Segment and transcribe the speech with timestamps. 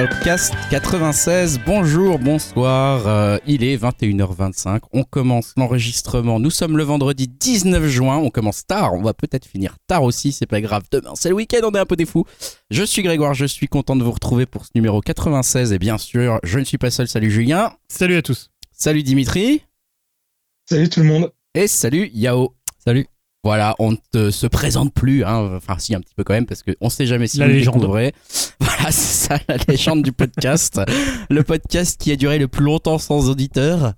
[0.00, 7.28] Podcast 96, bonjour, bonsoir, euh, il est 21h25, on commence l'enregistrement, nous sommes le vendredi
[7.28, 11.12] 19 juin, on commence tard, on va peut-être finir tard aussi, c'est pas grave, demain
[11.16, 12.24] c'est le week-end, on est un peu des fous.
[12.70, 15.98] Je suis Grégoire, je suis content de vous retrouver pour ce numéro 96 et bien
[15.98, 18.50] sûr, je ne suis pas seul, salut Julien, Salut à tous.
[18.72, 19.64] salut Dimitri.
[20.64, 21.30] Salut tout le monde.
[21.54, 22.54] et salut Yao.
[22.82, 23.06] Salut.
[23.42, 25.52] Voilà, on ne se présente plus, hein.
[25.56, 27.76] enfin si un petit peu quand même, parce qu'on sait jamais si La nous légende.
[27.80, 28.12] découvrez.
[28.60, 30.80] Voilà, c'est ça la légende du podcast.
[31.30, 33.94] Le podcast qui a duré le plus longtemps sans auditeur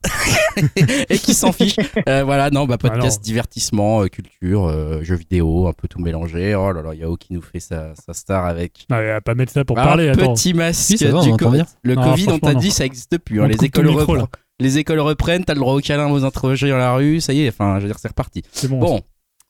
[1.08, 1.76] et qui s'en fiche.
[2.08, 3.18] Euh, voilà, non, bah podcast Alors.
[3.20, 6.54] divertissement, euh, culture, euh, jeux vidéo, un peu tout mélangé.
[6.54, 9.34] Oh là là, Yao qui nous fait sa, sa star avec Non, il va pas
[9.34, 10.08] mettre ça pour parler.
[10.08, 10.34] Attends.
[10.34, 11.66] petit masque va, on du co- bien.
[11.82, 12.72] Le Non, Covid, on t'a dit, non.
[12.72, 13.40] ça existe plus.
[13.40, 13.44] hein.
[13.44, 14.26] On Les écoles ton micro, repren- là.
[14.60, 17.42] les écoles reprennent, t'as le droit au câlin, aux interrogés dans la rue, ça y
[17.42, 18.42] est, enfin, je veux dire, c'est reparti.
[18.52, 18.78] C'est bon.
[18.78, 19.00] Bon,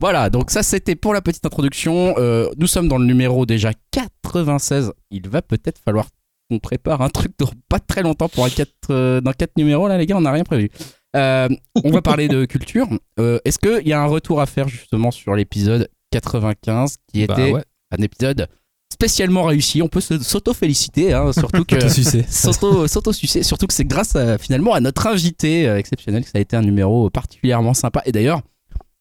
[0.02, 2.15] voilà, donc ça c'était pour la petite introduction.
[2.18, 4.93] Euh, nous sommes dans le numéro déjà 96.
[5.13, 6.09] Il va peut-être falloir
[6.51, 9.87] qu'on prépare un truc dans pas très longtemps pour un 4, euh, dans 4 numéros
[9.87, 10.71] là les gars, on n'a rien prévu.
[11.15, 11.49] Euh,
[11.85, 12.88] on va parler de culture.
[13.21, 17.34] Euh, Est-ce qu'il y a un retour à faire justement sur l'épisode 95 qui Bah
[17.34, 17.62] était ouais,
[17.96, 18.49] un épisode
[18.93, 19.82] spécialement réussi?
[19.82, 21.79] On peut se- s'auto-féliciter, hein, surtout que...
[21.79, 26.40] S'auto-sucer, surtout que c'est grâce à, finalement à notre invité euh, exceptionnel que ça a
[26.40, 28.02] été un numéro particulièrement sympa.
[28.07, 28.43] Et d'ailleurs,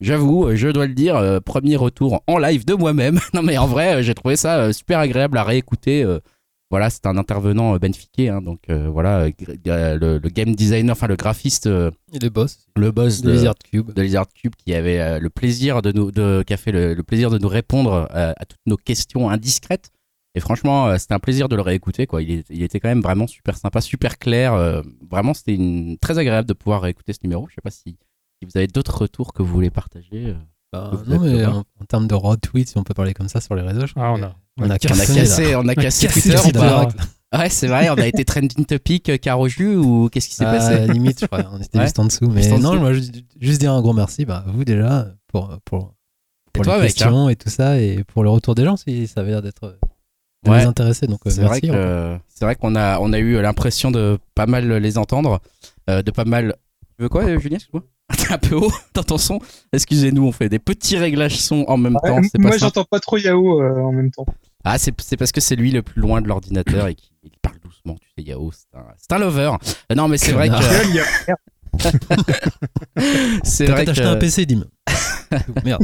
[0.02, 3.20] j'avoue, euh, je dois le dire, euh, premier retour en live de moi-même.
[3.34, 6.06] non mais en vrai, euh, j'ai trouvé ça euh, super agréable à réécouter.
[6.70, 11.66] voilà, c'est un intervenant benfiqué, hein, donc voilà, le, le game designer, enfin le graphiste,
[11.68, 13.92] Et le boss le boss de de, Lizard Cube.
[13.94, 17.04] de Lizard Cube qui avait le plaisir de nous, de, qui a fait le, le
[17.04, 19.92] plaisir de nous répondre à toutes nos questions indiscrètes.
[20.34, 22.08] Et franchement, c'était un plaisir de le réécouter.
[22.08, 22.22] Quoi.
[22.22, 24.82] Il, est- il était quand même vraiment super sympa, super clair.
[25.10, 27.48] vraiment, c'était une- très agréable de pouvoir réécouter ce numéro.
[27.50, 27.98] Je sais pas si,
[28.42, 30.28] si vous avez d'autres retours que vous voulez partager.
[30.28, 30.34] euh.
[30.73, 33.28] Bah, Vous non, mais en, en termes de raw tweet, si on peut parler comme
[33.28, 35.56] ça sur les réseaux, je Ah, crois on a- que on a On a cassé,
[35.56, 36.60] on a cassé cassé Twitter.
[37.33, 40.36] Ouais, c'est vrai, on a été trending topic euh, car au jus ou qu'est-ce qui
[40.36, 40.88] s'est Ah, passé?
[40.88, 41.45] limite, je crois.
[41.54, 41.83] On était Ouais.
[41.86, 42.30] juste en dessous.
[42.30, 42.82] Mais Juste en non, dessous.
[42.82, 43.02] moi, je
[43.39, 44.26] juste dire un gros merci.
[44.26, 45.93] Bah, vous déjà, pour, pour,
[46.54, 49.08] pour toi, les mec, questions et tout ça, et pour le retour des gens, si
[49.08, 49.77] ça avait l'air d'être
[50.45, 50.60] de Ouais.
[50.60, 51.08] les intéresser.
[51.08, 54.45] Donc, euh, C'est vrai que c'est vrai qu'on a on a eu l'impression de pas
[54.45, 55.39] mal les entendre,
[55.89, 56.55] euh, de pas mal.
[56.98, 57.60] Tu veux quoi, Julien
[58.30, 59.39] un peu haut dans ton son.
[59.73, 62.17] Excusez-nous, on fait des petits réglages son en même temps.
[62.17, 64.26] Ouais, C'est pas moi, j'entends pas trop Yao euh, en même temps.
[64.64, 67.10] Ah, c'est c'est parce que c'est lui le plus loin de l'ordinateur et qu'il
[67.42, 67.95] parle doucement.
[67.99, 69.52] Tu sais, Yao, c'est un, c'est un lover.
[69.92, 70.55] Euh, Non, mais c'est vrai que
[73.44, 74.66] c'est T'as vrai que t'acheter un PC, Dim.
[75.66, 75.83] Merde.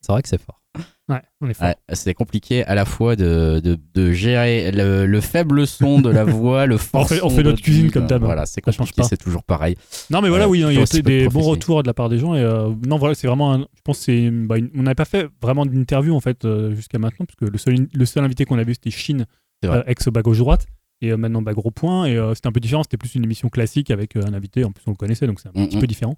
[0.00, 0.60] C'est vrai que c'est fort.
[1.08, 1.68] Ouais, on est fort.
[1.68, 6.08] Ouais, c'est compliqué à la fois de, de, de gérer le, le faible son de
[6.08, 8.22] la voix, le fort On fait- on fait notre cuisine comme d'hab.
[8.24, 9.76] Voilà, c'est compliqué, c'est toujours pareil.
[10.08, 12.08] Non, mais voilà, Euh, oui, hein, il y a des bons retours de la part
[12.08, 12.34] des gens.
[12.34, 13.52] Et euh, non, voilà, c'est vraiment.
[13.52, 14.30] un- je pense c'est.
[14.30, 17.58] bah, on n'avait pas fait vraiment d'interview en fait euh, jusqu'à maintenant, parce que le
[17.58, 19.26] seul, le seul invité qu'on a vu c'était Chine,
[19.66, 20.66] euh, ex bas gauche droite.
[21.02, 22.06] Et maintenant, bah, gros point.
[22.06, 22.82] Et c'était un peu différent.
[22.82, 24.64] C'était plus une émission classique avec un invité.
[24.64, 25.80] En plus, on le connaissait, donc c'est un Mm, petit mm.
[25.80, 26.16] peu différent.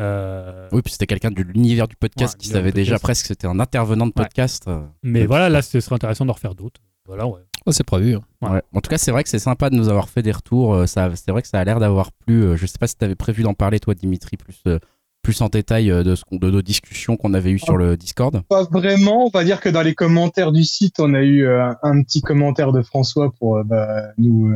[0.00, 3.28] Euh, Oui, puis c'était quelqu'un de l'univers du podcast Ouais, qui savait déjà presque que
[3.28, 4.64] c'était un intervenant de podcast.
[4.68, 4.80] euh.
[5.02, 6.80] mais voilà, là, ce serait intéressant d'en refaire d'autres.
[7.06, 7.40] Voilà, ouais.
[7.66, 8.16] Oh, c'est prévu.
[8.16, 8.22] hein.
[8.42, 8.62] Ouais.
[8.74, 10.74] En tout cas, c'est vrai que c'est sympa de nous avoir fait des retours.
[10.74, 12.56] euh, Ça, c'est vrai que ça a l'air d'avoir plu.
[12.56, 14.62] Je sais pas si tu avais prévu d'en parler, toi, Dimitri, plus,
[15.22, 18.42] plus en détail de, ce qu'on- de nos discussions qu'on avait eues sur le Discord.
[18.48, 19.26] Pas vraiment.
[19.26, 22.72] On va dire que dans les commentaires du site, on a eu un petit commentaire
[22.72, 24.54] de François pour bah, nous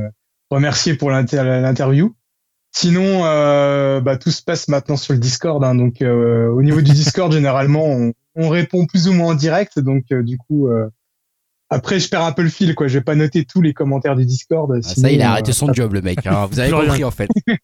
[0.51, 2.15] remercier pour l'inter- l'interview.
[2.75, 5.63] Sinon, euh, bah, tout se passe maintenant sur le Discord.
[5.63, 5.75] hein.
[5.75, 9.79] donc, euh, au niveau du Discord, généralement, on, on répond plus ou moins en direct.
[9.79, 10.89] Donc, euh, du coup, euh,
[11.69, 12.75] après, je perds un peu le fil.
[12.75, 12.89] Quoi.
[12.89, 14.73] Je vais pas noter tous les commentaires du Discord.
[14.75, 16.27] Ah, sinon, ça, il a euh, arrêté son job, le mec.
[16.27, 16.47] hein.
[16.51, 17.29] Vous avez compris, en fait.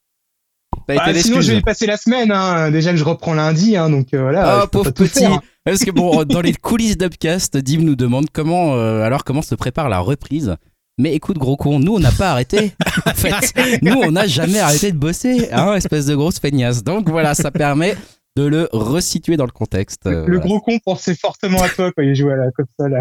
[0.86, 2.30] Bah, sinon, je vais y passer la semaine.
[2.32, 2.70] Hein.
[2.70, 4.42] Déjà que je reprends lundi, hein, donc euh, voilà.
[4.46, 5.18] Ah, je peux pauvre pas tout petit.
[5.20, 5.42] faire, hein.
[5.64, 9.54] Parce que bon, dans les coulisses d'Upcast, Dim nous demande comment, euh, alors comment se
[9.54, 10.56] prépare la reprise.
[10.98, 12.72] Mais écoute, gros con, nous on n'a pas arrêté.
[13.06, 16.82] en fait, nous on n'a jamais arrêté de bosser, hein, espèce de grosse feignasse.
[16.82, 17.94] Donc voilà, ça permet
[18.36, 20.06] de le resituer dans le contexte.
[20.06, 20.40] euh, Le voilà.
[20.40, 23.00] gros con pensait fortement à toi quand il jouait à la comme ça là.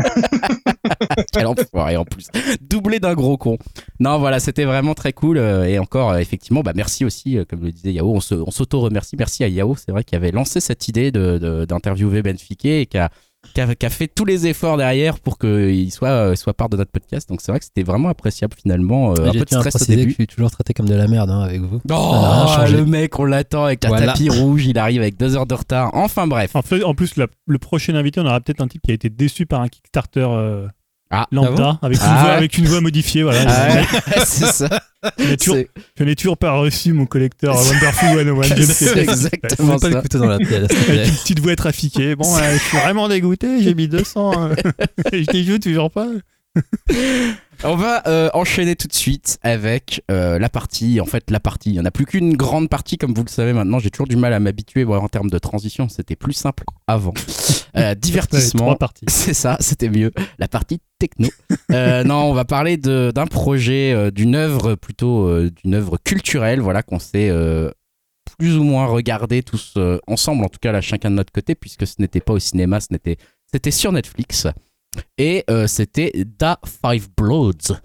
[1.31, 2.27] Quel enfoiré en plus.
[2.61, 3.57] Doublé d'un gros con.
[3.99, 5.37] Non, voilà, c'était vraiment très cool.
[5.37, 8.35] euh, Et encore, euh, effectivement, bah, merci aussi, euh, comme le disait Yao, on se-
[8.35, 9.15] on s'auto-remercie.
[9.17, 12.85] Merci à Yao, c'est vrai, qui avait lancé cette idée de- de- d'interviewer Benfica et
[12.87, 13.09] qui a,
[13.53, 16.69] qui, a, qui a fait tous les efforts derrière pour qu'il soit, euh, soit part
[16.69, 17.27] de notre podcast.
[17.29, 19.11] Donc c'est vrai que c'était vraiment appréciable finalement.
[19.11, 21.07] euh, un J'ai peu de stress au que je suis toujours traité comme de la
[21.07, 21.79] merde hein, avec vous.
[21.91, 24.07] Oh, le mec, on l'attend avec la Voilà.
[24.13, 25.89] tapis rouge, il arrive avec deux heures de retard.
[25.93, 26.55] Enfin bref.
[26.55, 28.93] En, fait, en plus, la- le prochain invité, on aura peut-être un type qui a
[28.93, 30.67] été déçu par un Kickstarter euh,
[31.09, 31.25] Ah.
[31.31, 32.35] lambda, avec, une Ah voix, ouais.
[32.35, 33.23] avec une voix modifiée.
[33.23, 33.45] Voilà.
[33.47, 33.85] Ah ouais,
[34.25, 34.69] c'est ça.
[35.17, 38.43] Je n'ai toujours, pas reçu mon collecteur Wonderful 101.
[38.43, 39.11] Je ne sais C'est pas.
[39.13, 39.95] exactement Faut pas ça.
[39.95, 40.67] l'écouter dans la pièce.
[40.89, 42.15] Avec une petite voix trafiquée.
[42.15, 44.49] Bon, je suis vraiment dégoûté, j'ai mis 200.
[44.49, 44.55] euh,
[45.13, 46.07] et je n'y joue toujours pas.
[47.63, 51.01] On va euh, enchaîner tout de suite avec euh, la partie.
[51.01, 51.71] En fait, la partie.
[51.71, 53.79] Il n'y en a plus qu'une grande partie, comme vous le savez maintenant.
[53.79, 55.89] J'ai toujours du mal à m'habituer en termes de transition.
[55.89, 57.13] C'était plus simple avant.
[57.75, 58.75] Euh, divertissement.
[59.07, 60.11] C'est ça, c'était mieux.
[60.39, 61.27] La partie techno.
[61.71, 66.97] Euh, non, on va parler d'un projet, d'une œuvre plutôt, d'une œuvre culturelle, voilà, qu'on
[66.97, 67.31] s'est
[68.39, 69.75] plus ou moins regardé tous
[70.07, 72.79] ensemble, en tout cas là, chacun de notre côté, puisque ce n'était pas au cinéma,
[72.79, 73.17] ce n'était,
[73.51, 74.47] c'était sur Netflix.
[75.17, 77.75] Et euh, c'était Da Five Bloods.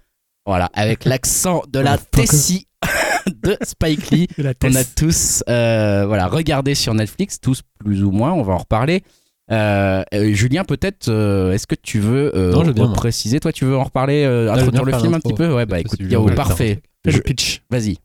[0.47, 2.67] Voilà, avec l'accent de la Tessie
[3.43, 8.03] de Spike Lee Et la qu'on a tous euh, voilà, regardé sur Netflix, tous plus
[8.03, 9.03] ou moins, on va en reparler.
[9.51, 13.65] Euh, euh, Julien, peut-être, euh, est-ce que tu veux euh, Non, bien, préciser Toi, tu
[13.65, 15.53] veux en reparler, introduire le film un petit peu?
[15.53, 16.01] Ouais, bah écoute,
[16.35, 16.81] parfait.
[17.05, 17.63] Je- pitch.
[17.71, 17.99] Vas-y,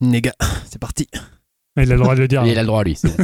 [0.00, 0.34] gars,
[0.70, 1.08] c'est parti.
[1.76, 2.44] Il a le droit de le dire.
[2.46, 2.96] il a le droit, lui.
[2.96, 3.16] C'est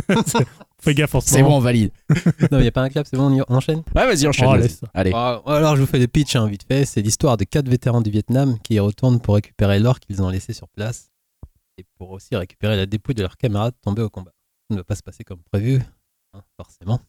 [0.83, 1.57] Fais gaffe en ce c'est bon, moment.
[1.59, 1.91] on valide.
[2.51, 3.83] non, il n'y a pas un clap, c'est bon, on, y- on enchaîne?
[3.95, 4.47] Ouais, vas-y, enchaîne.
[4.49, 4.63] Oh, vas-y.
[4.63, 4.87] laisse ça.
[4.95, 5.13] Allez.
[5.15, 6.85] Ah, Alors, je vous fais le pitch hein, vite fait.
[6.85, 10.29] C'est l'histoire de quatre vétérans du Vietnam qui y retournent pour récupérer l'or qu'ils ont
[10.31, 11.11] laissé sur place
[11.79, 14.33] et pour aussi récupérer la dépouille de leurs camarades tombés au combat.
[14.69, 15.81] Ça ne va pas se passer comme prévu,
[16.35, 17.01] hein, forcément.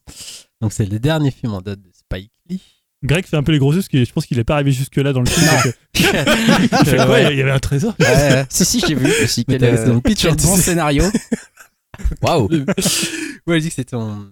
[0.62, 2.62] Donc, c'est le dernier film en date de Spike Lee.
[3.04, 4.72] Greg fait un peu les gros yeux parce que je pense qu'il est pas arrivé
[4.72, 5.48] jusque-là dans le film.
[5.48, 5.72] donc, euh,
[6.72, 7.34] il fait quoi Ouais.
[7.34, 7.96] Il y avait un trésor.
[8.00, 8.46] Ouais, ouais.
[8.50, 9.44] si, si, j'ai vu aussi.
[9.48, 10.62] Mais Quel, t'as resté dans le pitch, quel hein, tu bon sais.
[10.62, 11.04] scénario.
[12.22, 12.48] Waouh.
[13.48, 14.32] ouais, je dis que c'était son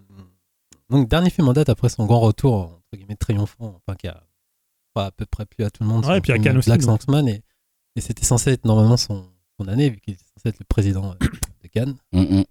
[0.89, 4.24] donc, dernier film en date après son grand retour, entre guillemets, triomphant, enfin, qui a
[4.94, 6.06] pas à peu près plu à tout le monde.
[6.06, 7.01] Ouais, et puis à Cannes aussi, Black donc.
[7.01, 7.44] Sandsman, et,
[7.95, 9.30] et c'était censé être normalement son,
[9.60, 11.27] son année, vu qu'il était censé être le président euh,
[11.63, 11.95] de Cannes.
[12.12, 12.44] Mm, mm.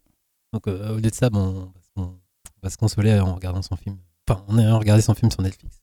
[0.52, 2.18] Donc, euh, au lieu de ça, bon, on, va se- on
[2.62, 3.98] va se consoler en regardant son film.
[4.28, 5.80] Enfin, on a regardé son film sur Netflix.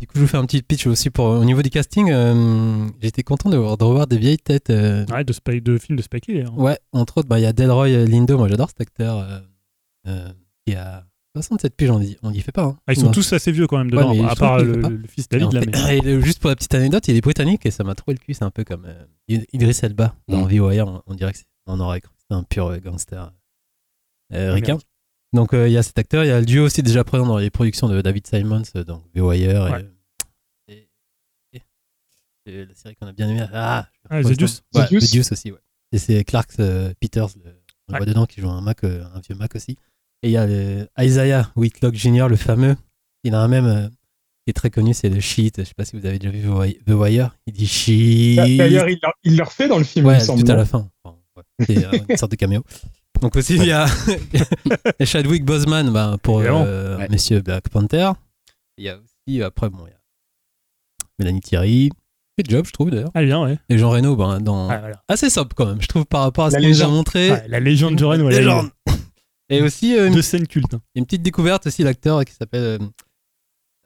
[0.00, 2.10] Du coup, je vous fais un petit pitch aussi pour au niveau du casting.
[2.10, 4.70] euh, J'étais content de, voir- de revoir des vieilles têtes.
[4.70, 6.42] euh, Ouais, de, Spike, de film de Spike Lee.
[6.42, 6.52] hein.
[6.56, 9.38] Ouais, entre autres, bah, il y a Delroy euh, Lindo, moi j'adore cet acteur euh,
[10.08, 10.28] euh,
[10.66, 11.06] qui a
[11.36, 12.64] 67 piges, on y, on y fait pas.
[12.64, 12.78] Hein.
[12.86, 13.12] Ah, ils sont Non.
[13.12, 15.60] tous assez vieux quand même dedans, Ouais, à part le, fils David en là.
[15.62, 18.14] fait- mais- et juste pour la petite anecdote, il est britannique et ça m'a trouvé
[18.14, 18.34] le cul.
[18.34, 20.48] C'est un peu comme euh, Id- Idris Elba dans Mm.
[20.48, 20.86] V-Wire.
[20.88, 23.32] On, on dirait que c'est- on aurait cru c'était un pur gangster
[24.32, 24.78] euh, ricain.
[25.34, 27.26] Donc euh, il y a cet acteur, il y a le duo aussi déjà présent
[27.26, 29.40] dans les productions de David Simons, euh, donc Ouais.
[29.40, 30.88] et, et-
[31.52, 31.62] et-
[32.46, 33.44] et la série qu'on a bien aimée.
[33.52, 34.62] Ah, Ah, The Deuce.
[34.74, 35.00] Ouais, The.
[35.00, 35.58] The aussi, ouais.
[35.92, 37.50] Et c'est Clark euh, Peters, le,
[37.88, 37.98] on le Ouais.
[37.98, 39.72] voit dedans, qui joue un Mac, euh, un vieux Mac aussi.
[40.22, 42.76] Et il y a le Isaiah Whitlock Jr., le fameux.
[43.24, 45.56] Il a un même euh, qui est très connu, c'est le shit.
[45.58, 47.36] Je sais pas si vous avez déjà vu The Wi- The Wire.
[47.46, 48.36] Il dit shit.
[48.36, 50.44] D'ailleurs, il, il le refait dans le film, il Ouais, me semble.
[50.44, 50.88] tout à la fin.
[51.02, 51.42] Enfin, ouais.
[51.66, 52.62] C'est euh, une sorte de caméo.
[53.20, 53.86] Donc aussi, il y a
[54.98, 57.08] et Chadwick Boseman bah, pour euh, Ouais.
[57.08, 58.10] Messieurs Black Panther.
[58.76, 59.98] Il y a aussi, après, bon, il y a
[61.18, 61.90] Mélanie Thierry.
[62.38, 63.10] Fait job, je trouve, d'ailleurs.
[63.14, 63.56] Ah, bien, ouais.
[63.68, 64.68] Et Jean Reno, bah, dans...
[64.68, 65.02] Ah, voilà.
[65.08, 67.30] assez sobre quand même, je trouve, par rapport à ce qu'il nous a montré.
[67.30, 68.38] Ouais, la légende du Rennes, voilà.
[68.38, 68.70] Légende.
[69.50, 70.74] Et aussi, euh, une, Deux scènes cultes.
[70.74, 70.80] hein.
[70.96, 72.78] une petite découverte aussi, l'acteur qui s'appelle euh,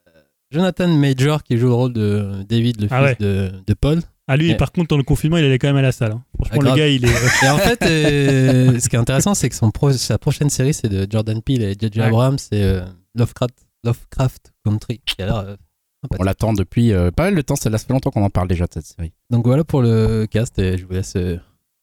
[0.07, 0.21] euh,
[0.51, 4.01] Jonathan Major, qui joue le rôle de David, le Ah fils de, de Paul.
[4.31, 4.55] Ah, lui, Ouais.
[4.57, 6.11] par contre, dans le confinement, il allait quand même à la salle.
[6.11, 6.21] hein.
[6.35, 6.77] Franchement, Ah, le grave.
[6.77, 7.07] gars, il est.
[7.45, 10.73] Et en fait, euh, ce qui est intéressant, c'est que son pro- sa prochaine série,
[10.73, 11.99] c'est de Jordan Peele et J.J.
[11.99, 12.05] Ouais.
[12.05, 12.81] Abrams, c'est euh,
[13.15, 15.55] Lovecraft, Lovecraft Country, qui a l'air euh.
[16.17, 17.55] On l'attend depuis euh, pas mal de temps.
[17.57, 19.11] Ça fait longtemps qu'on en parle déjà de cette série.
[19.31, 21.37] Donc voilà pour le cast, et je vous laisse euh,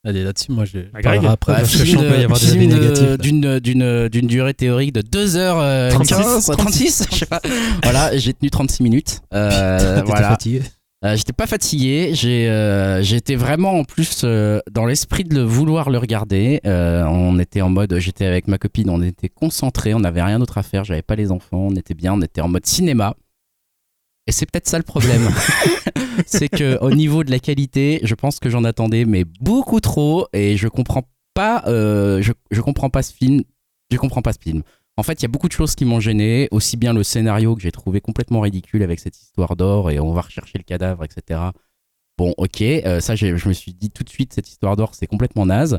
[0.06, 0.52] aller là-dessus.
[0.52, 2.46] Moi, je Ah, parlerai après, parce que je film sens qu'il va y avoir des
[2.46, 3.02] film avis de- négatifs.
[3.08, 3.16] là.
[3.18, 6.46] d'une d'une d'une durée théorique de 2h 36.
[6.56, 7.42] 36 je sais pas.
[7.82, 10.62] voilà j'ai tenu 36 minutes euh, voilà fatigué
[11.06, 15.42] Euh, j'étais pas fatigué j'ai euh, j'étais vraiment en plus euh, dans l'esprit de le
[15.42, 16.60] vouloir le regarder.
[16.64, 20.58] On était en mode j'étais avec ma copine on était concentrés on n'avait rien d'autre
[20.58, 23.14] à faire j'avais pas les enfants on était bien on était en mode cinéma.
[24.28, 25.28] Et c'est peut-être ça le problème.
[26.26, 30.26] C'est que au niveau de la qualité je pense que j'en attendais mais beaucoup trop
[30.32, 33.42] et je comprends pas je, je comprends pas ce film
[33.92, 34.62] je comprends pas ce film
[34.96, 37.54] en fait il y a beaucoup de choses qui m'ont gêné aussi bien le scénario
[37.54, 41.04] que j'ai trouvé complètement ridicule avec cette histoire d'or et on va rechercher le cadavre
[41.04, 41.40] etc
[42.18, 45.06] bon ok euh, ça je me suis dit tout de suite cette histoire d'or c'est
[45.06, 45.78] complètement naze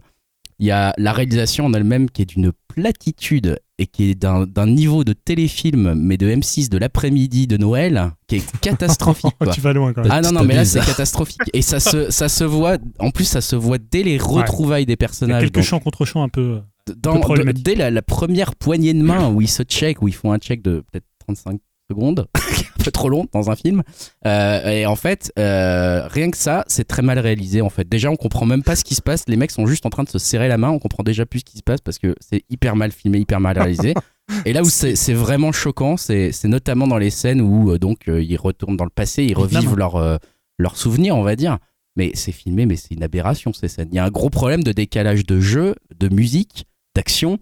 [0.60, 4.66] il y a la réalisation en elle-même qui est d'une platitude et qui est d'un
[4.66, 9.54] niveau de téléfilm mais de M6 de l'après-midi de Noël qui est catastrophique quoi.
[9.54, 10.12] tu vas loin quand même.
[10.12, 11.42] Ah non, non, mais là c'est catastrophique.
[11.54, 14.92] Et ça se, ça se voit, en plus ça se voit dès les retrouvailles des
[14.92, 15.42] Il y a personnages.
[15.44, 16.60] quelques Donc, chants contre chants un peu.
[16.96, 17.14] Dans-
[17.62, 20.38] dès la, la première poignée de main où ils se check, où ils font un
[20.38, 23.82] check de peut-être 35 secondes, un peu trop long dans un film.
[24.26, 27.88] Euh, et en fait, euh, rien que ça, c'est très mal réalisé en fait.
[27.88, 29.24] Déjà, on comprend même pas ce qui se passe.
[29.28, 30.70] Les mecs sont juste en train de se serrer la main.
[30.70, 33.40] On comprend déjà plus ce qui se passe parce que c'est hyper mal filmé, hyper
[33.40, 33.94] mal réalisé.
[34.46, 38.36] Et là où c'est vraiment choquant, c'est notamment dans les scènes où euh, donc ils
[38.38, 40.20] retournent dans le passé, ils revivent leurs
[40.60, 41.58] leurs souvenirs, on va dire.
[41.96, 43.88] Mais c'est filmé, mais c'est une aberration ces scènes.
[43.92, 46.66] Il y a un gros problème de décalage de jeu, de musique,
[46.98, 47.38] d'action.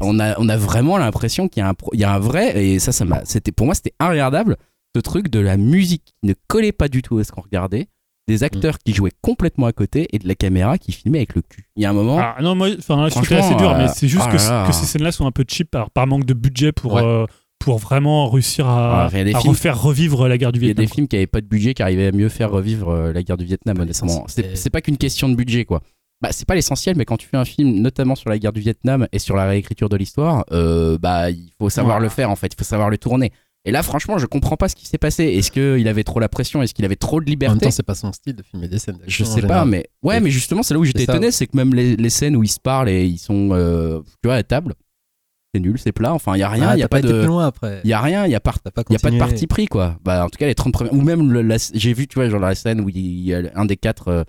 [0.00, 2.18] On a, on a vraiment l'impression qu'il y a un, pro- il y a un
[2.18, 4.56] vrai, et ça, ça m'a, c'était, pour moi, c'était regardable.
[4.96, 7.86] ce truc de la musique qui ne collait pas du tout à ce qu'on regardait,
[8.26, 11.42] des acteurs qui jouaient complètement à côté et de la caméra qui filmait avec le
[11.42, 11.68] cul.
[11.76, 12.18] Il y a un moment.
[12.20, 14.62] Ah, non, moi, enfin, c'était Franchement, assez dur, euh, mais c'est juste oh que, là
[14.62, 14.66] là.
[14.66, 17.02] que ces scènes-là sont un peu cheap par, par manque de budget pour, Ouais.
[17.04, 17.24] euh,
[17.60, 20.84] pour vraiment réussir à, des à refaire revivre la guerre du Il y a Vietnam.
[20.86, 23.22] des films qui avaient pas de budget qui arrivaient à mieux faire revivre euh, la
[23.22, 24.26] guerre du Vietnam, Pas honnêtement.
[24.26, 25.80] c'est pas qu'une question de budget, quoi.
[26.26, 28.60] Bah, c'est pas l'essentiel, mais quand tu fais un film, notamment sur la guerre du
[28.60, 32.02] Vietnam et sur la réécriture de l'histoire, euh, bah, il faut savoir Ouais.
[32.02, 32.48] le faire, en fait.
[32.52, 33.30] Il faut savoir le tourner.
[33.64, 35.24] Et là, franchement, je comprends pas ce qui s'est passé.
[35.24, 36.62] Est-ce qu'il avait trop la pression?
[36.62, 37.66] Est-ce qu'il avait trop de En même liberté?
[37.66, 38.98] temps, c'est pas son style de filmer des scènes.
[39.06, 41.74] Je sais pas, mais ouais, mais justement, c'est là où j'étais étonné, c'est que même
[41.74, 44.74] les, les scènes où ils se parlent et ils sont, euh, tu vois, à table,
[45.54, 46.12] c'est nul, c'est plat.
[46.12, 47.80] Enfin, il y a rien, Ah, il y a pas plus de, loin après.
[47.84, 48.52] il y a rien, il y a pas
[48.88, 49.96] il y a pas de parti pris quoi.
[50.04, 52.28] Bah en tout cas les 30 premières ou même le- la- j'ai vu tu vois
[52.28, 54.24] genre la scène où il y a un des quatre euh,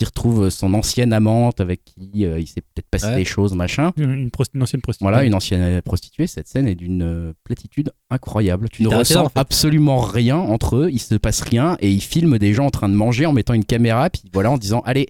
[0.00, 3.16] qui retrouve son ancienne amante avec qui euh, il s'est peut-être passé Ouais.
[3.16, 3.92] des choses machin.
[3.98, 5.04] Une, une prost- une ancienne prostituée.
[5.04, 8.68] Voilà, une ancienne prostituée, cette scène est d'une euh, platitude incroyable.
[8.70, 9.38] Tu ne ressens en fait.
[9.38, 12.88] absolument rien entre eux, il se passe rien et ils filment des gens en train
[12.88, 15.08] de manger en mettant une caméra puis voilà en disant allez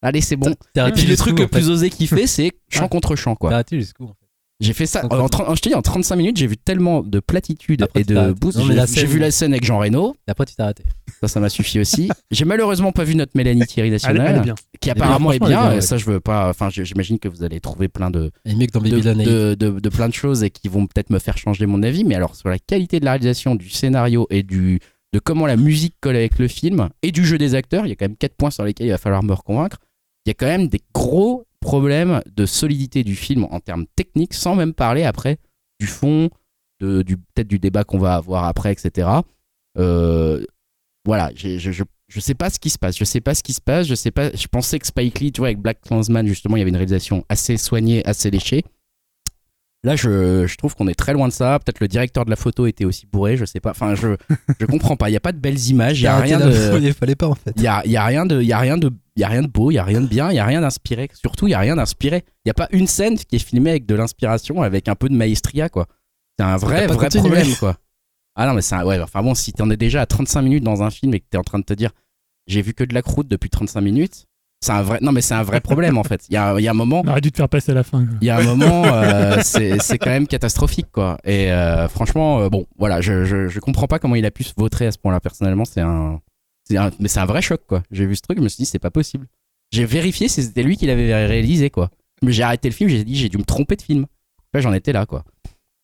[0.00, 0.50] allez c'est bon.
[0.74, 3.38] Et puis le truc le fait plus osé qu'il fait c'est champ contre champ T'es
[3.48, 3.62] quoi.
[3.72, 4.23] jusqu'où en fait
[4.60, 5.02] J'ai fait ça.
[5.02, 8.00] Donc, En, 30 je te dis, en 35 minutes, j'ai vu tellement de platitudes Après,
[8.00, 8.58] et de boosts.
[8.94, 10.14] J'ai vu la scène avec Jean Reno.
[10.28, 10.84] Et après, tu t'es arrêté.
[11.20, 12.08] Ça, ça m'a suffi aussi.
[12.30, 14.54] j'ai malheureusement pas vu notre Mélanie Thierry Elle, nationale, elle est bien.
[14.80, 15.68] qui Elle est apparemment bien, est elle est bien.
[15.74, 15.80] ouais.
[15.80, 16.48] Ça, je veux pas.
[16.50, 19.54] Enfin, j'imagine que vous allez trouver plein de Elle est mieux que dans de, de,
[19.54, 22.04] de- de plein de choses et qui vont peut-être me faire changer mon avis.
[22.04, 24.78] Mais alors, sur la qualité de la réalisation, du scénario et du
[25.12, 27.92] de comment la musique colle avec le film et du jeu des acteurs, il y
[27.92, 29.78] a quand même quatre points sur lesquels il va falloir me reconvaincre.
[30.26, 34.34] Il y a quand même des gros problèmes de solidité du film en termes techniques,
[34.34, 35.38] sans même parler après
[35.80, 36.28] du fond,
[36.80, 39.08] de, du, peut-être du débat qu'on va avoir après, etc.
[39.78, 40.44] Euh,
[41.06, 42.96] voilà, je, je, je sais pas ce qui se passe.
[42.98, 43.86] Je sais pas ce qui se passe.
[43.86, 44.30] Je sais pas.
[44.34, 46.76] Je pensais que Spike Lee, tu vois, avec Black Clansman, justement, il y avait une
[46.76, 48.62] réalisation assez soignée, assez léchée.
[49.84, 51.58] Là, je, je trouve qu'on est très loin de ça.
[51.58, 53.70] Peut-être le directeur de la photo était aussi bourré, je sais pas.
[53.70, 54.16] Enfin, je,
[54.58, 55.10] je comprends pas.
[55.10, 56.00] Il y a pas de belles images.
[56.00, 56.78] Il y a rien de.
[56.80, 57.52] Il fallait pas en fait.
[57.56, 59.28] Il y a, y a rien de, il y a rien de, il y a
[59.28, 61.08] rien de beau, il y a rien de bien, il y a rien d'inspiré.
[61.12, 62.24] Surtout, il y a rien d'inspiré.
[62.44, 65.08] Il y a pas une scène qui est filmée avec de l'inspiration, avec un peu
[65.10, 65.86] de maestria, quoi.
[66.38, 67.28] C'est un vrai, vrai continué.
[67.30, 67.76] problème, quoi.
[68.36, 68.98] Ah non, mais c'est un- ouais.
[69.00, 71.38] Enfin bon, si t'en es déjà à 35 minutes dans un film et que t'es
[71.38, 71.90] en train de te dire,
[72.46, 74.24] j'ai vu que de la croûte depuis 35 minutes,
[74.64, 76.24] c'est un vrai, non mais c'est un vrai problème en fait.
[76.30, 77.74] Il y a, il y a un moment, On aurait dû te faire passer à
[77.74, 78.06] la fin.
[78.20, 81.18] il y a un moment, euh, c'est c'est quand même catastrophique, quoi.
[81.24, 84.42] Et euh, franchement, euh, bon, voilà, je, je, je comprends pas comment il a pu
[84.42, 85.20] se vautrer à ce point-là.
[85.20, 86.20] Personnellement, c'est un,
[86.64, 87.82] c'est un, mais c'est un vrai choc, quoi.
[87.90, 89.26] J'ai vu ce truc, je me suis dit, c'est pas possible.
[89.70, 91.90] J'ai vérifié si c'était lui qui l'avait réalisé, quoi.
[92.22, 94.06] Mais j'ai arrêté le film, j'ai dit, j'ai dû me tromper de film.
[94.54, 95.24] Là, j'en étais là, quoi.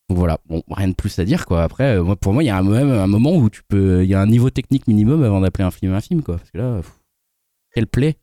[0.08, 1.62] Donc voilà, bon, rien de plus à dire, quoi.
[1.62, 4.02] Après, euh, moi, pour moi, il y a un, même un moment où tu peux,
[4.02, 6.38] il y a un niveau technique minimum avant d'appeler un film un film, quoi.
[6.38, 6.90] Parce que là, pff,
[7.74, 8.16] quelle plaie.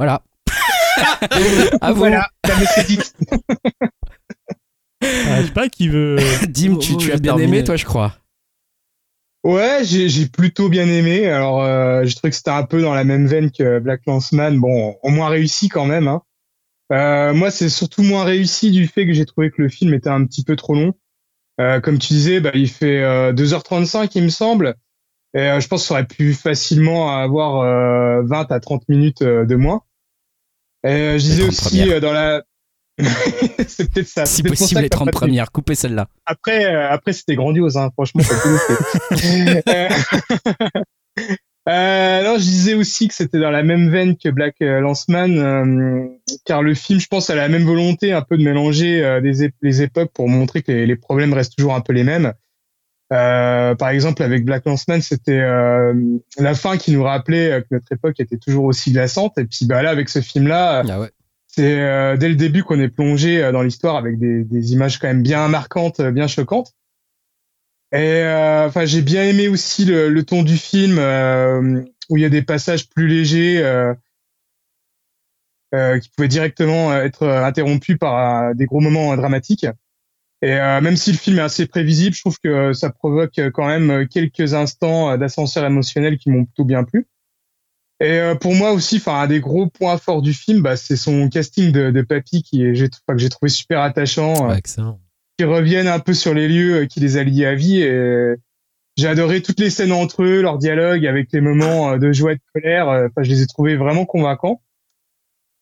[0.00, 0.22] Voilà.
[1.82, 1.98] à vous.
[1.98, 2.98] Voilà, la c'est dit.
[5.02, 6.16] Ah, je sais pas qui veut.
[6.48, 7.58] Dim, tu, as bien terminé.
[7.58, 8.16] aimé, toi, je crois.
[9.44, 11.28] Ouais, j'ai j'ai plutôt bien aimé.
[11.28, 14.58] Alors, euh, j'ai trouvé que c'était un peu dans la même veine que Black Lanceman.
[14.58, 16.08] Bon, au moins réussi quand même.
[16.08, 16.22] Hein.
[16.92, 20.08] Euh, moi, c'est surtout moins réussi du fait que j'ai trouvé que le film était
[20.08, 20.94] un petit peu trop long.
[21.60, 24.76] Euh, comme tu disais, bah, il fait euh, 2h35, il me semble.
[25.34, 29.22] Et euh, je pense que ça aurait pu facilement avoir euh, 20 à 30 minutes
[29.22, 29.82] euh, de moins.
[30.86, 32.42] Euh, je disais 30 aussi euh, dans la...
[33.66, 34.26] c'est peut-être ça.
[34.26, 35.20] Si possible, ça les que t'as 30 pas tenu.
[35.20, 35.52] premières.
[35.52, 36.08] Coupez celle-là.
[36.26, 37.90] Après, euh, après c'était grandiose, hein.
[37.94, 38.22] franchement.
[38.22, 39.90] faire.
[41.68, 46.08] Euh, euh, je disais aussi que c'était dans la même veine que Black euh, Lanceman,
[46.44, 49.82] car le film, je pense, a la même volonté un peu de mélanger des les
[49.82, 52.32] époques pour montrer que les, les problèmes restent toujours un peu les mêmes.
[53.12, 55.92] Euh, par exemple, avec Black Lanceman, c'était euh,
[56.38, 59.36] la fin qui nous rappelait euh, que notre époque était toujours aussi glaçante.
[59.36, 61.10] Et puis bah là, avec ce film-là, Ah ouais.
[61.48, 65.08] c'est euh, dès le début qu'on est plongé dans l'histoire avec des, des images quand
[65.08, 66.72] même bien marquantes, bien choquantes.
[67.92, 70.98] Et euh, enfin, j'ai bien aimé aussi le, le ton du film
[72.08, 73.60] où il y a des passages plus légers
[75.72, 79.66] qui pouvaient directement être interrompus par des gros moments dramatiques.
[80.42, 83.50] Et euh, même si le film est assez prévisible, je trouve que ça provoque euh,
[83.50, 87.06] quand même euh, quelques instants euh, d'ascenseur émotionnel qui m'ont plutôt bien plu.
[88.02, 90.96] Et euh, pour moi aussi, enfin un des gros points forts du film, bah, c'est
[90.96, 94.98] son casting de, de Papy qui est, j'ai, que j'ai trouvé super attachant, Ouais, excellent.
[95.38, 97.82] qui reviennent un peu sur les lieux qui les a liés à vie.
[97.82, 98.34] Et
[98.96, 102.36] j'ai adoré toutes les scènes entre eux, leurs dialogues avec les moments de joie et
[102.36, 102.88] de colère.
[102.88, 104.62] Enfin, je les ai trouvés vraiment convaincants.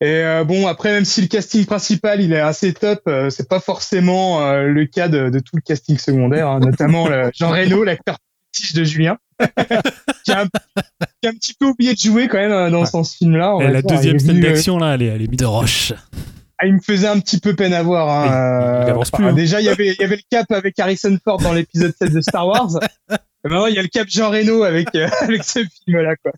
[0.01, 3.49] Et euh, bon, après, même si le casting principal il est assez top, euh, c'est
[3.49, 7.49] pas forcément euh, le cas de, de tout le casting secondaire, hein, notamment le Jean
[7.51, 8.17] Reno, l'acteur
[8.75, 9.17] de Julien,
[10.25, 10.45] qui, a un,
[11.21, 12.89] qui a un petit peu oublié de jouer quand même euh, dans, Ouais.
[12.93, 13.57] dans ce film-là.
[13.61, 13.91] Et la dire.
[13.91, 15.93] Il deuxième scène euh, d'action, là, elle est, elle est De Roche.
[16.57, 18.09] ah, il me faisait un petit peu peine à voir.
[18.09, 18.23] Hein.
[18.25, 19.33] Il- il euh, avance enfin, plus, hein.
[19.33, 22.13] Déjà, il y avait, il y avait le cap avec Harrison Ford dans l'épisode 7
[22.13, 22.69] de Star Wars.
[23.43, 26.31] Maintenant, il y a le Cap Jean Reno avec, euh, avec ce film-là, quoi.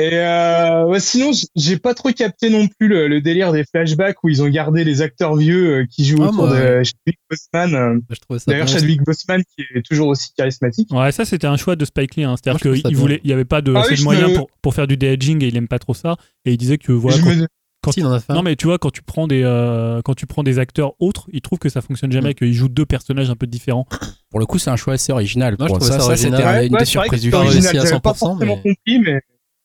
[0.00, 4.22] Et euh, ouais, sinon, j'ai pas trop capté non plus le, le délire des flashbacks
[4.22, 7.18] où ils ont gardé les acteurs vieux euh, qui jouent Ah, autour moi, de Chadwick
[7.28, 7.74] Boseman.
[7.74, 8.68] euh, ça D'ailleurs.
[8.68, 10.88] Chadwick Boseman qui est toujours aussi charismatique.
[10.92, 12.24] Ouais, ça c'était un choix de Spike Lee.
[12.24, 12.36] hein.
[12.40, 14.86] C'est-à-dire qu'il voulait, il y avait pas de Ah oui, de me- pour, pour faire
[14.86, 16.16] du de-aging et il aime pas trop ça.
[16.44, 17.16] Et il disait que voilà.
[17.16, 17.46] Je quand- me-
[17.82, 18.20] quand Si, il en a.
[18.30, 21.26] Non mais tu vois quand tu prends des euh, quand tu prends des acteurs autres,
[21.32, 22.34] il trouve que ça fonctionne jamais, Mm.
[22.34, 23.86] qu'ils jouent deux personnages un peu différents.
[24.30, 25.56] Pour le coup, c'est un choix assez original.
[25.58, 27.22] Moi, je Pour ça, ça ça, c'était Ouais, une ouais, des c'est vrai que surprises
[27.22, 27.42] du film.
[27.42, 27.76] original.
[27.78, 29.20] à J'avais pas 100%, forcément compris, mais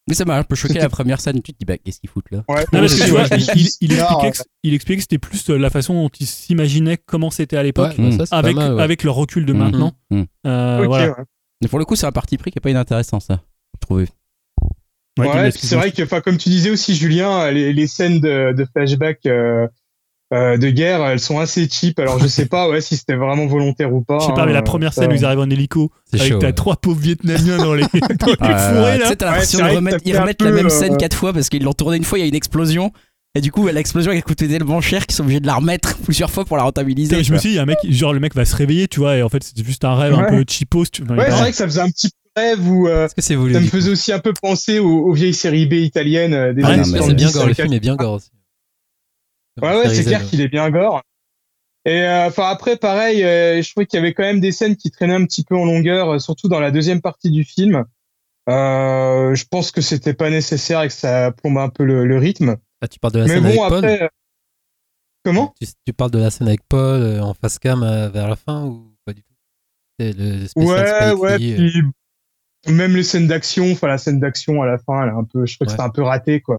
[0.10, 1.41] Mais ça m'a un peu choqué la première scène.
[1.41, 2.65] Tu te dis, bah, qu'est-ce qu'ils foutent là ouais.
[2.74, 3.38] Non, parce que tu vois, il,
[3.81, 7.29] il- expliquait, que, il expliquait que c'était plus euh, la façon dont ils s'imaginaient comment
[7.29, 8.81] c'était à l'époque, Ouais, bah, ça, avec mal, ouais.
[8.83, 9.60] avec le recul de Mhm.
[9.60, 9.93] maintenant.
[10.45, 11.07] Euh, ok, voilà.
[11.10, 11.24] ouais.
[11.62, 13.41] Mais pour le coup, c'est un parti pris qui est pas inintéressant, ça.
[13.75, 14.07] Je trouvais.
[15.19, 18.65] Ouais, c'est vrai que, enfin, comme tu disais aussi, Julien, les, les scènes de, de
[18.65, 19.67] flashback euh,
[20.34, 22.00] euh, de guerre, elles sont assez cheap.
[22.00, 24.20] Alors, je sais pas, ouais, si c'était vraiment volontaire ou pas.
[24.20, 26.20] Je sais pas, hein, mais la première ça- scène où ils arrivent en hélico C'est
[26.20, 26.40] avec chaud.
[26.40, 26.54] t'as ouais.
[26.54, 27.84] trois pauvres Vietnamiens dans les,
[28.20, 29.08] dans les Ah, fourrés tu là.
[29.08, 31.32] sais, t'as Ouais, l'impression que remettre, ils remettent la peu, même euh, scène quatre fois
[31.34, 32.92] parce qu'ils l'ont tourné une fois, il y a une explosion.
[33.36, 36.30] Et du coup, l'explosion a coûté tellement cher qu'ils sont obligés de la remettre plusieurs
[36.30, 37.18] fois pour la rentabiliser.
[37.20, 38.56] Et je me suis dit, il y a un mec, genre le mec va se
[38.56, 40.30] réveiller, tu vois, et en fait c'était juste un rêve un Ouais.
[40.30, 40.86] peu cheapos.
[40.92, 41.02] Tu...
[41.04, 43.36] enfin, Ouais, est c'est vrai que ça faisait un petit rêve où euh, que ça
[43.36, 46.70] me faisait aussi un peu penser aux, aux vieilles séries B italiennes euh, des Ouais,
[46.70, 47.16] années non, mais C'est 70.
[47.16, 48.30] bien gore, le film est bien gore aussi.
[49.62, 51.01] Ouais, ouais, c'est clair qu'il est bien gore.
[51.86, 54.77] Et euh, enfin après, pareil, euh, je trouvais qu'il y avait quand même des scènes
[54.77, 57.83] qui traînaient un petit peu en longueur, euh, surtout dans la deuxième partie du film.
[58.50, 62.17] Euh, je pense que c'était pas nécessaire et que ça plombe un peu le, le
[62.17, 62.55] rythme.
[62.81, 64.07] Ah, tu parles de la Mais scène bon, avec Paul après, euh,
[65.25, 65.53] comment?
[65.60, 68.36] Tu, tu parles de la scène avec Paul euh, en face cam euh, vers la
[68.36, 69.33] fin ou pas du tout?
[70.00, 71.33] Le Ouais, ouais.
[71.33, 75.17] Euh, Puis même les scènes d'action, enfin la scène d'action à la fin, elle est
[75.17, 76.57] un peu, je trouve que c'était un peu raté quoi.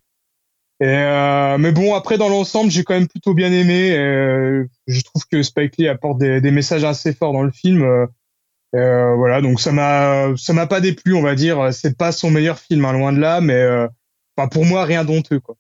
[0.81, 3.97] Et euh, mais bon, après dans l'ensemble, j'ai quand même plutôt bien aimé.
[3.97, 7.83] euh, je trouve que Spike Lee apporte des, des messages assez forts dans le film.
[7.83, 8.07] euh,
[8.75, 11.73] euh, voilà, donc ça m'a, ça m'a pas déplu, on va dire.
[11.73, 13.87] C'est pas son meilleur film, hein, loin de là, mais euh,
[14.37, 15.55] enfin pour moi rien d'honteux quoi.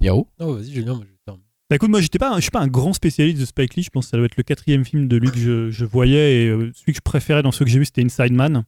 [0.00, 0.26] Yao.
[0.40, 1.32] Oh, vas-y, Julien, moi, je
[1.70, 3.82] Bah écoute, moi j'étais pas, un- je suis pas un grand spécialiste de Spike Lee.
[3.82, 6.42] Je pense que ça doit être le quatrième film de lui que je, je voyais
[6.44, 8.64] et euh, celui que je préférais dans ceux que j'ai vu c'était Inside Man,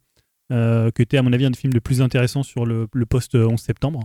[0.52, 3.04] euh, qui était à mon avis un des films les plus intéressants sur le, le
[3.06, 4.04] post 11 septembre.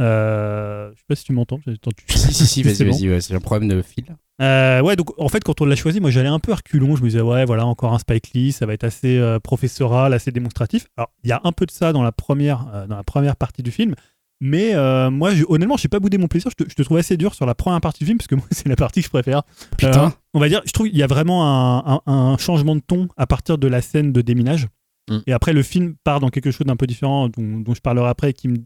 [0.00, 1.60] Euh, je sais pas si tu m'entends.
[2.08, 4.04] Si, si, si, vas-y, vas-y, ouais, c'est un problème de fil.
[4.40, 6.96] Euh, ouais, donc en fait, quand on l'a choisi, moi j'allais un peu à reculons.
[6.96, 10.12] Je me disais, ouais, voilà, encore un Spike Lee, ça va être assez euh, professoral,
[10.12, 10.86] assez démonstratif.
[10.96, 13.36] Alors, il y a un peu de ça dans la première, euh, dans la première
[13.36, 13.94] partie du film.
[14.40, 14.74] Mais
[15.10, 16.50] moi, je, honnêtement, j'ai pas boudé mon plaisir.
[16.50, 18.34] Je te, je te trouve assez dur sur la première partie du film, parce que
[18.34, 19.42] moi, c'est la partie que je préfère.
[19.78, 20.12] Putain.
[20.34, 21.46] On va dire, je trouve qu'il y a vraiment
[21.86, 24.66] un, un- un changement de ton à partir de la scène de déminage.
[25.08, 25.18] Mm.
[25.28, 28.08] Et après, le film part dans quelque chose d'un peu différent, dont, dont je parlerai
[28.08, 28.56] après, qui me,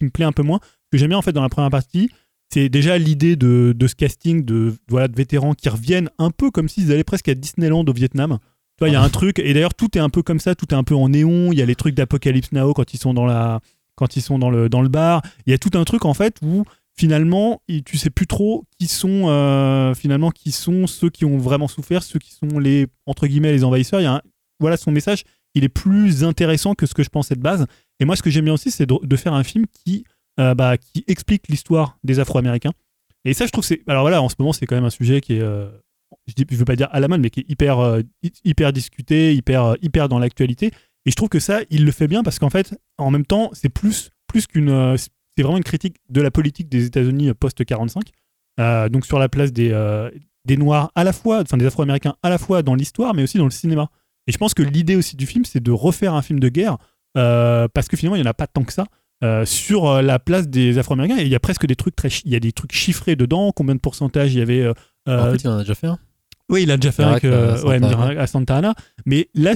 [0.00, 0.58] qui me plaît un peu moins.
[0.62, 2.10] Ce que j'aime bien en fait dans la première partie,
[2.52, 6.68] c'est déjà l'idée de, ce casting de, voilà, de vétérans qui reviennent un peu comme
[6.68, 8.38] s'ils allaient presque à Disneyland au Vietnam.
[8.76, 10.54] Tu vois, il y a un truc, et d'ailleurs, tout est un peu comme ça,
[10.54, 11.52] tout est un peu en néon.
[11.52, 13.60] Il y a les trucs d'Apocalypse Now quand ils sont dans la.
[13.94, 16.14] Quand ils sont dans le, dans le bar, il y a tout un truc en
[16.14, 16.64] fait où
[16.96, 21.68] finalement, tu sais plus trop qui sont euh, finalement qui sont ceux qui ont vraiment
[21.68, 24.00] souffert, ceux qui sont les entre guillemets les envahisseurs.
[24.00, 24.22] Il y a un-
[24.58, 27.66] voilà son message, il est plus intéressant que ce que je pensais de base.
[28.00, 30.04] Et moi, ce que j'aime bien aussi, c'est de, faire un film qui
[30.38, 32.72] euh, bah, qui explique l'histoire des Afro-Américains.
[33.24, 34.90] Et ça, je trouve que c'est alors voilà, en ce moment, c'est quand même un
[34.90, 35.68] sujet qui est euh,
[36.26, 38.02] je, je veux pas dire à la mode, mais qui est hyper euh,
[38.72, 40.70] discuté, hyper dans l'actualité.
[41.06, 43.50] Et je trouve que ça, il le fait bien parce qu'en fait, en même temps,
[43.52, 44.10] c'est plus,
[44.48, 44.96] qu'une.
[44.96, 48.02] c'est vraiment une critique de la politique des États-Unis post-45.
[48.58, 49.70] Euh, donc sur la place des,
[50.56, 53.44] Noirs à la fois, enfin des Afro-Américains à la fois dans l'histoire, mais aussi dans
[53.44, 53.88] le cinéma.
[54.26, 56.76] Et je pense que l'idée aussi du film, c'est de refaire un film de guerre
[57.14, 58.86] parce que finalement, il n'y en a pas tant que ça.
[59.22, 62.08] euh, sur euh, la place des Afro-Américains et il y a presque des trucs très
[62.24, 64.72] il y a des trucs chiffrés dedans combien de pourcentage il y avait euh,
[65.06, 65.98] En euh, fait, il en a déjà fait un.
[66.48, 68.74] oui, il a déjà fait avec, euh, à ouais, Santa Miracle à Santa Ana.
[69.06, 69.52] Mais là,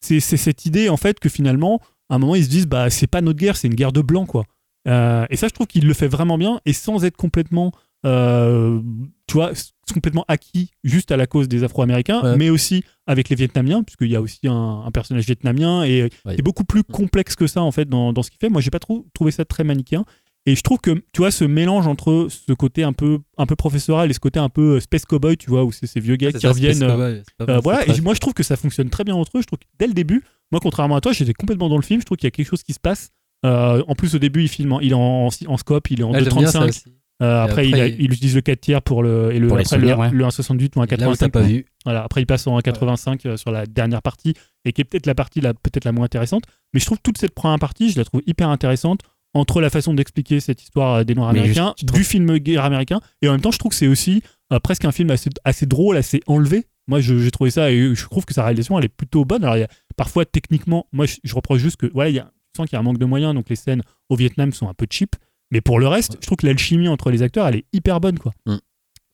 [0.00, 3.06] c'est cette idée, en fait, que finalement, à un moment, ils se disent, bah, c'est
[3.06, 4.44] pas notre guerre, c'est une guerre de blanc, quoi.
[4.88, 7.72] Euh, et ça, je trouve qu'il le fait vraiment bien, et sans être complètement,
[8.04, 8.80] euh,
[9.26, 9.52] tu vois,
[9.92, 12.36] complètement acquis juste à la cause des Afro-Américains, Ouais.
[12.36, 16.34] mais aussi avec les Vietnamiens, puisqu'il y a aussi un, un personnage vietnamien, et Ouais.
[16.34, 18.48] qui est beaucoup plus complexe que ça, en fait, dans, dans ce qu'il fait.
[18.48, 20.04] Moi, j'ai pas trop trouvé ça très manichéen.
[20.44, 23.54] Et je trouve que, tu vois, ce mélange entre ce côté un peu, un peu
[23.54, 26.16] professoral et ce côté un peu euh, space cowboy, tu vois, où c'est ces vieux
[26.16, 26.82] gars C'est qui ça, reviennent.
[26.82, 29.38] Euh, c'est euh, voilà, c'est et moi je trouve que ça fonctionne très bien entre
[29.38, 29.40] eux.
[29.42, 32.00] Je trouve que dès le début, moi contrairement à toi, j'étais complètement dans le film.
[32.00, 33.10] Je trouve qu'il y a quelque chose qui se passe.
[33.46, 36.00] Euh, en plus, au début, il filme, en- il est en, en, en scope, il
[36.00, 36.86] est en Ah, j'aime bien ça 2.35.
[37.20, 39.48] Euh, après, après, il, a- il- il utilise le 4 tiers pour le, et le,
[39.48, 40.10] Pour après, le, ouais.
[40.10, 41.30] le 1.68 ou un Et Là où t'as 85.
[41.32, 44.80] pas vu, Voilà, après, il passe en 1.85 euh, sur la dernière partie, et qui
[44.80, 46.44] est peut-être la partie la, peut-être la moins intéressante.
[46.74, 49.00] Mais je trouve toute cette première partie, je la trouve hyper intéressante
[49.34, 52.04] entre la façon d'expliquer cette histoire euh, des Noirs Mais américains, juste, je trouve- du
[52.04, 54.22] film guerre américain, et en même temps, je trouve que c'est aussi
[54.52, 58.02] euh, presque un film assez, assez drôle, assez enlevé, Moi, j'ai trouvé ça et je
[58.06, 59.44] trouve que sa réalisation, elle est plutôt bonne.
[59.44, 62.18] Alors, il y a, parfois, techniquement, moi, je, je reproche juste que, voilà, il y
[62.18, 64.52] a, je sens qu'il y a un manque de moyens, donc les scènes au Vietnam
[64.52, 65.14] sont un peu cheap.
[65.52, 68.18] Mais pour le reste, je trouve que l'alchimie entre les acteurs, elle est hyper bonne,
[68.18, 68.32] quoi.
[68.46, 68.56] Mm.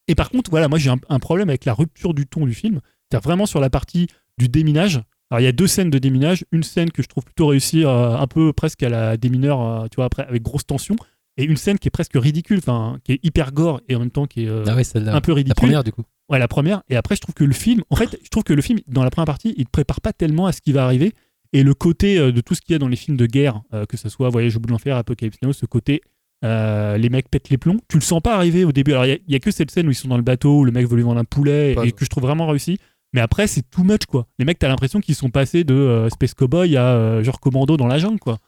[0.07, 2.55] Et par contre, voilà, moi, j'ai un, un problème avec la rupture du ton du
[2.55, 2.81] film.
[3.13, 4.07] C'est vraiment sur la partie
[4.39, 5.03] du déminage.
[5.31, 6.45] Alors, il y a deux scènes de déminage.
[6.53, 9.87] Une scène que je trouve plutôt réussie, euh, un peu presque à la démineur, euh,
[9.91, 10.97] tu vois, après, avec grosse tension.
[11.37, 14.11] Et une scène qui est presque ridicule, enfin, qui est hyper gore et en même
[14.11, 15.49] temps qui est euh, Ah ouais, un peu ridicule.
[15.51, 16.03] La première, du coup.
[16.29, 16.83] Ouais, la première.
[16.89, 19.05] Et après, je trouve que le film, en fait, je trouve que le film, dans
[19.05, 21.13] la première partie, il te prépare pas tellement à ce qui va arriver.
[21.53, 23.97] Et le côté de tout ce qu'il y a dans les films de guerre, que
[23.97, 26.03] ce soit Voyage au bout de l'enfer, Apocalypse Now, ce côté,
[26.45, 28.93] euh, les mecs pètent les plombs, tu le sens pas arriver au début.
[28.93, 30.23] Alors, il y a- il y, a que cette scène où ils sont dans le
[30.23, 32.23] bateau, où le mec veut lui vendre un poulet, Pas et de- que je trouve
[32.25, 32.79] vraiment réussi.
[33.13, 34.27] Mais après, c'est too much, quoi.
[34.39, 37.77] Les mecs, t'as l'impression qu'ils sont passés de euh, Space Cowboy à euh, genre commando
[37.77, 38.39] dans la jungle, quoi.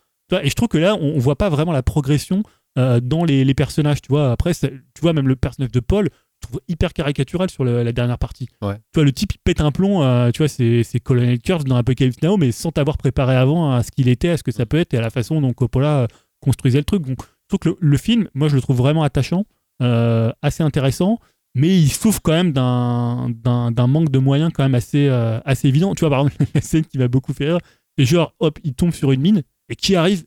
[0.43, 2.43] Et je trouve que là, on, on voit pas vraiment la progression
[2.77, 4.31] dans les, les personnages, tu vois.
[4.31, 4.71] Après, tu
[5.03, 6.09] vois, même le personnage de Paul,
[6.43, 8.49] je trouve hyper caricatural sur le- la dernière partie.
[8.63, 8.77] Ouais.
[8.77, 11.75] Tu vois, le type, il pète un plomb, euh, tu vois, c'est Colonel Kurtz dans
[11.77, 14.67] Apocalypse Now, mais sans t'avoir préparé avant à ce qu'il était, à ce que ça
[14.67, 16.07] peut être et à la façon dont Coppola
[16.41, 17.03] construisait le truc.
[17.05, 17.19] Donc,
[17.57, 19.45] trouve que le, film, moi, je le trouve vraiment attachant,
[19.83, 21.19] euh, assez intéressant,
[21.55, 25.95] mais il souffre quand même d'un manque de moyens quand même assez, euh, assez évident.
[25.95, 27.59] Tu vois, par exemple, la scène qui m'a beaucoup fait rire,
[27.99, 30.25] c'est genre, hop, il tombe sur une mine, et qui arrive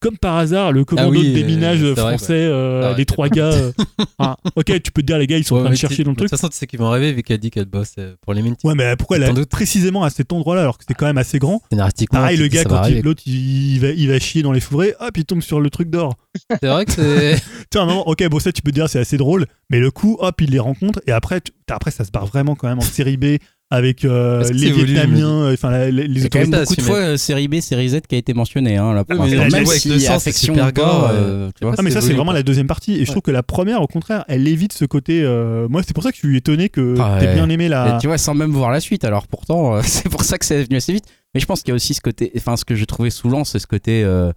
[0.00, 3.04] comme par hasard, le commando oui, de déminage euh, c'est vrai, français, euh, Ah les
[3.04, 3.44] trois gars.
[3.46, 3.72] euh,
[4.18, 6.04] ah, ok, tu peux te dire, les gars, ils sont en Ouais, train de chercher
[6.04, 6.30] dans le De truc.
[6.30, 8.64] toute façon, tu sais qu'ils vont rêver vu qu'elle dit qu'elle bosse pour les Minty.
[8.66, 9.48] Ouais, mais pourquoi là, doute.
[9.48, 12.64] précisément à cet endroit-là, alors que c'était quand même assez grand Scénaristiquement, Pareil, le gars,
[12.64, 15.60] quand il- l'autre, il, va, il va chier dans les fourrés, hop, il tombe sur
[15.60, 16.14] le truc d'or.
[16.62, 17.36] C'est vrai que c'est.
[17.70, 19.80] Tu vois, un moment, ok, bon, ça, tu peux te dire, c'est assez drôle, mais
[19.80, 22.68] le coup, hop, il les rencontre, et après, tu- après ça se barre vraiment quand
[22.68, 23.36] même en série B
[23.72, 26.76] avec euh, les Vietnamiens, euh, enfin, la- les, les Il y a quand même beaucoup
[26.76, 28.76] de fois euh, série B, série Z qui a été mentionné.
[28.76, 31.74] Hein, là, pour mais là, même si c'est affection super gore, euh, tu vois.
[31.78, 33.06] Ah mais ça c'est vraiment la deuxième partie et je Ouais.
[33.06, 36.10] trouve que la première au contraire elle évite ce côté euh, moi c'est pour ça
[36.10, 37.34] que je suis étonné que Ah t'aies ouais.
[37.34, 39.04] bien aimé la Et tu vois, sans même voir la suite.
[39.04, 41.04] Alors pourtant, euh, c'est pour ça que c'est venu assez vite.
[41.34, 42.30] Mais je pense qu'il y a aussi ce côté.
[42.36, 44.04] Enfin, ce que j'ai trouvé saoulant, c'est ce côté.
[44.04, 44.28] euh,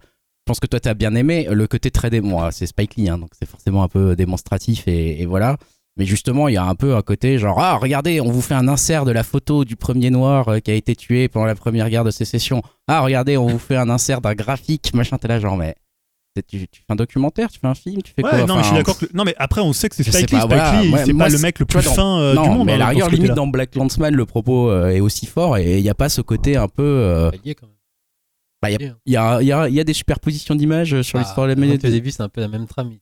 [0.46, 2.20] je pense que toi, t'as bien aimé le côté très dé...
[2.20, 5.56] Moi, c'est Spike Lee, hein, donc c'est forcément un peu démonstratif et, et voilà.
[5.98, 8.54] Mais justement, il y a un peu un côté genre ah regardez, on vous fait
[8.54, 11.54] un insert de la photo du premier noir euh, qui a été tué pendant la
[11.54, 12.62] première guerre de sécession.
[12.86, 15.16] Ah regardez, on vous fait un insert d'un graphique machin.
[15.16, 15.74] T'es là genre mais
[16.46, 18.44] tu, tu fais un documentaire, tu fais un film, tu fais Ouais, quoi?
[18.44, 18.98] non, mais je suis d'accord.
[18.98, 20.36] que- Non, mais après, on sait que c'est Spike Lee.
[20.36, 20.82] pas, Spike voilà.
[20.82, 22.66] Lee, Ouais, c'est pas le mec le vois, plus fin euh, non, du monde.
[22.66, 25.24] mais à hein, la dans rigueur, limite dans Black Landsman, le propos euh, est aussi
[25.24, 26.82] fort et il n'y a pas ce côté un peu.
[26.82, 27.30] euh,
[28.62, 31.84] bah, Il y, a, y, y des superpositions d'images sur Ah, l'histoire de la manette.
[31.84, 32.92] Au début, c'est un peu la même trame.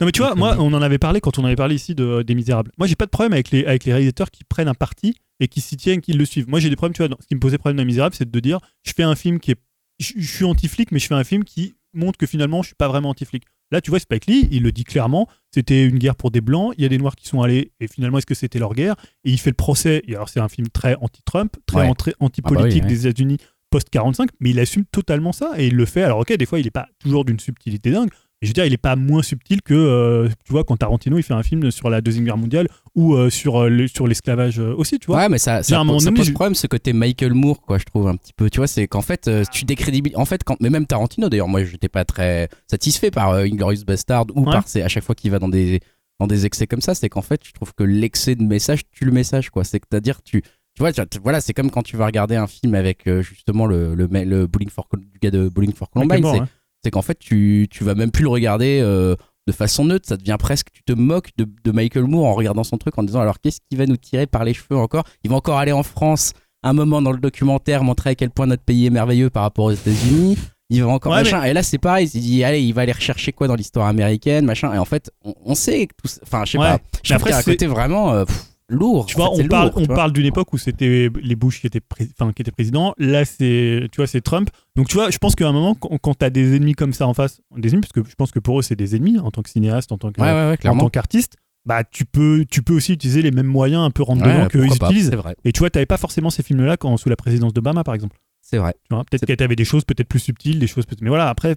[0.00, 1.94] Non, mais tu vois, moi, euh, on en avait parlé quand on avait parlé ici
[1.94, 2.70] de, des Misérables.
[2.78, 5.48] Moi, j'ai pas de problème avec les, avec les réalisateurs qui prennent un parti et
[5.48, 6.48] qui s'y tiennent, qui le suivent.
[6.48, 7.08] Moi, j'ai des problèmes, tu vois.
[7.08, 9.14] dans- Ce qui me posait problème dans Les Misérables, c'est de dire je fais un
[9.14, 9.56] film qui est.
[9.98, 12.76] Je, je suis anti-flic, mais je fais un film qui montre que finalement, je suis
[12.76, 13.44] pas vraiment anti-flic.
[13.72, 16.74] Là, tu vois, Spike Lee, il le dit clairement c'était une guerre pour des blancs,
[16.76, 18.96] il y a des noirs qui sont allés, et finalement, est-ce que c'était leur guerre?
[19.24, 20.02] Et il fait le procès.
[20.08, 21.92] Et alors, c'est un film très anti-Trump, très Ouais.
[22.20, 22.42] anti-politique
[22.82, 23.36] Ah bah oui, des États-Unis
[23.70, 26.02] post-45, mais il assume totalement ça et il le fait.
[26.02, 28.10] Alors, ok, des fois, il est pas toujours d'une subtilité dingue,
[28.40, 31.18] mais je veux dire, il est pas moins subtil que, euh, tu vois, quand Tarantino,
[31.18, 34.06] il fait un film sur la Deuxième Guerre mondiale ou euh, sur, euh, le- sur
[34.06, 35.18] l'esclavage aussi, tu vois.
[35.18, 37.84] Ouais, mais ça, ça, ça donné, pose je- problème ce côté Michael Moore, quoi, je
[37.84, 38.48] trouve un petit peu.
[38.48, 40.16] Tu vois, c'est qu'en fait, euh, tu décrédibilises.
[40.16, 44.26] En fait, quand, mais même Tarantino, d'ailleurs, moi, j'étais pas très satisfait par Inglourious Bastard
[44.34, 44.52] ou Ouais.
[44.52, 45.80] par c'est à chaque fois qu'il va dans des
[46.18, 49.06] dans des excès comme ça, c'est qu'en fait, je trouve que l'excès de message tue
[49.06, 49.64] le message, quoi.
[49.64, 50.48] C'est-à-dire, tu tu
[50.80, 54.46] vois, tu- voilà, c'est comme quand tu vas regarder un film avec justement le le,
[54.46, 56.46] Bowling for du gars de Bowling for Columbine,
[56.84, 59.14] c'est qu'en fait tu, tu vas même plus le regarder euh,
[59.46, 62.62] de façon neutre, ça devient presque, tu te moques de, de Michael Moore en regardant
[62.64, 65.04] son truc en disant alors qu'est-ce qui va nous tirer par les cheveux encore?
[65.24, 68.46] Il va encore aller en France un moment dans le documentaire montrer à quel point
[68.46, 70.36] notre pays est merveilleux par rapport aux États-Unis.
[70.72, 71.42] Il va encore Ouais, machin.
[71.44, 74.44] Et là c'est pareil, il dit allez, il va aller rechercher quoi dans l'histoire américaine,
[74.44, 74.72] machin.
[74.74, 76.64] Et en fait, on, on sait que tout ça- enfin je sais Ouais.
[76.64, 79.06] pas, je après, c'est- côté vraiment euh, pff, lourd.
[79.06, 79.94] Tu En vois, fait, on parle, lourd, on vois.
[79.96, 81.80] parle d'une époque où c'était les Bush qui étaient,
[82.18, 82.94] enfin, qui étaient présidents.
[82.98, 84.48] Là, c'est, tu vois, c'est Trump.
[84.76, 86.92] Donc, tu vois, je pense qu'à un moment, quand, quand tu as des ennemis comme
[86.92, 89.18] ça en face, des ennemis, parce que je pense que pour eux, c'est des ennemis
[89.18, 90.80] en tant que cinéaste, en tant que, Ouais, ouais, ouais, en clairement.
[90.84, 94.24] tant qu'artiste, bah, tu peux, tu peux aussi utiliser les mêmes moyens un peu rentre
[94.24, 95.10] Ouais, dedans qu'eux pourquoi ils pas, utilisent.
[95.10, 97.84] C'est vrai, Et tu vois, t'avais pas forcément ces films-là quand sous la présidence d'Obama,
[97.84, 98.16] par exemple.
[98.40, 98.74] c'est vrai.
[98.88, 101.02] Tu vois, peut-être y avait des choses peut-être plus subtiles, des choses peut-être.
[101.02, 101.56] Mais voilà, après.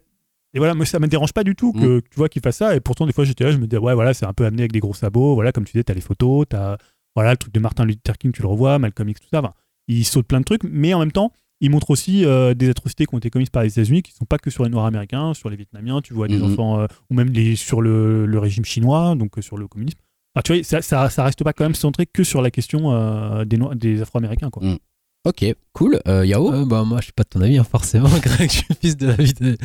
[0.55, 2.75] Et voilà, moi ça me dérange pas du tout que tu vois qu'il fasse ça.
[2.75, 4.61] Et pourtant, des fois, j'étais là, je me disais, ouais, voilà, c'est un peu amené
[4.61, 5.33] avec des gros sabots.
[5.33, 6.77] Voilà, comme tu disais, t'as les photos, t'as
[7.15, 9.39] voilà, le truc de Martin Luther King, tu le revois, Malcolm X, tout ça.
[9.39, 9.53] Enfin,
[9.87, 13.05] il saute plein de trucs, mais en même temps, il montre aussi euh, des atrocités
[13.05, 15.33] qui ont été commises par les États-Unis, qui sont pas que sur les Noirs américains,
[15.33, 16.01] sur les Vietnamiens.
[16.01, 16.51] Tu vois des Mhm.
[16.53, 19.99] enfants, euh, ou même les, sur le, le régime chinois, donc euh, sur le communisme.
[20.35, 22.91] Enfin, tu vois, ça, ça, ça reste pas quand même centré que sur la question
[22.93, 24.65] euh, des, Noirs- des Afro-Américains, quoi.
[24.65, 24.77] Mm.
[25.25, 26.01] Ok, cool.
[26.07, 28.49] Euh, Yao Euh, bah, moi, je suis pas de ton avis, hein, forcément, Greg.
[28.51, 29.55] Je suis fils de l'avis de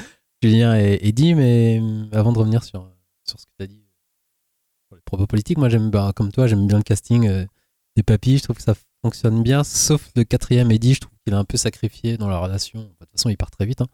[0.42, 1.80] Julien et Eddie, mais
[2.12, 2.88] avant de revenir sur,
[3.24, 3.82] sur ce que tu as dit,
[5.08, 7.44] propos politiques, moi, j'aime, bah, comme toi, j'aime bien le casting euh,
[7.96, 8.38] des papilles.
[8.38, 11.44] Je trouve que ça fonctionne bien, sauf le quatrième Eddie, je trouve qu'il est un
[11.44, 12.80] peu sacrifié dans la relation.
[12.80, 13.86] De toute façon, il part très vite, hein.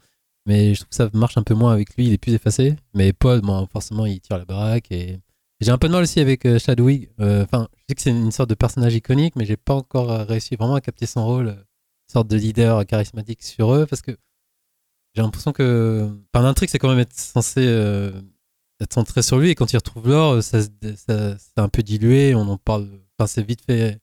[0.47, 2.77] mais je trouve que ça marche un peu moins avec lui, il est plus effacé.
[2.95, 5.21] Mais Paul, bon, forcément, il tire la baraque et
[5.61, 7.11] j'ai un peu de mal aussi avec euh, Chadwick.
[7.21, 10.09] Euh, Enfin, je sais que c'est une sorte de personnage iconique, mais j'ai pas encore
[10.27, 14.03] réussi vraiment à capter son rôle, euh, une sorte de leader charismatique sur eux, parce
[14.03, 14.13] que
[15.15, 17.65] j'ai l'impression que, enfin, l'intrigue c'est quand même être censé
[18.81, 21.69] euh, être centré sur lui, et quand il retrouve l'or, ça, se- ça- c'est un
[21.69, 23.99] peu dilué, on en parle, enfin, c'est vite fait.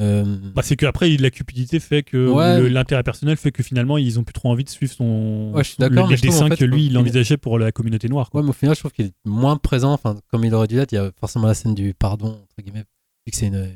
[0.00, 2.70] euh, Bah, c'est qu'après, la cupidité fait que Ouais.
[2.70, 5.68] l'intérêt personnel fait que finalement, ils ont plus trop envie de suivre son Ouais, je
[5.70, 7.58] suis son- d'accord, les mais je trouve, dessins en fait, que lui, il- envisageait pour
[7.58, 8.30] la communauté noire.
[8.30, 8.40] Quoi.
[8.40, 10.76] Ouais, mais au final, je trouve qu'il est moins présent, enfin, comme il aurait dû
[10.76, 10.92] l'être.
[10.92, 12.84] Il y a forcément la scène du pardon, entre guillemets,
[13.26, 13.68] vu que c'est une.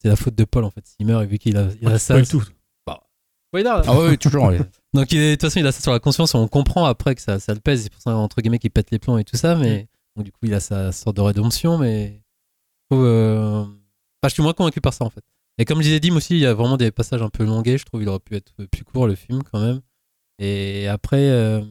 [0.00, 1.98] C'est la faute de Paul, en fait, s'il meurt, et vu qu'il a, il a
[1.98, 2.14] ça.
[2.14, 2.44] pas du tout.
[3.52, 4.50] Là, Ah oui, toujours.
[4.94, 7.14] Donc, il est- de toute façon, il a ça sur la conscience, on comprend après
[7.14, 9.24] que ça, ça le pèse, c'est pour ça, entre guillemets, qu'il pète les plombs et
[9.24, 12.20] tout ça, mais donc, du coup, il a sa sorte de rédemption, mais.
[12.90, 13.70] je trouve, euh, enfin,
[14.24, 15.22] je suis moins convaincu par ça, en fait.
[15.58, 17.84] Et comme disait Dim aussi, il y a vraiment des passages un peu longués, je
[17.84, 19.80] trouve qu'il aurait pu être plus court, le film, quand même.
[20.38, 21.66] Et après, euh, je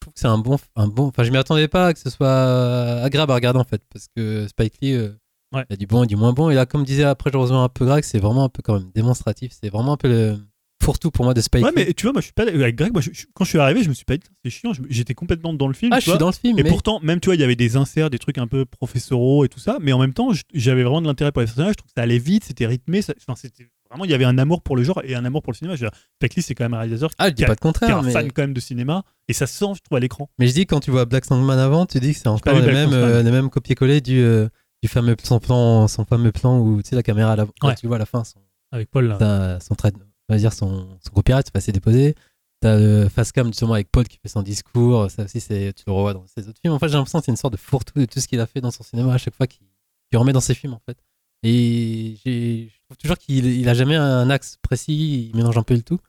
[0.00, 1.06] trouve que c'est un bon, un bon.
[1.08, 4.46] Enfin, je m'y attendais pas que ce soit agréable à regarder, en fait, parce que
[4.48, 4.92] Spike Lee.
[4.94, 5.12] euh,
[5.54, 5.64] Ouais.
[5.70, 6.50] Il y a du bon et du moins bon.
[6.50, 8.74] Et là, comme disait après, je rejoins un peu Greg, c'est vraiment un peu quand
[8.74, 9.52] même démonstratif.
[9.58, 10.38] C'est vraiment un peu le
[10.82, 12.92] fourre-tout pour moi de Spike Ouais, mais tu vois, moi, je suis pas avec Greg.
[12.92, 14.72] Moi, je- je- quand je suis arrivé, je me suis pas dit, c'est chiant.
[14.88, 15.92] J'étais complètement dans le film.
[15.92, 16.58] Ah, je suis dans le film.
[16.58, 16.68] Et mais...
[16.70, 19.48] pourtant, même, tu vois, il y avait des inserts, des trucs un peu professoraux et
[19.48, 21.72] tout ça, mais en même temps, j'avais vraiment de l'intérêt pour les personnages.
[21.72, 23.02] Je trouve que ça allait vite, c'était rythmé.
[23.02, 25.42] ça- Enfin, c'était vraiment, il y avait un amour pour le genre et un amour
[25.42, 25.74] pour le cinéma.
[25.74, 27.62] Lee, c'est quand même un réalisateur Ah, je dis qui, a- pas le qui est
[27.62, 27.98] contraire.
[27.98, 28.12] un Mais...
[28.12, 30.30] fan quand même de cinéma et ça se sent, je trouve, à l'écran.
[30.38, 32.90] mais je dis, quand tu vois Black Sandman avant, tu dis que c'est encore mêmes,
[32.90, 32.92] Sandman.
[32.94, 34.48] euh, les mêmes copier-coller du, euh,
[34.82, 37.68] du fameux son plan, son fameux plan où tu sais la caméra à la, quand
[37.68, 37.74] Ouais.
[37.74, 38.38] tu vois à la fin son,
[38.70, 39.58] Avec Paul, là.
[39.60, 39.92] son trait,
[40.28, 42.14] on va dire son, son copyright, c'est passé déposé.
[42.60, 45.10] T'as le face cam justement avec Paul qui fait son discours.
[45.10, 46.74] Ça aussi, c'est tu le revois dans ses autres films.
[46.74, 48.46] En fait, j'ai l'impression que c'est une sorte de fourre-tout de tout ce qu'il a
[48.46, 49.66] fait dans son cinéma à chaque fois qu'il
[50.14, 50.98] remet dans ses films en fait.
[51.44, 55.28] Et j'ai- je trouve toujours qu'il il a jamais un axe précis.
[55.30, 56.00] Il mélange un peu le tout.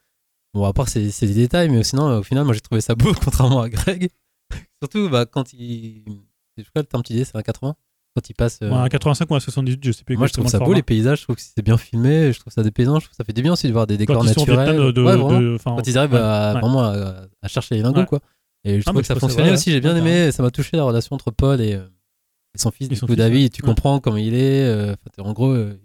[0.55, 3.13] Bon, à part c'est des détails, mais sinon, au final, moi j'ai trouvé ça beau,
[3.13, 4.10] contrairement à Greg.
[4.82, 6.03] Surtout bah, quand il.
[6.58, 7.75] Je crois le terme dis, c'est un 80
[8.21, 8.60] Quand il passe.
[8.62, 10.65] euh, Ouais, un 85 ou un 78, je sais plus moi je trouve ça le
[10.65, 13.12] beau les paysages, je trouve que c'est bien filmé, je trouve ça dépaysant, je trouve
[13.12, 14.75] que ça fait du bien aussi de voir des décors Quand naturels.
[14.93, 15.39] De, Ouais, vraiment.
[15.39, 18.19] de- enfin, quand ils arrivent à, vraiment à, à chercher les lingots quoi.
[18.65, 20.84] Et je Ah, trouve que ça fonctionnait aussi, j'ai bien aimé, ça m'a touché la
[20.84, 21.88] relation entre Paul et, euh,
[22.55, 25.32] son fils, du son coup fils, David, tu comprends comment il est, euh, enfin, en
[25.34, 25.79] gros euh,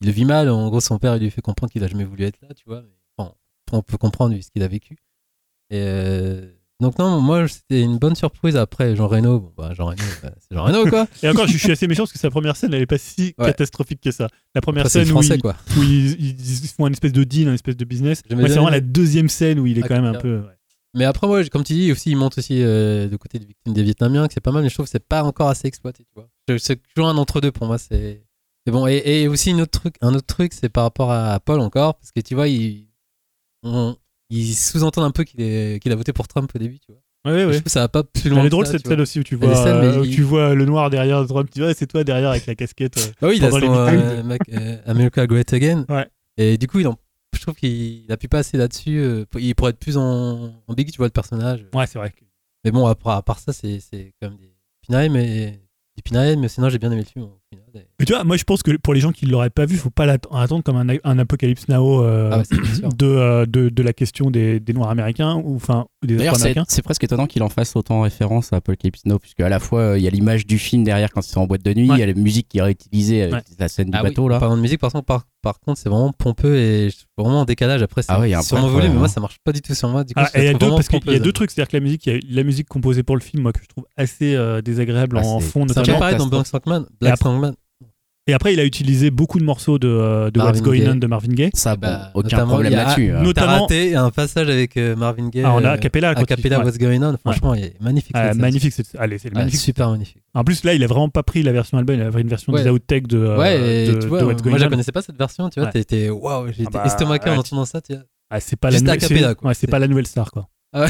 [0.00, 2.04] il le vit mal, en gros son père il lui fait comprendre qu'il a jamais
[2.04, 2.82] voulu être là, tu vois.
[3.16, 3.32] Bon,
[3.72, 4.96] on peut comprendre vu ce qu'il a vécu.
[5.70, 9.86] Et euh, donc non, moi c'était une bonne surprise après Jean Reno, bon bah Jean
[9.86, 11.06] Reno, bah, c'est Jean Reno quoi.
[11.22, 12.98] Et encore, je, je suis assez méchant parce que sa première scène, elle est pas
[12.98, 13.46] si Ouais.
[13.46, 14.28] catastrophique que ça.
[14.54, 15.56] La première Après, scène où, français ils, quoi.
[15.76, 18.22] où ils, ils- ils font une espèce de deal, une espèce de business.
[18.30, 20.38] Ouais, c'est vraiment la deuxième scène où il est Ah, quand même un peu.
[20.38, 20.54] ouais.
[20.94, 23.74] Mais après, moi, comme tu dis, aussi, il montre aussi euh, le côté des victimes
[23.74, 26.04] des Vietnamiens, que c'est pas mal, mais je trouve que c'est pas encore assez exploité,
[26.04, 26.28] tu vois.
[26.58, 28.24] C'est toujours un entre-deux pour moi, c'est
[28.66, 28.86] c'est bon.
[28.86, 31.96] Et, et aussi, une autre truc, un autre truc, c'est par rapport à Paul encore,
[31.96, 32.88] parce que tu vois, il,
[33.62, 33.96] on-
[34.30, 37.00] il sous-entend un peu qu'il est- a voté pour Trump au début, tu vois.
[37.32, 38.40] Ouais, ouais, Je trouve ça va pas plus loin.
[38.40, 40.54] Elle est drôle ça, cette scène aussi où tu vois, euh, où il- tu vois
[40.54, 41.50] le noir derrière Trump.
[41.52, 42.96] Tu vois, c'est toi derrière avec la casquette.
[42.98, 43.10] euh.
[43.20, 45.84] Bah oui, il a son euh, Mac- euh, America Great Again.
[45.88, 46.06] Ouais.
[46.36, 46.96] Et du coup, il en-
[47.34, 49.02] je trouve qu'il il appuie pas assez là-dessus.
[49.38, 51.66] Il pourrait être plus en, en big, tu vois, le personnage.
[51.74, 52.12] Ouais, c'est vrai.
[52.64, 54.52] Mais bon, à part, à part ça, c'est c'est quand même des
[54.86, 55.60] pinailles, mais
[55.96, 57.66] des pinailles, mais sinon j'ai bien aimé le film au final.
[57.74, 59.66] Et- Mais tu vois, moi je pense que pour les gens qui ne l'auraient pas
[59.66, 63.82] vu, faut pas attendre comme un, un Apocalypse Now euh, Ah de, euh, de, de
[63.82, 66.64] la question des, des Noirs américains ou enfin des D'ailleurs, c'est Afro-Américains.
[66.68, 69.80] c'est presque étonnant qu'il en fasse autant référence à Apocalypse Now, puisque à la fois
[69.80, 71.86] euh, il y a l'image du film derrière quand ils sont en boîte de nuit,
[71.86, 71.98] il Ouais.
[71.98, 73.42] y a la musique qui est réutilisée avec Ouais.
[73.58, 74.38] la scène du Ah oui, bateau là.
[74.38, 77.82] Parlant de musique, par contre, par, par contre, c'est vraiment pompeux et vraiment en décalage.
[77.82, 79.08] Après, c'est Ah ouais, il y a un sur mon ouais, mais moi hein.
[79.08, 80.04] ça marche pas du tout sur moi.
[80.04, 81.22] Du coup, Ah, je et il y a deux, vraiment parce qu'il y a pompeuse.
[81.22, 83.42] deux trucs, c'est-à-dire que la musique, il y a la musique composée pour le film,
[83.42, 85.96] moi que je trouve assez euh, désagréable Ah, en fond ça Ça notamment.
[85.96, 86.46] fait pareil dans Black
[87.18, 87.54] Sandman.
[88.28, 90.88] Et après, il a utilisé beaucoup de morceaux de, euh, de What's Going Gaye.
[90.90, 91.50] On de Marvin Gaye.
[91.54, 93.10] Ça, bon, Bah, aucun notamment, problème il y a- là-dessus.
[93.10, 93.22] hein.
[93.22, 95.42] Not- T'as Notamment- raté un passage avec euh, Marvin Gaye.
[95.44, 96.64] Ah, euh, a cappella, a cappella ouais.
[96.66, 97.16] What's Going On.
[97.16, 98.12] Franchement, il est magnifique.
[98.14, 99.60] Ah, magnifique, c'est allez, c'est magnifique.
[99.60, 100.22] super magnifique.
[100.34, 102.28] En plus, là, il a vraiment pas pris la version album, il a pris une
[102.28, 102.62] version Ouais.
[102.62, 104.70] des outtakes de, euh, ouais, de, tu vois, de What's Going moi je la On.
[104.70, 105.72] connaissais pas cette version, tu vois, Ouais.
[105.72, 108.02] t'étais waouh, j'ai Ah été bah, estomaqué en entendant ça, tu vois.
[108.30, 109.00] Ah, c'est pas Juste la nouvelle,
[109.54, 110.48] C'est- pas la nouvelle star, quoi.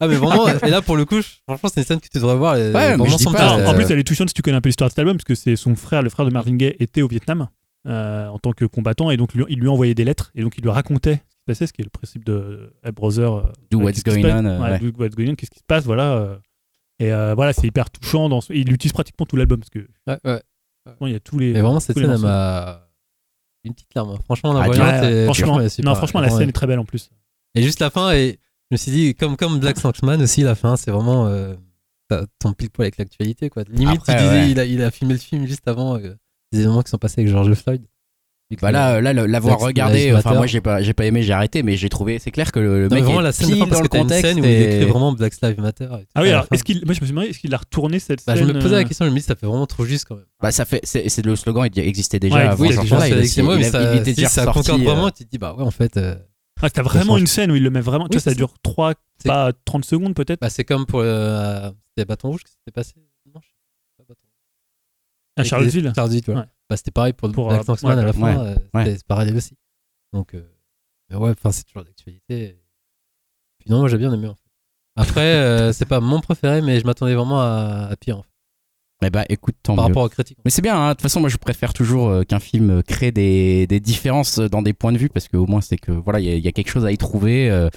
[0.00, 2.18] Ah, mais vraiment, et là pour le coup, je- franchement, c'est une scène que tu
[2.18, 2.56] devrais voir.
[2.56, 4.42] et Ouais, mais je dis pas, Alors, en euh, plus, elle est touchante si tu
[4.42, 6.30] connais un peu l'histoire de cet album, parce que c'est son frère, le frère de
[6.30, 7.48] Marvin Gaye, était au Vietnam
[7.86, 10.58] euh, en tant que combattant, et donc lui- il lui envoyait des lettres, et donc
[10.58, 13.32] il lui racontait ce qui se passait, ce qui est le principe de Hey Brother.
[13.32, 14.78] euh, Do what's going on, euh, ouais, ouais.
[14.78, 16.12] do what's going on, qu'est-ce qui se passe, voilà.
[16.12, 16.36] euh,
[17.00, 18.28] et euh, voilà, c'est hyper touchant.
[18.28, 20.42] Dans ce- Il utilise pratiquement tout l'album, parce que Ouais, ouais.
[21.00, 21.52] bon, il y a tous les.
[21.52, 22.84] Mais vraiment, cette scène, elle m'a.
[23.64, 24.10] Une petite larme.
[24.10, 24.18] hein.
[24.24, 26.78] Franchement, en la Ah, voyant, Ouais, t'es- franchement, non, franchement, la scène est très belle
[26.80, 27.08] en plus.
[27.54, 28.38] Et juste la fin, et
[28.70, 31.26] je me suis dit, comme, comme Black Sandman aussi, la fin, c'est vraiment.
[31.26, 31.54] Euh,
[32.38, 33.64] tombe pile poil avec l'actualité, quoi.
[33.70, 34.50] Limite, Après, tu disais, ouais.
[34.50, 36.14] il, a, il a filmé le film juste avant euh,
[36.52, 37.82] des événements qui sont passés avec George Floyd.
[38.62, 41.76] Bah là, là, l'avoir regardé, enfin moi j'ai pas, j'ai pas aimé, j'ai arrêté, mais
[41.76, 43.66] j'ai trouvé, c'est clair que le, le Non, mec vraiment est la scène pile dans
[43.66, 45.84] parce le une scène où il écrit vraiment Black Lives Matter.
[45.84, 46.06] et tout.
[46.14, 48.24] Ah oui, alors est-ce qu'il, moi je me suis demandé, est-ce qu'il a retourné cette
[48.26, 49.84] Bah, scène je me posais la euh, question, je me dis, ça fait vraiment trop
[49.84, 50.24] juste quand même.
[50.40, 53.10] Bah ça fait, c'est, le slogan, il existait déjà Ouais, avant oui, déjà, là c'est
[53.10, 54.60] il, il, mais il ça, était déjà ça sorti.
[54.60, 56.14] concorde euh, vraiment, tu te dis, bah ouais, en fait, euh,
[56.62, 58.08] Ah, t'as vraiment une scène où il le met vraiment.
[58.08, 60.40] tu vois, ça dure 3, C'est- pas 30 secondes peut-être.
[60.40, 62.94] bah, c'est comme pour euh, c'était Bâton Rouge que c'était passé?
[63.32, 63.54] Non, je sais
[63.98, 64.32] pas, Bâton Rouge.
[65.36, 65.84] à Avec Charlottesville.
[65.84, 66.40] les- Charlottesville, ouais.
[66.40, 66.46] Ouais.
[66.70, 69.32] Bah, c'était pareil pour, Pour, Black euh, ouais, à la fin, euh, c'était c'est pareil
[69.34, 69.54] aussi.
[70.12, 70.42] Donc, euh,
[71.10, 72.60] mais ouais, enfin, c'est toujours d'actualité.
[73.58, 74.42] Puis non, moi j'ai bien aimé en fait.
[74.96, 78.30] Après, c'est pas mon préféré, mais je m'attendais vraiment à, à pire en fait,
[79.02, 79.90] Mais bah écoute, tant par mieux.
[79.90, 80.38] rapport aux critiques.
[80.44, 80.88] Mais c'est bien, hein.
[80.88, 84.60] de toute façon, moi je préfère toujours euh, qu'un film crée des, des différences dans
[84.62, 86.48] des points de vue parce qu'au moins c'est que voilà, il y, a- il y
[86.48, 87.48] a quelque chose à y trouver.
[87.50, 87.68] euh.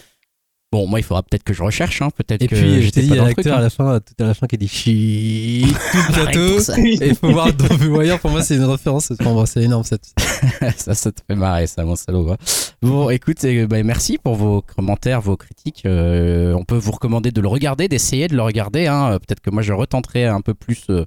[0.74, 2.10] Bon, moi il faudra peut-être que je recherche, hein.
[2.16, 3.62] peut-être Et que puis, je j'étais t'ai dit, pas il y a l'acteur à hein.
[3.64, 7.04] la fin, tout à la fin qui dit chi tout le plateau.
[7.04, 9.12] Et faut voir The Wire, pour moi, c'est une référence.
[9.12, 10.14] Enfin, bon, c'est énorme cette.
[10.78, 12.32] ça, ça te fait marrer, ça, mon salaud.
[12.32, 12.38] hein.
[12.82, 15.84] Bon, écoute, euh, bah, merci pour vos commentaires, vos critiques.
[15.86, 18.88] Euh, on peut vous recommander de le regarder, d'essayer de le regarder.
[18.88, 19.12] hein.
[19.12, 21.04] Euh, Peut-être que moi, je retenterai un peu plus euh,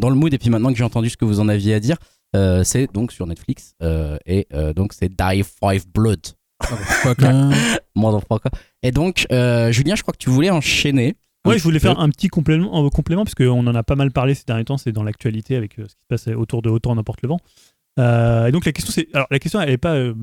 [0.00, 0.34] dans le mood.
[0.34, 1.98] Et puis maintenant que j'ai entendu ce que vous en aviez à dire,
[2.34, 3.74] euh, c'est donc sur Netflix.
[4.26, 6.18] et donc, c'est Die Five Blood.
[7.94, 8.50] Motherfucker.
[8.82, 11.16] Et donc, euh, Julien, je crois que tu voulais enchaîner.
[11.44, 12.00] un Ouais, je voulais faire peu.
[12.02, 14.78] un petit complément, euh, complément parce qu'on en a pas mal parlé ces derniers temps,
[14.78, 17.38] c'est dans l'actualité avec euh, ce qui se passe autour de Autant n'importe le vent.
[17.98, 20.14] Euh, et donc la question, c'est, alors la question, elle est pas, euh,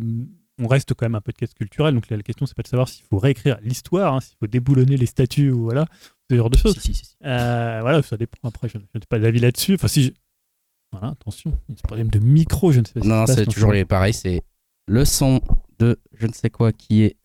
[0.60, 2.90] on reste quand même un podcast culturel, donc la, la question, c'est pas de savoir
[2.90, 5.86] s'il faut réécrire l'histoire, hein, s'il faut déboulonner les statues ou voilà,
[6.30, 6.74] ce genre de choses.
[6.74, 7.16] Si, si, si, si.
[7.24, 8.38] Euh, voilà, ça dépend.
[8.48, 9.76] Après, je je n'ai pas d'avis là-dessus.
[9.76, 10.12] Enfin, si, je-
[10.92, 13.06] voilà, attention, il y a ce problème de micro, je ne sais pas.
[13.08, 14.14] Non, se c'est toujours les pareils.
[14.14, 14.42] C'est
[14.88, 15.40] le son
[15.82, 17.18] de je ne sais quoi qui est.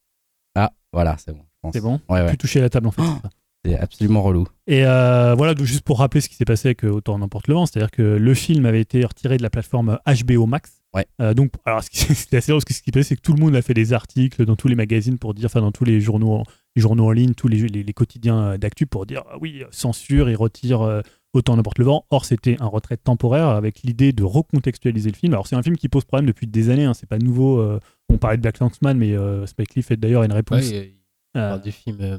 [0.54, 1.42] Ah, voilà, c'est bon.
[1.72, 2.00] C'est bon.
[2.08, 2.28] Ouais, ouais.
[2.28, 3.02] Plus toucher la table en fait.
[3.02, 3.28] Oh.
[3.64, 4.46] c'est absolument relou.
[4.68, 7.48] Et euh, voilà, donc juste pour rappeler ce qui s'est passé avec euh, Autant n'importe
[7.48, 10.80] le vent, c'est-à-dire que le film avait été retiré de la plateforme HBO Max.
[10.94, 11.06] Ouais.
[11.20, 13.16] Euh, donc, alors, ce qui- c'était assez drôle, parce que ce qui s'est passé, c'est
[13.16, 15.60] que tout le monde a fait des articles dans tous les magazines pour dire, enfin,
[15.60, 16.44] dans tous les journaux,
[16.76, 19.64] les journaux en ligne, tous les, les, les quotidiens euh, d'actu pour dire, ah oui,
[19.72, 21.00] censure, il retire euh,
[21.34, 22.06] Autant n'importe le vent.
[22.08, 25.34] Or, c'était un retrait temporaire avec l'idée de recontextualiser le film.
[25.34, 27.60] Alors, c'est un film qui pose problème depuis des années, hein, c'est pas nouveau.
[28.08, 30.62] On parlait de Black Landsman, mais euh, Spike Lee fait d'ailleurs une réponse.
[30.70, 30.94] Ouais,
[31.34, 32.18] il Euh, parle du film euh,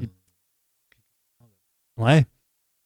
[1.96, 2.24] ouais.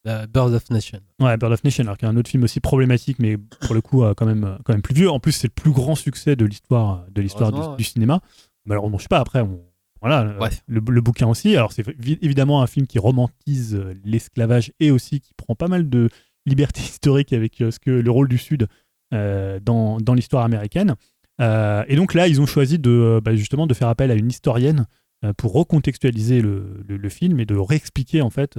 [0.07, 1.01] euh, Birds of Nation.
[1.21, 3.75] Ouais, Bird of Nation, alors qu'il y a un autre film aussi problématique, mais pour
[3.75, 5.11] le coup quand même quand même plus vieux.
[5.11, 7.77] En plus, c'est le plus grand succès de l'histoire de l'histoire du, ouais.
[7.77, 8.21] du cinéma.
[8.65, 9.21] Malheureusement, je sais pas.
[9.21, 9.61] Après, on-
[10.01, 10.65] voilà, Bref.
[10.67, 11.55] le, le bouquin aussi.
[11.57, 15.88] Alors, c'est vi- évidemment un film qui romantise l'esclavage et aussi qui prend pas mal
[15.88, 16.09] de
[16.47, 18.67] liberté historique avec ce que le rôle du Sud
[19.15, 20.97] euh, dans, dans l'histoire américaine.
[21.42, 24.14] Euh, et donc là, ils ont choisi de euh, bah, justement de faire appel à
[24.14, 24.87] une historienne
[25.24, 28.59] euh, pour recontextualiser le, film et de réexpliquer en fait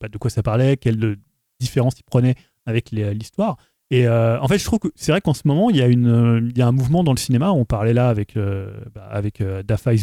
[0.00, 1.16] bah, de quoi ça parlait, quelle
[1.60, 2.34] différence il prenait
[2.66, 3.56] avec l'histoire.
[3.90, 5.82] Et en fait, je trouve que c'est vrai qu'en ce moment, il y,
[6.62, 7.52] a un mouvement dans le cinéma.
[7.52, 9.42] On parlait là avec, euh, bah, avec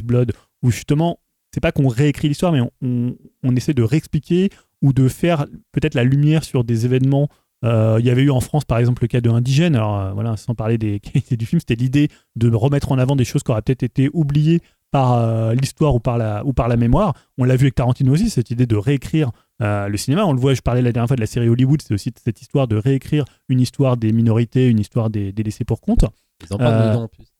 [0.03, 1.19] Blood, où justement,
[1.53, 4.49] c'est pas qu'on réécrit l'histoire, mais on essaie de réexpliquer
[4.81, 7.29] ou de faire peut-être la lumière sur des événements.
[7.65, 9.75] Euh, il y avait eu en France, par exemple, le cas de Indigène.
[9.75, 13.15] Alors euh, voilà, sans parler des qualités du film, c'était l'idée de remettre en avant
[13.15, 16.67] des choses qui auraient peut-être été oubliées par euh, l'histoire ou par la ou par
[16.67, 17.13] la mémoire.
[17.37, 20.25] On l'a vu avec Tarantino aussi, cette idée de réécrire le cinéma.
[20.25, 22.41] On le voit, je parlais la dernière fois de la série Hollywood, c'est aussi cette
[22.41, 26.05] histoire de réécrire une histoire des minorités, une histoire des, des laissés pour compte.
[26.43, 27.34] Ils en parlent dedans en plus.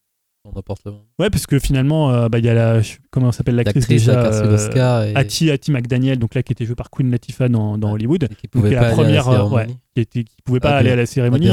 [0.45, 1.01] On n'importe le monde.
[1.17, 5.12] Ouais, parce que finalement, euh, bah, il y a la comment s'appelle l'actrice déjà euh,
[5.12, 7.91] et, Hattie, Hattie McDaniel, donc là qui était jouée par Queen Latifah dans, dans.
[7.93, 9.67] Hollywood, et qui pouvait la pas aller première, à la euh, ouais.
[9.95, 11.49] qui, était, qui pouvait pas Ah, aller à la cérémonie.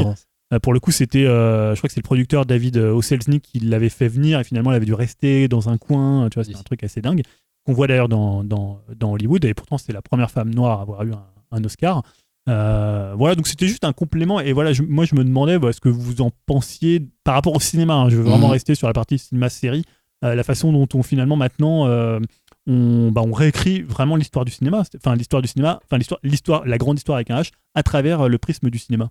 [0.53, 3.89] Euh, pour le coup, c'était, je crois que c'est le producteur David Oselznick qui l'avait
[3.89, 6.29] fait venir et finalement, il avait dû rester dans un coin.
[6.31, 7.23] Tu vois, c'est un truc assez dingue
[7.65, 10.83] qu'on voit d'ailleurs dans, dans, dans Hollywood et pourtant c'est la première femme noire à
[10.83, 12.03] avoir eu un, un Oscar.
[12.49, 15.73] Euh, voilà, donc c'était juste un complément et voilà, je- moi je me demandais bah,
[15.73, 17.95] ce que vous en pensiez par rapport au cinéma.
[17.95, 18.09] hein.
[18.11, 18.53] je veux vraiment Mhm.
[18.53, 19.85] rester sur la partie cinéma-série,
[20.25, 22.19] euh, la façon dont on finalement maintenant euh,
[22.67, 26.65] on, bah, on réécrit vraiment l'histoire du cinéma, enfin l'histoire du cinéma, enfin l'histoire, l'histoire,
[26.67, 29.11] la grande histoire avec un H à travers le prisme du cinéma.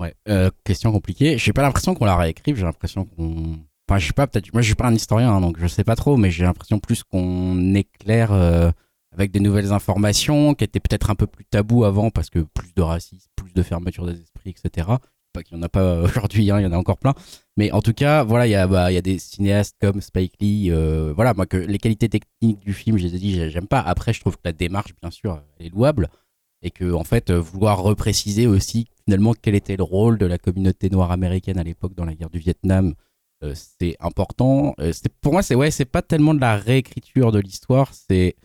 [0.00, 0.14] Ouais,
[0.64, 1.38] question compliquée.
[1.38, 3.58] J'ai pas l'impression qu'on la réécrive, j'ai l'impression qu'on.
[3.88, 4.52] Enfin, je sais pas, peut-être.
[4.52, 6.78] Moi, je suis pas un historien, hein, donc je sais pas trop, mais j'ai l'impression
[6.80, 8.32] plus qu'on éclaire
[9.12, 12.72] avec des nouvelles informations qui étaient peut-être un peu plus tabous avant parce que plus
[12.74, 14.88] de racisme, plus de fermeture des esprits, etc.
[15.32, 17.14] Pas qu'il y en a pas euh, aujourd'hui, hein, il y en a encore plein.
[17.56, 20.70] Mais en tout cas, voilà, il y a, bah, des cinéastes comme Spike Lee.
[20.70, 23.66] euh, voilà, moi, que les qualités techniques du film, je les ai dit, j'ai- j'aime
[23.68, 23.80] pas.
[23.80, 26.08] Après, je trouve que la démarche, bien sûr, elle est louable
[26.62, 30.38] et que en fait euh, vouloir repréciser aussi finalement quel était le rôle de la
[30.38, 32.94] communauté noire américaine à l'époque dans la guerre du Vietnam
[33.54, 34.76] c'est important
[35.20, 38.36] pour moi c'est ouais pas tellement de la réécriture de l'histoire c'est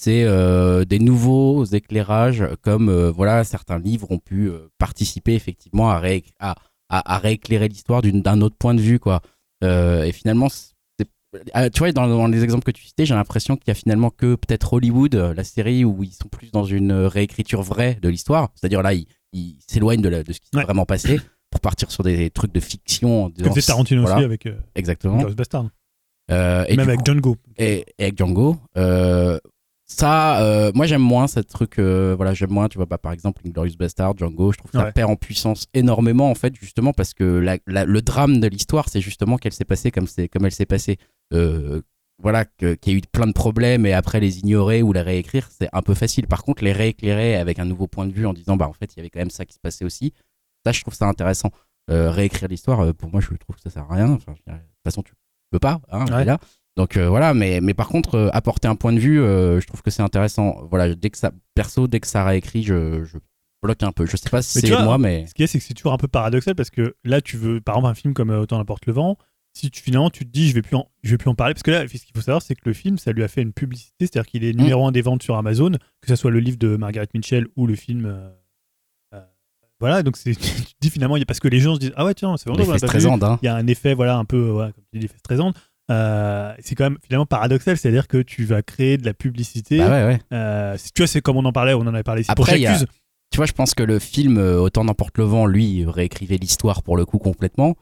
[0.00, 5.90] c'est euh, des nouveaux éclairages comme euh, voilà certains livres ont pu euh, participer effectivement
[5.90, 6.00] à,
[6.40, 6.54] à
[6.90, 9.20] à, à rééclairer l'histoire d'un autre point de vue, quoi.
[9.62, 13.70] Et finalement, tu vois, dans, dans les exemples que tu citais, j'ai l'impression qu'il y
[13.72, 17.98] a finalement que peut-être Hollywood, la série, où ils sont plus dans une réécriture vraie
[18.00, 18.48] de l'histoire.
[18.54, 20.64] C'est-à-dire là, ils s'éloignent de, de ce qui s'est Ouais.
[20.64, 21.20] vraiment passé
[21.50, 23.30] pour partir sur des trucs de fiction.
[23.42, 25.22] Comme c'est Tarantino voilà, aussi avec Exactement.
[25.36, 25.66] Bastard.
[26.30, 27.36] Euh, et Même avec coup- Django.
[27.58, 28.56] et, et avec Django.
[29.90, 31.78] Ça, euh, moi j'aime moins ce truc.
[31.78, 34.52] euh, voilà, j'aime moins, tu vois, bah, par exemple, Inglorious Bastard, Django.
[34.52, 34.92] Je trouve que ça Ouais.
[34.92, 38.88] perd en puissance énormément, en fait, justement parce que la- la- le drame de l'histoire,
[38.88, 40.98] c'est justement qu'elle s'est passée comme, comme elle s'est passée.
[41.32, 41.80] Euh,
[42.20, 45.48] voilà, qu'il y a eu plein de problèmes et après les ignorer ou les réécrire,
[45.56, 46.26] c'est un peu facile.
[46.26, 48.92] Par contre, les rééclairer avec un nouveau point de vue en disant, bah en fait,
[48.94, 50.12] il y avait quand même ça qui se passait aussi.
[50.66, 51.50] Ça, je trouve ça intéressant.
[51.90, 54.10] Euh, réécrire l'histoire, euh, pour moi, je trouve que ça sert à rien.
[54.10, 55.12] Enfin, de toute façon, tu
[55.50, 55.80] peux pas.
[55.90, 56.24] Hein, Ouais.
[56.24, 56.38] là.
[56.78, 59.66] Donc euh, voilà, mais, mais par contre, euh, apporter un point de vue, euh, je
[59.66, 60.64] trouve que c'est intéressant.
[60.70, 63.18] Voilà, dès que ça, perso, dès que ça réécrit, je, je
[63.60, 64.06] bloque un peu.
[64.06, 65.96] Je sais pas si c'est moi, mais Ce qui est, c'est que c'est toujours un
[65.96, 68.92] peu paradoxal parce que là, tu veux, par exemple, un film comme Autant n'importe le
[68.92, 69.18] vent,
[69.54, 71.52] si tu, finalement tu te dis je vais plus en, je vais plus en parler,
[71.52, 73.42] parce que là, ce qu'il faut savoir, c'est que le film, ça lui a fait
[73.42, 74.58] une publicité, c'est-à-dire qu'il est Mm.
[74.60, 77.66] numéro un des ventes sur Amazon, que ce soit le livre de Margaret Mitchell ou
[77.66, 78.16] le film.
[79.80, 82.14] voilà, donc c'est, tu te dis finalement, parce que les gens se disent ah ouais,
[82.14, 82.62] tiens, c'est vraiment
[83.24, 83.38] hein.
[83.42, 85.18] il y a un effet, voilà, un peu, voilà, comme tu dis, l'effet.
[85.90, 89.78] Euh, c'est quand même finalement paradoxal, c'est-à-dire que tu vas créer de la publicité.
[89.78, 90.20] Bah ouais, ouais.
[90.32, 92.56] Euh, tu vois, c'est comme on en parlait, on en avait parlé ici pour Après,
[92.64, 92.86] a- J'accuse.
[93.30, 96.82] Tu vois, je pense que le film euh, Autant n'emporte le vent, lui, réécrivait l'histoire
[96.82, 97.76] pour le coup complètement.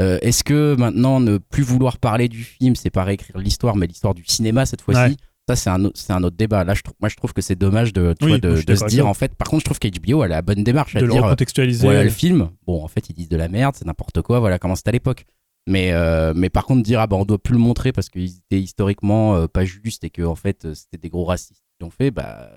[0.00, 3.86] Euh, Est-ce que maintenant ne plus vouloir parler du film, c'est pas réécrire l'histoire, mais
[3.86, 5.16] l'histoire du cinéma cette fois-ci Ouais.
[5.48, 6.62] Ça, c'est un, autre- c'est un autre débat.
[6.62, 8.56] Là, je moi, je trouve que c'est dommage de, tu Oui, vois, moi, je de,
[8.58, 10.62] suis de se dire, en fait, par contre, je trouve qu'HBO, elle a la bonne
[10.62, 11.84] démarche à de le dire, euh, recontextualiser.
[11.84, 12.50] voilà le film.
[12.64, 14.92] Bon, en fait, ils disent de la merde, c'est n'importe quoi, voilà comment c'était à
[14.92, 15.24] l'époque.
[15.68, 18.38] Mais, euh, mais par contre, dire, ah bah, on doit plus le montrer parce qu'ils
[18.38, 21.90] étaient historiquement euh, pas justes et que, fait, euh, c'était des gros racistes qui l'ont
[21.90, 22.50] fait, bah,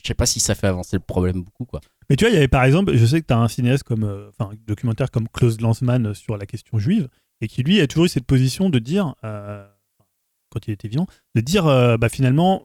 [0.00, 1.80] je sais pas si ça fait avancer le problème beaucoup, quoi.
[2.08, 3.82] Mais tu vois, il y avait par exemple, je sais que tu as un cinéaste
[3.82, 7.08] comme, enfin, documentaire comme Klaus Lanzmann sur la question juive,
[7.40, 11.40] et qui lui a toujours eu cette position de dire, quand il était vivant, de
[11.40, 11.64] dire,
[11.98, 12.62] bah finalement,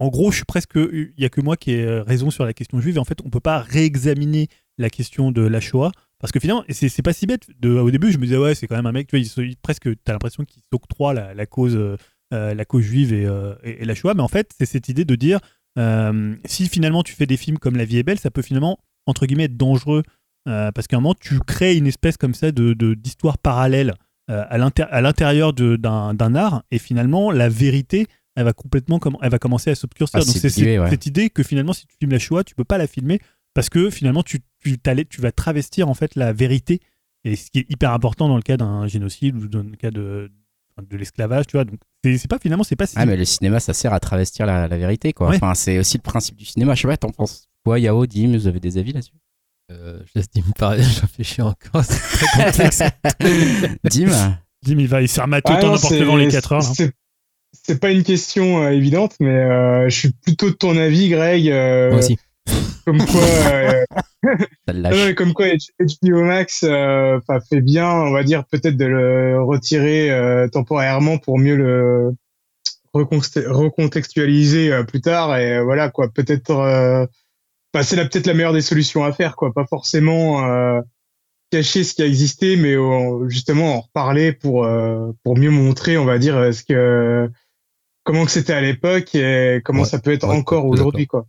[0.00, 2.52] en gros, je suis presque, il y a que moi qui ai raison sur la
[2.52, 6.32] question juive, et en fait, on peut pas réexaminer la question de la Shoah, parce
[6.32, 7.46] que finalement, et c'est pas si bête.
[7.60, 9.44] De, au début, je me disais, ouais, c'est quand même un mec, tu vois, il,
[9.50, 11.96] il- presque, t'as l'impression qu'il s'octroie la, la cause, euh,
[12.32, 14.88] euh, la cause juive et, euh, et- et la Shoah, mais en fait, c'est cette
[14.88, 15.38] idée de dire,
[15.78, 18.78] euh, si finalement tu fais des films comme La vie est belle, ça peut finalement,
[19.06, 20.02] entre guillemets, être dangereux.
[20.46, 23.94] parce qu'à un moment, tu crées une espèce comme ça de de- d'histoire parallèle
[24.28, 24.58] à
[25.00, 28.06] l'intérieur de- d'un d'un art, et finalement, la vérité,
[28.36, 30.20] elle va complètement elle va commencer à s'obscurcir.
[30.20, 30.90] Donc, c'est s'édiluer, c'est- ouais.
[30.90, 33.20] cette idée que finalement, si tu filmes la Shoah, tu peux pas la filmer
[33.54, 36.80] parce que finalement, tu, tu, t'allais- tu vas travestir en fait la vérité.
[37.24, 39.90] Et ce qui est hyper important dans le cas d'un génocide ou dans le cas
[39.90, 40.30] de,
[40.82, 41.64] de l'esclavage, tu vois.
[41.64, 42.94] Donc, c'est pas finalement, c'est pas si.
[42.98, 45.30] Ah, mais le cinéma, ça sert à travestir la, la vérité, quoi.
[45.30, 45.36] Ouais.
[45.36, 46.74] Enfin, c'est aussi le principe du cinéma.
[46.74, 49.14] Je sais pas, t'en penses quoi, Yao, Dim, vous avez des avis là-dessus?
[49.72, 51.82] Euh, je laisse Dim parler, je réfléchis encore.
[51.82, 52.82] C'est très complexe.
[53.84, 54.10] Dim?
[54.62, 56.60] Dim, il va il se faire mater Ah c'est- devant les 4 heures.
[56.62, 56.72] là.
[57.62, 61.48] c'est- pas une question euh, évidente, mais euh, je suis plutôt de ton avis, Greg.
[61.48, 62.18] euh, Moi aussi.
[62.84, 63.84] Comme quoi, euh,
[65.16, 65.46] comme quoi
[65.80, 67.18] HBO Max euh,
[67.48, 72.12] fait bien, on va dire peut-être de le retirer euh, temporairement pour mieux le
[72.92, 76.08] recontextualiser euh, plus tard et euh, voilà quoi.
[76.08, 77.06] Peut-être, euh,
[77.72, 79.52] enfin, c'est peut-être la meilleure des solutions à faire quoi.
[79.52, 80.80] Pas forcément euh,
[81.50, 85.96] cacher ce qui a existé, mais euh, justement en reparler pour euh, pour mieux montrer,
[85.96, 87.30] on va dire, ce que
[88.04, 91.26] comment que c'était à l'époque et comment Ouais, ça peut être ouais, encore aujourd'hui quoi.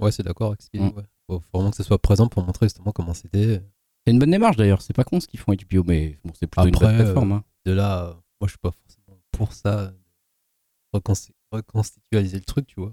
[0.00, 0.88] Ouais, c'est d'accord avec ce qu'il Mm.
[0.90, 0.94] dit.
[0.96, 1.02] Ouais.
[1.30, 3.62] Faut, vraiment que ce soit présent pour montrer justement comment c'était.
[4.06, 6.46] C'est une bonne démarche d'ailleurs, c'est pas con ce qu'ils font HBO, mais bon, c'est
[6.48, 7.32] plutôt Après, une bonne plateforme.
[7.32, 7.44] hein.
[7.64, 9.92] De là, euh, moi je suis pas forcément pour ça.
[10.94, 12.92] Reconsti- reconstitualiser le truc, tu vois.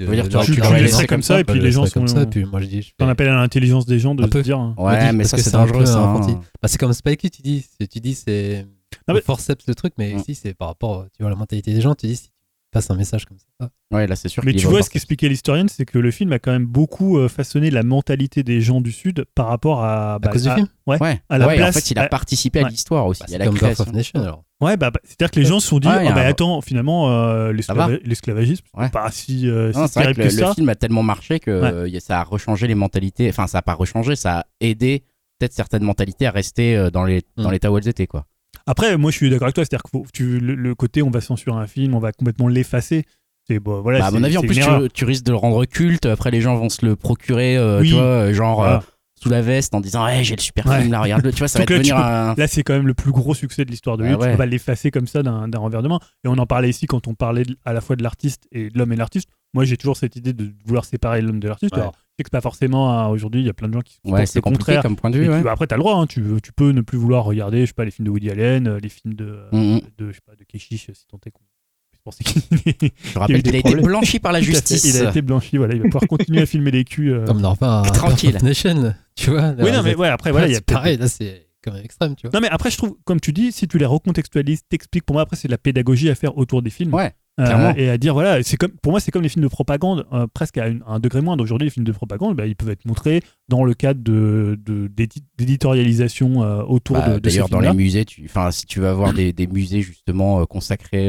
[0.00, 2.16] Veut dire tu- tu laisser laisserais comme ça, et puis les gens laisserais comme sont-
[2.16, 2.82] ça, et puis moi je dis.
[2.82, 4.58] je T'en fais- appelles à l'intelligence des gens de se dire.
[4.58, 4.74] hein.
[4.78, 6.02] Ouais, dis, mais ça c'est dangereux ça.
[6.02, 6.20] hein.
[6.60, 7.60] Bah, c'est comme Spikey, tu dis.
[7.78, 8.66] c'est- Tu dis, c'est.
[9.08, 10.18] Mais- forceps le truc, mais Mm.
[10.18, 11.94] ici, c'est par rapport tu vois, à la mentalité des gens.
[11.94, 12.30] Tu dis, si
[12.70, 13.68] tu passes un message comme ça.
[13.90, 14.44] Ouais, là c'est sûr.
[14.44, 17.28] Mais tu vois, ce qu'expliquait l'historienne, c'est que le film a quand même beaucoup euh,
[17.28, 20.14] façonné la mentalité des gens du Sud par rapport à.
[20.14, 22.02] À bah, cause du à- film Ouais, à la ouais, place- en fait, il a
[22.02, 22.70] à- participé à Ouais.
[22.70, 23.84] l'histoire aussi, Bah, à c'est la comme Birth création.
[23.84, 24.44] of Nation alors.
[24.60, 26.60] Ouais, bah, bah, c'est-à-dire que les gens se sont dit, ah a bah un- attends,
[26.60, 27.96] finalement, euh, l'esclava- va.
[28.04, 28.88] l'esclavagisme, c'est Ouais.
[28.90, 30.54] pas si, euh, Non, si c'est vrai terrible que que, le, le ça.
[30.54, 32.00] film a tellement marché que Ouais.
[32.00, 33.28] ça a rechangé les mentalités.
[33.30, 35.02] Enfin, ça a pas rechangé, ça a aidé
[35.38, 37.50] peut-être certaines mentalités à rester dans Mm.
[37.50, 38.26] l'état où elles étaient quoi.
[38.70, 41.10] Après, moi, je suis d'accord avec toi, c'est-à-dire que faut- tu, le, le côté on
[41.10, 43.04] va censurer un film, on va complètement l'effacer.
[43.48, 43.98] C'est bon, voilà.
[43.98, 44.60] Bah, à mon avis, en plus,
[44.94, 46.06] tu, risques de le rendre culte.
[46.06, 47.88] Après, les gens vont se le procurer, euh, Oui.
[47.88, 48.76] tu vois, euh, genre Voilà.
[48.76, 48.80] euh,
[49.20, 50.80] sous la veste en disant, hey, j'ai le super Ouais.
[50.80, 51.32] film là, regarde-le.
[51.32, 52.34] Tu vois, ça va là, devenir un.
[52.36, 54.14] Là, c'est quand même le plus gros succès de l'histoire de Ah lui.
[54.16, 54.30] Tu ouais.
[54.32, 55.98] peux pas l'effacer comme ça d'un revers de main.
[56.24, 58.70] Et on en parlait ici quand on parlait de- à la fois de l'artiste et
[58.70, 59.28] de l'homme et de l'artiste.
[59.52, 61.74] Moi, j'ai toujours cette idée de vouloir séparer l'homme de l'artiste.
[61.74, 61.80] Ouais.
[61.80, 64.20] Alors, sais que pas forcément à- aujourd'hui, il y a plein de gens qui Ouais,
[64.20, 64.82] pensent c'est le contraire.
[64.82, 65.24] comme point de vue.
[65.24, 65.42] tu- ouais.
[65.42, 67.72] bah, après, t'as le droit, hein, tu, tu peux ne plus vouloir regarder, je sais
[67.72, 69.80] pas, les films de Woody Allen, euh, les films de, euh, Mm, mm.
[69.98, 71.42] de, je sais pas, de Keshish, si tant est qu'on
[71.90, 74.84] puisse penser qu'il est- Je rappelle qu'il a été blanchi par la justice.
[74.84, 77.10] Il a été blanchi, voilà, il va pouvoir continuer à filmer les culs.
[77.12, 77.24] euh.
[77.26, 78.38] Comme revient à Tranquille.
[78.42, 79.54] Nation, tu vois.
[79.58, 82.14] Oui, non, mais ouais, après, voilà, il y a pareil, là, c'est quand même extrême,
[82.16, 82.30] tu vois.
[82.32, 85.22] Non, mais après, je trouve, comme tu dis, si tu les recontextualises, t'expliques, pour moi,
[85.22, 86.94] après, c'est de la pédagogie à faire autour des films.
[86.94, 89.48] Ouais, Euh, et à dire, voilà, c'est comme, pour moi, c'est comme les films de
[89.48, 91.42] propagande, euh, presque à, une- à un degré moindre.
[91.42, 94.86] Aujourd'hui, les films de propagande, bah, ils peuvent être montrés dans le cadre de, de-
[94.88, 98.24] d'édi- d'éditorialisation euh, autour Bah, de, D'ailleurs, dans les musées, tu...
[98.26, 101.08] enfin, si tu vas voir des, des musées justement consacrés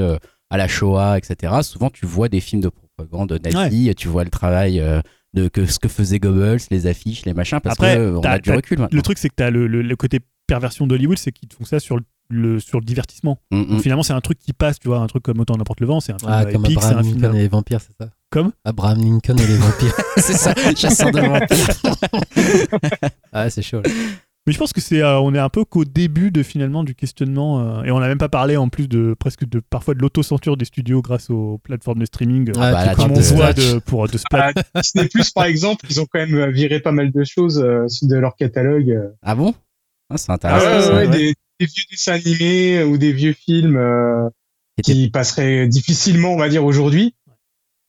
[0.49, 4.29] à la Shoah, etc., souvent tu vois des films de propagande nazie, tu vois le
[4.29, 4.81] travail
[5.33, 8.37] de que, ce que faisait Goebbels, les affiches, les machins, parce Après, que on a
[8.39, 8.95] du recul maintenant.
[8.97, 11.63] Le truc, c'est que tu as le, le- le côté perversion d'Hollywood, c'est qu'ils font
[11.63, 13.37] ça sur le, le- sur le divertissement.
[13.51, 13.65] Mm, mm.
[13.67, 15.87] Donc, finalement, c'est un truc qui passe, tu vois, un truc comme Autant n'importe le
[15.87, 17.21] vent, c'est un film Ah, euh, comme épique, c'est Abraham un film.
[17.21, 18.09] Lincoln et les vampires, c'est ça?
[18.29, 18.51] Comme?
[18.65, 19.93] Abraham Lincoln et les vampires.
[20.17, 23.09] c'est ça, chasseur de vampires.
[23.33, 23.81] ah, c'est chaud.
[23.83, 23.89] là.
[24.47, 26.95] Mais je pense que c'est, euh, on est un peu qu'au début de finalement du
[26.95, 29.99] questionnement, euh, et on n'a même pas parlé en plus de presque de parfois de
[29.99, 32.49] l'autocensure des studios grâce aux plateformes de streaming.
[32.49, 35.29] euh, Ah, bah, comme on te voit de, pour de se pla- Ah, Disney Plus,
[35.29, 38.89] par exemple, ils ont quand même viré pas mal de choses euh, de leur catalogue.
[38.89, 39.09] euh.
[39.21, 39.53] Ah bon?
[40.09, 40.65] Ah, C'est Ah intéressant.
[40.65, 40.93] ouais, ça.
[40.95, 44.27] ouais, Des, des vieux dessins animés ou des vieux films euh,
[44.83, 47.15] qui passeraient difficilement, on va dire, aujourd'hui.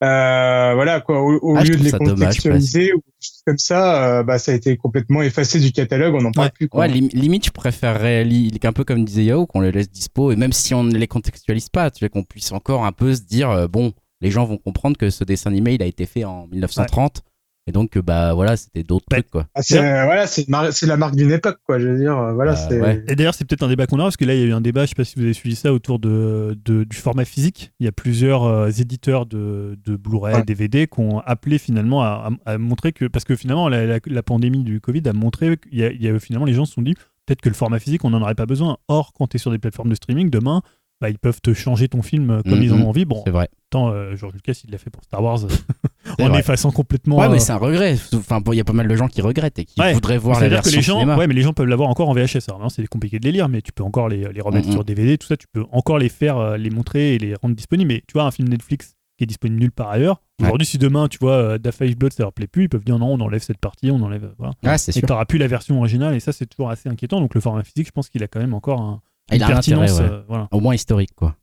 [0.03, 1.21] Euh, voilà, quoi.
[1.23, 4.39] Au, au Ah, lieu de les dommage, contextualiser ou des choses comme ça, euh, bah,
[4.39, 6.53] ça a été complètement effacé du catalogue, on n'en parle Ouais.
[6.53, 6.81] plus, quoi.
[6.81, 10.33] Ouais, lim- limite, je préférerais, li- un peu comme disait Yao, qu'on les laisse dispo,
[10.33, 13.15] et même si on ne les contextualise pas, tu vois, qu'on puisse encore un peu
[13.15, 16.05] se dire, euh, bon, les gens vont comprendre que ce dessin animé, il a été
[16.07, 17.23] fait en 1930,
[17.67, 19.19] et donc, euh, bah voilà, c'était d'autres Ouais.
[19.21, 19.47] trucs, quoi.
[19.55, 21.79] Ah, c'est, euh, voilà, c'est, la marque d'une époque, quoi.
[21.79, 23.05] Je veux dire, euh, voilà, Bah, ouais.
[23.09, 24.53] Et d'ailleurs, c'est peut-être un débat qu'on aura, parce que là, il y a eu
[24.53, 27.25] un débat, je sais pas si vous avez suivi ça, autour de, de- du format
[27.25, 27.73] physique.
[27.81, 30.45] Il y a plusieurs euh, éditeurs de, de Blu-ray, Ouais.
[30.45, 33.05] DVD, qui ont appelé finalement à, à- à montrer que.
[33.07, 36.03] Parce que finalement, la, la- la pandémie du Covid a montré qu'il y a, il
[36.03, 36.95] y a- finalement, les gens se sont dit
[37.27, 38.79] peut-être que le format physique, on n'en aurait pas besoin.
[38.89, 40.63] Or, quand tu es sur des plateformes de streaming, demain,
[41.03, 43.05] bah, ils peuvent te changer ton film euh, comme ils en ont envie.
[43.05, 43.49] Bon, C'est vrai.
[43.71, 45.41] tant euh, George Lucas, il l'a fait pour Star Wars,
[46.21, 46.41] en vrai.
[46.41, 47.19] effaçant complètement.
[47.19, 47.97] Ouais, euh, mais c'est un regret.
[48.15, 49.93] Enfin, bon, il y a pas mal de gens qui regrettent et qui Ouais.
[49.93, 51.17] voudraient voir la C'est-à-dire que version les gens, cinéma.
[51.19, 52.49] ouais, mais les gens peuvent l'avoir encore en VHS.
[52.49, 54.73] Alors, c'est compliqué de les lire, mais tu peux encore les, les remettre Mhm.
[54.73, 57.89] sur DVD, tout ça, tu peux encore les faire, les montrer et les rendre disponibles.
[57.93, 60.23] Mais tu vois, un film Netflix qui est disponible nulle part ailleurs.
[60.41, 60.47] Ouais.
[60.47, 62.99] Aujourd'hui, si demain, tu vois, Da Five Blood, ça leur plaît plus, ils peuvent dire
[62.99, 64.33] non, on enlève cette partie, on enlève.
[64.39, 64.55] Voilà.
[64.65, 67.21] Ah, c'est Et tu n'auras plus la version originale, et ça, c'est toujours assez inquiétant.
[67.21, 69.01] Donc, le format physique, je pense qu'il a quand même encore un,
[69.33, 69.99] il une a intérêt, pertinence.
[70.01, 70.05] ouais.
[70.17, 70.49] euh, voilà.
[70.51, 71.37] Au moins historique, quoi.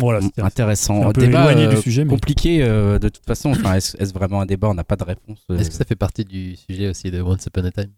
[0.00, 1.08] Voilà, c'était Intéressant.
[1.08, 3.50] un peu débat éloigné euh, du sujet, mais- compliqué euh, de toute façon.
[3.50, 4.68] Enfin, est-ce vraiment un débat?
[4.68, 5.44] On n'a pas de réponse.
[5.50, 5.58] euh.
[5.58, 7.90] Est-ce que ça fait partie du sujet aussi de Once Upon a Time?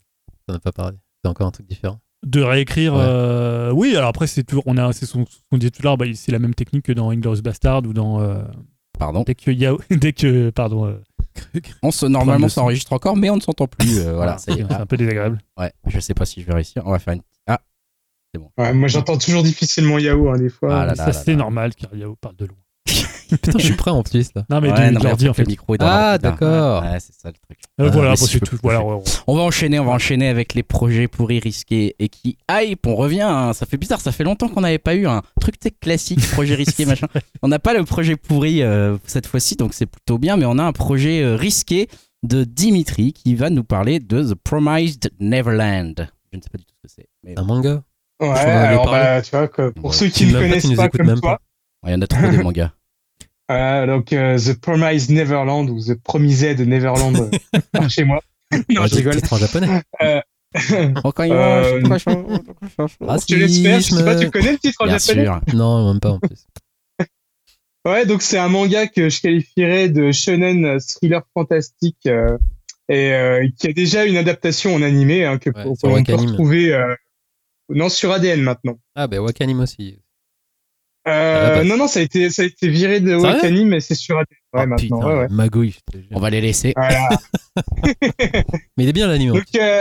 [0.49, 0.97] Ça n'a pas parlé.
[1.23, 1.99] C'est encore un truc différent.
[2.27, 3.01] De réécrire, Ouais.
[3.03, 3.95] euh, oui.
[3.97, 6.07] Alors après, c'est toujours, on a, c'est son- ce qu'on disait tout à l'heure, bah,
[6.15, 8.45] c'est la même technique que dans Inglourious Bastard ou dans euh,
[8.99, 9.23] Pardon?
[9.27, 10.95] dès que Yao- dès que, pardon, euh,
[11.83, 12.63] On se normalement son.
[12.63, 13.99] s'enregistre encore, mais on ne s'entend plus.
[13.99, 14.65] euh, voilà, y est.
[14.67, 15.39] c'est un peu désagréable.
[15.59, 16.83] Ah, ouais, je sais pas si je vais réussir.
[16.87, 17.21] On va faire une.
[17.47, 17.61] Ah,
[18.59, 20.83] Ouais, moi, j'entends toujours difficilement Yahoo, hein, des fois.
[20.83, 22.57] Ah là ça, c'est normal car Yao parle de loin.
[23.31, 24.45] Putain, je suis prêt en plus là.
[24.51, 26.83] Non, mais Ouais, non, mais en fait, le micro est dans Ah, d'accord.
[26.83, 27.59] Ouais, c'est ça le truc.
[27.81, 28.59] Euh, Ah, voilà, si tout.
[28.63, 28.89] Voilà, faire.
[28.89, 29.03] ouais, ouais.
[29.29, 32.87] On va enchaîner, on va enchaîner avec les projets pourris risqués et qui hype.
[32.89, 35.61] On revient, hein, ça fait bizarre, ça fait longtemps qu'on n'avait pas eu un truc
[35.61, 37.07] tech classique, projet risqué, machin.
[37.43, 40.59] On n'a pas le projet pourri euh, cette fois-ci, donc c'est plutôt bien, mais on
[40.59, 41.89] a un projet euh, risqué
[42.25, 46.09] de Dimitri qui va nous parler de The Promised Neverland.
[46.33, 47.09] Je ne sais pas du tout ce que c'est.
[47.23, 47.83] mais Un manga?
[48.21, 49.97] Ouais, alors, bah, tu vois, que pour Ouais.
[49.97, 51.41] ceux qui ne pas, connaissent pas comme même toi,
[51.87, 52.73] il y en a trop des mangas.
[53.51, 58.21] euh, donc euh, The Promised Neverland ou The Promised Neverland euh, par chez moi.
[58.69, 59.17] non, Ouais, je rigole.
[59.17, 59.83] titre en japonais.
[61.05, 61.63] Encore une fois,
[63.29, 65.41] Je l'espère, je sais pas, tu connais le titre en Bien japonais sûr.
[65.55, 66.47] Non, même pas en plus.
[67.87, 72.37] Ouais, donc c'est un manga que je qualifierais de shonen thriller fantastique euh,
[72.91, 76.75] et euh, qui a déjà une adaptation en animé hein, que Ouais, qu'on peut retrouver
[76.75, 76.95] euh,
[77.71, 78.79] non sur ADN maintenant.
[78.95, 79.99] Ah, bah Wakanim aussi.
[81.09, 81.65] Euh, Ah, bah.
[81.65, 84.27] non non, ça a été ça a été viré de Wakanim mais c'est sur ADN
[84.53, 84.77] ouais, Oh, maintenant.
[84.99, 85.29] putain, ouais, ouais.
[85.31, 85.77] magouille.
[86.13, 86.73] On va les laisser.
[86.77, 87.09] Voilà.
[88.77, 89.33] Mais il est bien l'anime.
[89.33, 89.81] Donc euh,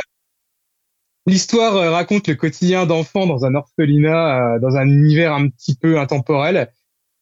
[1.27, 5.75] l'histoire euh, raconte le quotidien d'enfants dans un orphelinat, euh, dans un univers un petit
[5.75, 6.71] peu intemporel,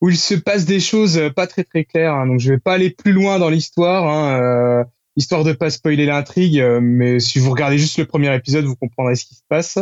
[0.02, 2.14] où il se passe des choses pas très très claires.
[2.14, 2.28] hein.
[2.28, 4.84] donc je vais pas aller plus loin dans l'histoire, hein, euh,
[5.16, 9.16] histoire de pas spoiler l'intrigue, mais si vous regardez juste le premier épisode, vous comprendrez
[9.16, 9.80] ce qui se passe.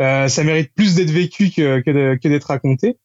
[0.00, 2.96] Euh, ça mérite plus d'être vécu que, que de- que d'être raconté.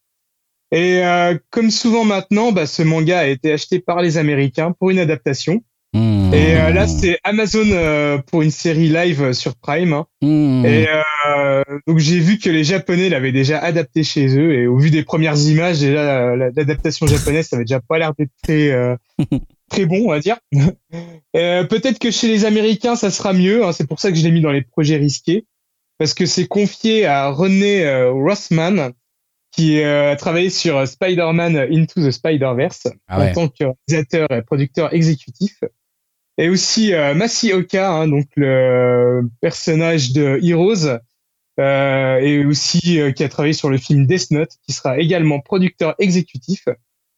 [0.71, 4.89] Et euh, comme souvent maintenant, bah, ce manga a été acheté par les Américains pour
[4.89, 5.61] une adaptation.
[5.93, 6.33] Mmh.
[6.33, 9.93] Et euh, là, c'est Amazon euh, pour une série live sur Prime.
[9.93, 10.05] hein.
[10.21, 10.65] Mmh.
[10.65, 10.87] Et
[11.27, 14.53] euh, donc j'ai vu que les Japonais l'avaient déjà adapté chez eux.
[14.53, 18.13] Et au vu des premières images, déjà la- l'adaptation japonaise, ça avait déjà pas l'air
[18.17, 18.95] d'être très, euh,
[19.69, 20.37] très bon, on va dire.
[21.35, 23.65] Euh, Peut-être que chez les Américains, ça sera mieux.
[23.65, 25.45] hein, c'est pour ça que je l'ai mis dans les projets risqués,
[25.97, 28.91] parce que c'est confié à René euh, Rossman,
[29.51, 33.29] qui euh, a travaillé sur euh, Spider-Man Into the Spider-Verse Ah ouais.
[33.29, 35.63] en tant que réalisateur et producteur exécutif.
[36.37, 40.99] Et aussi euh, Masi Oka, hein, donc le personnage de Heroes,
[41.57, 45.39] euh, et aussi euh, qui a travaillé sur le film Death Note, qui sera également
[45.39, 46.67] producteur exécutif.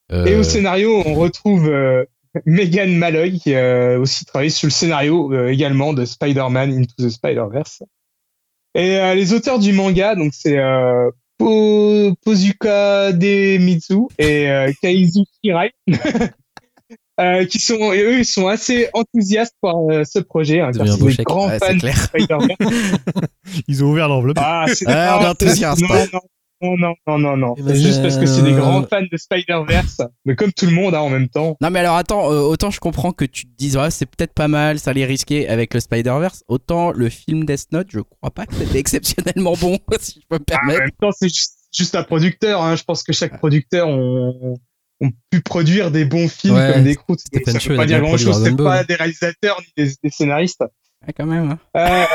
[0.09, 2.05] Et Euh, au scénario, on retrouve euh,
[2.45, 7.09] Megan Malloy, qui a aussi travaillé sur le scénario euh, également de Spider-Man Into the
[7.09, 7.81] Spider-Verse.
[8.77, 11.09] Et euh, les auteurs du manga, donc c'est euh,
[11.39, 15.71] Po- Pozuka Demitsu et euh, Kaizu Shirai,
[17.19, 20.77] euh, qui sont, et eux, ils sont assez enthousiastes par euh, ce projet, hein, Ils
[20.77, 21.89] car c'est des grands ouais, fans de.
[21.89, 22.55] Spider-Man.
[23.67, 24.37] Ils ont ouvert l'enveloppe.
[24.39, 25.33] Ah, c'est Ah, non.
[26.13, 26.19] Non,
[26.61, 27.53] non, non, non, non, non.
[27.57, 30.51] Eh C'est ben, juste parce que c'est des euh, grands fans de Spider-Verse, mais comme
[30.51, 31.55] tout le monde hein, en même temps.
[31.61, 34.33] Non mais alors attends, euh, autant je comprends que tu te dises ouais, c'est peut-être
[34.33, 38.31] pas mal, ça allait risquer avec le Spider-Verse, autant le film Death Note, je crois
[38.31, 40.79] pas que c'était exceptionnellement bon, si je peux me Ah, en permettre.
[40.81, 42.61] même temps, c'est juste, juste un producteur.
[42.61, 42.75] Hein.
[42.75, 44.57] Je pense que chaque producteur ont,
[45.01, 47.19] ont pu produire des bons films Ouais, comme des croûtes.
[47.45, 48.43] Ça Chow, veut pas dire grand chose.
[48.43, 50.61] C'est pas des réalisateurs ni des, des scénaristes.
[51.05, 51.51] Ouais, quand même.
[51.75, 52.05] hein.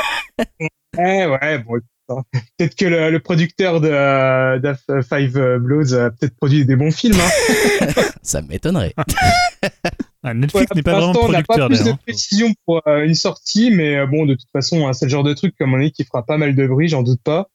[0.41, 0.45] Euh,
[0.99, 1.79] ouais, ouais, bon.
[2.09, 2.23] Hein.
[2.59, 6.91] Peut-être que le, le producteur de, euh, de Five Bloods a peut-être produit des bons
[6.91, 7.19] films.
[7.21, 7.87] Hein.
[8.23, 8.95] Ça m'étonnerait.
[10.25, 11.99] Ah, Netflix Ouais, n'est pas pour vraiment l'instant, on n'a pas producteur plus de d'ailleurs.
[11.99, 15.25] précision pour euh, une sortie, mais euh, bon, de toute façon, hein, c'est le genre
[15.25, 17.49] de truc, comme on dit, qui fera pas mal de bruit, j'en doute pas.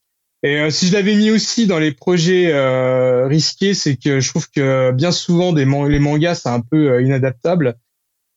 [0.43, 4.29] Et euh, si je l'avais mis aussi dans les projets euh, risqués, c'est que je
[4.29, 7.75] trouve que bien souvent, des man- les mangas, c'est un peu euh, inadaptable.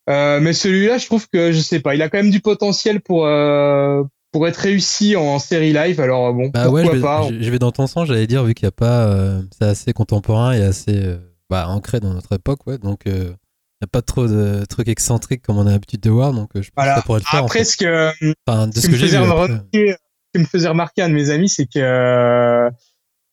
[0.08, 3.00] Euh, mais celui-là, je trouve que, je sais pas, il a quand même du potentiel
[3.00, 6.00] pour, euh, pour être réussi en série live.
[6.00, 8.26] Alors bon, Bah ouais, pourquoi je vais, pas je- je vais dans ton sens, j'allais
[8.26, 9.06] dire, vu qu'il n'y a pas.
[9.08, 11.18] euh, c'est assez contemporain et assez euh,
[11.48, 12.78] bah, ancré dans notre époque, ouais.
[12.78, 16.10] Donc, euh, il n'y a pas trop de trucs excentriques comme on a l'habitude de
[16.10, 16.32] voir.
[16.32, 16.94] Donc, euh, je pense Voilà.
[16.94, 17.42] que ça pourrait le faire.
[17.42, 17.64] en Après, fait.
[17.64, 18.12] ce que,
[18.46, 19.16] Enfin, de ce que j'ai vu.
[19.18, 22.70] remarquer, ce qui me faisait remarquer un de mes amis, c'est que euh,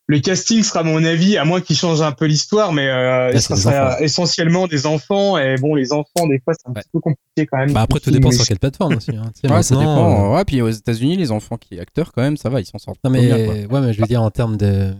[0.09, 3.37] le casting sera, à mon avis, à moins qu'il change un peu l'histoire, mais euh,
[3.37, 5.37] c'est sera, essentiellement des enfants.
[5.37, 6.81] Et bon, les enfants, des fois, c'est un Ouais.
[6.81, 7.73] petit peu compliqué quand même.
[7.73, 9.11] Bah, après, tout dépend sur quelle plateforme aussi.
[9.11, 9.31] hein.
[9.43, 10.31] Ouais, ça dépend.
[10.31, 12.77] euh, Ouais, puis aux États-Unis, les enfants qui acteurs quand même, ça va, ils s'en
[12.77, 12.99] sortent.
[13.03, 13.53] Non, mais, bien, quoi.
[13.79, 14.93] ouais, mais je veux dire en termes de.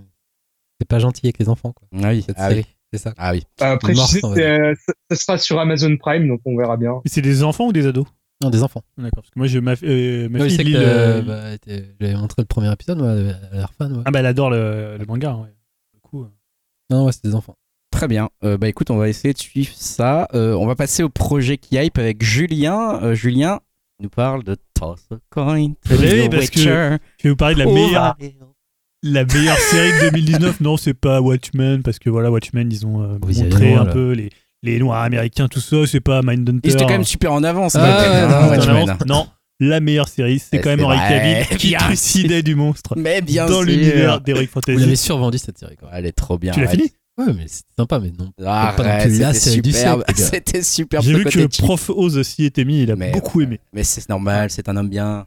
[0.80, 1.88] C'est pas gentil avec les enfants, quoi.
[2.04, 2.66] Ah oui, Cette ah oui, série.
[2.94, 3.14] C'est ça.
[3.18, 3.44] ah oui.
[3.60, 7.02] Après, Une je sais, euh, ça, ça sera sur Amazon Prime, donc on verra bien.
[7.06, 8.06] Et c'est des enfants ou des ados?
[8.42, 8.84] Non, des enfants.
[8.98, 9.24] D'accord.
[9.24, 11.58] Parce que moi, je, ma, euh, ma je fille euh, bah,
[12.00, 13.92] j'avais montré le premier épisode, moi, elle a l'air fan.
[13.98, 14.04] Ouais.
[14.06, 15.34] Ah bah elle adore le, le manga.
[15.36, 15.50] Ouais.
[15.94, 16.28] Du coup, euh,
[16.92, 17.56] Non, ouais, c'est des enfants.
[17.90, 18.30] Très bien.
[18.44, 20.28] Euh, bah écoute, on va essayer de suivre ça.
[20.36, 23.02] Euh, on va passer au projet qui hype avec Julien.
[23.02, 23.60] Euh, Julien
[24.00, 25.74] nous parle de Toss a Coin.
[25.90, 26.70] Eh oui, the parce que je
[27.24, 28.16] vais vous parler de la meilleure,
[29.04, 30.62] la meilleure série de 2019.
[30.62, 33.92] Non, c'est pas Watchmen parce que voilà, Watchmen, ils ont euh, montré un là.
[33.92, 34.30] peu les,
[34.64, 35.86] les noirs américains, tout ça.
[35.86, 36.68] C'est pas Mindhunter.
[36.68, 37.76] Ils étaient quand même super en avance.
[37.76, 38.90] Ah, quand même, ouais, non, C'était en Watchmen.
[38.90, 39.08] avance.
[39.08, 39.28] Non,
[39.60, 40.98] la meilleure série, c'est quand même Henry.
[40.98, 43.64] Cavill qui trucidait du monstre Mais bien dans sûr.
[43.64, 44.80] l'univers d'Heroic Vous Fantasy.
[44.80, 45.90] l'avez survendu cette série, quoi.
[45.94, 46.54] Elle est trop bien.
[46.54, 48.32] Tu l'as fini Ouais, mais c'est sympa, mais non.
[48.46, 48.78] Arrête,
[49.18, 49.72] la c'était.
[50.16, 51.04] C'était superbe.
[51.04, 51.58] J'ai vu que cheap.
[51.58, 53.60] Prof Oz s'y était mis, il a beaucoup aimé.
[53.74, 55.26] Mais c'est normal, c'est un homme bien.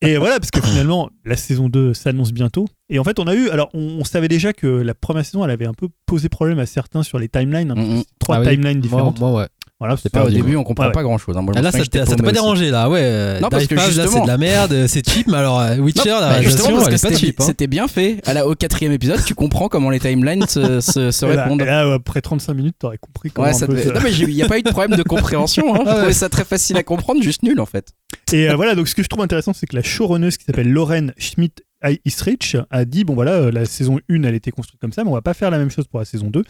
[0.00, 2.66] Et voilà, parce que finalement, la saison 2 s'annonce bientôt.
[2.90, 3.50] Et en fait, on a eu.
[3.50, 6.58] Alors, on, on savait déjà que la première saison, elle avait un peu posé problème
[6.58, 7.70] à certains sur les timelines.
[7.70, 7.98] hein, Mhm.
[7.98, 8.48] c'est trois Ah oui.
[8.56, 9.18] timelines différentes.
[9.20, 9.48] Moi, moi, ouais.
[9.80, 11.36] Voilà, C'est pas au début, on comprend Ouais, pas grand chose.
[11.36, 12.90] Moi, je Ah, là, ça t'a pas dérangé, là.
[12.90, 13.38] Ouais.
[13.40, 15.76] Non, parce que Fast, là, justement- c'est de la merde, c'est cheap, mais alors euh,
[15.76, 17.44] Witcher, la Bah, réalisation, justement, parce que c'était hein.
[17.46, 18.20] c'était bien fait.
[18.26, 21.42] À la- au quatrième épisode, tu comprends comment les timelines se, se, se Et là,
[21.44, 21.62] répondent.
[21.62, 24.10] et là, après 35 minutes, t'aurais compris comment Ouais, ça peu devait- ça- Non, mais
[24.12, 25.72] il n'y a pas eu de problème de compréhension.
[25.76, 25.84] Hein.
[26.08, 27.92] Je ça très facile à comprendre, juste nul en fait.
[28.32, 30.72] Et euh, voilà, donc ce que je trouve intéressant, c'est que la showrunneuse qui s'appelle
[30.72, 31.62] Lauren Schmidt
[32.04, 35.10] Isrich a dit bon voilà, euh, la saison 1 elle était construite comme ça, mais
[35.10, 36.44] on va pas faire la même chose pour la saison 2.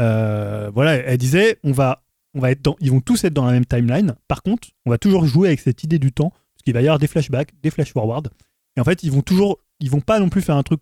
[0.00, 2.04] Euh, voilà, elle disait on va,
[2.34, 4.14] on va être dans, ils vont tous être dans la même timeline.
[4.28, 6.86] Par contre, on va toujours jouer avec cette idée du temps, parce qu'il va y
[6.86, 8.28] avoir des flashbacks, des flash forward.
[8.76, 10.80] Et en fait, ils vont toujours, ils vont pas non plus faire un truc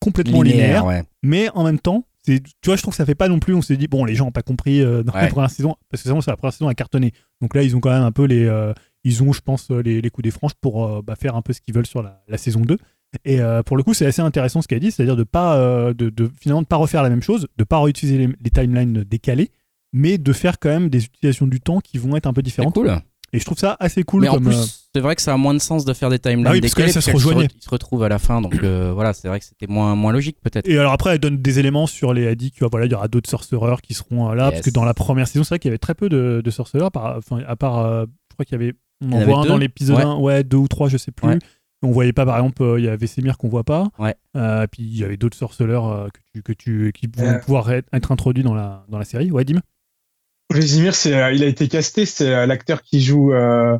[0.00, 1.04] complètement linéaire, ouais.
[1.22, 3.54] mais en même temps, c'est, tu vois, je trouve que ça fait pas non plus.
[3.54, 6.02] On s'est dit bon, les gens ont pas compris euh, dans la première saison, parce
[6.02, 7.12] que c'est vraiment, c'est la première saison à cartonner.
[7.40, 8.72] Donc là, ils ont quand même un peu les, euh,
[9.02, 11.60] ils ont, je pense, les, les coups des franches pour bah, faire un peu ce
[11.60, 12.78] qu'ils veulent sur la, la saison 2.
[13.24, 15.92] Et euh, pour le coup, c'est assez intéressant ce qu'elle dit, c'est-à-dire de pas, euh,
[15.92, 19.04] de, de finalement de pas refaire la même chose, de pas réutiliser les, les timelines
[19.04, 19.50] décalées,
[19.92, 22.44] mais de faire quand même des utilisations du temps qui vont être un peu C'est
[22.44, 22.74] différentes.
[22.74, 22.96] cool.
[23.34, 24.22] Et je trouve ça assez cool.
[24.22, 26.18] mais en plus, euh, c'est vrai que ça a moins de sens de faire des
[26.18, 27.46] timelines Ah oui, parce que là, décalées, ça se rejoignait.
[27.46, 28.40] re- ils se retrouvent à la fin.
[28.42, 30.68] Donc voilà, c'est vrai que c'était moins, moins logique peut-être.
[30.68, 32.22] Et alors après, elle donne des éléments sur les.
[32.24, 34.52] Elle dit que voilà, il y aura d'autres sorcereurs qui seront là, Yes.
[34.54, 36.50] parce que dans la première saison, c'est vrai qu'il y avait très peu de, de
[36.50, 39.56] sorcereurs, par, enfin, à part, je crois qu'il y avait, on en voit un dans
[39.56, 40.04] l'épisode Ouais.
[40.04, 41.26] 1, ouais, deux ou trois, je sais plus.
[41.28, 41.38] Ouais.
[41.82, 43.88] On voyait pas, par exemple, euh, il y avait Semir qu'on voit pas.
[43.98, 44.14] Ouais.
[44.36, 47.38] Euh, puis il y avait d'autres sorceleurs euh, que tu, que tu, qui vont Euh.
[47.40, 49.30] pouvoir être, être introduits dans la, dans la série.
[49.32, 49.60] Ouais, Dim
[50.50, 53.78] Vesemir, c'est, euh, il a été casté, c'est euh, l'acteur qui joue euh,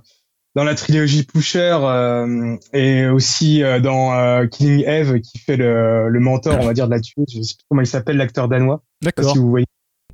[0.55, 6.09] dans la trilogie Pusher euh, et aussi euh, dans euh, Killing Eve, qui fait le,
[6.09, 7.27] le mentor, on va dire, de la tueuse.
[7.29, 8.83] Je sais plus comment il s'appelle, l'acteur danois.
[9.03, 9.33] D'accord.
[9.33, 9.67] Si vous voyez.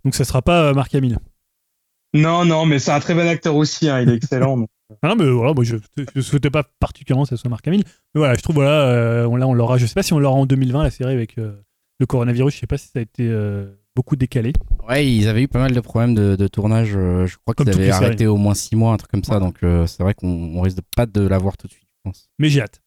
[0.04, 1.18] Donc ça sera pas euh, Marc Hamill.
[2.14, 3.88] Non, non, mais c'est un très bon acteur aussi.
[3.88, 4.56] Hein, il est excellent.
[4.58, 4.68] donc.
[5.02, 5.76] Non, mais voilà, moi je
[6.14, 7.84] ne souhaitais pas particulièrement que ce soit Marc Hamill.
[8.14, 10.36] Mais voilà, je trouve, voilà, euh, là, on l'aura, je sais pas si on l'aura
[10.36, 11.52] en 2020, la série avec euh,
[12.00, 14.52] le coronavirus, je sais pas si ça a été euh, beaucoup décalé.
[14.88, 16.92] Ouais, ils avaient eu pas mal de problèmes de, de tournage.
[16.92, 18.04] je crois qu'ils avaient séries.
[18.04, 19.34] arrêté au moins 6 mois, un truc comme ça.
[19.34, 19.40] Ouais.
[19.40, 22.30] Donc c'est vrai qu'on on risque de pas de l'avoir tout de suite, je pense.
[22.38, 22.80] Mais j'ai hâte.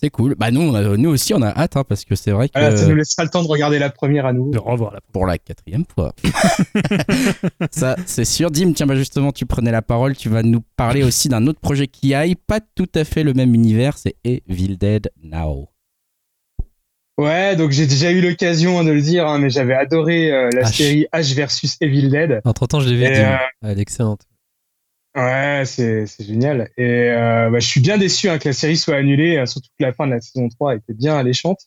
[0.00, 0.34] C'est cool.
[0.36, 2.58] Bah nous, on a- nous aussi, on a hâte, hein, parce que c'est vrai que
[2.58, 4.50] Voilà, ça nous laissera le temps de regarder la première à nouveau.
[4.50, 6.12] De revoir la pour la quatrième fois.
[7.70, 8.50] ça, c'est sûr.
[8.50, 10.16] Dim, tiens, bah justement, tu prenais la parole.
[10.16, 13.34] Tu vas nous parler aussi d'un autre projet qui aille, pas tout à fait le
[13.34, 13.96] même univers.
[13.96, 15.68] C'est Evil Dead Now.
[17.16, 20.62] Ouais, donc j'ai déjà eu l'occasion de le dire, hein, mais j'avais adoré euh, la
[20.62, 20.74] H.
[20.76, 22.40] série H versus Evil Dead.
[22.44, 23.04] Entre temps, je l'ai vu.
[23.04, 24.22] Euh, Elle est excellente.
[25.16, 26.70] Ouais, c'est c'est génial.
[26.76, 29.68] Et euh, bah, je suis bien déçu hein, que la série soit annulée, euh, surtout
[29.78, 31.60] que la fin de la saison 3 était bien alléchante.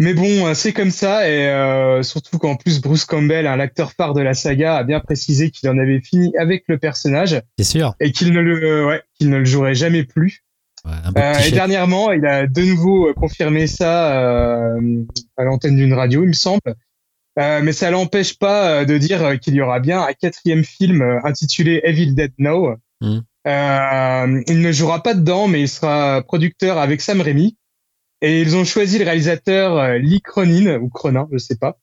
[0.00, 3.92] Mais bon, euh, c'est comme ça, et euh, surtout qu'en plus Bruce Campbell, hein, l'acteur
[3.92, 7.64] phare de la saga, a bien précisé qu'il en avait fini avec le personnage C'est
[7.64, 7.94] sûr.
[8.00, 10.42] et qu'il ne le, euh, ouais, qu'il ne le jouerait jamais plus.
[10.84, 14.80] Ouais, un beau Euh, petit et dernièrement, il a de nouveau confirmé ça euh,
[15.36, 16.60] à l'antenne d'une radio, il me semble.
[17.38, 20.64] Euh, mais ça l'empêche pas euh, de dire euh, qu'il y aura bien un quatrième
[20.64, 22.76] film intitulé Evil Dead Now.
[23.00, 23.22] Mhm.
[23.46, 27.56] Euh, il ne jouera pas dedans, mais il sera producteur avec Sam Raimi.
[28.22, 31.76] Et ils ont choisi le réalisateur Lee Cronin, ou Cronin, je sais pas,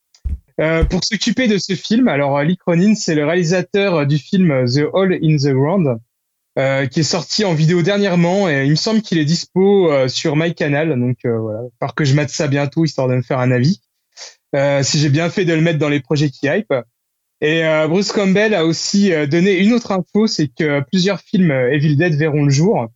[0.59, 2.07] euh, pour s'occuper de ce film.
[2.07, 5.99] Alors, Lee Cronin, c'est le réalisateur du film The Hole in the Ground,
[6.59, 8.49] euh, qui est sorti en vidéo dernièrement.
[8.49, 10.99] Et il me semble qu'il est dispo euh, sur MyCanal.
[10.99, 13.81] Donc, euh, voilà, par que je mate ça bientôt, histoire de me faire un avis.
[14.55, 16.73] Euh, si j'ai bien fait de le mettre dans les projets qui hype.
[17.41, 21.51] Et euh, Bruce Campbell a aussi euh, donné une autre info, c'est que plusieurs films
[21.51, 22.87] euh, Evil Dead verront le jour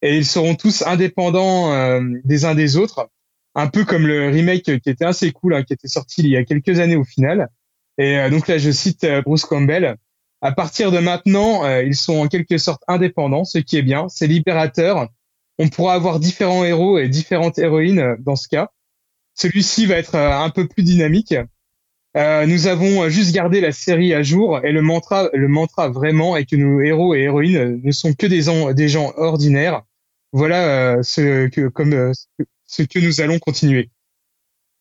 [0.00, 3.10] et ils seront tous indépendants euh, des uns des autres,
[3.54, 6.36] un peu comme le remake qui était assez cool, hein, qui était sorti il y
[6.36, 7.48] a quelques années au final.
[7.98, 9.96] Et donc là, je cite Bruce Campbell.
[10.40, 14.26] À partir de maintenant, ils sont en quelque sorte indépendants, ce qui est bien, c'est
[14.26, 15.08] libérateur.
[15.58, 18.70] On pourra avoir différents héros et différentes héroïnes dans ce cas.
[19.34, 21.34] Celui-ci va être euh, un peu plus dynamique.
[22.16, 26.36] Euh, nous avons juste gardé la série à jour et le mantra, le mantra vraiment
[26.36, 29.82] est que nos héros et héroïnes ne sont que des, en- des gens ordinaires.
[30.32, 32.12] Voilà euh, ce que comme euh,
[32.66, 33.90] ce que nous allons continuer.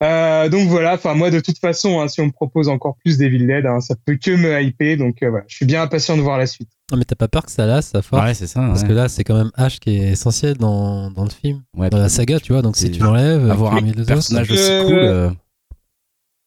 [0.02, 3.18] Euh, donc voilà, enfin moi de toute façon, hein, si on me propose encore plus
[3.18, 4.98] d'Evil Dead, hein, ça peut que me hyper.
[4.98, 6.70] Donc euh, voilà, je suis bien impatient de voir la suite.
[6.92, 8.62] Non, mais t'as pas peur que ça lasse, ça force Ouais, c'est ça.
[8.62, 8.88] Parce ouais.
[8.88, 11.98] que là, c'est quand même H qui est essentiel dans, dans le film, Ouais, dans
[12.00, 12.62] la saga, tu vois.
[12.62, 14.94] Donc si tu l'enlèves, avoir un les autres, personnage aussi cool.
[14.98, 15.30] euh,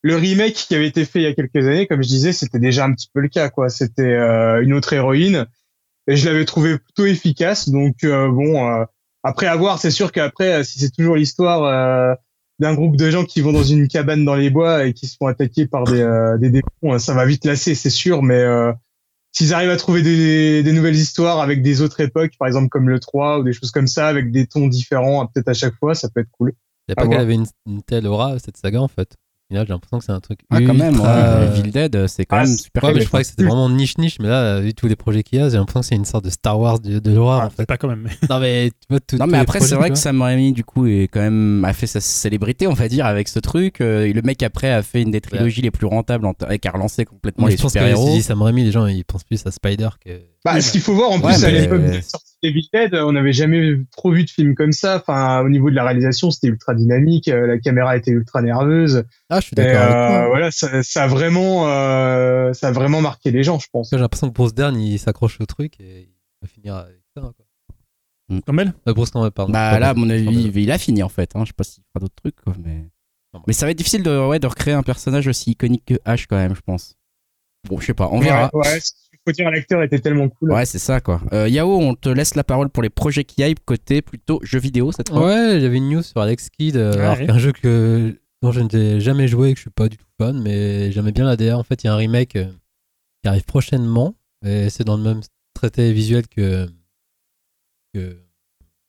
[0.03, 2.59] Le remake qui avait été fait il y a quelques années, comme je disais, c'était
[2.59, 3.68] déjà un petit peu le cas, quoi.
[3.68, 5.46] C'était euh, une autre héroïne
[6.09, 7.68] et je l'avais trouvé plutôt efficace.
[7.68, 8.84] Donc euh, bon, euh,
[9.22, 12.14] après avoir, c'est sûr qu'après, si c'est toujours l'histoire euh,
[12.62, 15.16] d'un groupe de gens qui vont dans une cabane dans les bois et qui se
[15.16, 18.22] font attaquer par des, euh, des démons, euh, ça va vite lasser, c'est sûr.
[18.22, 18.72] Mais euh,
[19.32, 22.88] s'ils arrivent à trouver des, des nouvelles histoires avec des autres époques, par exemple comme
[22.88, 25.94] le 3 ou des choses comme ça, avec des tons différents, peut-être à chaque fois,
[25.94, 26.52] ça peut être cool.
[26.88, 29.16] y a à pas qu'elle avait une, une telle aura, cette saga, en fait.
[29.53, 30.40] Final, j'ai l'impression que c'est un truc.
[30.50, 32.94] Ah, quand même, ultra- ouais, Evil Dead, euh, c'est quand Ah, même super Ouais, mais
[32.94, 33.03] cool.
[33.03, 35.50] je croyais que c'était vraiment niche-niche, mais là, vu tous les projets qu'il y a,
[35.50, 37.57] j'ai l'impression que c'est une sorte de Star Wars de, de l'horreur, en fait.
[37.59, 38.09] C'est pas quand même.
[38.30, 39.16] Non, mais tu vois, tout.
[39.18, 39.96] Non, mais après, c'est vrai que.
[39.98, 43.28] Sam Raimi, du coup, est quand même, a fait sa célébrité, on va dire, avec
[43.28, 43.80] ce truc.
[43.82, 46.59] Euh, et le mec, après, a fait une des trilogies les plus rentables en et
[46.59, 48.14] qui a relancé complètement les je pense que super-héros.
[48.14, 50.11] si Sam Raimi, les gens, ils pensent plus à Spider que.
[50.45, 52.95] Bah, ce qu'il faut voir, en Ouais, plus, à l'époque de la sortie d'Evil Dead,
[52.95, 54.97] on n'avait jamais trop vu de film comme ça.
[54.97, 59.05] Enfin, au niveau de la réalisation, c'était ultra dynamique, euh, la caméra était ultra nerveuse.
[59.30, 60.26] Ah, je suis d'accord avec euh, toi.
[60.28, 63.90] voilà, ça, ça a vraiment, euh, ça a vraiment marqué les gens, je pense.
[63.93, 67.22] J'ai l'impression que Bruce Dern, il s'accroche au truc et il va finir avec ça.
[67.22, 68.40] Quoi.
[68.45, 69.53] Campbell Euh, Bruce Campbell, pardon.
[69.53, 70.62] Bah là, à mon avis, Campbell.
[70.62, 71.30] il a fini en fait.
[71.36, 71.43] Hein.
[71.45, 72.88] Je sais pas s'il fera d'autres trucs, quoi, mais.
[73.47, 76.26] Mais ça va être difficile de, ouais, de recréer un personnage aussi iconique que H
[76.28, 76.97] quand même, je pense.
[77.68, 78.51] Bon, je sais pas, on verra.
[78.53, 78.78] Ouais, ouais,
[79.26, 80.52] faut dire, l'acteur était tellement cool.
[80.52, 81.20] Ouais, c'est ça quoi.
[81.32, 84.58] Euh, Yao, on te laisse la parole pour les projets qui hype côté plutôt jeux
[84.58, 85.26] vidéo cette fois.
[85.26, 87.00] Ouais, j'avais une news sur Alex Kidd, euh, Ouais.
[87.00, 89.96] alors qu'un jeu que, dont je n'ai jamais joué et que je suis pas du
[89.96, 91.56] tout fan, mais j'aimais bien la DA.
[91.56, 92.46] En fait, il y a un remake euh,
[93.22, 94.14] qui arrive prochainement
[94.44, 95.20] et c'est dans le même
[95.54, 96.66] traité visuel que,
[97.94, 98.16] que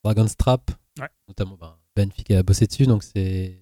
[0.04, 1.08] Dragon's Trap, Ouais.
[1.28, 3.60] notamment ben, Ben Fick a bossé dessus, donc c'est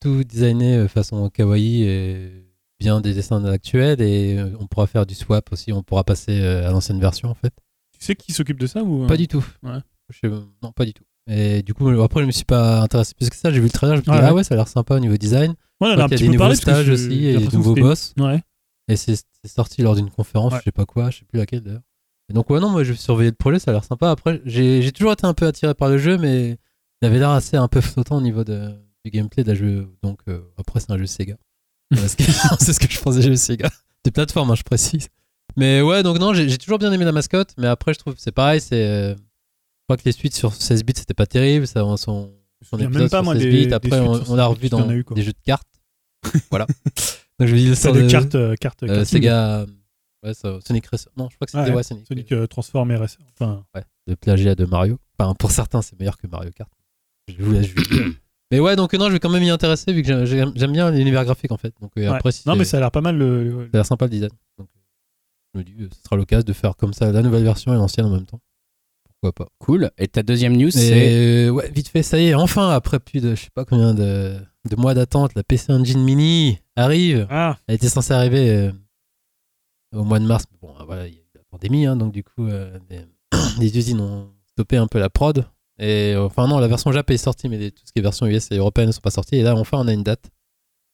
[0.00, 2.47] tout designé euh, façon kawaii et
[2.80, 6.40] bien des dessins actuels et euh, on pourra faire du swap aussi, on pourra passer
[6.40, 7.52] euh, à l'ancienne version en fait.
[7.98, 9.44] Tu sais qui s'occupe de ça ou Pas du tout.
[9.62, 9.78] Ouais.
[10.10, 10.28] Je-
[10.62, 11.04] non, pas du tout.
[11.30, 13.50] Et du coup, après, je me suis pas intéressé plus que ça.
[13.50, 14.44] J'ai vu le trailer, je me suis dit, ah ouais.
[14.44, 15.54] ça a l'air sympa au niveau design.
[15.80, 18.14] Ouais, Il y a des nouveaux stages je- aussi et des nouveaux boss.
[18.18, 18.40] Ouais.
[18.88, 20.58] Et c'est sorti lors d'une conférence, Ouais.
[20.60, 21.82] je sais pas quoi, je sais plus laquelle d'ailleurs.
[22.30, 24.10] Et donc, ouais, non, moi je vais surveiller le projet, ça a l'air sympa.
[24.10, 26.56] Après, j'ai toujours été un peu attiré par le jeu, mais
[27.02, 28.70] il avait l'air assez un peu flottant au niveau de,
[29.04, 29.88] du gameplay la jeu.
[30.02, 31.36] Donc, euh, après, c'est un jeu Sega.
[32.60, 33.70] C'est ce que je des jeux Sega.
[34.04, 35.08] Des plateformes, hein, je précise.
[35.56, 38.14] Mais ouais, donc non, j'ai j'ai toujours bien aimé la mascotte, mais après, je trouve
[38.14, 38.74] que c'est pareil, c'est.
[38.86, 41.66] euh, je crois que les suites sur 16 bits, c'était pas terrible.
[41.66, 42.30] Ça, son, son
[42.62, 43.66] souviens épisode même pas, sur moi, 16 des- bits.
[43.66, 44.94] des Après, suites on, sur on l'a 16 revu bits, dans il y en a
[44.94, 45.14] eu, quoi.
[45.16, 45.66] des jeux de cartes.
[46.50, 46.66] voilà.
[47.38, 49.04] Donc je dis, le C'est sort de de, cartes, euh, cartes, euh, karting.
[49.06, 49.66] Sega.
[50.24, 51.10] Ouais, ça- Sonic Racer.
[51.16, 52.06] Non, je crois que c'était Ouais, ouais, Sonic.
[52.06, 53.16] Sonic euh, Transform RS.
[53.40, 54.98] Enfin, Ouais, de plagiat de Mario.
[55.18, 56.70] Enfin, pour certains, c'est meilleur que Mario Kart.
[57.28, 58.04] Je vous laisse juger.
[58.50, 61.24] Mais ouais, donc non, je vais quand même y intéresser vu que j'aime- bien l'univers
[61.24, 61.74] graphique en fait.
[61.80, 62.16] Donc euh, ouais.
[62.16, 63.16] après, si non, mais ça a l'air pas mal.
[63.18, 64.30] Le, le- ça a l'air sympa le design.
[64.58, 64.80] Donc, euh,
[65.54, 67.76] je me dis, euh, ce sera l'occasion de faire comme ça la nouvelle version et
[67.76, 68.40] l'ancienne en même temps.
[69.04, 69.50] Pourquoi pas.
[69.58, 69.90] Cool.
[69.98, 71.50] Et ta deuxième news, c'est.
[71.50, 74.36] Ouais, vite fait, ça y est, enfin, après plus de je sais pas combien de,
[74.70, 77.26] de mois d'attente, la PC Engine Mini arrive.
[77.28, 78.72] Ah, Elle était censée arriver euh,
[79.92, 80.44] au mois de mars.
[80.50, 82.78] mais Bon, euh, voilà, il y a eu la pandémie, hein, donc du coup, euh,
[82.88, 83.00] les,
[83.58, 85.44] les usines ont stoppé un peu la prod.
[85.78, 88.26] Et euh, enfin, non, la version Jap est sortie, mais tout ce qui est version
[88.26, 89.36] US et européenne ne sont pas sorties.
[89.36, 90.30] Et là, enfin, on a une date.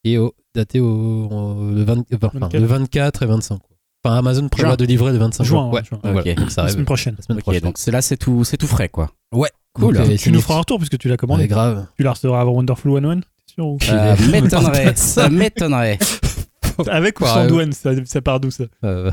[0.04, 2.58] Et au, datée au, au- le, 20 enfin, 24.
[2.58, 3.58] le 24 et 25.
[3.58, 3.76] quoi.
[4.04, 4.76] Enfin, Amazon prévoit Juin.
[4.76, 5.68] de livrer le 25 Juin, juin.
[5.70, 5.98] ouais, Ouais, juin.
[6.04, 6.36] donc voilà, Ok.
[6.38, 7.14] donc ça la semaine prochaine.
[7.16, 7.62] la semaine prochaine.
[7.62, 9.10] donc c'est là, c'est tout, c'est tout frais, quoi.
[9.32, 9.96] ouais, Cool.
[9.96, 11.48] Donc, euh, Tu nous feras un retour puisque tu l'as Ouais, commandé.
[11.48, 11.86] grave.
[11.96, 15.98] Tu la recevras avant Wonderful 101 t'es sûr ou- Euh, m'étonnerait, ça m'étonnerait.
[16.88, 17.46] Avec ou Ouais, sans ouais.
[17.48, 18.64] douane ça, ça part d'où ça?
[18.84, 19.10] Euh,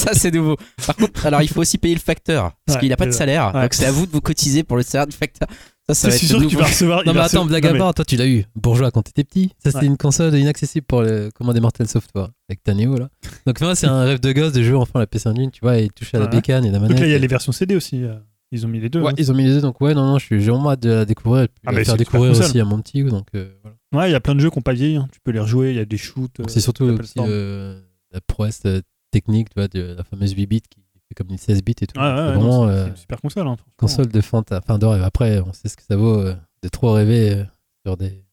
[0.00, 0.56] Ça, c'est nouveau.
[0.86, 3.10] Par contre, alors il faut aussi payer le facteur parce Ouais, qu'il n'a pas de
[3.10, 3.52] salaire.
[3.54, 3.62] Ouais.
[3.62, 5.48] Donc c'est à vous de vous cotiser pour le salaire du facteur.
[5.88, 7.02] Ça, ça va C'est être sûr que tu vas recevoir.
[7.04, 9.48] Non mais attends, blague à part, toi tu l'as eu, bourgeois quand t'étais petit.
[9.58, 9.86] Ça c'était Ouais.
[9.86, 13.08] une console inaccessible pour le commander Mortal Software avec ta Neo là.
[13.46, 15.78] Donc moi c'est un rêve de gosse de jouer enfin la PC Engine, tu vois,
[15.78, 16.30] et toucher à la Ouais.
[16.32, 16.90] bécane et la manette.
[16.92, 18.04] Donc là, il y a les versions CD aussi.
[18.04, 18.14] euh,
[18.52, 19.00] Ils ont mis les deux.
[19.00, 19.14] Ouais, hein.
[19.18, 20.90] ils ont mis les deux, donc ouais, non, non, je suis- j'ai vraiment hâte de
[20.90, 23.02] la découvrir Ah, mais faire une super découvrir aussi à mon petit.
[23.04, 23.76] Donc euh, voilà.
[24.04, 24.96] Ouais, il y a plein de jeux qui n'ont pas vieilli.
[24.96, 25.08] hein.
[25.12, 25.70] Tu peux les rejouer.
[25.70, 26.38] Il y a des shoots.
[26.40, 27.80] euh, c'est surtout la aussi euh,
[28.12, 28.80] la prouesse euh,
[29.10, 31.86] technique, tu vois, de la fameuse 8 bits qui fait comme une 16 bits et
[31.86, 31.98] tout.
[32.00, 33.46] Ouais, vraiment non, c'est- euh, c'est une super console.
[33.48, 35.02] hein, console de fin, fin de rêve.
[35.02, 37.44] Après, on sait ce que ça vaut euh, de trop rêver euh,
[37.86, 38.24] sur des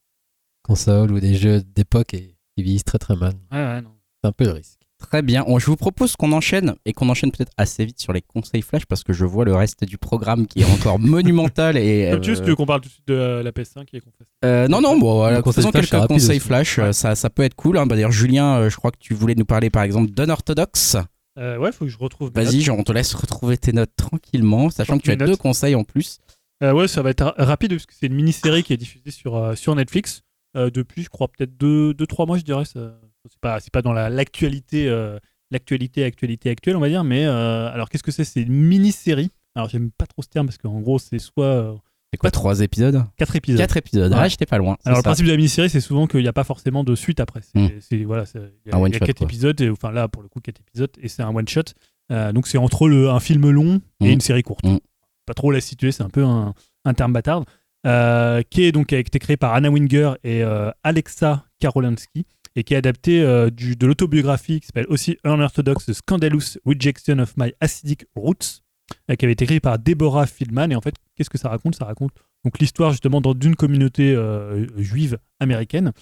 [0.64, 3.34] consoles ou des jeux d'époque et qui vieillissent très très mal.
[3.52, 3.92] Ouais, ouais, non.
[4.22, 4.77] C'est un peu le risque.
[5.00, 5.44] Très bien.
[5.48, 8.64] On- je vous propose qu'on enchaîne et qu'on enchaîne peut-être assez vite sur les conseils
[8.64, 12.10] flash parce que je vois le reste du programme qui est encore monumental et.
[12.12, 13.52] Comme tu veux, euh, si tu veux qu'on parle tout de suite de euh, la
[13.52, 14.28] PS5 et qu'on fasse.
[14.44, 17.54] Euh, non, non, bon, voilà, faisons flash, quelques conseils flash, euh, ça, ça peut être
[17.56, 17.78] cool.
[17.78, 17.86] Hein.
[17.86, 20.98] Bah, D'ailleurs, Julien, euh, je crois que tu voulais nous parler par exemple d'Unorthodox.
[21.38, 22.32] Euh, ouais, faut que je retrouve.
[22.34, 25.84] Vas-y, on te laisse retrouver tes notes tranquillement, sachant que tu as deux conseils en
[25.84, 26.18] plus.
[26.64, 29.12] Euh, ouais, ça va être ra- rapide parce que c'est une mini-série qui est diffusée
[29.12, 30.24] sur, euh, sur Netflix
[30.56, 32.66] euh, depuis, je crois, peut-être 2-3 deux, deux, trois mois, je dirais.
[32.66, 32.96] ça-
[33.30, 35.18] C'est pas, c'est pas dans la- l'actualité, euh,
[35.52, 37.04] l'actualité, actualité actuelle, on va dire.
[37.04, 38.24] Mais euh, alors, qu'est-ce que c'est?
[38.24, 39.30] C'est une mini-série.
[39.56, 41.74] Alors, j'aime pas trop ce terme parce qu'en gros, c'est soit euh,
[42.14, 43.04] C'est quoi, trois épisodes?
[43.18, 43.60] 4 épisodes.
[43.60, 44.12] Quatre épisodes.
[44.12, 44.18] Ouais.
[44.22, 44.78] Ah, j'étais pas loin.
[44.86, 47.20] Alors, le principe de la mini-série, c'est souvent qu'il n'y a pas forcément de suite
[47.20, 47.42] après.
[47.42, 47.60] C'est,
[47.98, 48.04] Hmm.
[48.06, 48.40] voilà, il
[48.72, 49.26] y a, y a quatre quoi.
[49.26, 51.64] épisodes, et, enfin là, pour le coup, 4 épisodes, et c'est un one-shot.
[52.12, 54.12] Euh, donc, c'est entre le, un film long et Hmm.
[54.14, 54.66] une série courte.
[54.66, 54.78] Hmm.
[55.26, 56.54] Pas trop la situer, c'est un peu un,
[56.86, 57.44] un terme bâtard.
[57.86, 62.26] Euh, qui est donc a été créé par Anna Winger et euh, Alexa Karolansky
[62.58, 67.38] et qui est adapté euh, de l'autobiographie qui s'appelle aussi Unorthodox The Scandalous Rejection of
[67.38, 68.64] My Acidic Roots
[69.10, 71.76] euh, qui avait été écrit par Deborah Fieldman et en fait qu'est-ce que ça raconte?
[71.76, 72.12] Ça raconte
[72.44, 75.94] donc l'histoire justement d'une communauté euh, juive américaine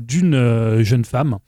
[0.00, 1.38] d'une jeune femme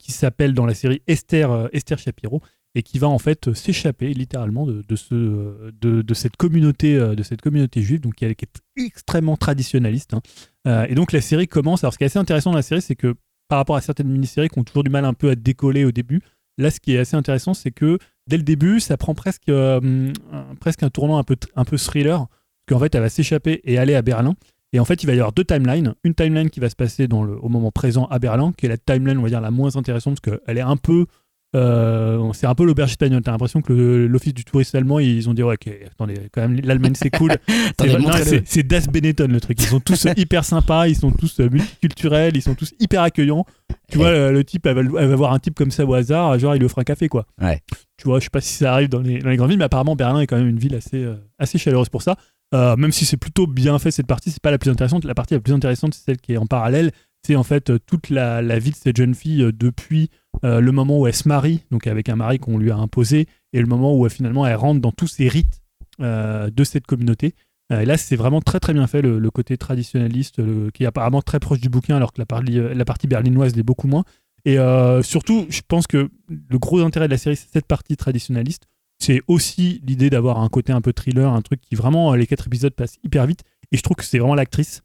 [0.00, 2.42] qui s'appelle dans la série Esther Esther Shapiro
[2.74, 7.22] et qui va en fait s'échapper littéralement de, de ce de, de cette communauté de
[7.22, 10.86] cette communauté juive donc qui est, extrêmement traditionnaliste hein.
[10.88, 11.84] Et donc la série commence.
[11.84, 13.14] Alors ce qui est assez intéressant dans la série c'est que
[13.48, 15.92] par rapport à certaines mini-séries qui ont toujours du mal un peu à décoller au
[15.92, 16.20] début
[16.58, 20.12] là ce qui est assez intéressant c'est que dès le début ça prend presque euh,
[20.32, 22.26] un- tournant un peu un peu thriller
[22.68, 24.34] qu'en fait elle va s'échapper et aller à Berlin
[24.72, 25.94] et en fait, il va y avoir deux timelines.
[26.02, 29.16] Une timeline qui va se passer au moment présent à Berlin, qui est la timeline,
[29.16, 31.06] on va dire, la moins intéressante, parce qu'elle est un peu.
[31.54, 33.22] Euh, c'est un peu l'auberge espagnole.
[33.22, 36.60] T'as l'impression que l'office du tourisme allemand, ils ont dit, ouais, ok, attendez, quand même,
[36.62, 37.32] l'Allemagne, c'est cool.
[38.44, 39.60] C'est- Das Benetton, le truc.
[39.60, 43.44] Ils sont tous hyper sympas, ils sont tous euh, multiculturels, ils sont tous hyper accueillants.
[43.90, 45.94] Tu vois, le, le type, elle va, elle va voir un type comme ça au
[45.94, 47.26] hasard, genre, il lui offre un café, quoi.
[47.40, 47.60] Ouais.
[47.96, 49.64] Tu vois, je sais pas si ça arrive dans les, dans les grandes villes, mais
[49.64, 52.16] apparemment, Berlin est quand même une ville assez, euh, assez chaleureuse pour ça.
[52.54, 55.04] Euh, même si c'est plutôt bien fait cette partie, c'est pas la plus intéressante.
[55.04, 56.92] La partie la plus intéressante, c'est celle qui est en parallèle.
[57.26, 60.10] C'est en fait toute la, la vie de cette jeune fille depuis
[60.44, 63.26] euh, le moment où elle se marie, donc avec un mari qu'on lui a imposé,
[63.52, 65.60] et le moment où euh, finalement elle rentre dans tous ces rites
[66.00, 67.34] euh, de cette communauté.
[67.70, 71.40] Et là, c'est vraiment très très bien fait, le, côté traditionnaliste, qui est apparemment très
[71.40, 74.04] proche du bouquin, alors que la, partie- la partie berlinoise l'est beaucoup moins.
[74.44, 74.56] Et
[75.02, 78.68] surtout, je pense que le gros intérêt de la série, c'est cette partie traditionnaliste.
[79.00, 82.46] C'est aussi l'idée d'avoir un côté un peu thriller, un truc qui vraiment, les quatre
[82.46, 83.42] épisodes passent hyper vite.
[83.72, 84.84] Et je trouve que c'est vraiment l'actrice,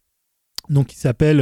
[0.68, 1.38] donc qui s'appelle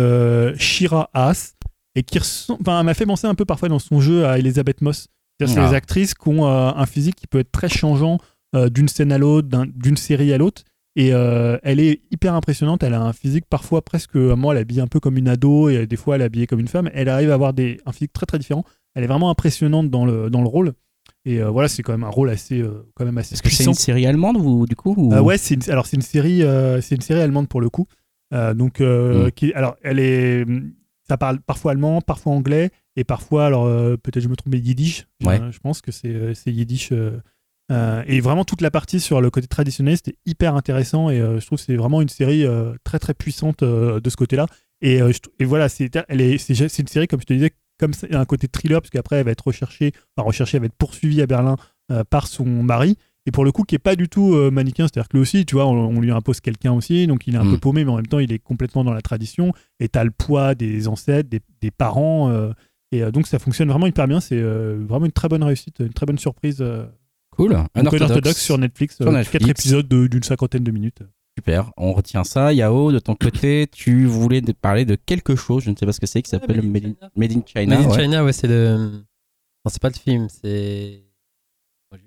[0.59, 1.55] Shira Haas,
[2.01, 5.07] et qui enfin, m'a fait penser un peu parfois dans son jeu à Elisabeth Moss.
[5.38, 5.68] C'est-à-dire c'est Ah.
[5.70, 8.18] des actrices qui ont euh, un physique qui peut être très changeant
[8.57, 10.62] euh, d'une scène à l'autre, d'un- d'une série à l'autre.
[10.96, 12.82] Et euh, elle est hyper impressionnante.
[12.82, 15.28] Elle a un physique parfois presque, à moi, elle est habillée un peu comme une
[15.28, 16.90] ado et des fois elle est habillée comme une femme.
[16.94, 18.64] Elle arrive à avoir des, un physique très très différent.
[18.94, 20.72] Elle est vraiment impressionnante dans le, dans le rôle.
[21.24, 23.51] Et euh, voilà, c'est quand même un rôle assez, euh, quand même assez Est-ce que
[23.51, 26.42] c'est une série allemande ou du coup ou- Euh, ouais, c'est alors c'est une série,
[26.82, 27.86] c'est une série allemande pour le coup.
[28.32, 29.30] Donc, euh, Mm.
[29.32, 30.44] qui, alors elle est,
[31.11, 34.61] ça parle parfois allemand, parfois anglais et parfois, alors euh, peut-être je me trompe, mais
[34.61, 35.09] yiddish.
[35.25, 35.41] Ouais.
[35.51, 36.93] Je pense que c'est, euh, c'est yiddish.
[36.93, 41.45] euh, et vraiment toute la partie sur le côté traditionnel, c'était hyper intéressant et je
[41.45, 42.45] trouve que c'est vraiment une série
[42.85, 44.47] très très puissante de ce côté-là.
[44.83, 45.01] Et,
[45.39, 48.81] et voilà, c'est, elle est, une série comme je te disais, comme un côté thriller
[48.81, 51.57] parce qu'après elle va être recherchée, enfin recherchée, elle va être poursuivie à Berlin
[52.11, 52.97] par son mari
[53.27, 55.16] et pour le coup qui est pas du tout euh, manichéen c'est à dire que
[55.16, 57.59] lui aussi tu vois on, on lui impose quelqu'un aussi donc il est un peu
[57.59, 60.55] paumé mais en même temps il est complètement dans la tradition et t'as le poids
[60.55, 62.53] des ancêtres des, des parents euh,
[62.93, 65.77] et euh, donc ça fonctionne vraiment hyper bien c'est euh, vraiment une très bonne réussite
[65.81, 66.87] une très bonne surprise euh,
[67.37, 67.53] Cool.
[67.53, 67.97] Unorthodox.
[67.97, 69.31] Unorthodox sur Netflix, Sur Netflix.
[69.45, 71.03] quatre épisodes de- d'une cinquantaine de minutes
[71.39, 71.71] Super.
[71.79, 72.53] On retient ça.
[72.53, 75.93] Yao, de ton côté, tu voulais de- parler de quelque chose, je ne sais pas
[75.93, 77.77] ce que c'est, qui s'appelle Made in Made in, China.
[77.77, 77.77] Made in China.
[77.77, 78.03] Made in ouais.
[78.03, 78.77] China, ouais, c'est le.
[79.64, 81.05] Non, c'est pas le film, c'est.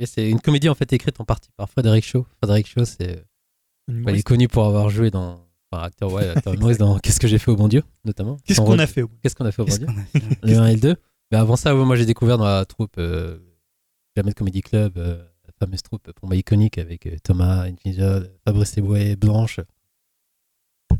[0.05, 2.25] C'est une comédie en fait écrite en partie par Frédéric Shaw.
[2.41, 3.25] Frédéric Shaw, c'est.
[3.89, 5.45] Bah, il est connu pour avoir joué dans.
[5.71, 8.37] Enfin, acteur, ouais, acteur humoriste dans Qu'est-ce que j'ai fait au bon Dieu, notamment.
[8.45, 9.87] qu'est-ce qu'on a fait au Qu'est-ce qu'on a fait au bon Dieu
[10.43, 10.95] Le 1 et le 2.
[11.31, 13.39] Mais avant ça, ouais, moi j'ai découvert dans la troupe euh,
[14.15, 18.77] de Comedy Club, euh, la fameuse troupe pour moi iconique avec euh, Thomas, Infinizol, Fabrice
[18.77, 19.59] Eboué, Blanche,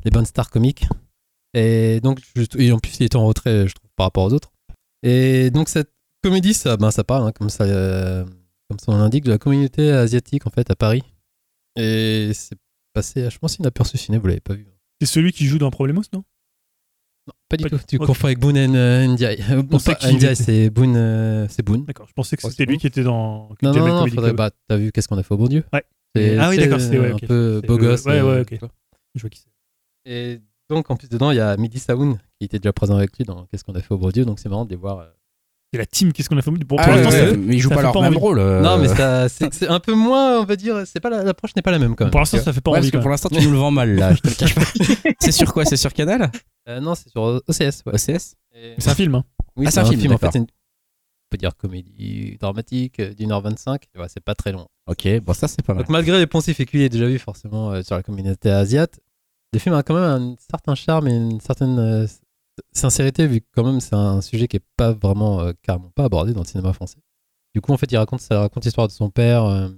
[0.03, 0.85] les bonnes stars comiques.
[1.53, 4.33] Et donc, je- et en plus, il était en retrait, je trouve, par rapport aux
[4.33, 4.51] autres.
[5.03, 5.91] Et donc, cette
[6.23, 8.25] comédie, ça, ben, ça parle, hein, comme, ça, euh,
[8.69, 11.03] comme son nom l'indique, de la communauté asiatique, en fait, à Paris.
[11.75, 12.55] Et c'est
[12.93, 14.67] passé, je pense, inaperçu ciné, vous l'avez pas vu.
[15.01, 16.23] c'est celui qui joue dans Problemos non?
[17.27, 17.77] Non, pas du Pas tout.
[17.77, 18.05] du- Tu ok.
[18.05, 19.43] confonds avec Boone and euh, Ndiaye.
[19.49, 20.95] Euh, bon, qu'il Ndiaye, c'est Boone.
[20.97, 21.85] euh, c'est Boone.
[21.85, 24.33] d'accord je pensais que c'était lui qui était dans Non, Jamel non, non, Comedy faudrait,
[24.33, 25.63] bah, t'as vu qu'est-ce qu'on a fait au bon Dieu?
[25.71, 25.83] Ouais.
[26.37, 27.25] Ah oui, d'accord, c'est- ouais, un ok.
[27.25, 28.03] peu beau gosse.
[28.05, 28.47] ouais, euh, ouais, ok.
[28.49, 28.69] tu vois.
[29.15, 29.49] Je vois qui c'est.
[30.05, 33.17] Et donc, en plus, dedans, il y a Midi Saoun qui était déjà présent avec
[33.17, 34.25] lui dans Qu'est-ce qu'on a fait au bon Dieu?
[34.25, 35.07] Donc, c'est marrant de les voir.
[35.73, 37.69] C'est la team qu'est-ce qu'on a fait pour, Ah pour l'instant ouais, mais ils jouent
[37.69, 38.17] pas leur pas même envie.
[38.19, 38.37] rôle.
[38.39, 38.61] euh.
[38.61, 40.83] Non, mais ça, c'est, c'est un peu moins, on va dire.
[40.85, 42.11] C'est pas la- l'approche n'est pas la même quand même.
[42.11, 43.71] pour l'instant ça fait pas Ouais, envie parce que pour l'instant, tu nous le vends
[43.71, 44.61] mal là, je te le cache pas.
[45.19, 45.65] c'est sur quoi?
[45.65, 46.31] C'est sur Canal?
[46.69, 47.81] Euh, non, c'est sur OCS.
[47.87, 47.93] Ouais.
[47.95, 49.23] OCS Et- c'est un film hein.
[49.55, 50.13] Oui, Ah, c'est un film.
[50.13, 53.85] en fait, une- on peut dire comédie dramatique euh, d'une heure 25.
[53.97, 54.67] Ouais, c'est pas très long.
[54.87, 55.83] Ok, bon, ça c'est pas mal.
[55.83, 58.99] Donc malgré les poncifs et ait déjà vu forcément euh, sur la communauté asiate,
[59.53, 62.05] le film a quand même un certain charme et une certaine euh,
[62.71, 66.05] sincérité vu que quand même c'est un sujet qui est pas vraiment euh, carrément pas
[66.05, 66.99] abordé dans le cinéma français.
[67.53, 69.43] Du coup en fait il raconte ça raconte l'histoire de son père.
[69.45, 69.69] euh,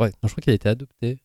[0.00, 1.18] Ouais, non, je crois qu'il a été adopté.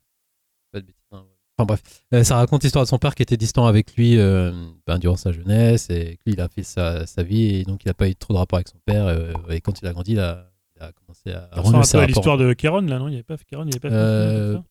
[0.72, 1.02] Pas de bêtises.
[1.12, 1.24] hein.
[1.58, 1.82] Enfin bref,
[2.14, 4.52] Euh, ça raconte l'histoire de son père qui était distant avec lui euh,
[4.88, 7.86] ben, durant sa jeunesse et que lui il a fait sa, sa vie et donc
[7.86, 9.94] il a pas eu trop de rapport avec son père euh, et quand il a
[9.94, 12.08] grandi il a, il a commencé à ressemble renouer un ses peu à rapports.
[12.08, 13.08] l'histoire de Kéron là non?
[13.08, 14.64] Il y avait pas Kéron il y avait pas Euh, ça?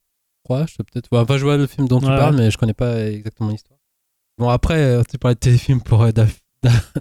[0.42, 1.08] crois, je sais peut-être.
[1.12, 3.50] Ouais, enfin, je vois le film dont tu Ouais, parles, mais je connais pas exactement
[3.50, 3.78] l'histoire.
[4.38, 6.26] Bon, après, euh, tu parlais de téléfilm pour Da,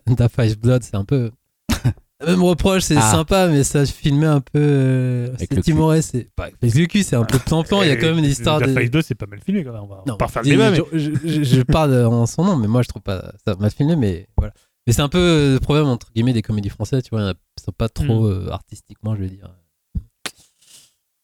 [0.08, 1.32] Da, Five Blood, c'est un peu.
[2.26, 3.02] Même reproche, c'est Ah.
[3.12, 4.60] sympa, mais ça se filmait un peu.
[4.60, 6.30] euh, c'est timoré, c'est.
[6.36, 8.60] Pas avec le cul, c'est un peu plan-plan, il y a quand même des histoires
[8.60, 8.74] La de.
[8.74, 10.48] Phase 2 c'est pas mal filmé quand même on va, on va Non, faire le
[10.48, 13.32] je- débat mais je, je- je parle en son nom, mais moi je trouve pas
[13.44, 14.54] ça mal filmé, mais voilà.
[14.86, 17.26] Mais c'est un peu le problème entre guillemets des comédies françaises, tu vois, il y
[17.28, 18.32] en a qui sont pas trop Hmm.
[18.48, 19.50] euh, artistiquement, je veux dire.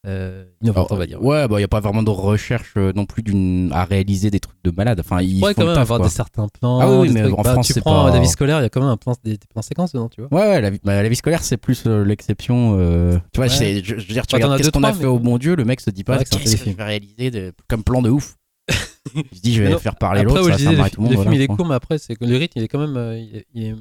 [0.08, 1.22] Euh, innovantes, on va dire.
[1.22, 3.70] Ouais, bah, il n'y a pas vraiment de recherche euh, non plus d'une...
[3.74, 5.00] à réaliser des trucs de malade.
[5.02, 6.08] Enfin, ils font quand même taf, avoir quoi.
[6.08, 6.80] des certains plans.
[6.80, 7.38] Ah oui, mais trucs.
[7.38, 8.96] en Bah, France, tu prends pas- la vie scolaire, il y a quand même un
[8.98, 10.34] plan, des, des plans séquences dedans, tu vois.
[10.34, 12.78] Ouais, ouais, la vie, bah, la vie scolaire, c'est plus euh, l'exception.
[12.80, 13.82] euh, Tu vois, Ouais.
[13.84, 15.38] je, je veux dire, tu Ouais, t'en regardes qu'est-ce qu'on a fait mais- au bon
[15.38, 17.30] Dieu, le mec se dit pas Ouais, que c'est un qu'est-ce que je vais réaliser
[17.32, 18.38] de- comme plan de ouf.
[19.16, 20.90] il se dit, je vais non, faire parler Après, l'autre, ouais, ça je le, marrer
[20.90, 21.16] tout le monde.
[21.18, 22.94] le film il est court, mais après, le rythme il est quand même.
[23.56, 23.74] je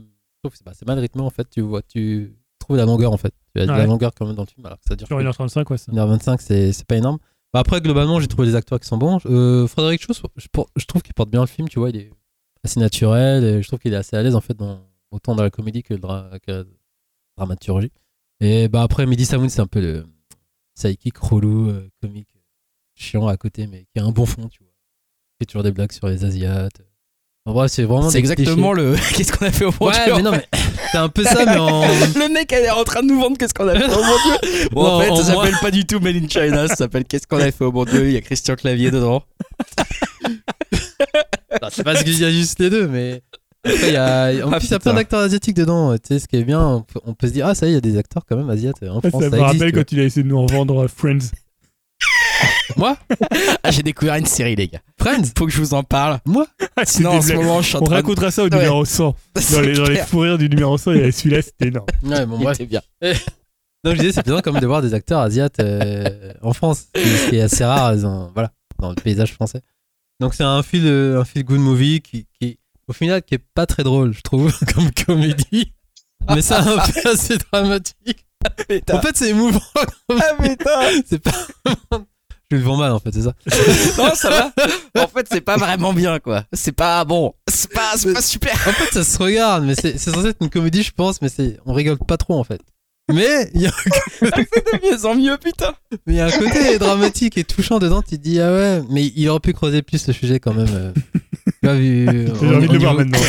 [0.65, 1.49] bah, c'est mal rythmé en fait.
[1.51, 2.33] Tu vois, tu
[2.67, 3.33] trouves la longueur en fait.
[3.55, 3.79] Tu as de Ouais.
[3.79, 5.93] la longueur quand même dans le film, alors que ça dure sur 1h35 ouais ça
[5.93, 7.19] 1h25, c'est pas énorme.
[7.55, 9.19] Bah, après, globalement, j'ai trouvé les acteurs qui sont bons.
[9.27, 10.47] Euh, Frédéric Chaud, je,
[10.77, 12.11] je trouve qu'il porte bien le film, tu vois, il est
[12.65, 15.43] assez naturel et je trouve qu'il est assez à l'aise en fait, dans, autant dans
[15.45, 16.65] la comédie que, dra- que la
[17.39, 17.93] dramaturgie.
[18.41, 20.05] Et bah, après, Midi Samoun, c'est un peu le
[20.75, 22.35] sidekick relou, euh, comique,
[22.95, 24.73] chiant à côté, mais qui a un bon fond, tu vois.
[24.73, 26.83] Il fait toujours des blagues sur les Asiates.
[27.47, 28.11] En c'est vraiment.
[28.11, 28.97] C'est exactement le.
[29.15, 29.71] Qu'est-ce qu'on a fait au.
[29.71, 30.45] Dieu Ouais, mais non, mais
[30.93, 31.81] c'est un peu ça, mais en.
[32.17, 34.17] Le mec elle est en train de nous vendre qu'est-ce qu'on a fait au bon
[34.27, 34.69] Dieu.
[34.73, 37.27] Bon, en fait, en ça s'appelle pas du tout Made in China, ça s'appelle Qu'est-ce
[37.29, 38.07] qu'on a fait au bon Dieu.
[38.09, 39.23] Il y a Christian Clavier dedans.
[41.71, 43.23] C'est parce qu'il y a juste les deux, mais.
[43.65, 44.47] Après, il y a...
[44.47, 45.93] En Ah, plus, il y a plein d'acteurs asiatiques dedans.
[45.95, 47.71] Tu sais, ce qui est bien, on peut, on peut se dire, ah, ça y
[47.71, 49.23] est, il y a des acteurs quand même asiatiques en ça France.
[49.25, 51.19] me ça rappelle existe, quand il a essayé de nous revendre Friends
[52.77, 52.97] Moi
[53.63, 54.81] Ah, j'ai découvert une série, les gars.
[54.99, 56.19] Friends Faut que je vous en parle.
[56.25, 56.47] Moi
[56.85, 58.57] Sinon, en ce moment, je suis en On train racontera ça au Ouais.
[58.57, 59.15] numéro 100.
[59.37, 61.69] C'est Dans les, dans les fous rires du numéro 100, il y avait celui-là, c'était
[61.69, 61.87] énorme.
[62.03, 62.57] Ouais, bon, bref.
[62.61, 62.83] était bien.
[63.85, 67.29] Donc je disais, c'est quand même de voir des acteurs asiates euh, en France, ce
[67.31, 69.61] qui- est assez rare dans, voilà, dans le paysage français.
[70.19, 72.59] Donc c'est un feel, euh, un feel good movie qui, qui,
[72.89, 75.73] au final, qui est pas très drôle, je trouve, comme comédie.
[76.35, 78.27] Mais c'est un peu assez dramatique.
[78.93, 79.61] En fait, c'est émouvant.
[81.07, 81.47] C'est pas.
[82.51, 83.33] Je le vends mal, en fait, c'est ça.
[84.03, 84.53] Non, ça va.
[85.03, 86.45] En fait, c'est pas vraiment bien, quoi.
[86.53, 87.35] C'est pas bon.
[87.49, 88.53] C'est pas, c'est pas super.
[88.67, 91.29] En fait, ça se regarde, mais c'est c'est censé être une comédie, je pense, mais
[91.29, 92.61] c'est on rigole pas trop, en fait.
[93.13, 93.71] Mais il y, a-
[94.23, 95.75] De mieux en mieux, putain.
[96.07, 98.83] mais il y a un côté dramatique et touchant dedans, tu te dis, ah ouais,
[98.91, 100.67] mais il aurait pu creuser plus le sujet quand même.
[100.73, 100.93] euh.
[101.47, 102.07] Tu vois, vu,
[102.41, 103.21] J'ai au- envie de le voir niveau- maintenant.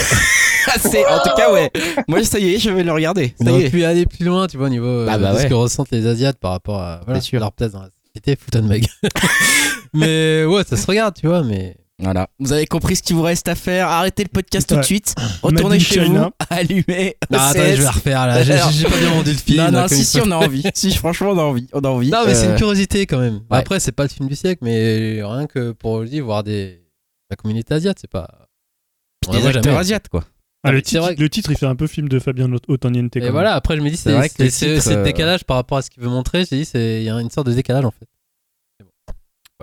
[0.67, 1.71] Ah, c'est, en tout cas, ouais.
[2.07, 3.33] Moi, ça y est, je vais le regarder.
[3.39, 3.69] On Ça y aurait est.
[3.69, 5.49] pu aller plus loin, tu vois, au niveau euh, Ah bah de ce ouais.
[5.49, 7.39] que ressentent les Asiates par rapport à voilà, sûr.
[7.39, 8.89] leur place dans la société, foutant de ma gueule.
[9.93, 11.75] mais ouais, ça se regarde, tu vois, mais.
[11.99, 12.27] Voilà.
[12.39, 13.87] Vous avez compris ce qu'il vous reste à faire.
[13.87, 15.15] Arrêtez le podcast tout de suite.
[15.41, 16.29] Retournez chez China.
[16.39, 16.45] vous.
[16.55, 17.15] Allumez.
[17.31, 18.43] Non, attendez, je vais la refaire là.
[18.43, 19.63] J'ai pas bien vendu le film.
[19.65, 20.63] Non, non, si, il si, on a envie.
[20.75, 21.67] si, franchement, on a envie.
[21.73, 22.11] On a envie.
[22.11, 23.37] Non, mais c'est Euh, une curiosité quand même.
[23.49, 23.57] ouais.
[23.57, 26.83] Après, c'est pas le film du siècle, mais rien que pour le dire, voir des...
[27.31, 28.27] la communauté asiate, c'est pas.
[29.27, 30.23] puis des acteurs asiates, quoi.
[30.63, 32.49] Ah, le, C'est titre, vrai que- le titre, il fait un peu film de Fabien
[32.67, 33.15] Otaniente.
[33.15, 35.89] Et voilà, après, je me dis, C'est le le euh, décalage par rapport à ce
[35.89, 36.45] qu'il veut montrer.
[36.45, 38.07] J'ai dit, c'est- il y a une sorte de décalage en fait.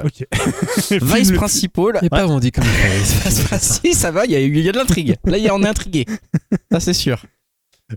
[0.02, 0.26] Ok.
[0.90, 1.98] Vice le- principal.
[2.02, 3.58] Et pas vendu comme il fallait.
[3.60, 5.16] si, ça va, il y, y a de l'intrigue.
[5.24, 6.04] Là, il y a- on est intrigué.
[6.72, 7.22] Ça, c'est sûr.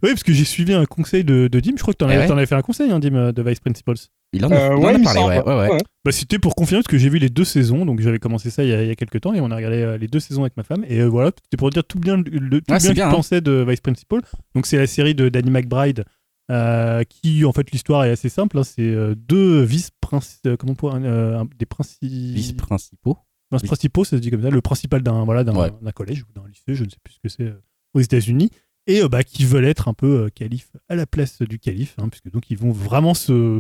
[0.04, 1.74] Oui, parce que j'ai suivi un conseil de, de Dim.
[1.78, 2.32] Je crois que t'en Eh avais, ouais.
[2.32, 3.96] avais fait un conseil, hein, Dim, euh, de Vice Principals.
[4.34, 5.78] Il en a, Euh, il en a parlé, ouais, ouais, ouais.
[6.04, 8.64] Bah, c'était pour confirmer parce que j'ai vu les deux saisons, donc j'avais commencé ça
[8.64, 10.20] il y, a, il y a quelques temps et on a regardé euh, les deux
[10.20, 10.84] saisons avec ma femme.
[10.90, 13.12] Et euh, voilà, c'était pour dire tout bien, le, tout c'est bien que je hein.
[13.12, 14.22] pensais de Vice Principal.
[14.56, 16.04] Donc c'est la série de Danny McBride
[16.52, 18.58] euh, qui, en fait, l'histoire est assez simple.
[18.60, 18.64] hein.
[18.64, 23.18] c'est euh, deux vice principaux comment on pourrait, euh, des principes Vice principaux.
[23.52, 26.46] vice principaux, ça se dit comme ça, le principal d'un voilà, d'un collège ou d'un
[26.48, 27.62] lycée, je ne sais plus ce que c'est euh,
[27.94, 28.50] aux États-Unis,
[28.88, 31.96] et euh, bah, qui veulent être un peu euh, calife à la place du calife,
[32.00, 33.60] hein, puisque donc ils vont vraiment se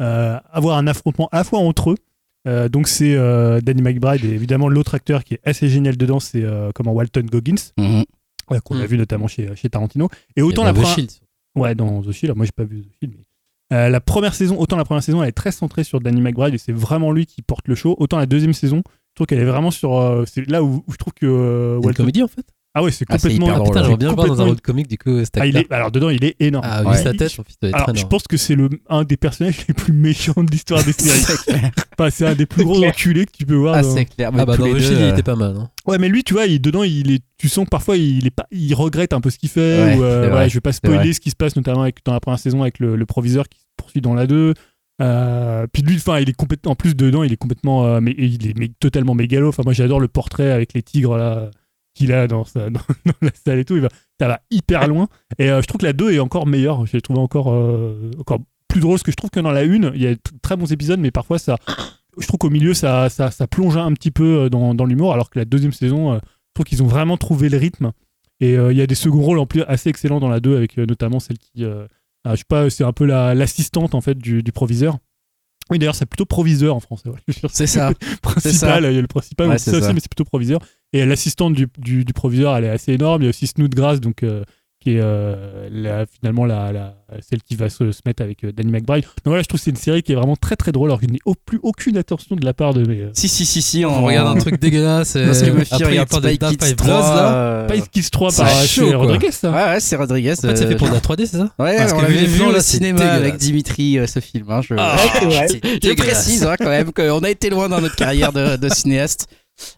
[0.00, 1.96] euh, avoir un affrontement à la fois entre eux.
[2.46, 6.20] Euh, donc c'est euh, Danny McBride et évidemment l'autre acteur qui est assez génial dedans,
[6.20, 8.04] c'est euh, comment Walton Goggins, Mhm.
[8.50, 8.86] ouais, qu'on a Mm.
[8.86, 10.08] vu notamment chez, chez Tarantino.
[10.36, 11.10] Et autant la première, Shield.
[11.56, 12.36] Ouais, dans The Shield.
[12.36, 15.22] Moi, j'ai pas vu The Shield, mais euh, la première saison, autant la première saison,
[15.22, 17.96] elle est très centrée sur Danny McBride et c'est vraiment lui qui porte le show.
[17.98, 19.96] Autant la deuxième saison, je trouve qu'elle est vraiment sur.
[19.98, 22.46] euh, c'est là où, où je trouve que euh, C'est une Walton- comédie en fait.
[22.74, 23.48] Ah ouais, c'est Ah, complètement.
[23.48, 23.82] drôle, Putain, ouais.
[23.84, 25.18] j'aimerais bien le voir dans un rôle comique du coup.
[25.24, 25.72] cet Ah, il acteur.
[25.72, 26.64] est, alors dedans, il est énorme.
[26.68, 26.96] Ah, Ouais.
[26.96, 29.66] vu sa tête, doit être Alors, très je pense que c'est le un des personnages
[29.66, 31.38] les plus méchants de l'histoire des séries.
[31.98, 33.74] Enfin, c'est un des plus gros enculés que tu peux voir.
[33.74, 34.30] Ah, dans- c'est clair.
[34.32, 35.56] Ah bah dans deux, Shield, il euh, était pas mal.
[35.56, 35.70] hein.
[35.86, 38.30] Ouais, mais lui, tu vois, il, dedans, il est, tu sens que parfois, il, est
[38.30, 39.82] pas, il regrette un peu ce qu'il fait.
[39.84, 42.20] Ouais, ou, euh, je vais pas spoiler ce qui se passe, notamment avec, dans la
[42.20, 44.54] première saison avec le, le proviseur qui se poursuit dans la 2.
[45.00, 48.14] Euh, puis lui, enfin, il est complètement, en plus dedans, il est complètement, euh, mais
[48.18, 49.48] il est mais totalement mégalo.
[49.48, 51.50] Enfin, moi, j'adore le portrait avec les tigres là
[51.98, 53.76] qu'il a dans, sa, dans, dans la salle et tout.
[53.76, 53.88] Il va,
[54.20, 55.08] ça va hyper loin.
[55.38, 56.86] Et euh, je trouve que la 2 est encore meilleure.
[56.86, 59.60] Je l'ai trouvé encore, euh, encore plus drôle, parce que je trouve que dans la
[59.60, 61.56] 1, il y a de très bons épisodes, mais parfois ça,
[62.18, 65.12] je trouve qu'au milieu, ça, ça, ça plonge un petit peu euh, dans, dans l'humour,
[65.14, 67.92] alors que la deuxième saison, euh, je trouve qu'ils ont vraiment trouvé le rythme.
[68.40, 70.76] Et il y a des seconds rôles en plus assez excellents dans la 2, avec
[70.76, 74.44] notamment celle qui, ah, je sais pas, c'est un peu la- l'assistante en fait du,
[74.44, 74.98] du proviseur.
[75.70, 77.08] Oui, d'ailleurs, c'est plutôt proviseur en français.
[77.08, 77.18] ouais.
[77.50, 77.92] C'est ça.
[78.22, 79.86] principal, il y a le principal, Ouais, c'est c'est ça ça.
[79.86, 80.60] aussi, mais c'est plutôt proviseur.
[80.92, 83.22] Et l'assistante du, du, du proviseur, elle est assez énorme.
[83.22, 84.42] Il y a aussi Snoodgrass, donc euh,
[84.80, 86.94] qui est euh, la- finalement la, la-
[87.28, 89.02] celle qui va se, se mettre avec euh, Danny McBride.
[89.04, 91.00] Donc voilà, je trouve que c'est une série qui est vraiment très très drôle, alors
[91.00, 93.00] qu'il n'y a au- plus aucune attention de la part de mes.
[93.02, 93.84] euh, Si, si, si, si.
[93.84, 95.12] On regarde un truc dégueulasse.
[95.14, 96.86] Parce que il regarde Spy Kids Five 3.
[96.86, 97.34] Bloods, là.
[97.34, 98.42] euh, Spice Kids 3 c'est.
[98.94, 99.50] Rodriguez, ça.
[99.50, 100.32] Ouais, ouais, c'est Rodriguez.
[100.32, 102.42] En fait, c'est fait pour de la 3D, c'est ça Ouais, Parce on l'avait vu
[102.44, 104.46] au cinéma avec Dimitri, euh, ce film.
[104.48, 104.74] hein, je...
[104.78, 104.96] Ah,
[105.96, 109.26] précise hein, quand même qu'on a été loin dans notre carrière de, de cinéaste.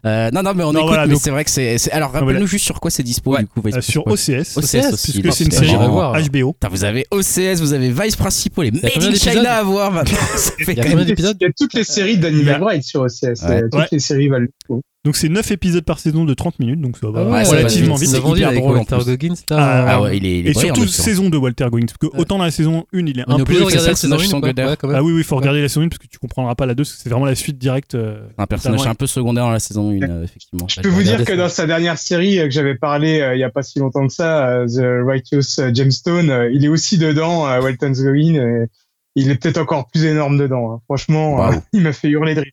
[0.05, 1.77] Euh, non, non, mais on Non, écoute, voilà, mais donc- c'est vrai que c'est.
[1.77, 2.45] c'est- Alors, rappelle-nous voilà.
[2.45, 3.39] juste sur quoi c'est dispo, Ouais.
[3.41, 4.05] du coup, Vice Euh, sur.
[4.07, 5.73] OCS, OCS aussi, puisque c'est une série.
[5.75, 6.53] HBO.
[6.53, 9.63] Putain, vous avez OCS, vous avez Vice Principal et y a Made in China à
[9.63, 10.17] voir maintenant.
[10.37, 12.39] Ça fait Il y a combien d'épisodes Il y a toutes les séries de Danny
[12.41, 13.41] Il y a- McBride sur OCS.
[13.43, 13.49] Ouais.
[13.51, 13.87] euh, Toutes Ouais.
[13.91, 14.81] les séries valent le coup.
[15.03, 17.57] Donc c'est 9 épisodes par saison de 30 minutes, donc ça va ouais, ça va
[17.57, 18.09] relativement vite.
[18.09, 18.97] C'est hyper drôle, Walter.
[19.03, 19.85] Goggins Ah.
[19.95, 22.37] Ah ouais, il est, il est Et surtout saison de Walter Goggins, parce que autant
[22.37, 24.23] dans la saison 1, il est On un peu de regarder la c'est saison ça,
[24.23, 24.69] 1 c'est ou pas secondaire.
[24.69, 24.97] Ouais, quand même.
[24.97, 26.75] Ah oui, oui, il faut regarder la saison 1 parce que tu comprendras pas la
[26.75, 27.95] 2, c'est vraiment la suite directe.
[27.95, 30.67] euh, Un personnage un peu secondaire dans la saison 1, euh, effectivement.
[30.67, 31.35] Je peux vous dire que ça.
[31.35, 34.05] dans sa dernière série euh, que j'avais parlé euh, il y a pas si longtemps
[34.05, 38.35] que ça, euh, The Righteous Gemstone, euh, il est aussi dedans, euh, Walton Goggin.
[38.35, 38.65] euh,
[39.15, 40.73] il est peut-être encore plus énorme dedans.
[40.73, 40.79] hein.
[40.85, 42.51] Franchement, il m'a fait hurler de rire.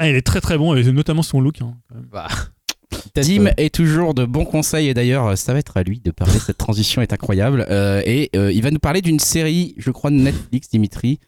[0.00, 1.60] Ah, il est très très bon, et notamment son look.
[1.60, 2.06] hein, quand même.
[2.10, 2.26] Bah,
[3.18, 6.38] euh, est toujours de bons conseils et d'ailleurs ça va être à lui de parler.
[6.38, 10.10] Cette transition est incroyable Euh, et euh, il va nous parler d'une série, je crois
[10.10, 11.20] de Netflix, Dimitri,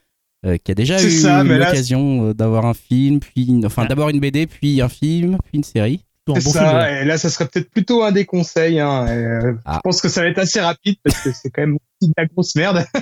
[0.47, 3.89] euh, qui a déjà eu là, l'occasion euh, d'avoir un film, puis une- enfin Ouais.
[3.89, 6.05] d'abord une BD, puis un film, puis une série.
[6.25, 8.81] Plutôt un C'est bon ça, film, et là, ça serait peut-être plutôt un des conseils.
[8.81, 9.07] Hein.
[9.07, 9.75] et, euh, Ah.
[9.77, 12.27] Je pense que ça va être assez rapide parce que c'est quand même de la
[12.27, 12.85] grosse merde.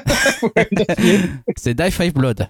[1.57, 2.49] C'est Die Five Blood.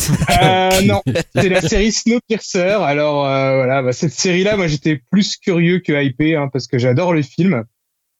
[0.42, 1.02] Euh, non,
[1.34, 2.78] c'est la série Snowpiercer.
[2.82, 6.78] Alors euh, voilà, bah, cette série-là, moi j'étais plus curieux que hypé hein, parce que
[6.78, 7.64] j'adore le film.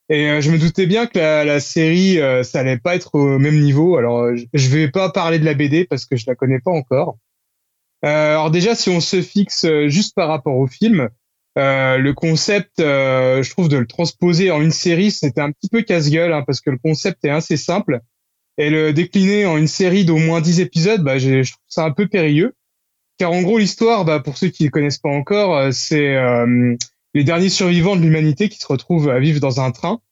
[0.09, 3.15] Et euh, je me doutais bien que la, la série, euh, ça allait pas être
[3.15, 3.97] au même niveau.
[3.97, 6.73] Alors euh, je- vais pas parler de la BD parce que je la connais pas
[6.73, 7.17] encore.
[8.05, 11.09] Euh, alors déjà, si on se fixe juste par rapport au film,
[11.59, 15.69] euh, le concept, euh, je trouve de le transposer en une série, c'était un petit
[15.69, 18.01] peu casse-gueule hein, parce que le concept est assez simple
[18.61, 21.93] et le décliner en une série d'au moins 10 épisodes, bah, je trouve ça un
[21.93, 22.55] peu périlleux.
[23.17, 26.77] Car en gros, l'histoire, bah, pour ceux qui ne connaissent pas encore, euh, c'est euh,
[27.15, 30.03] les derniers survivants de l'humanité qui se retrouvent à vivre dans un train.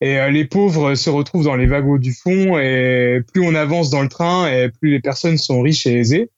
[0.00, 2.56] Et euh, les pauvres se retrouvent dans les wagons du fond.
[2.56, 6.30] Et plus on avance dans le train, et plus les personnes sont riches et aisées.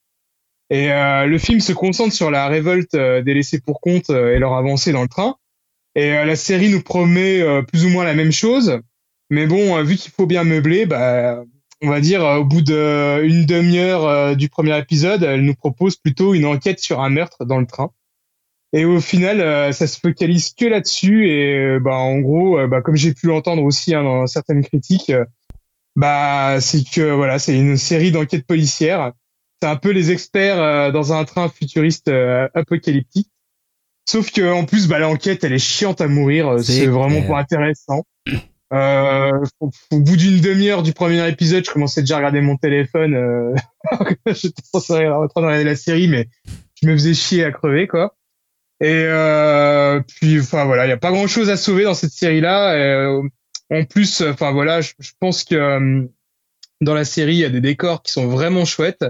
[0.70, 4.55] Et euh, le film se concentre sur la révolte des laissés pour compte et leur
[4.55, 5.37] avancée dans le train.
[5.95, 8.81] Et la série nous promet plus ou moins la même chose.
[9.31, 11.43] Mais bon, euh, vu qu'il faut bien meubler, bah,
[11.82, 15.97] on va dire euh, au bout d'une demi-heure euh, du premier épisode, elle nous propose
[15.97, 17.90] plutôt une enquête sur un meurtre dans le train.
[18.73, 21.28] Et au final, ça se focalise que là-dessus.
[21.28, 25.11] Et bah, en gros, bah, comme j'ai pu l'entendre aussi hein, dans certaines critiques,
[25.97, 29.12] bah, c'est que voilà, c'est une série d'enquêtes policières.
[29.61, 33.28] C'est un peu les experts euh, dans un train futuriste euh, apocalyptique.
[34.09, 36.59] Sauf que en plus, bah, l'enquête, elle est chiante à mourir.
[36.62, 38.05] C'est vraiment pas intéressant.
[38.72, 43.14] Euh, au, bout d'une demi-heure du premier épisode, je commençais déjà à regarder mon téléphone.
[43.14, 43.55] Euh,
[44.26, 46.28] J'étais en train de regarder la série, mais
[46.80, 48.16] je me faisais chier à crever, quoi.
[48.80, 52.74] Et euh, puis, enfin voilà, il y a pas grand-chose à sauver dans cette série-là.
[52.74, 53.22] Euh,
[53.70, 56.05] en plus, enfin voilà, je, pense que euh,
[56.80, 59.05] dans la série, il y a des décors qui sont vraiment chouettes.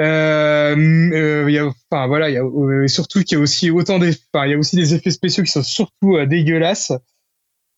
[0.00, 0.74] Euh,
[1.12, 4.50] euh, y enfin voilà, il y a surtout qu'il y a aussi autant des, il
[4.50, 6.92] y a aussi des effets spéciaux qui sont surtout dégueulasses.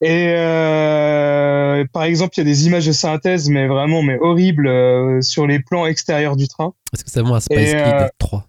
[0.02, 4.68] Et euh, par exemple, il y a des images de synthèse, mais vraiment, mais horribles
[4.68, 6.74] euh, sur les plans extérieurs du train.
[6.92, 8.46] Est-ce que ça vaut un Spice Et, Kid euh, 3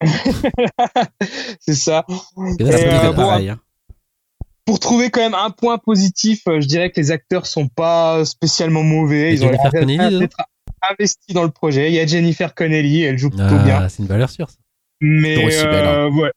[1.60, 2.06] C'est ça.
[2.58, 3.60] Et là, Et, euh, bon, pareil, hein.
[4.64, 8.24] Pour trouver quand même un point positif, euh, je dirais que les acteurs sont pas
[8.26, 9.30] spécialement mauvais.
[9.30, 10.36] Et Ils ont l'air dedans d'être
[10.90, 11.88] investis dans le projet.
[11.88, 13.80] Il y a Jennifer Connelly, elle joue plutôt bien.
[13.82, 14.50] Ah, c'est une valeur sûre.
[14.50, 14.56] ça.
[15.00, 16.06] Mais belle, hein.
[16.06, 16.32] euh, ouais.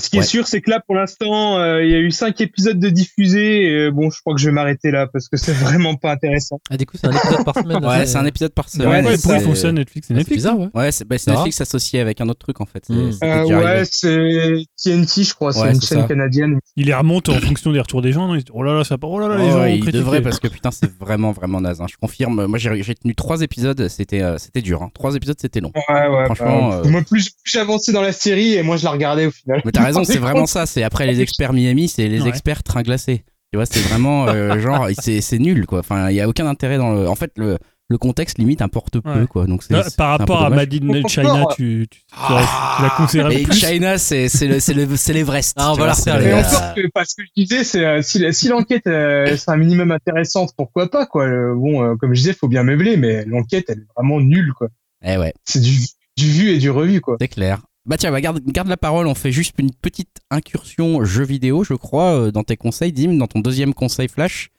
[0.00, 0.24] Ce qui Ouais.
[0.24, 2.88] est sûr, c'est que là, pour l'instant, euh, il y a eu cinq épisodes de
[2.88, 3.62] diffusés.
[3.66, 6.12] Et, euh, bon, je crois que je vais m'arrêter là parce que c'est vraiment pas
[6.12, 6.58] intéressant.
[6.70, 7.84] Ah, du coup, c'est un épisode par semaine.
[7.84, 9.04] Ouais, c'est un épisode par semaine.
[9.06, 10.36] Ouais, c'est- fonctionne Netflix C'est C'est Netflix.
[10.38, 10.68] bizarre, ouais.
[10.74, 12.88] Ouais, c'est bah, Netflix associé avec un autre truc en fait.
[12.88, 13.10] Mm.
[13.22, 15.52] Euh, déjà ouais, c'est TNT, je crois.
[15.52, 16.08] C'est Ouais, une chaîne ça.
[16.08, 16.58] canadienne.
[16.76, 18.26] Il les remonte en fonction des retours des gens.
[18.26, 18.34] non?
[18.34, 19.10] Ils se disent, oh là là, ça part.
[19.10, 21.60] Oh là là, les Oh, gens ont il devrait parce que putain c'est vraiment vraiment
[21.60, 21.80] naze.
[21.80, 21.86] hein.
[21.90, 22.46] Je confirme.
[22.46, 24.82] Moi j'ai tenu trois épisodes, c'était euh, c'était dur.
[24.82, 24.90] hein.
[24.94, 25.72] Trois épisodes c'était long.
[25.88, 26.24] Ouais, ouais.
[26.26, 29.30] Franchement, bah, Moi, plus, plus j'avançais dans la série et moi, je la regardais au
[29.30, 29.60] final.
[29.98, 30.66] Raison, c'est vraiment ça.
[30.66, 32.28] C'est après les experts Miami, c'est les Ouais.
[32.28, 33.24] experts train glacé.
[33.52, 35.80] Tu vois, c'est vraiment euh, genre c'est c'est nul quoi.
[35.80, 37.08] Enfin il y a aucun intérêt dans le.
[37.08, 37.58] En fait le
[37.92, 39.26] le contexte limite importe peu Ouais.
[39.26, 39.46] quoi.
[39.48, 40.50] Donc Là, c'est Par rapport à.
[40.50, 42.46] Made in China, tu, tu, tu, la-
[42.76, 45.56] tu la conseillerais Mais plus China, c'est c'est le c'est le c'est l'Everest.
[45.58, 48.86] Ah, on va Mais encore que, parce que je disais, c'est euh, si, si l'enquête
[48.86, 51.24] euh, c'est un minimum intéressante, pourquoi pas quoi.
[51.26, 54.52] Euh, Bon, euh, comme je disais, faut bien meubler, mais l'enquête elle est vraiment nulle
[54.56, 54.68] quoi.
[55.04, 55.32] Eh ouais.
[55.44, 55.76] C'est du,
[56.16, 57.16] du vu et du revu quoi.
[57.20, 57.58] C'est clair.
[57.86, 61.64] Bah tiens, bah, garde, garde la parole, on fait juste une petite incursion jeu vidéo,
[61.64, 64.50] je crois, euh, dans tes conseils, Dim, dans ton deuxième conseil flash,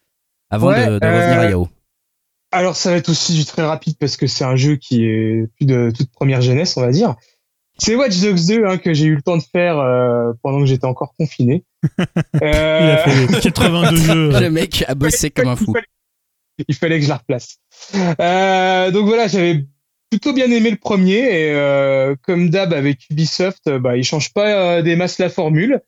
[0.50, 1.70] avant Ouais, de, de revenir à euh, Yao.
[2.52, 5.48] Alors ça va être aussi du très rapide parce que c'est un jeu qui est
[5.56, 7.16] plus de toute première jeunesse, on va dire.
[7.78, 10.66] C'est Watch Dogs 2 hein, que j'ai eu le temps de faire euh, pendant que
[10.66, 11.64] j'étais encore confiné.
[12.34, 14.40] Il a fait 82 jeux.
[14.40, 15.66] Le mec a bossé comme un fou.
[15.68, 15.86] Il fallait,
[16.68, 17.58] il fallait que je la replace.
[17.96, 19.66] Euh, donc voilà, j'avais
[20.12, 24.34] plutôt bien aimé le premier et euh, comme d'hab avec Ubisoft, euh, bah, il change
[24.34, 25.80] pas euh, des masses la formule,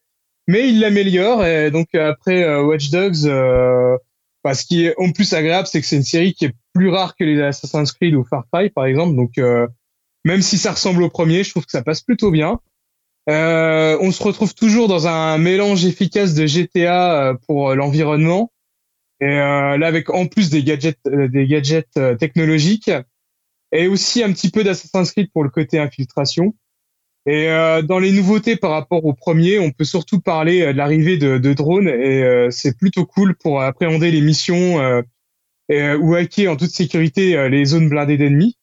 [0.48, 1.45] mais il l'améliore.
[1.45, 3.98] Et donc après euh, Watch Dogs, euh,
[4.44, 6.90] bah, ce qui est en plus agréable, c'est que c'est une série qui est plus
[6.90, 9.14] rare que les Assassin's Creed ou Far Cry par exemple.
[9.18, 9.68] Donc euh,
[10.24, 12.60] même si ça ressemble au premier, je trouve que ça passe plutôt bien.
[13.28, 18.52] On se retrouve toujours dans un mélange efficace de GTA pour l'environnement
[19.22, 22.91] et là avec en plus des gadgets, des gadgets technologiques
[23.74, 26.54] et aussi un petit peu d'Assassin's Creed pour le côté infiltration.
[27.26, 30.78] Et euh, dans les nouveautés par rapport au premier, on peut surtout parler euh, de
[30.78, 35.02] l'arrivée de, drones et euh, c'est plutôt cool pour appréhender les missions euh,
[35.72, 38.58] euh, ou hacker en toute sécurité euh, les zones blindées d'ennemis.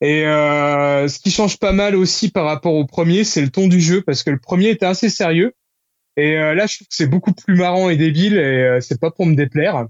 [0.00, 3.80] Et ce qui change pas mal aussi par rapport au premier, c'est le ton du
[3.80, 5.54] jeu parce que le premier était assez sérieux
[6.16, 9.26] et là je trouve que c'est beaucoup plus marrant et débile et c'est pas pour
[9.26, 9.88] me déplaire.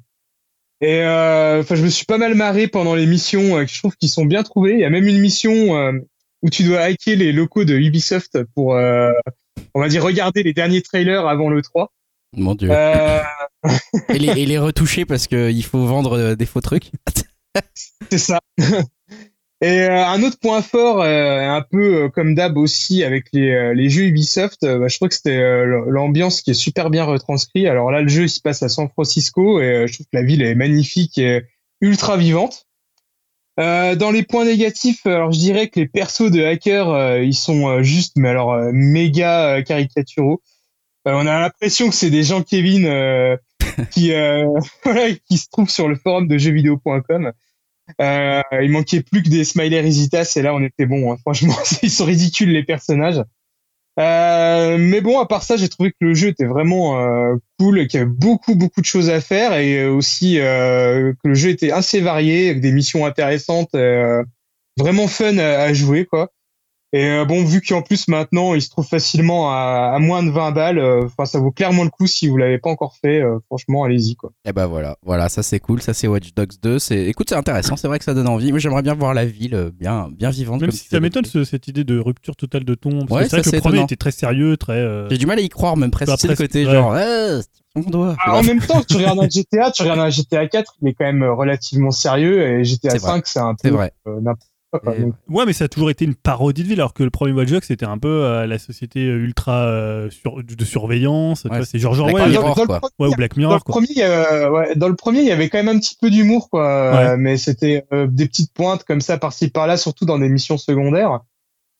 [0.80, 3.56] Et euh, enfin, je me suis pas mal marré pendant les missions.
[3.58, 4.74] euh, que je trouve qu'ils sont bien trouvées.
[4.74, 5.92] Il y a même une mission euh,
[6.42, 9.10] où tu dois hacker les locaux de Ubisoft pour, euh,
[9.74, 11.92] on va dire, regarder les derniers trailers avant le 3.
[12.36, 12.68] Mon dieu.
[12.70, 13.20] Euh,
[14.08, 16.92] Et, les, et les retoucher parce qu'il faut vendre des faux trucs.
[18.08, 18.40] C'est ça.
[19.60, 23.50] Et euh, un autre point fort, euh, un peu euh, comme d'hab aussi avec les,
[23.50, 27.04] euh, les jeux Ubisoft, bah, je trouve que c'était euh, l'ambiance qui est super bien
[27.04, 27.66] retranscrite.
[27.66, 30.16] Alors là, le jeu il se passe à San Francisco et euh, je trouve que
[30.16, 31.42] la ville est magnifique et
[31.80, 32.66] ultra vivante.
[33.58, 37.34] Euh, dans les points négatifs, alors je dirais que les persos de hackers, euh, ils
[37.34, 40.40] sont euh, juste, mais alors euh, méga caricaturaux.
[41.04, 43.36] On a l'impression que c'est des gens Kevin euh,
[43.90, 44.46] qui euh,
[44.84, 47.32] voilà, qui se trouvent sur le forum de jeuxvideo.com.
[48.00, 51.12] Euh, il manquait plus que des smileys Risitas et là on était bon.
[51.12, 51.16] hein.
[51.20, 53.22] Franchement, ils sont ridicules les personnages.
[53.98, 57.84] Euh, mais bon, à part ça, j'ai trouvé que le jeu était vraiment euh, cool,
[57.88, 61.50] qu'il y avait beaucoup beaucoup de choses à faire et aussi euh, que le jeu
[61.50, 64.22] était assez varié avec des missions intéressantes, euh,
[64.76, 66.30] vraiment fun à, à jouer quoi.
[66.94, 70.30] Et euh, bon, vu qu'en plus maintenant il se trouve facilement à, à moins de
[70.30, 73.20] 20 balles, euh, enfin ça vaut clairement le coup si vous l'avez pas encore fait.
[73.20, 74.30] euh, franchement, allez-y quoi.
[74.46, 76.78] Et bah voilà, voilà, ça c'est cool, ça c'est Watch Dogs 2.
[76.78, 78.50] C'est, écoute, c'est intéressant, c'est vrai que ça donne envie.
[78.52, 80.62] Moi j'aimerais bien voir la ville euh, bien, bien vivante.
[80.62, 83.04] Même comme si ça m'étonne ce- cette idée de rupture totale de ton.
[83.06, 83.84] Parce Ouais, que c'est vrai ça, que le premier étonnant.
[83.86, 84.72] était très sérieux, très.
[84.78, 86.12] euh, J'ai du mal à y croire, même presque.
[86.18, 86.72] C'est le côté ouais.
[86.72, 88.16] genre, eh, c'est ton doigt.
[88.24, 90.94] Ah, en même temps, tu regardes un GTA, tu regardes un GTA 4, il est
[90.94, 93.10] quand même relativement sérieux et GTA C'est vrai.
[93.10, 93.92] 5 c'est un peu C'est vrai.
[94.06, 94.48] euh, n'importe.
[94.74, 97.32] Et- Ouais, mais ça a toujours été une parodie de ville, alors que le premier
[97.32, 101.44] Watch Dogs, c'était un peu euh, la société ultra euh, sur- de surveillance.
[101.50, 103.54] Ouais, c'est genre, genre Black ouais, Mirror, dans, le premier, ouais, ou Black dans, Mirror,
[103.54, 103.72] le quoi.
[103.80, 106.50] premier, euh, ouais, dans le premier, il y avait quand même un petit peu d'humour,
[106.50, 106.66] quoi.
[106.68, 110.58] euh, mais c'était euh, des petites pointes comme ça par-ci par-là, surtout dans des missions
[110.58, 111.20] secondaires.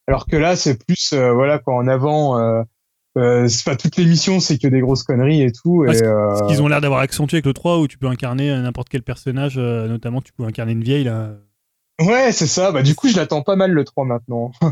[0.07, 2.39] Alors que là, c'est plus, euh, voilà, quoi, en avant.
[2.39, 2.63] Euh,
[3.19, 5.85] euh, c'est pas toutes les missions, c'est que des grosses conneries et tout.
[5.85, 8.51] Et, euh, Parce qu'ils ont l'air d'avoir accentué avec le 3 où tu peux incarner
[8.51, 11.33] euh, n'importe quel personnage, euh, notamment tu peux incarner une vieille là.
[12.01, 12.71] Ouais, c'est ça.
[12.73, 14.53] Bah, du coup, je l'attends pas mal le 3 maintenant.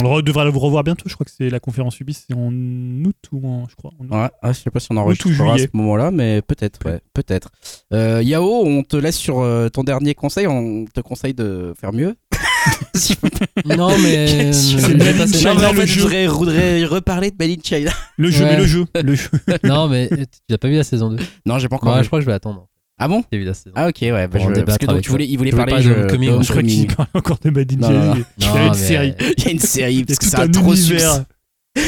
[0.00, 2.32] On le re- devra le revoir bientôt, je crois que c'est la conférence Ubi, c'est
[2.32, 3.66] en août ou en.
[3.68, 3.90] Je crois.
[3.98, 4.08] en août.
[4.12, 6.78] Ouais, ah, je sais pas si on Août ou enregistrera à ce moment-là, mais peut-être,
[6.86, 7.50] ouais, peut-être.
[7.92, 10.46] Euh, Yao, on te laisse sur euh, ton dernier conseil.
[10.46, 12.14] On te conseille de faire mieux.
[13.64, 14.52] Non, mais.
[14.52, 17.90] C'est China, Non, mais en fait, je voudrais, voudrais reparler de Made in China.
[18.16, 18.50] Le jeu, Ouais.
[18.52, 18.84] mais le jeu.
[18.94, 19.30] Le jeu.
[19.64, 21.16] Non, mais tu l'as pas vu la saison 2
[21.46, 21.92] Non, j'ai pas encore.
[21.92, 22.04] Ouais, vu.
[22.04, 22.68] je crois que je vais attendre.
[23.02, 23.72] Ah bon J'ai vu la saison.
[23.74, 24.28] Ah ok, ouais.
[24.28, 26.62] Bah, je- parce que donc, avec tu voulais, il voulait parler de Homecoming, Je crois
[26.62, 29.14] qu'il parle encore de Made in Il y a une série.
[29.38, 31.12] Il y a une série parce que c'est un trop univers.
[31.14, 31.24] succès.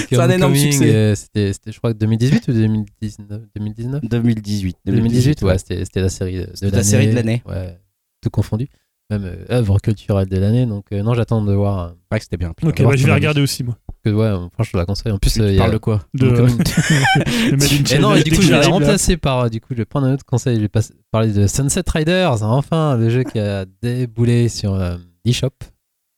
[0.08, 0.94] C'est un énorme succès.
[0.94, 4.76] euh, c'était, je crois, 2018 ou 2019 2019 2018.
[4.86, 6.82] 2018, ouais, c'était, c'était la série de, la l'année.
[6.84, 7.42] série de l'année.
[7.46, 7.78] Ouais,
[8.22, 8.68] tout confondu.
[9.10, 10.64] Même euh, œuvre culturelle de l'année.
[10.66, 11.94] Donc, euh, non, j'attends de voir.
[12.10, 12.50] que c'était bien.
[12.62, 13.76] Ok, bah, je vais regarder aussi, moi.
[14.04, 15.12] Que, ouais, franchement, je la conseille.
[15.12, 16.26] En plus, euh, il y a- parles de quoi De,
[17.94, 18.70] Et non, et du coup, je vais la j'arrive, là.
[18.86, 19.40] remplacer par.
[19.40, 20.56] euh, Du coup, je vais prendre un autre conseil.
[20.56, 20.80] Je vais pas-
[21.10, 22.42] parler de Sunset Riders.
[22.42, 25.50] Enfin, le jeu qui a déboulé sur euh, eShop.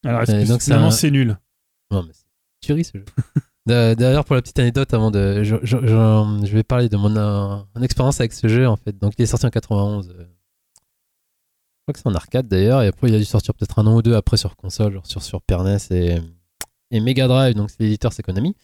[0.04, 1.38] Alors, donc, finalement, c'est nul
[1.90, 2.24] Non, mais c'est
[2.66, 3.04] tuerie ce jeu.
[3.66, 6.96] D'a- D'ailleurs, pour la petite anecdote, avant de, je, je- je- je vais parler de
[6.96, 8.98] mon, euh, mon expérience avec ce jeu en fait.
[8.98, 10.08] Donc, il est sorti en 91.
[10.08, 10.12] euh.
[10.18, 10.22] Je
[11.86, 13.94] crois que c'est en arcade d'ailleurs, et après il a dû sortir peut-être un an
[13.96, 16.18] ou deux après sur console, genre sur Super NES et,
[16.90, 17.54] et Mega Drive.
[17.54, 18.54] Donc, c'est l'éditeur, c'est Konami.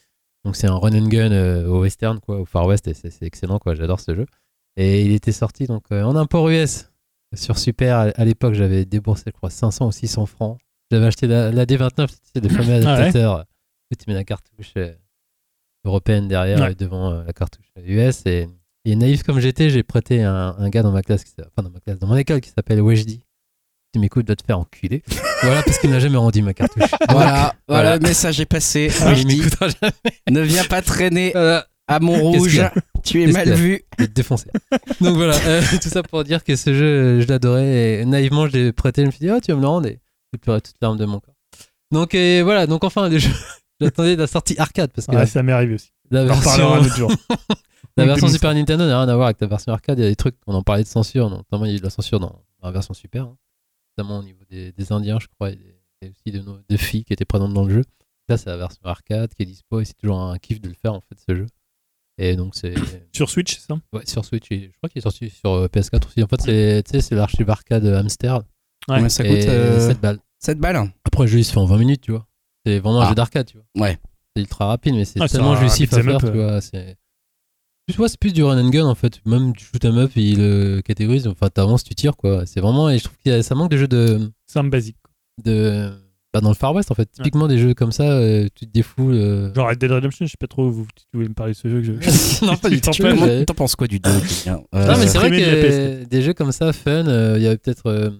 [0.45, 3.23] Donc, c'est un run and gun euh, au western, quoi, au Far West, et c'est
[3.23, 3.75] excellent, quoi.
[3.75, 4.27] J'adore ce jeu.
[4.77, 6.91] Et il était sorti donc euh, en import US
[7.35, 7.97] sur Super.
[7.97, 10.59] À, à l'époque, j'avais déboursé, je crois, 500 ou 600 francs.
[10.91, 13.45] J'avais acheté la, la D29, c'est des fameux Ah ouais adaptateurs
[13.93, 14.93] où tu mets la cartouche euh,
[15.85, 16.73] européenne derrière Ouais.
[16.73, 18.25] et devant euh, la cartouche US.
[18.27, 18.49] Et,
[18.85, 21.71] et naïf comme j'étais, j'ai prêté un, un gars dans ma classe, qui enfin dans
[21.71, 23.21] ma classe, dans mon école qui s'appelle Weshdi.
[23.93, 25.03] Tu m'écoutes, va te faire enculer.
[25.43, 26.85] voilà, parce qu'il n'a jamais rendu ma cartouche.
[27.09, 27.97] Voilà, voilà, Voilà.
[27.97, 28.89] le message est passé.
[29.01, 29.93] Il Weshdi, m'écoutera jamais.
[30.31, 32.63] ne viens pas traîner Voilà, à Montrouge.
[33.03, 33.83] Tu es mal vu.
[33.99, 34.49] je vais te défoncer.
[35.01, 38.53] Donc voilà, euh, tout ça pour dire que ce jeu, je l'adorais et naïvement, je
[38.53, 39.03] l'ai prêté.
[39.03, 39.99] Je me suis dit, oh, tu vas me le rendre et
[40.33, 41.35] j'ai pleuré toute l'arme de mon corps.
[41.91, 43.11] Donc et voilà, donc enfin,
[43.81, 45.91] j'attendais la sortie arcade parce que Ouais, ça m'est arrivé aussi.
[46.13, 47.13] la On en version, reparlera un autre jour.
[47.97, 48.29] la On version.
[48.29, 49.99] Super Nintendo n'a rien à voir avec la version arcade.
[49.99, 51.81] Il y a des trucs, on en parlait de censure, notamment il y a eu
[51.81, 52.29] de la censure dans,
[52.61, 53.37] dans la version Super, hein.
[53.97, 56.77] Notamment au niveau des, des Indiens, je crois, et, des- et aussi de, nos- de
[56.77, 57.85] filles qui étaient présentes dans le jeu.
[58.29, 60.75] Là, c'est la version arcade qui est dispo et c'est toujours un kiff de le
[60.75, 61.47] faire en fait, ce jeu.
[62.19, 62.75] Et donc, c'est.
[63.15, 63.75] Sur Switch, c'est ça?
[63.93, 66.23] Ouais, sur Switch, et je crois qu'il est sorti sur euh, PS4 aussi.
[66.23, 68.37] En fait, c'est tu sais, c'est l'archive arcade Hamster.
[68.37, 68.43] Ouais.
[68.97, 70.19] Combien ça coûte euh, 7 balles.
[70.39, 70.93] 7 balles.
[71.05, 72.27] Après, le jeu, il se fait en 20 minutes, tu vois.
[72.65, 73.09] C'est vraiment un Ah.
[73.11, 73.87] jeu d'arcade, tu vois.
[73.87, 73.99] Ouais.
[74.37, 76.31] C'est ultra rapide, mais c'est Ah, tellement jouissif à faire, tu euh.
[76.31, 76.61] vois.
[76.61, 76.97] C'est
[77.91, 79.21] tu vois, c'est plus du run and gun, en fait.
[79.27, 81.27] Même du shoot 'em up, il le catégorise.
[81.27, 82.45] Enfin, t'avances, tu tires, quoi.
[82.47, 82.91] C'est vraiment...
[82.91, 84.31] Et je trouve que ça manque de jeux de...
[84.47, 84.97] C'est un basique.
[85.45, 85.91] de
[86.33, 88.73] Bah, dans le Far West, en fait, typiquement des jeux comme ça, euh, tu te
[88.73, 89.15] défoules.
[89.15, 91.57] euh, Genre Red Dead Redemption, je sais pas trop vous, tu voulez me parler de
[91.59, 91.93] ce jeu que je.
[92.47, 92.91] non, pas du tout.
[92.93, 95.51] Tu t'en T'en penses quoi du 2 Julien Euh, Non, mais c'est vrai Primé de
[95.51, 98.11] la que des jeux comme ça, fun, euh, il y avait peut-être euh,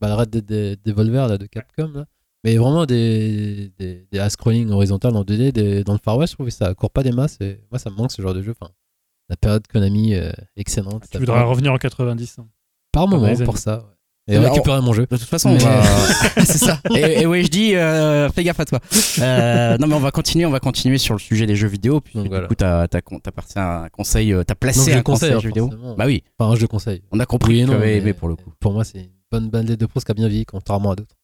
[0.00, 2.04] bah, le Red Dead de- Devolver là, de Capcom, là.
[2.44, 6.36] mais vraiment des, des, des scrolling horizontal en 2D des- dans le Far West, je
[6.36, 7.38] trouve que ça court pas des masses.
[7.40, 8.52] Et moi, ça me manque ce genre de jeu.
[8.60, 8.70] Enfin,
[9.28, 11.04] la période Konami, euh, excellente.
[11.10, 12.38] Tu voudrais revenir en 90.
[12.38, 12.46] hein.
[12.92, 13.56] par moment pour années.
[13.56, 13.76] ça.
[13.78, 13.84] ouais.
[14.26, 15.02] Et Mais récupérer mon jeu.
[15.10, 15.82] De toute façon, on Mais- va.
[16.46, 16.80] c'est ça.
[16.96, 18.80] Et, et oui, je dis, euh, fais gaffe à toi.
[19.18, 22.00] Euh, non, mais on va continuer, on va continuer sur le sujet des jeux vidéo.
[22.00, 22.46] Puis Donc, du voilà.
[22.48, 23.00] coup, t'as t'as
[23.56, 25.68] un conseil, t'as placé un conseil hein, jeu vidéo.
[25.98, 27.02] Bah oui, Enfin, je le conseille.
[27.12, 28.50] on a compris Oui non, mais aimé pour le coup.
[28.60, 31.16] Pour moi, c'est une bonne bandette de pros qui a bien vieilli, contrairement à d'autres.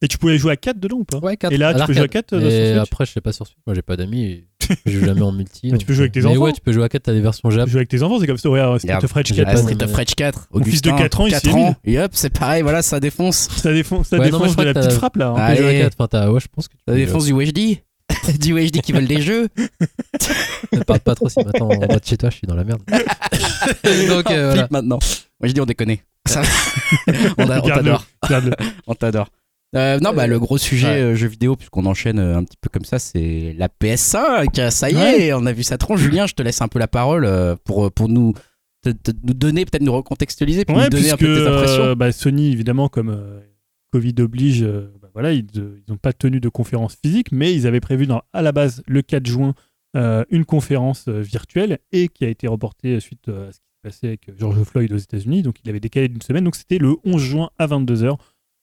[0.00, 1.18] Et tu pouvais jouer à 4 dedans ou pas?
[1.18, 1.52] Ouais, quatre.
[1.52, 3.58] Et là, tu peux jouer à 4 Et après, je sais pas sur Switch.
[3.66, 4.24] Moi, j'ai pas d'amis.
[4.24, 4.47] et
[4.86, 5.70] Je joue jamais en multi.
[5.72, 6.40] Mais tu peux jouer avec tes mais enfants.
[6.40, 7.64] ouais, tu peux jouer à 4, t'as les versions Tu Jap.
[7.64, 8.48] peux jouer avec tes enfants, c'est comme ça.
[8.50, 9.44] Ouais, Street Regarde, of Rage j'ai 4.
[9.46, 11.42] pas Ah, Ouais, Street of Rage 4, Mon fils de Augustin, 4 ans, il 4
[11.44, 13.48] s'est ans, et hop, c'est pareil, voilà, ça défonce.
[13.56, 15.28] Ça défonce, ça Ouais, non, mais défonce je crois de la petite frappe là.
[15.28, 15.34] hein.
[15.36, 15.80] Ah, Tu Allez.
[15.82, 15.96] à 4.
[15.98, 17.78] Enfin, ouais, je pense que tu à défonce du UHD.
[18.40, 19.48] du UHD qui veulent des jeux.
[20.72, 22.64] Ne parle pas trop si maintenant en bas de chez toi, je suis dans la
[22.64, 22.80] merde.
[24.08, 24.68] Donc, euh, voilà.
[24.70, 24.98] maintenant.
[25.42, 25.96] Dis on déconne.
[26.26, 26.42] Ça-
[27.38, 28.04] on on t'adore.
[28.86, 29.28] On t'adore.
[29.76, 31.00] Euh, non, bah, le gros sujet Ouais.
[31.02, 34.70] euh, jeux vidéo, puisqu'on enchaîne euh, un petit peu comme ça, c'est la PS5.
[34.70, 35.26] Ça y Ouais.
[35.26, 36.00] est, on a vu ça tronche.
[36.00, 37.28] Julien, je te laisse un peu la parole
[37.64, 38.32] pour, pour nous,
[38.82, 41.46] te- te- nous donner, peut-être nous recontextualiser, puis Ouais, nous donner puisque un peu tes
[41.46, 41.82] impressions.
[41.82, 43.40] euh, bah, Sony, évidemment, comme euh,
[43.92, 45.44] Covid oblige, bah, voilà, ils
[45.88, 49.02] n'ont pas tenu de conférence physique, mais ils avaient prévu dans, à la base le
[49.02, 49.54] 4 juin
[50.30, 54.30] une conférence virtuelle et qui a été reportée suite à ce qui s'est passé avec
[54.38, 55.42] George Floyd aux États-Unis.
[55.42, 56.44] Donc il avait décalé d'une semaine.
[56.44, 58.16] Donc c'était le 11 juin à 22h.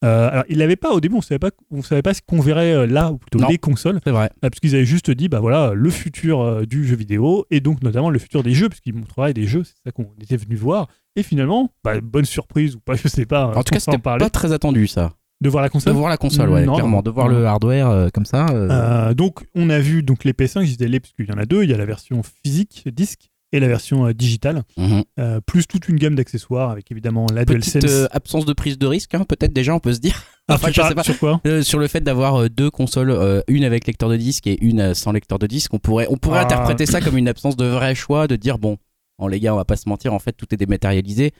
[0.05, 2.73] Alors il n'avait pas au début, on savait pas, on savait pas ce qu'on verrait
[2.73, 3.47] euh, là, ou plutôt Non.
[3.49, 3.99] les consoles.
[4.03, 4.29] C'est vrai.
[4.41, 7.59] Ah, parce qu'ils avaient juste dit bah voilà le futur euh, du jeu vidéo et
[7.59, 10.37] donc notamment le futur des jeux parce qu'ils montreraient des jeux c'est ça qu'on était
[10.37, 13.79] venu voir et finalement bah, bonne surprise ou pas je sais pas En tout cas,
[13.79, 15.13] c'était pas très attendu ça.
[15.41, 17.01] de voir la De console voir la console, ouais, Non, clairement.
[17.01, 17.37] De voir Non.
[17.39, 18.47] le hardware euh, comme ça.
[18.51, 21.31] euh, Euh, donc on a vu donc les PS5 ils étaient les parce qu'il y
[21.31, 24.63] en a deux il y a la version physique disque et la version euh, digitale
[24.77, 25.03] mhm.
[25.19, 28.77] euh, plus toute une gamme d'accessoires avec évidemment la Petite DualSense euh, absence de prise
[28.77, 30.23] de risque, hein, peut-être déjà, on peut se dire.
[30.47, 31.03] Ah, enfin, je sais pas.
[31.03, 31.41] sur quoi?
[31.47, 34.63] Euh, sur le fait d'avoir euh, deux consoles, euh, une avec lecteur de disque et
[34.63, 36.43] une sans lecteur de disque, on pourrait, on pourrait Ah.
[36.43, 38.77] interpréter ça comme une absence de vrai choix, de dire bon,
[39.17, 41.31] bon les gars, on va pas se mentir, en fait tout est dématérialisé.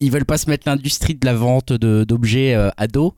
[0.00, 3.14] Ils veulent pas se mettre l'industrie de la vente d'objets à dos,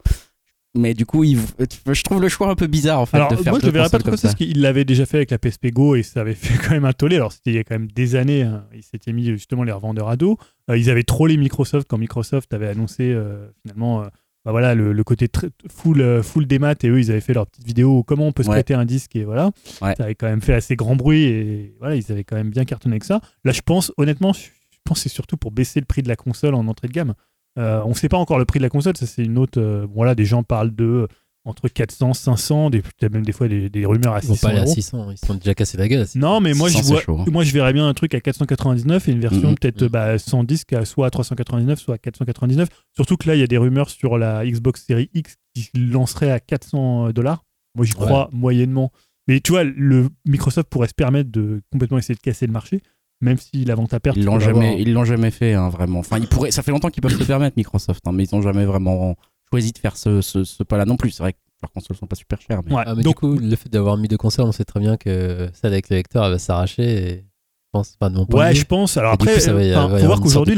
[0.74, 3.52] mais du coup, je trouve le choix un peu bizarre en fait Alors, de faire
[3.52, 5.66] moi, je le verrais pas trop ça, parce qu'il l'avait déjà fait avec la PSP
[5.72, 7.16] Go et ça avait fait quand même un tollé.
[7.16, 9.72] Alors, c'était il y a quand même des années, hein, ils s'étaient mis justement les
[9.72, 10.38] revendeurs à dos.
[10.70, 14.06] Euh, ils avaient trollé Microsoft quand Microsoft avait annoncé euh, finalement euh,
[14.44, 15.28] bah voilà, le, le côté
[15.70, 18.48] full, full démat et eux, ils avaient fait leur petite vidéo comment on peut se
[18.48, 18.56] Ouais.
[18.56, 19.14] prêter un disque?
[19.14, 19.50] et voilà.
[19.80, 19.94] Ouais.
[19.96, 22.64] Ça avait quand même fait assez grand bruit et voilà, ils avaient quand même bien
[22.64, 23.20] cartonné avec ça.
[23.44, 26.08] Là, je pense, honnêtement, je je pense que c'est surtout pour baisser le prix de
[26.08, 27.14] la console en entrée de gamme.
[27.58, 29.60] Euh, on ne sait pas encore le prix de la console, ça c'est une autre.
[29.60, 31.06] euh, voilà, des gens parlent de euh,
[31.44, 34.50] entre 400, 500, des, même des fois des, des rumeurs à Ils vont 600 pas
[34.52, 34.74] aller à euros.
[34.74, 36.00] 600, ils sont déjà cassés la gueule.
[36.02, 36.18] à 600.
[36.20, 37.24] Non, mais moi je 600, c'est vois, chaud, hein.
[37.30, 39.54] moi je verrais bien un truc à 499 et une version Mhm.
[39.58, 39.88] peut-être Mhm.
[39.88, 42.68] bah, sans disque à soit à 399, soit à 499.
[42.94, 46.30] Surtout que là il y a des rumeurs sur la Xbox Series X qui lancerait
[46.30, 47.44] à 400 dollars.
[47.74, 48.92] Moi j'y crois moyennement.
[49.28, 52.80] Mais tu vois, le Microsoft pourrait se permettre de complètement essayer de casser le marché,
[53.22, 54.16] même si la vente à perte.
[54.18, 56.00] Ils l'ont jamais, ils l'ont jamais fait hein, vraiment.
[56.00, 58.42] Enfin, ils pourraient, ça fait longtemps qu'ils peuvent se permettre Microsoft, hein, mais ils ont
[58.42, 59.16] jamais vraiment
[59.50, 61.10] choisi de faire ce, ce, ce pas-là non plus.
[61.12, 63.20] C'est vrai que leurs consoles sont pas super chères, mais Ouais, Ah, mais donc du
[63.20, 65.96] coup, le fait d'avoir mis deux consoles, on sait très bien que celle avec le
[65.96, 66.82] lecteur, elle va s'arracher.
[66.82, 68.96] Et je pense pas de mon point Ouais, de je pense.
[68.96, 70.56] Alors Et après, coup, ça va y- enfin, va y faut voir qu'aujourd'hui,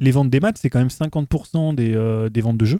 [0.00, 2.78] les ventes des maths, c'est quand même 50% des, euh, des ventes de jeux.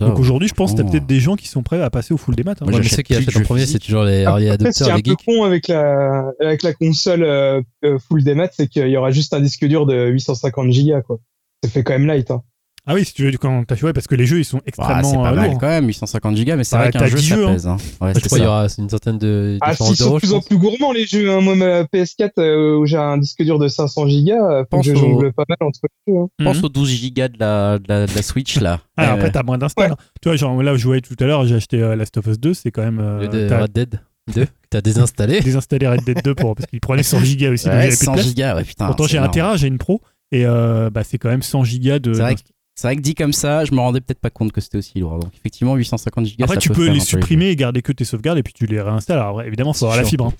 [0.00, 1.88] Ça, Donc aujourd'hui, je pense que t'as franchement, peut-être des gens qui sont prêts à
[1.90, 2.60] passer au full des maths.
[2.60, 2.66] hein.
[2.66, 4.84] Moi, mais j'achète ceux qui achètent en premier, c'est toujours les early Après, ce qui
[4.84, 8.34] est adopters, un les peu con avec la, avec la console euh, euh, full des
[8.34, 11.18] maths, c'est qu'il y aura juste un disque dur de 850 Go, quoi.
[11.64, 12.42] Ça fait quand même light, hein.
[12.88, 14.62] Ah oui, si tu veux, quand t'as ouais, parce que les jeux, ils sont Bah,
[14.66, 15.58] extrêmement c'est pas euh, mal lourds.
[15.58, 17.52] quand même, 850 gigas, mais c'est Bah, vrai qu'un jeu 10 ça jeux, hein.
[17.52, 17.66] pèse.
[17.66, 17.76] hein.
[18.00, 20.18] Ouais, Je c'est crois qu'il y aura une centaine de Ah, différences s'ils sont de
[20.20, 21.40] plus en plus gourmands, les jeux, hein.
[21.40, 24.92] Moi, ma PS4, euh, où j'ai un disque dur de 500 Go, euh, Pense que
[24.92, 26.28] je au- jongle pas mal entre les jeux, hein.
[26.44, 26.64] Pense Mhm.
[26.64, 28.80] aux 12 gigas de la, de la, de la Switch là.
[28.96, 29.90] Ah, Euh, après, t'as moins d'installs.
[29.92, 29.96] hein.
[30.22, 32.26] Tu vois, genre là où je jouais tout à l'heure, j'ai acheté euh, Last of
[32.28, 33.00] Us 2, c'est quand même.
[33.00, 34.00] euh, Le Red Dead
[34.32, 35.40] 2, que t'as désinstallé.
[35.44, 37.98] désinstallé Red Dead 2 pour, parce qu'il prenait 100 gigas aussi, donc ouais, j'avais plus
[38.00, 38.26] de 100 place.
[38.26, 38.86] gigas, ouais, putain.
[38.86, 39.26] Pourtant, j'ai un.
[39.26, 40.00] Tera, j'ai une Pro,
[40.30, 42.12] et euh, bah, c'est quand même 100 gigas de.
[42.14, 42.40] C'est vrai que-
[42.78, 44.98] C'est vrai que dit comme ça, je me rendais peut-être pas compte que c'était aussi
[44.98, 45.18] lourd.
[45.18, 46.44] Donc effectivement, 850 gigas.
[46.44, 48.52] Après, ça tu peut peux faire les supprimer et garder que tes sauvegardes, et puis
[48.52, 49.18] tu les réinstalles.
[49.18, 50.26] Alors, évidemment, faut avoir la fibre.
[50.26, 50.32] hein.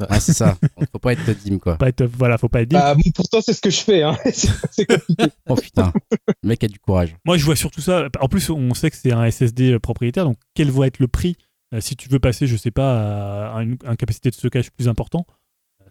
[0.10, 0.58] Ouais, c'est ça.
[0.90, 1.76] Faut pas être dim quoi.
[1.76, 2.78] Pas être, voilà, faut pas être dim.
[2.80, 4.16] Bah, bon, pourtant, c'est ce que je fais, hein.
[4.32, 5.24] C'est- c'est compliqué.
[5.48, 5.92] Oh putain,
[6.42, 7.14] le mec a du courage.
[7.24, 8.08] Moi, je vois surtout ça.
[8.20, 11.36] En plus, on sait que c'est un SSD propriétaire, donc quel va être le prix
[11.72, 14.88] euh, si tu veux passer, je sais pas, à une, une capacité de stockage plus
[14.88, 15.26] important?
[15.28, 15.32] euh,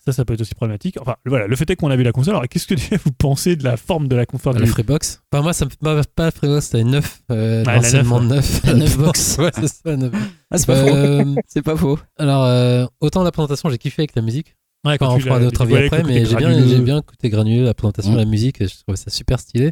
[0.06, 0.98] Ça, ça peut être aussi problématique.
[1.00, 2.36] Enfin, voilà, le fait est qu'on a vu la console.
[2.36, 2.76] Alors, qu'est-ce que
[3.06, 6.02] vous pensez de la forme de la console La Freebox Enfin, moi, ça me pas,
[6.04, 7.22] pas la Freebox, c'était une 9.
[7.32, 8.66] Euh, Ouais, la l'enseignement neuf, de 9.
[8.66, 9.38] La neuf box.
[9.40, 10.12] ouais, c'est ça, la neuf.
[10.52, 10.94] Ah, c'est pas faux.
[10.96, 12.00] Euh, C'est pas faux.
[12.18, 14.56] alors, euh, autant la présentation, j'ai kiffé avec la musique.
[14.86, 17.74] Ouais, Enfin, on fera notre avis après, mais j'ai bien, j'ai bien écouté granuleux, la
[17.74, 18.18] présentation, Mm.
[18.18, 19.72] la musique, et je trouvais ça super stylé.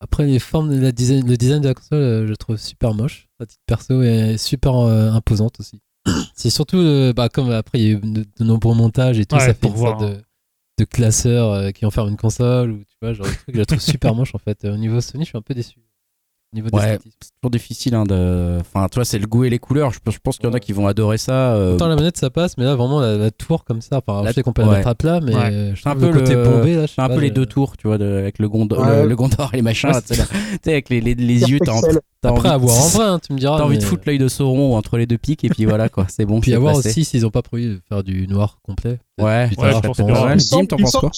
[0.00, 2.92] Après, les formes, la design, le design de la console, euh, je le trouve super
[2.92, 3.28] moche.
[3.38, 5.80] La petite perso est super euh, imposante aussi.
[6.34, 9.26] C'est surtout, euh, bah, comme après, il y a eu de, de nombreux montages et
[9.26, 10.22] tout, Ouais, ça fait pour une sorte de,
[10.78, 13.66] de classeur euh, qui enferme une console, ou tu vois, genre, le truc, je la
[13.66, 14.64] trouve super moche en fait.
[14.64, 15.76] Euh, Au niveau Sony, je suis un peu déçu.
[16.54, 16.82] Au niveau des Ouais.
[16.94, 17.14] statistiques.
[17.20, 18.58] C'est toujours difficile hein, de.
[18.60, 19.90] Enfin, tu vois, c'est le goût et les couleurs.
[19.92, 21.54] Je, pense- je pense qu'il y en a qui vont adorer ça.
[21.54, 24.22] euh, Autant la manette ça passe, mais là vraiment la, la tour comme ça, enfin,
[24.22, 24.76] La- je sais qu'on peut la ouais.
[24.76, 25.72] mettre à plat, mais Ouais.
[25.74, 26.86] je C'est un trouve peu le côté le- bombé là.
[26.86, 29.02] je un pas, peu les deux tours, tu vois, de- avec le Gondor, Ouais.
[29.02, 29.90] le, le Gondor et les machins.
[29.90, 30.24] Ouais, tu sais, là.
[30.52, 31.72] Tu sais, avec les, les, les yeux, t'as
[32.22, 33.58] Après envie à de- voir en vrai, hein, tu me diras.
[33.58, 36.06] T'as envie de foutre l'œil de Sauron entre les deux pics et puis voilà quoi,
[36.08, 36.40] c'est bon.
[36.40, 38.98] Puis à voir aussi s'ils ont pas prévu de faire du noir complet.
[39.20, 41.10] Ouais, je pense que t'en penses quoi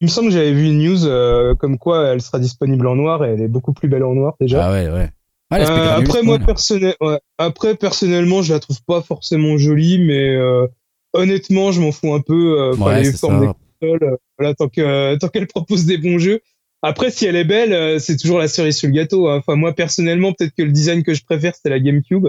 [0.00, 2.96] il me semble que j'avais vu une news euh, comme quoi elle sera disponible en
[2.96, 4.66] noir et elle est beaucoup plus belle en noir déjà.
[4.66, 5.10] Ah ouais, ouais.
[5.50, 7.18] Ah, Euh, après c'est moi personnel, ouais.
[7.38, 10.66] après personnellement je la trouve pas forcément jolie mais euh,
[11.12, 12.60] honnêtement je m'en fous un peu.
[12.60, 13.54] Euh, Ouais, les c'est formes des ça.
[13.80, 16.40] consoles, euh, voilà tant que tant qu'elle propose des bons jeux.
[16.82, 19.28] Après si elle est belle euh, c'est toujours la cerise sur le gâteau.
[19.28, 19.38] hein.
[19.38, 22.28] Enfin moi personnellement peut-être que le design que je préfère c'était la GameCube.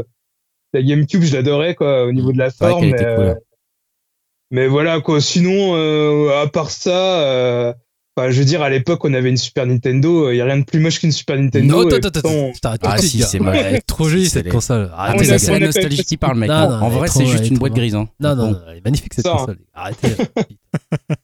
[0.74, 2.86] La GameCube je l'adorais quoi au niveau de la C'est vrai forme.
[2.86, 3.36] était cool.
[4.52, 5.22] Euh, mais voilà quoi.
[5.22, 7.22] Sinon euh, à part ça.
[7.22, 7.74] euh,
[8.18, 10.30] je veux dire, à l'époque, on avait une Super Nintendo.
[10.32, 11.84] Il y a rien de plus moche qu'une Super Nintendo.
[11.86, 13.46] Non, attends, je t'arrête Ah si, c'est gars.
[13.46, 13.56] mal.
[13.56, 14.92] Elle est trop jolie C'est cette les- console.
[14.94, 16.50] Ah, Arrêtez on c'est on la nostalgie qui parle, mec.
[16.50, 17.96] Non, En- non, vrai, c'est juste une boîte grise.
[17.96, 18.08] Hein.
[18.20, 19.58] Non, non, elle est magnifique cette console.
[19.74, 20.10] Arrêtez.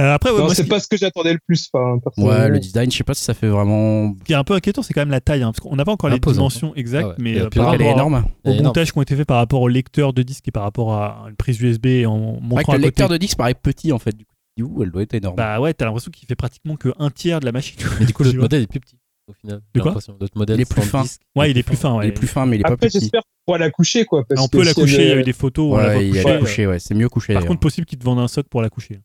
[0.00, 1.68] Euh, après, ouais, non, moi, ce c'est qui- pas ce que j'attendais le plus.
[1.72, 4.12] Enfin, Ouais, le design, je sais pas si ça fait vraiment.
[4.18, 5.42] ce qui est un peu inquiétant, c'est quand même la taille.
[5.42, 7.14] hein, parce qu'on n'a pas encore les Imposant, dimensions exactes, Ah ouais.
[7.18, 8.24] mais euh, par Elle est rapport énorme.
[8.44, 10.94] au montage qui ont été faits par rapport au lecteur de disque et par rapport
[10.94, 12.80] à une prise USB et en montrant que à le côté.
[12.86, 14.16] lecteur de disque paraît petit en fait.
[14.56, 15.36] Du coup, elle doit être énorme.
[15.36, 17.78] Bah ouais, t'as l'impression qu'il fait pratiquement que un tiers de la machine.
[18.00, 18.96] Mais du coup, l'autre modèle est plus petit
[19.28, 19.60] au final.
[19.74, 20.16] De quoi l'impression.
[20.20, 21.02] L'autre modèle Il est plus fin.
[21.02, 21.96] disque, Ouais, il est plus fin.
[21.96, 22.06] Ouais.
[22.06, 23.00] Il est plus fin, mais il est pas Après, petit.
[23.00, 24.22] j'espère qu'on pourra la coucher, quoi.
[24.28, 26.22] Parce on peut la coucher, il y a eu des photos, Ouais, il y a
[26.22, 26.34] coucher.
[26.34, 26.78] la coucher, ouais.
[26.78, 27.32] C'est mieux couché.
[27.34, 29.00] Par contre, possible qu'ils te vendent un soc pour la coucher.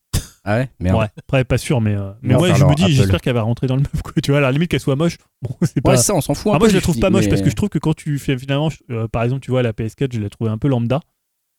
[0.46, 0.98] Ah ouais Merde.
[1.00, 2.94] Ouais, après, pas sûr, mais, euh, mais Non, ouais, enfin, je me alors, dis, Apple.
[2.94, 3.84] j'espère qu'elle va rentrer dans le.
[4.04, 4.14] Quoi.
[4.24, 5.18] Tu vois, à la limite qu'elle soit moche.
[5.42, 5.92] Bon, c'est pas.
[5.92, 6.66] Ouais, ça, on s'en fout un Ah, peu.
[6.66, 8.38] moi, je la trouve pas moche mais- parce que je trouve que quand tu fais
[8.38, 11.00] finalement, euh, par exemple, tu vois, la PS4, je l'ai trouvée un peu lambda.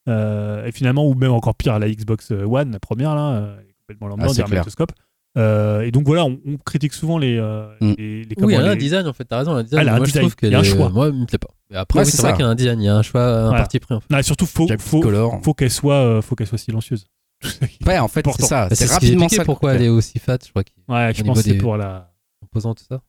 [0.08, 3.68] Euh, et finalement, ou même encore pire, la Xbox One, la première, là, euh, elle
[3.68, 4.60] est complètement lambda, Ah, on c'est dirait un clair.
[4.60, 4.92] magnétoscope.
[5.38, 7.92] Euh, et donc voilà, on, on critique souvent les, euh, Mm.
[7.96, 9.52] les, les, Oui, comment, elle a un les- design en fait, t'as raison.
[9.52, 10.22] elle a un design, Elle a mais un moi, je design.
[10.24, 10.88] trouve que Il y a un choix.
[10.88, 11.48] Moi, il me plaît pas.
[11.72, 12.36] Et après, Ouais, oui, c'est c'est vrai ça.
[12.36, 13.58] qu'il y a un design, il y a un choix, un Voilà.
[13.58, 14.06] parti pris en fait.
[14.10, 15.38] Non, et surtout, faut, Jack faut, Color.
[15.44, 17.04] faut qu'elle soit, euh, faut qu'elle soit silencieuse.
[17.86, 18.68] Ouais, en fait, c'est ça.
[18.68, 19.44] Bah, C'est rapidement expliqué ça.
[19.44, 22.12] pourquoi elle est aussi fat, je crois, qu'il Ouais, je pense que c'est pour la.
[22.40, 23.00] composant tout ça.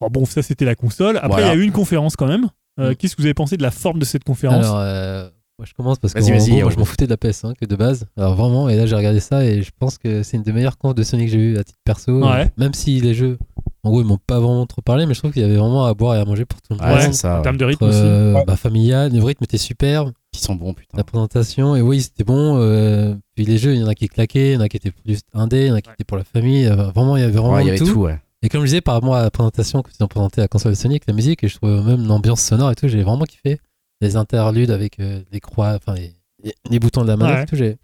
[0.00, 1.16] Bon, bon, ça c'était la console.
[1.18, 1.46] Après, Voilà.
[1.46, 2.48] il y a eu une conférence quand même.
[2.80, 2.96] Euh, Mm.
[2.96, 4.64] Qu'est-ce que vous avez pensé de la forme de cette conférence?
[4.66, 5.28] Alors, euh,
[5.58, 8.06] moi, je commence parce que gros, moi, je m'en foutais de la PS5 de base.
[8.16, 10.76] Alors vraiment, et là j'ai regardé ça et je pense que c'est une des meilleures
[10.76, 12.20] confs de Sony que j'ai eu à titre perso.
[12.28, 12.50] Ouais.
[12.56, 13.38] Même si les jeux,
[13.84, 15.84] en gros, ils m'ont pas vraiment trop parlé, mais je trouve qu'il y avait vraiment
[15.86, 16.96] à boire et à manger pour tout le monde.
[16.98, 18.02] Ouais, en termes de rythme Entre, aussi.
[18.02, 20.06] euh, bah, familial, le rythme était super,
[20.36, 20.96] Sont bons, putain.
[20.98, 22.58] la présentation, et oui, c'était bon.
[22.58, 24.76] euh, puis les jeux, il y en a qui claquaient, il y en a qui
[24.76, 26.66] étaient plus indé, il y en a qui étaient pour la famille.
[26.66, 28.20] euh, vraiment, il y avait vraiment Ouais, il y de avait tout, ouais.
[28.42, 30.74] Et comme je disais, par rapport à la présentation que ils ont présenté à console
[30.84, 33.58] avec la musique, et je trouve même l'ambiance sonore et tout, j'ai vraiment kiffé.
[34.00, 37.42] Les interludes avec euh, les croix, enfin les, boutons de la manette Ouais.
[37.44, 37.78] et tout, j'ai.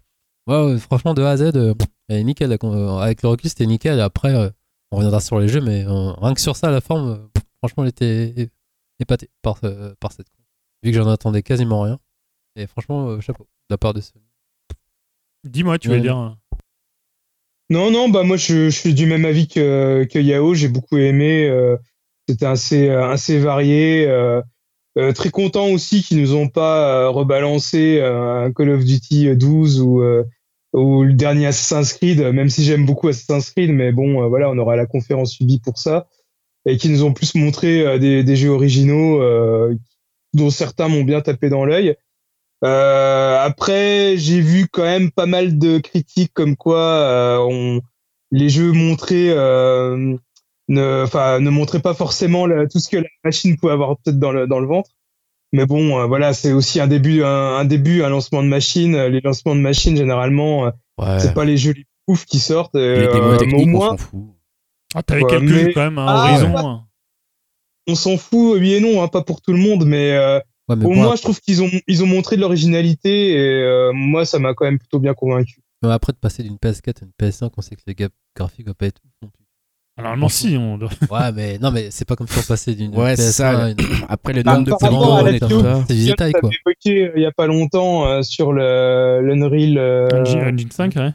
[0.79, 1.73] Franchement, de A à Z, euh,
[2.09, 2.51] nickel.
[2.51, 3.97] avec le recul, c'était nickel.
[3.97, 4.49] Et après, euh,
[4.91, 7.27] on reviendra sur les jeux, mais euh, rien que sur ça, la forme,
[7.59, 8.49] franchement, elle était
[8.99, 10.27] épatée par, euh, par cette.
[10.83, 11.97] Vu que j'en attendais quasiment rien.
[12.55, 14.25] Et franchement, euh, chapeau, de la part de Sony.
[15.43, 15.95] Dis-moi, tu Ouais.
[15.95, 16.37] veux dire.
[17.69, 20.53] Non, non, bah moi je, je suis du même avis que, que Yao.
[20.53, 21.47] J'ai beaucoup aimé.
[21.47, 21.77] euh,
[22.27, 24.05] C'était assez, euh, assez varié.
[24.07, 24.41] euh,
[24.97, 29.37] euh, très content aussi qu'ils nous ont pas euh, rebalancé euh, un Call of Duty
[29.37, 30.25] 12 ou, euh,
[30.73, 34.49] ou le dernier Assassin's Creed, même si j'aime beaucoup Assassin's Creed, mais bon, euh, voilà,
[34.49, 36.09] on aura la conférence Ubi pour ça.
[36.65, 39.73] Et qui nous ont plus montré euh, des, des jeux originaux euh,
[40.33, 41.95] dont certains m'ont bien tapé dans l'œil.
[42.63, 47.81] Euh, après, j'ai vu quand même pas mal de critiques comme quoi euh, on,
[48.31, 50.15] les jeux montrés euh,
[50.67, 54.19] ne, enfin, ne montraient pas forcément la- tout ce que la machine pouvait avoir peut-être
[54.19, 54.91] dans le, dans le ventre.
[55.53, 58.95] Mais bon, euh, voilà, c'est aussi un début, un, un début, un lancement de machine.
[59.07, 61.19] Les lancements de machine, généralement, Ouais.
[61.19, 62.75] c'est pas les jeux les plus ouf qui sortent.
[62.75, 64.19] Les euh, mais au on moins, fout.
[64.93, 66.53] Ah, t'avais Ouais, quelques mais- jeux quand même, hein, Ah, Horizon.
[66.53, 66.61] ouais.
[66.63, 66.83] hein.
[67.87, 70.39] on s'en fout, oui et non, hein, pas pour tout le monde, mais euh,
[70.71, 73.37] Ouais, mais au bon, moins, je trouve qu'ils ont, ils ont montré de l'originalité et
[73.63, 75.61] euh, moi, ça m'a quand même plutôt bien convaincu.
[75.83, 78.67] mais après de passer d'une PS4 à une PS5, on sait que le gap graphique
[78.67, 79.45] va pas être ouf non plus.
[79.97, 80.55] Normalement, si.
[80.57, 80.89] On doit...
[81.11, 83.49] Ouais, mais non, mais c'est pas comme si on passait d'une Ouais, c'est PS1 ça,
[83.65, 83.77] à une-
[84.07, 85.83] Après le Bah, nombre de à la polygones et tout vidéo, ça.
[85.87, 86.49] C'est du détail, quoi.
[86.65, 89.77] Évoqué euh, il y a pas longtemps euh, sur le l'Unreal.
[89.77, 91.11] euh, Engine, Engine 5, ouais.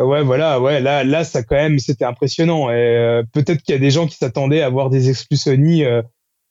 [0.00, 2.70] Ouais, voilà, ouais, là, là, ça quand même, c'était impressionnant.
[2.70, 5.84] Et euh, peut-être qu'il y a des gens qui s'attendaient à voir des exclus Sony
[5.84, 6.02] euh,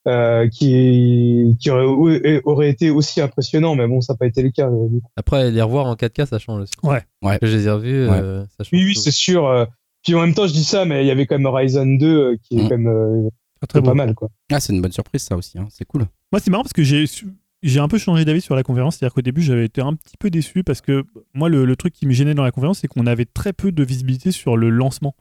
[0.08, 4.52] euh, qui, qui auraient, auraient été aussi impressionnants, mais bon, ça n'a pas été le
[4.52, 4.68] cas.
[4.68, 5.10] euh, du coup.
[5.18, 6.74] Après, les revoir en 4K, ça change aussi.
[6.84, 7.02] Ouais.
[7.22, 7.38] Ouais.
[7.40, 8.70] Que je les ai revus, euh, ça change.
[8.74, 9.68] Oui, oui, c'est sûr.
[10.04, 12.08] Puis en même temps, je dis ça, mais il y avait quand même Horizon 2
[12.08, 12.70] euh, qui est Mm.
[12.70, 13.30] quand même euh,
[13.68, 14.30] très pas mal, quoi.
[14.52, 15.68] Ah, c'est une bonne surprise ça aussi, hein.
[15.70, 16.06] c'est cool.
[16.32, 18.96] Moi, c'est marrant parce que j'ai un peu changé d'avis sur la conférence.
[18.98, 21.04] C'est-à-dire qu'au début, j'avais été un petit peu déçu parce que
[21.34, 23.72] moi, le, le truc qui me gênait dans la conférence, c'est qu'on avait très peu
[23.74, 25.16] de visibilité sur le lancement.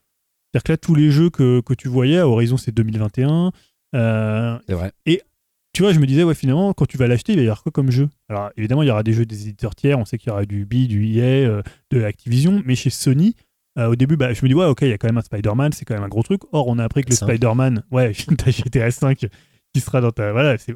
[0.53, 3.51] C'est-à-dire que là, tous les jeux que, que tu voyais, à Horizon, c'est 2021.
[3.97, 4.93] Euh, C'est vrai.
[5.73, 7.63] tu vois, je me disais, ouais, finalement, quand tu vas l'acheter, il va y avoir
[7.63, 8.09] quoi comme jeu?
[8.29, 9.99] Alors, évidemment, il y aura des jeux des éditeurs tiers.
[9.99, 12.63] On sait qu'il y aura du B, du EA, euh, de Activision.
[12.65, 13.35] Mais chez Sony,
[13.79, 15.23] euh, au début, bah, je me dis, ouais, ok, il y a quand même un
[15.23, 16.43] Spider-Man, c'est quand même un gros truc.
[16.53, 17.17] Or, on a appris que le.
[17.17, 19.27] Spider-Man, ouais, t'as GTA 5
[19.75, 20.33] qui sera dans ta.
[20.33, 20.75] Voilà, c'est.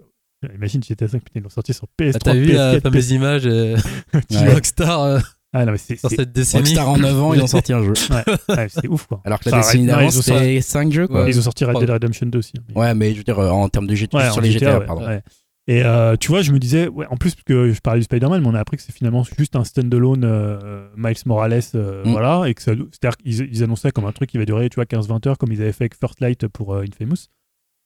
[0.54, 3.10] Imagine GTA 5, putain, ils l'ont sorti sur PS3, Ah, T'as vu la PS4, fameuse
[3.10, 3.76] image euh,
[4.30, 4.54] Ouais.
[4.54, 5.20] Rockstar
[5.52, 7.82] Ah non, mais c'est sur cette décennie Rockstar en 9 ans, ils ont sorti un
[7.82, 7.92] jeu.
[8.48, 9.20] ouais, c'est ouf quoi.
[9.24, 11.24] Alors que la Enfin, décennie non, d'avant, ils ont sorti- c'était 5 jeux quoi.
[11.24, 11.30] Ouais.
[11.30, 11.78] Ils ont sorti Red.
[11.80, 12.52] Dead Redemption 2 aussi.
[12.58, 12.72] hein.
[12.78, 14.78] Ouais, mais je veux dire, euh, en termes de GTA, Ouais, sur en les GTA,
[14.78, 15.06] ouais, pardon.
[15.06, 15.22] ouais.
[15.66, 18.04] Et euh, tu vois, je me disais, ouais, en plus, parce que je parlais du
[18.04, 22.04] Spider-Man, mais on a appris que c'est finalement juste un standalone euh, Miles Morales, euh,
[22.04, 22.10] Mm.
[22.10, 24.76] voilà, et que ça- c'est-à-dire qu'ils ils annonçaient comme un truc qui va durer, tu
[24.76, 27.26] vois, 15-20 heures, comme ils avaient fait avec First Light pour euh, Infamous.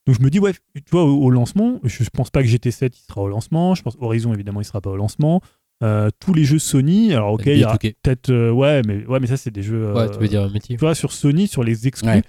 [0.07, 2.49] Donc je me dis, ouais, tu vois, au, au lancement, je, je pense pas que
[2.49, 5.41] GT7 il sera au lancement, je pense Horizon évidemment il sera pas au lancement.
[5.85, 7.95] Euh, tous les jeux Sony, alors ok, il y a NBA 2K.
[8.03, 9.93] peut-être, euh, ouais, mais ouais, mais ça c'est des jeux.
[9.93, 10.77] Ouais, euh, tu veux dire métier.
[10.77, 12.23] tu vois, sur Sony, sur les exclus, Ouais.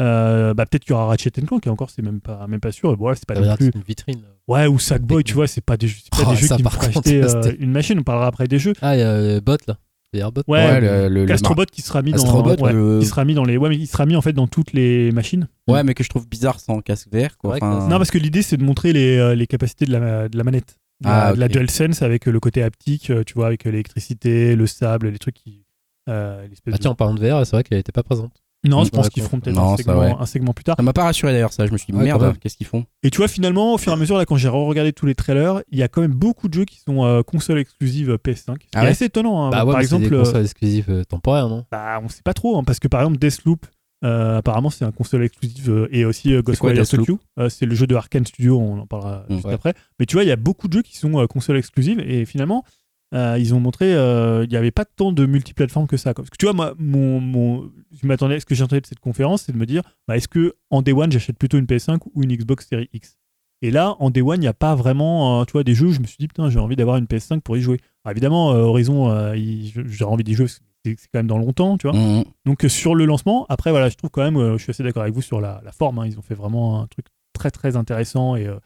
[0.00, 2.70] euh, bah, peut-être qu'il y aura Ratchet Clank, et encore, c'est même pas, même pas
[2.72, 2.92] sûr.
[2.92, 3.70] Et bon, ouais, c'est pas non plus.
[3.74, 4.20] une vitrine.
[4.46, 6.62] Ouais, ou Sackboy, tu vois, c'est pas des, c'est pas Oh, des jeux ça, qui
[6.62, 7.98] par contre, acheter euh, une machine.
[7.98, 8.74] On parlera après des jeux.
[8.82, 9.78] Ah, il y a bot là.
[10.14, 10.40] Airbot.
[10.48, 13.26] Ouais, Ouais, le, le- le Astrobot qui sera mis Astrobot, dans, ouais, le- qui sera
[13.26, 15.48] mis dans les, ouais, mais il sera mis en fait dans toutes les machines.
[15.68, 17.50] Ouais, mais que je trouve bizarre sans casque vert quoi.
[17.52, 20.28] Ouais, Enfin, Non, parce que l'idée c'est de montrer les, euh, les capacités de la,
[20.30, 20.76] de la manette.
[21.04, 21.48] Ah, de la.
[21.48, 25.64] DualSense avec le côté haptique, euh, tu vois, avec l'électricité, le sable, les trucs qui.
[26.08, 28.32] euh, Ah, de- tiens, en parlant de VR, c'est vrai qu'elle était pas présente.
[28.64, 30.14] Non, je la pense qu'ils feront peut-être un, segment, ouais.
[30.18, 30.74] un segment plus tard.
[30.76, 31.64] Ça m'a pas rassuré d'ailleurs ça.
[31.66, 32.84] Je me suis dit Ouais, merde, qu'est-ce qu'ils font?
[33.04, 35.14] Et tu vois, finalement, au fur et à mesure, là, quand j'ai regardé tous les
[35.14, 38.34] trailers, il y a quand même beaucoup de jeux qui sont euh, consoles exclusives PS5.
[38.36, 38.88] Ce qui Ah ouais?
[38.88, 39.44] assez étonnant.
[39.46, 39.50] hein.
[39.50, 41.64] Bah ouais, par mais c'est exemple, des euh, consoles exclusives euh, temporaires, non?
[41.70, 43.64] bah, on sait pas trop, hein, parce que par exemple, Deathloop,
[44.04, 47.18] euh, apparemment, c'est un console exclusive euh, et aussi euh, Ghostwire Tokyo.
[47.38, 49.34] Euh, c'est le jeu de Arkane Studio, on en parlera Mm.
[49.34, 49.54] juste Ouais.
[49.54, 49.74] après.
[49.98, 52.64] Mais tu vois, il y a beaucoup de jeux qui sont consoles exclusives et finalement,
[53.12, 56.14] ils ont montré il n'y avait pas tant de multiplateformes que ça.
[56.14, 56.22] quoi.
[56.24, 57.70] Parce que tu vois, moi, mon, mon,
[58.00, 60.54] je m'attendais, ce que j'entendais de cette conférence, c'est de me dire, bah, est-ce que
[60.70, 63.16] en Day One, j'achète plutôt une PS5 ou une Xbox Series X?
[63.62, 65.86] Et là, en Day One, il n'y a pas vraiment, tu vois, des jeux.
[65.86, 67.78] où Je me suis dit, putain, j'ai envie d'avoir une PS5 pour y jouer.
[68.04, 70.44] Alors, évidemment, Horizon, j'ai envie d'y jouer.
[70.46, 71.96] parce que C'est quand même dans longtemps, tu vois.
[71.98, 72.24] Mhm.
[72.46, 74.82] Donc euh, sur le lancement, après voilà, je trouve quand même, euh, je suis assez
[74.82, 75.98] d'accord avec vous sur la, la forme.
[75.98, 76.06] hein.
[76.06, 78.56] ils ont fait vraiment un truc très très intéressant et euh,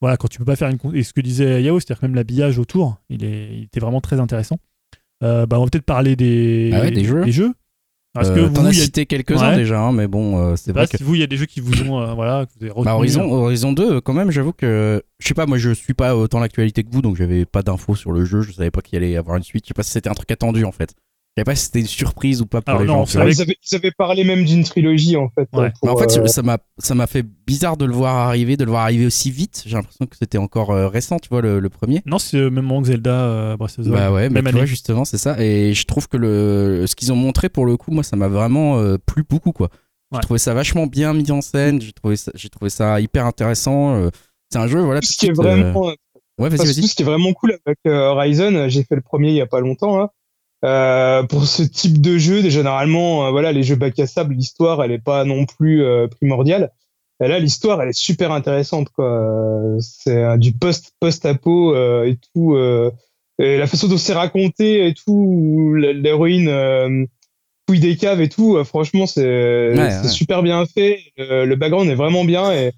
[0.00, 2.14] voilà, quand tu peux pas faire une et ce que disait Yao, c'est-à-dire que même
[2.16, 4.58] l'habillage autour, il, est, il était vraiment très intéressant.
[5.22, 7.52] Euh, bah, on va peut-être parler des, Ah ouais, des jeux.
[8.14, 9.56] Parce Euh, que vous, as il y a- cité quelques-uns Ouais.
[9.56, 10.98] déjà, hein, mais bon, euh, c'est vrai que.
[10.98, 12.94] si vous, il y a des jeux qui vous ont, voilà, que vous avez Bah.
[12.96, 15.02] Horizon, Horizon 2, quand même, j'avoue que.
[15.20, 17.94] Je sais pas, moi je suis pas autant l'actualité que vous, donc j'avais pas d'infos
[17.94, 19.82] sur le jeu, je savais pas qu'il allait y avoir une suite, je sais pas
[19.84, 20.94] si c'était un truc attendu en fait.
[21.34, 23.24] Je savais pas si c'était une surprise ou pas pour Alors les non, gens.
[23.26, 25.48] ils, avaient, ils avaient parlé même d'une trilogie, en fait.
[25.54, 25.70] Ouais.
[25.80, 28.58] pour, Mais en fait, euh, ça m'a ça m'a fait bizarre de le voir arriver,
[28.58, 29.62] de le voir arriver aussi vite.
[29.64, 32.02] J'ai l'impression que c'était encore euh, récent, tu vois, le, le premier.
[32.04, 33.92] Non, c'est le même moment que Zelda euh, Breath of the Wild.
[33.94, 34.58] Bah ouais, mais même tu année.
[34.58, 35.42] vois, justement, c'est ça.
[35.42, 38.28] Et je trouve que le, ce qu'ils ont montré, pour le coup, moi, ça m'a
[38.28, 39.70] vraiment euh, plu beaucoup, quoi.
[40.12, 40.20] J'ai Ouais.
[40.22, 43.94] trouvé ça vachement bien mis en scène, j'ai trouvé, ça- j'ai trouvé ça hyper intéressant.
[43.94, 44.10] euh,
[44.50, 45.00] c'est un jeu, voilà.
[45.00, 45.86] ce qui est euh, vraiment,
[46.38, 46.88] Ouais, Enfin, vas-y, tout vas-y.
[46.88, 49.40] ce qui est vraiment cool avec euh, Horizon, euh, j'ai fait le premier il y
[49.40, 49.96] a pas longtemps.
[49.96, 50.10] Là.
[50.64, 54.34] Euh, pour ce type de jeu, déjà, généralement, euh, voilà, les jeux bac à sable,
[54.34, 56.70] l'histoire, elle est pas non plus euh, primordiale.
[57.22, 59.76] Et là, l'histoire, elle est super intéressante, quoi.
[59.80, 62.54] C'est euh, du post post apo euh, et tout.
[62.54, 62.90] euh,
[63.38, 67.04] et la façon dont c'est raconté et tout, l'héroïne euh,
[67.68, 68.56] fouille des caves et tout.
[68.56, 70.08] euh, franchement, c'est ouais.
[70.08, 71.00] super bien fait.
[71.16, 72.72] Le, le background est vraiment bien et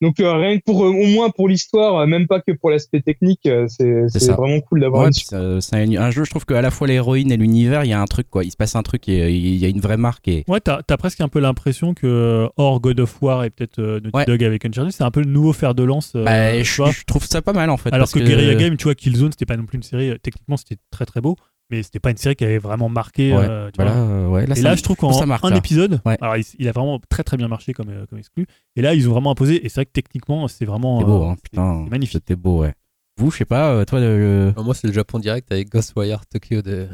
[0.00, 2.70] donc euh, rien que pour euh, au moins pour l'histoire, euh, même pas que pour
[2.70, 6.44] l'aspect technique, euh, c'est vraiment cool d'avoir Ouais, une c'est un, un jeu, je trouve
[6.46, 8.44] qu'à la fois l'héroïne et l'univers, il y a un truc, quoi.
[8.44, 10.28] Il se passe un truc et il y a une vraie marque.
[10.28, 10.44] Et...
[10.48, 14.00] Ouais, t'as as presque un peu l'impression que, hors God of War et peut-être euh,
[14.00, 14.24] Naughty Ouais.
[14.24, 16.12] Dog avec Uncharted, c'est un peu le nouveau fer de lance.
[16.16, 17.92] euh, Bah, je, trouve ça pas mal, en fait.
[17.92, 20.56] Alors parce que, Guerrilla Game, tu vois, Killzone, c'était pas non plus une série, techniquement,
[20.56, 21.36] c'était très très beau,
[21.70, 23.32] mais c'était pas une série qui avait vraiment marqué.
[23.34, 24.02] Ouais, euh, tu Voilà, vois.
[24.02, 25.56] euh, ouais, là, et là, je trouve qu'en marque, un là.
[25.56, 26.16] épisode, Ouais.
[26.20, 28.46] alors il, il a vraiment très très bien marché comme, euh, comme exclu.
[28.76, 31.00] Et là, ils ont vraiment imposé, et c'est vrai que techniquement, c'est vraiment.
[31.00, 31.82] C'est beau, hein, c'est- putain.
[31.84, 32.12] c'est magnifique.
[32.12, 32.74] C'était beau, ouais.
[33.18, 36.88] Vous, je sais pas, toi, le- moi, c'est le Japon direct avec Ghostwire Tokyo de,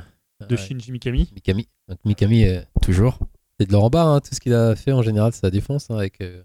[0.49, 1.31] De Shinji Mikami.
[1.35, 1.69] Mikami.
[1.89, 2.47] Donc, Mikami,
[2.83, 3.19] toujours.
[3.61, 5.91] C'est de l'or en bas, hein, tout ce qu'il a fait en général, ça défonce.
[5.91, 6.43] hein, avec, euh,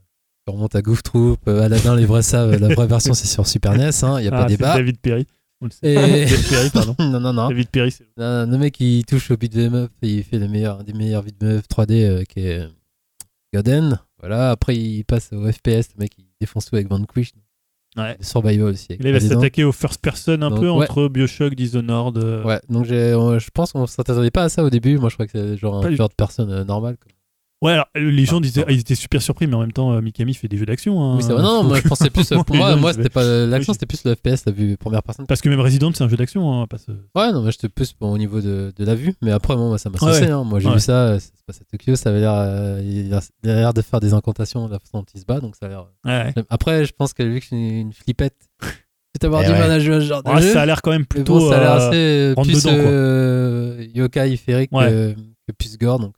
[0.47, 3.71] on remonte à Goof Troop, Aladdin, les vrais savent, la vraie version c'est sur Super
[3.77, 4.75] NES, il n'y a Ah, pas c'est débat.
[4.75, 5.27] David Perry.
[5.61, 5.91] On le sait.
[5.93, 6.95] Et- Perry, pardon.
[6.99, 7.49] non, non, non.
[7.49, 10.47] David Perry, c'est Non, Le mec il touche au beat'em up et il fait le
[10.47, 12.67] meilleur, des meilleurs beat'em up 3D euh, qui est
[13.53, 13.99] Godden.
[14.19, 17.31] Voilà, après il passe au FPS, le mec il défonce tout avec Vanquish.
[17.97, 18.15] Ouais.
[18.21, 18.87] Survival aussi.
[18.93, 20.83] avec Il va s'attaquer au first person un Donc, peu ouais.
[20.89, 22.17] entre Bioshock, Dishonored.
[22.19, 24.97] euh, Ouais, donc euh, je pense qu'on s'attendait pas à ça au début.
[24.97, 26.97] Moi je crois que c'est genre Pas un de personne euh, normale.
[26.97, 27.11] quoi.
[27.61, 28.73] Ouais, alors les gens Ah, disaient, pardon.
[28.73, 31.01] ils étaient super surpris, mais en même temps, euh, Mikami fait des jeux d'action.
[31.03, 31.17] hein.
[31.17, 31.41] Oui, c'est vrai.
[31.43, 32.31] Non, non, moi je pensais plus.
[32.31, 34.77] euh, Pour Les moi, gens, moi c'était pas l'action, c'était plus le FPS, la vue
[34.77, 35.27] première personne.
[35.27, 36.61] Parce que même Resident, c'est un jeu d'action.
[36.61, 39.13] Hein, pas ce- Ouais, non, mais j'étais plus bon, au niveau de, de la vue.
[39.21, 40.13] Mais après, moi, ça m'a Ouais.
[40.13, 40.31] saucé.
[40.31, 40.45] hein.
[40.45, 40.75] Moi, j'ai Ouais.
[40.75, 41.95] vu ça, euh, ça se passe à Tokyo.
[41.97, 45.05] Ça avait l'air, euh, il a l'air de faire des incantations de la façon dont
[45.13, 45.41] il se bat.
[45.41, 45.85] Donc, ça a l'air.
[46.05, 46.33] Ouais.
[46.49, 48.37] Après, je pense que vu que je suis une flippette,
[49.19, 49.59] peut avoir Eh du ouais.
[49.59, 50.53] mal à jouer à ce genre de Ouais, jeu.
[50.53, 51.39] ça a l'air quand même plutôt.
[51.39, 54.87] bon, ça a l'air euh, assez euh, plus euh, yokai féerique Ouais.
[54.87, 55.13] que,
[55.47, 55.99] que plus gore.
[55.99, 56.13] Donc,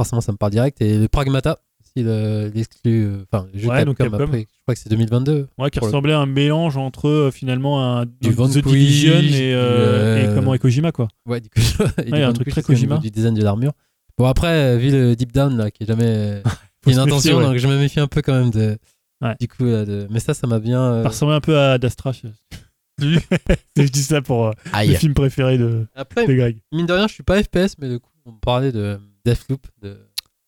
[0.00, 0.80] forcément, ça me parle direct.
[0.80, 3.04] Et le Pragmata, aussi, le- l'exclu.
[3.04, 5.48] euh, Enfin, jeu Ouais, donc Capcom, après, je crois que c'est 2022.
[5.58, 9.12] Ouais, qui le- ressemblait à un mélange entre euh, finalement un Du The Vanquish, Division
[9.12, 11.08] et, euh, du, et euh, comment et Kojima quoi.
[11.26, 11.60] Ouais, du coup,
[12.06, 12.98] il Ouais, y a un truc très Kojima.
[12.98, 13.72] Du design de l'armure.
[14.18, 16.42] Bon, après, euh, vu le deep down, là, qui est jamais.
[16.86, 17.44] Une intention, ouais.
[17.44, 18.78] donc je me méfie un peu quand même de.
[19.22, 19.34] Ouais.
[19.38, 20.06] Du coup, là, de...
[20.10, 20.80] mais ça, ça m'a bien.
[20.82, 22.12] euh, Ça ressemblait un peu à Dastra.
[22.12, 22.26] Je,
[23.76, 24.52] je dis ça pour euh,
[24.86, 26.58] le film préféré de, Après, de Greg.
[26.72, 29.66] mine de rien, je suis pas FPS, mais du coup, on me parlait de Deathloop,
[29.82, 29.96] de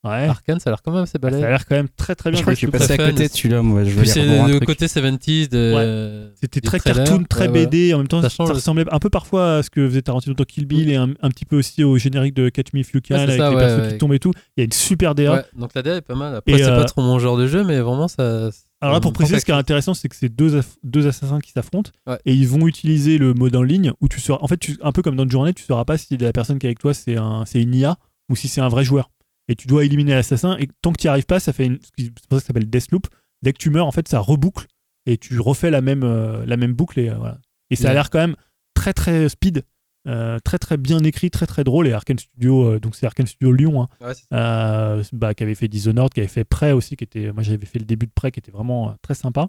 [0.05, 0.27] Ouais.
[0.27, 2.39] Arkane, ça a l'air quand même assez Ça a l'air quand même très très bien.
[2.39, 2.89] Je crois que je suis Deathloop.
[2.89, 3.85] passé à côté de celui-là, moi.
[3.85, 6.33] Je c'est le côté 70s de.
[6.41, 7.05] C'était très trailer.
[7.05, 7.67] cartoon, très Ouais.
[7.67, 7.95] BD.
[7.95, 10.67] En même temps, Ça ressemblait un peu parfois à ce que faisait Tarantino dans Kill
[10.67, 13.15] Bill et un, un petit peu aussi au générique de Catch Me If You Can
[13.15, 13.93] avec ça, les ouais, persos ouais.
[13.93, 14.33] qui tombent et tout.
[14.57, 15.35] Il y a une super DA.
[15.35, 16.35] Ouais, donc la DA est pas mal.
[16.35, 18.51] Après, Et, c'est euh, pas trop mon genre de jeu, mais vraiment, ça.
[18.81, 21.53] Alors là, pour préciser, ce qui est intéressant, c'est que c'est deux, deux assassins qui
[21.53, 22.19] s'affrontent Ouais.
[22.27, 24.39] et ils vont utiliser le mode en ligne où tu seras.
[24.43, 26.59] En fait, tu- un peu comme dans une journée, tu sauras pas si la personne
[26.59, 27.97] qui est avec toi c'est un, c'est une IA
[28.33, 29.11] ou si c'est un vrai joueur.
[29.49, 31.79] Et tu dois éliminer l'assassin et tant que tu n'y arrives pas, ça fait une.
[31.99, 33.07] C'est pour ça que ça s'appelle Deathloop.
[33.43, 34.67] Dès que tu meurs, en fait, ça reboucle
[35.05, 37.39] et tu refais la même, euh, la même boucle et euh, voilà.
[37.71, 38.37] Et ça a l'air quand même
[38.75, 39.65] très très speed,
[40.07, 41.89] euh, très très bien écrit, très très drôle.
[41.89, 43.89] Et Arkane Studio, donc c'est Arkane Studio Lyon, hein.
[44.01, 47.67] Ouais, bah, qui avait fait Dishonored, qui avait fait Prey aussi, qui était, moi j'avais
[47.67, 49.49] fait le début de Prey, qui était vraiment très sympa.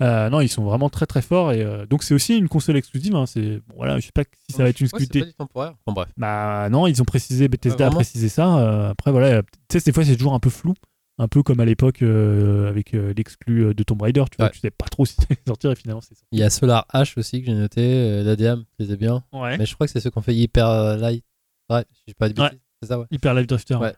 [0.00, 2.76] Euh, non, ils sont vraiment très très forts et euh, donc c'est aussi une console
[2.76, 3.16] exclusive.
[3.16, 5.30] hein, c'est bon, voilà, je sais pas si ça va être une Ouais, c'est exclusivité.
[5.30, 5.74] du temporaire.
[5.84, 6.08] Enfin bref.
[6.16, 8.58] Bah non, ils ont précisé, Bethesda Ouais, a précisé ça.
[8.58, 10.74] euh, après voilà, tu sais, des fois c'est toujours un peu flou,
[11.18, 14.22] un peu comme à l'époque euh, avec euh, l'exclu de Tomb Raider.
[14.30, 14.52] Tu vois, Ouais.
[14.52, 16.86] tu sais pas trop si ça va sortir et finalement c'est Il y a Solar
[16.94, 19.24] H aussi que j'ai noté, euh, l'ADM, les ai bien.
[19.32, 19.38] ça.
[19.40, 19.58] Ouais.
[19.58, 21.24] Mais je crois que c'est ceux qui ont fait Hyper Light.
[21.70, 22.50] Ouais, je sais pas de Ouais.
[22.50, 22.60] bêtises.
[22.82, 23.06] C'est ça, ouais.
[23.10, 23.74] Hyper Live Drifter.
[23.74, 23.94] Ouais.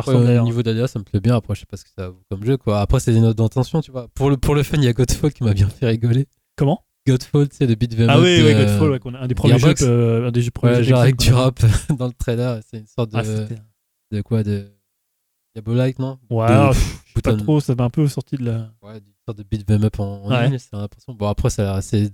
[0.00, 1.36] Ressemble au niveau d'ADA, ça me plaît bien.
[1.36, 2.80] Après, je sais pas ce que ça vaut comme jeu, quoi.
[2.80, 4.08] Après, c'est des notes d'intention, tu vois.
[4.14, 6.26] Pour le, pour le fun, il y a Godfall qui m'a bien fait rigoler.
[6.56, 6.82] Comment?
[7.06, 10.28] Godfall, c'est le beat Ah oui, oui, Godfall, ouais, a- un des premiers jeux, euh,
[10.28, 11.60] un des jeux premiers Ouais, jeux genre avec du rap
[11.98, 12.60] dans le trailer.
[12.70, 13.54] C'est une sorte de, Ah,
[14.16, 14.68] de quoi De
[15.54, 16.18] Diabolite, non?
[16.30, 18.70] Ouais, De- alors, pff, je sais pas trop, ça m'a un peu sorti de la.
[18.82, 20.48] Ouais, une sorte de beat them up en, en Ouais.
[20.48, 21.12] ligne, c'est l'impression.
[21.12, 21.64] Bon, après, c'est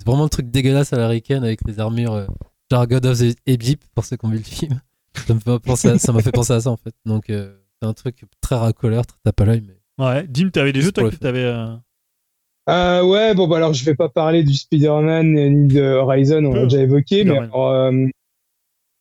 [0.05, 2.27] vraiment le truc dégueulasse à la Riken avec les armures, euh,
[2.73, 4.81] genre God of the Egypt, pour ceux qui ont vu le film.
[5.15, 6.95] Ça m'a fait penser à ça, en fait.
[7.05, 9.75] Donc, euh, c'est un truc très racoleur, très tape à l'œil, mais.
[10.05, 11.43] Ouais, Dim, t'avais des jeux toi que t'avais.
[11.45, 11.75] euh,
[12.69, 16.53] Euh, ouais, bon, bah alors je vais pas parler du Spider-Man ni de Horizon, on
[16.55, 18.07] l'a déjà évoqué, mais alors, euh,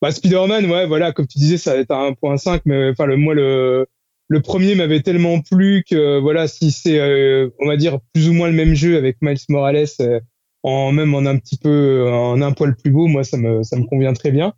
[0.01, 3.17] bah, Spider-Man, ouais, voilà, comme tu disais, ça va être à 1.5, mais enfin, le,
[3.17, 3.85] moi, le,
[4.29, 8.33] le premier m'avait tellement plu que, voilà, si c'est, euh, on va dire, plus ou
[8.33, 10.19] moins le même jeu avec Miles Morales, euh,
[10.63, 13.77] en même en un petit peu, en un poil plus beau, moi, ça me, ça
[13.77, 14.53] me convient très bien.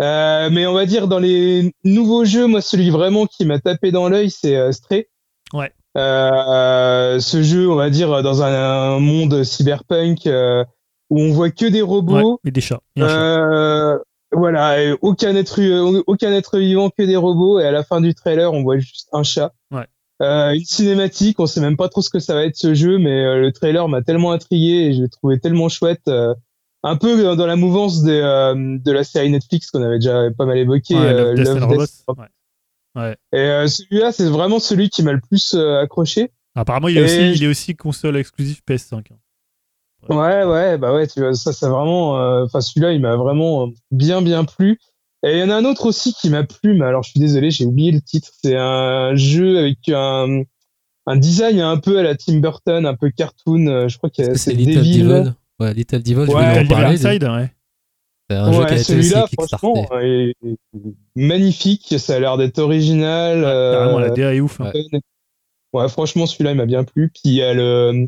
[0.00, 3.90] Euh, mais on va dire, dans les nouveaux jeux, moi, celui vraiment qui m'a tapé
[3.90, 5.06] dans l'œil, c'est euh, Stray.
[5.52, 5.72] Ouais.
[5.96, 8.52] Euh, ce jeu, on va dire, dans un,
[8.94, 10.64] un monde cyberpunk euh,
[11.10, 12.40] où on voit que des Ouais, robots.
[12.44, 12.80] et des chats.
[12.96, 13.08] Et chat.
[13.08, 13.98] Euh,
[14.30, 15.58] voilà, et aucun être,
[16.06, 17.58] aucun être vivant que des robots.
[17.58, 19.52] Et à la fin du trailer, on voit juste un chat.
[19.72, 19.86] Ouais.
[20.20, 22.98] Euh, une cinématique, on sait même pas trop ce que ça va être ce jeu,
[22.98, 26.08] mais euh, le trailer m'a tellement intrigué et je l'ai trouvé tellement chouette.
[26.82, 30.30] Un peu dans- dans la mouvance des, euh, de la série Netflix qu'on avait déjà
[30.36, 30.94] pas mal évoqué.
[30.94, 32.04] Ouais, euh, Love, Death.
[32.96, 33.16] Ouais.
[33.32, 36.32] Et euh, celui-là, c'est vraiment celui qui m'a le plus euh, accroché.
[36.54, 39.10] Apparemment, il est, Et aussi, je- il est aussi console exclusive PS5.
[39.12, 39.16] hein.
[40.08, 43.66] Ouais, ouais, bah ouais, tu vois, ça, c'est vraiment, euh, enfin, celui-là, il m'a vraiment
[43.66, 44.78] euh, bien, bien plu.
[45.24, 47.20] Et il y en a un autre aussi qui m'a plu, mais alors, je suis
[47.20, 48.28] désolé, j'ai oublié le titre.
[48.42, 50.42] C'est un jeu avec un,
[51.06, 53.88] un design un peu à la Tim Burton, un peu cartoon.
[53.88, 55.34] Je crois que c'est Little Devil?
[55.60, 57.06] Ouais, Little Devil, je Ouais, voulais en Little parler.
[57.06, 57.52] Inside, ouais.
[58.30, 60.56] C'est un jeu qui a Ouais, été aussi celui-là, franchement, est est
[61.16, 61.94] magnifique.
[61.98, 63.42] Ça a l'air d'être original.
[63.44, 64.60] euh, Carrément, la DA est ouf.
[64.60, 64.70] hein.
[64.74, 65.00] ouais.
[65.72, 67.08] Ouais, franchement, celui-là, il m'a bien plu.
[67.10, 68.06] Puis il y a le,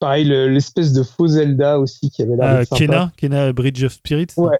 [0.00, 2.76] pareil, le- l'espèce de faux Zelda aussi qui avait l'air Ah, sympa.
[2.78, 4.26] Kena, Kena Bridge of Spirits.
[4.36, 4.58] Ouais.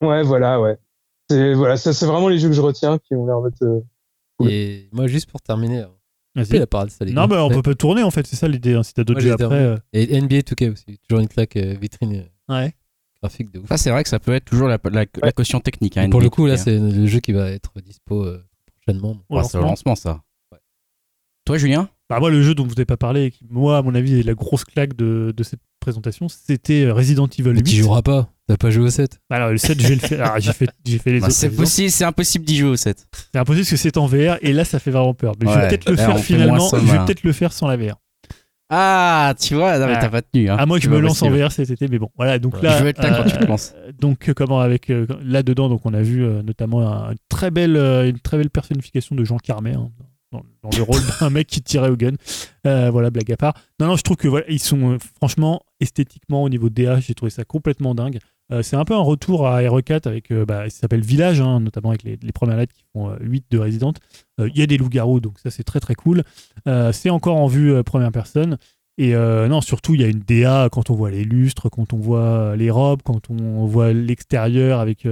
[0.00, 0.76] Ouais, voilà, ouais.
[1.30, 3.80] C'est, voilà, ça, c'est vraiment les jeux que je retiens qui ont l'air d'être, euh,
[4.38, 4.50] Cool.
[4.50, 5.86] Et moi, juste pour terminer, euh,
[6.34, 6.58] Vas-y.
[6.58, 7.36] la parole, ça, les Non, gars.
[7.36, 8.74] mais on peut pas tourner en fait, c'est ça l'idée.
[8.74, 9.54] hein, Si t'as d'autres Moi, j'ai jeux après.
[9.62, 12.74] euh, Et NBA 2K aussi, toujours une claque euh, vitrine euh, Ouais.
[13.22, 13.68] graphique de ouf.
[13.68, 15.96] Ça, c'est vrai que ça peut être toujours la, la, la caution technique.
[15.96, 16.56] hein, pour le NBA, coup, là, hein.
[16.56, 18.42] c'est le jeu qui va être dispo euh,
[18.84, 19.10] prochainement.
[19.28, 19.60] au c'est au lancement.
[19.62, 20.22] lancement, ça.
[20.52, 20.58] Ouais.
[21.44, 21.88] Toi, Julien?
[22.10, 24.18] Bah, moi, le jeu dont vous n'avez pas parlé, et qui, moi, à mon avis,
[24.20, 27.54] est la grosse claque de, de cette présentation, c'était Resident Evil 8.
[27.54, 29.18] Mais tu joueras pas, t'as pas joué au 7.
[29.30, 30.22] Bah, alors, le 7, je vais le faire.
[30.24, 31.34] Alors, j'ai fait, j'ai fait les Bah, autres.
[31.36, 31.62] C'est évidemment.
[31.64, 33.06] possible, c'est impossible d'y jouer au 7.
[33.32, 35.32] C'est impossible parce que c'est en VR et là, ça fait vraiment peur.
[35.40, 36.68] Mais je vais peut-être le Là, faire finalement.
[36.72, 37.04] Je vais bah.
[37.06, 37.96] peut-être le faire sans la VR.
[38.70, 40.00] Ah, tu vois, non, mais Ah.
[40.00, 40.48] t'as pas tenu.
[40.48, 40.56] Hein.
[40.58, 41.30] À moi que je me lance en.
[41.30, 42.38] VR cet été, mais bon, voilà.
[42.38, 42.62] Donc Ouais.
[42.62, 43.74] là, Je veux être là quand tu te lances.
[44.00, 47.50] donc euh, comment avec euh, là-dedans, donc on a vu euh, notamment un- une très
[47.50, 49.90] belle, euh, une très belle personnification de Jean Carmet hein,
[50.62, 52.14] dans, le rôle d'un mec qui tirait au gun.
[52.66, 53.54] Euh, voilà, blague à part.
[53.80, 57.14] Non, non, je trouve que voilà, ils sont euh, franchement esthétiquement au niveau DA, j'ai
[57.14, 58.18] trouvé ça complètement dingue.
[58.52, 61.90] Euh, c'est un peu un retour à RE4 avec, euh, bah, s'appelle Village, hein, notamment
[61.90, 63.94] avec les, premières lettres qui font euh, 8 de Resident.
[64.38, 66.24] Il y a des loups-garous, donc ça c'est très très cool.
[66.92, 68.58] C'est encore en vue première personne.
[68.98, 71.98] Et non, surtout, il y a une DA quand on voit les lustres, quand on
[71.98, 75.06] voit les robes, quand on voit l'extérieur avec.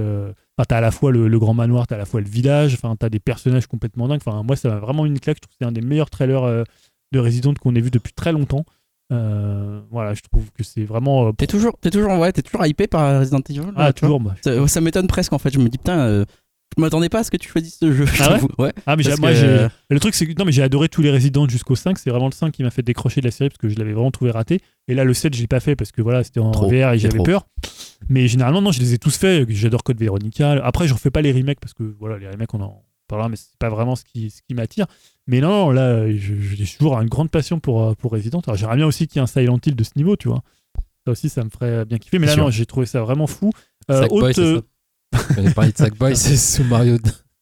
[0.57, 2.75] Enfin, t'as à la fois le, le grand manoir, t'as à la fois le village,
[2.75, 4.21] enfin, t'as des personnages complètement dingues.
[4.25, 5.37] Enfin, moi, ça m'a vraiment une claque.
[5.37, 6.63] Je trouve que c'est un des meilleurs trailers euh,
[7.11, 8.63] de Resident qu'on ait vu depuis très longtemps.
[9.11, 11.27] Euh, voilà, je trouve que c'est vraiment.
[11.27, 14.19] euh, T'es toujours, t'es toujours, ouais, t'es toujours hypé par Resident Evil ah, toujours.
[14.19, 14.35] moi.
[14.41, 15.51] Ça, ça m'étonne presque en fait.
[15.51, 16.23] Je me dis putain,
[16.75, 18.05] je m'attendais pas à ce que tu choisisses ce jeu.
[18.05, 18.73] je Ah ouais.
[18.85, 19.69] Ah, mais moi, que-.
[19.89, 21.97] Le truc, c'est que non, mais j'ai adoré tous les Resident jusqu'au 5.
[21.97, 23.93] C'est vraiment le 5 qui m'a fait décrocher de la série parce que je l'avais
[23.93, 24.59] vraiment trouvé raté.
[24.87, 26.93] Et là, le 7, je l'ai pas fait parce que voilà, c'était en Trop, VR
[26.93, 27.47] et j'avais peur.
[28.09, 29.49] Mais généralement, non, je les ai tous faits.
[29.49, 30.51] J'adore Code Veronica.
[30.63, 33.35] Après, je refais pas les remakes parce que voilà, les remakes, on en parlera, mais
[33.35, 34.87] c'est pas vraiment ce qui, ce qui m'attire.
[35.27, 38.41] Mais non, là, j'ai toujours une grande passion pour, euh, pour Resident.
[38.45, 40.41] Alors, j'aimerais bien aussi qu'il y ait un Silent Hill de ce niveau, tu vois.
[41.05, 42.19] Ça aussi, ça me ferait bien kiffer.
[42.19, 43.51] Mais là, non, j'ai trouvé ça vraiment fou.
[43.91, 44.63] Euh, autre,
[45.13, 46.97] a parlé de Sackboy, c'est sous Mario.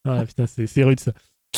[0.06, 1.12] Ah putain, c'est rude ça.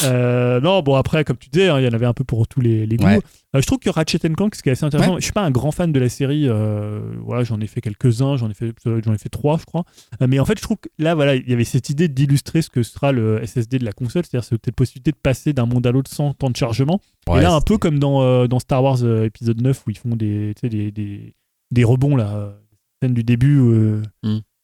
[0.06, 2.48] Euh, non, bon après, comme tu disais, hein, il y en avait un peu pour
[2.48, 3.06] tous les, les goûts.
[3.06, 3.20] Ouais.
[3.56, 5.52] Euh, je trouve que Ratchet Clank, ce qui est assez intéressant, je suis pas un
[5.52, 6.50] grand fan de la série.
[6.50, 9.84] euh, voilà, j'en ai fait quelques-uns, j'en ai fait, j'en ai fait trois, je crois.
[10.28, 12.72] Mais en fait, je trouve que là, voilà, il y avait cette idée d'illustrer ce
[12.72, 15.92] que sera le SSD de la console, c'est-à-dire cette possibilité de passer d'un monde à
[15.92, 17.00] l'autre sans temps de chargement.
[17.30, 20.16] Ouais, Et là, un peu comme dans, dans Star Wars épisode 9 où ils font
[20.16, 21.36] des, des, des,
[21.70, 22.56] des rebonds là,
[23.04, 23.60] scène du début.
[23.60, 24.02] euh,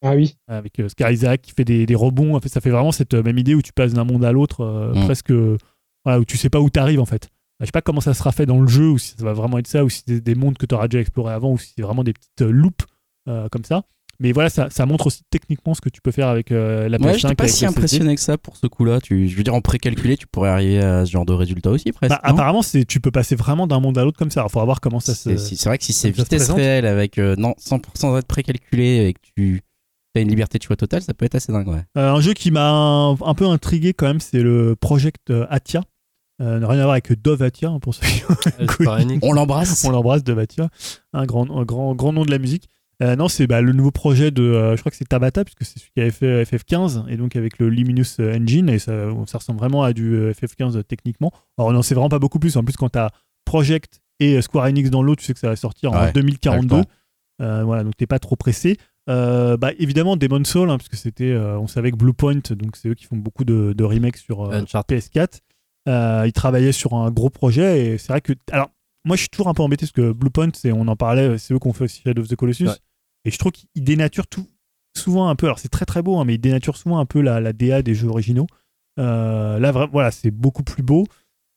[0.01, 0.35] Ah oui.
[0.47, 2.35] avec euh, Scar Isaac qui fait des, des rebonds.
[2.35, 4.31] En fait, ça fait vraiment cette euh, même idée où tu passes d'un monde à
[4.31, 5.05] l'autre, euh, Mm.
[5.05, 5.31] presque
[6.05, 7.27] voilà, où tu sais pas où t'arrives en fait.
[7.59, 9.57] Je sais pas comment ça sera fait dans le jeu, ou si ça va vraiment
[9.57, 11.73] être ça, ou si c'est des mondes que tu auras déjà explorés avant, ou si
[11.75, 12.83] c'est vraiment des petites loupes
[13.27, 13.83] euh, comme ça.
[14.21, 16.97] Mais voilà, ça, ça montre aussi techniquement ce que tu peux faire avec euh, la
[16.97, 17.05] PS5.
[17.05, 18.99] Ouais, j'étais pas si impressionné que ça pour ce coup-là.
[19.01, 21.91] Tu, je veux dire, en précalculé, tu pourrais arriver à ce genre de résultat aussi
[21.91, 22.09] presque.
[22.11, 24.45] Bah, apparemment, c'est, tu peux passer vraiment d'un monde à l'autre comme ça.
[24.47, 25.35] Il faut voir comment ça se.
[25.37, 29.19] C'est vrai que si c'est vitesse réelle avec euh, non 100% d'être précalculé et que
[29.35, 29.61] tu
[30.15, 31.67] as une liberté de choix totale, ça peut être assez dingue.
[31.67, 31.83] Ouais.
[31.97, 35.45] Euh, un jeu qui m'a un, un peu intrigué quand même, c'est le Project euh,
[35.49, 35.83] Atia.
[36.41, 38.23] Euh, n'a rien à voir avec Dove Atia, hein, pour ceux qui
[38.71, 39.19] Square Enix.
[39.23, 39.83] On l'embrasse.
[39.85, 40.69] on l'embrasse de Batia,
[41.13, 42.69] un grand, un grand, grand nom de la musique.
[43.01, 45.63] Euh, non, c'est bah, le nouveau projet de, euh, je crois que c'est Tabata, puisque
[45.63, 48.93] c'est celui qui avait fait FF15, et donc avec le Luminous Engine, et ça,
[49.25, 51.31] ça ressemble vraiment à du euh, FF15 euh, techniquement.
[51.57, 52.55] Alors, on n'en sait vraiment pas beaucoup plus.
[52.57, 53.09] En plus, quand tu as
[53.45, 56.67] Project et Square Enix dans l'eau, tu sais que ça va sortir en Ouais, 2042.
[56.67, 56.89] t'as le temps.
[57.41, 58.77] Euh, voilà, donc t'es pas trop pressé.
[59.09, 62.75] Euh, bah, évidemment, Demon Soul, hein, parce que c'était, euh, on savait que Bluepoint, donc
[62.75, 64.99] c'est eux qui font beaucoup de, de remakes sur euh, Uncharted.
[64.99, 65.39] PS4.
[65.87, 68.33] Euh, ils travaillaient sur un gros projet et c'est vrai que.
[68.51, 68.69] Alors,
[69.05, 71.53] moi je suis toujours un peu embêté parce que Bluepoint, c'est, on en parlait, c'est
[71.53, 72.67] eux qui ont fait aussi Shadow of the Colossus.
[72.67, 72.73] Ouais.
[73.25, 74.47] Et je trouve qu'ils dénaturent tout,
[74.95, 75.47] souvent un peu.
[75.47, 77.81] Alors, c'est très très beau, hein, mais ils dénaturent souvent un peu la, la DA
[77.81, 78.45] des jeux originaux.
[78.99, 81.05] Euh, là, vraiment, voilà, c'est beaucoup plus beau.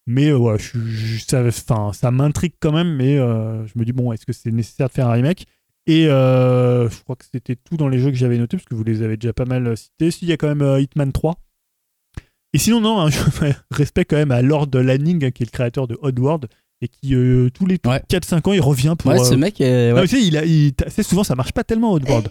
[0.06, 1.18] Mais voilà, je, je-
[1.50, 4.92] ça, ça m'intrigue quand même, mais je me dis, bon, est-ce que c'est nécessaire de
[4.92, 5.46] faire un remake?
[5.86, 8.74] Et euh, je crois que c'était tout dans les jeux que j'avais notés, parce que
[8.74, 10.10] vous les avez déjà pas mal cités.
[10.10, 11.34] S'il y a quand même euh, Hitman 3.
[12.54, 13.18] Et sinon, non, hein, je
[13.76, 16.46] respect quand même à Lord Lanning, hein, qui est le créateur de Oddworld,
[16.82, 18.02] et qui, euh, tous les Ouais.
[18.08, 19.10] 4-5 ans, il revient pour.
[19.10, 19.88] Ouais, euh, ce mec est.
[19.90, 20.00] non, ouais.
[20.02, 22.28] mais tu sais, il a, il- tu sais, souvent ça marche pas tellement Oddworld.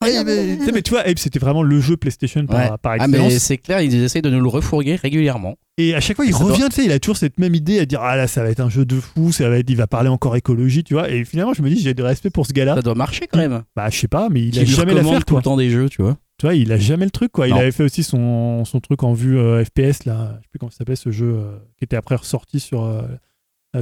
[0.00, 2.76] Mais, tu sais, mais tu vois, Abe, c'était vraiment le jeu PlayStation par, Ouais.
[2.80, 3.32] par Ah, excellence.
[3.32, 5.56] mais c'est clair, ils essayent de nous le refourguer régulièrement.
[5.76, 7.54] Et à chaque fois, il Ça doit- revient, tu sais, il a toujours cette même
[7.54, 9.68] idée à dire Ah là, ça va être un jeu de fou, ça va être,
[9.68, 11.10] il va parler encore écologie, tu vois.
[11.10, 12.76] Et finalement, je me dis, j'ai du respect pour ce gars-là.
[12.76, 13.62] Ça doit marcher quand même.
[13.74, 15.88] Bah, je sais pas, mais il Qui a jamais l'affaire, tout le temps des jeux,
[15.88, 16.16] tu vois.
[16.38, 17.48] Tu vois, il a jamais le truc, quoi.
[17.48, 20.34] Il avait fait aussi son, son truc en vue euh, FPS, là.
[20.38, 23.02] Je sais plus comment ça s'appelait ce jeu euh, qui était après ressorti sur, euh,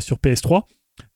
[0.00, 0.62] sur PS3.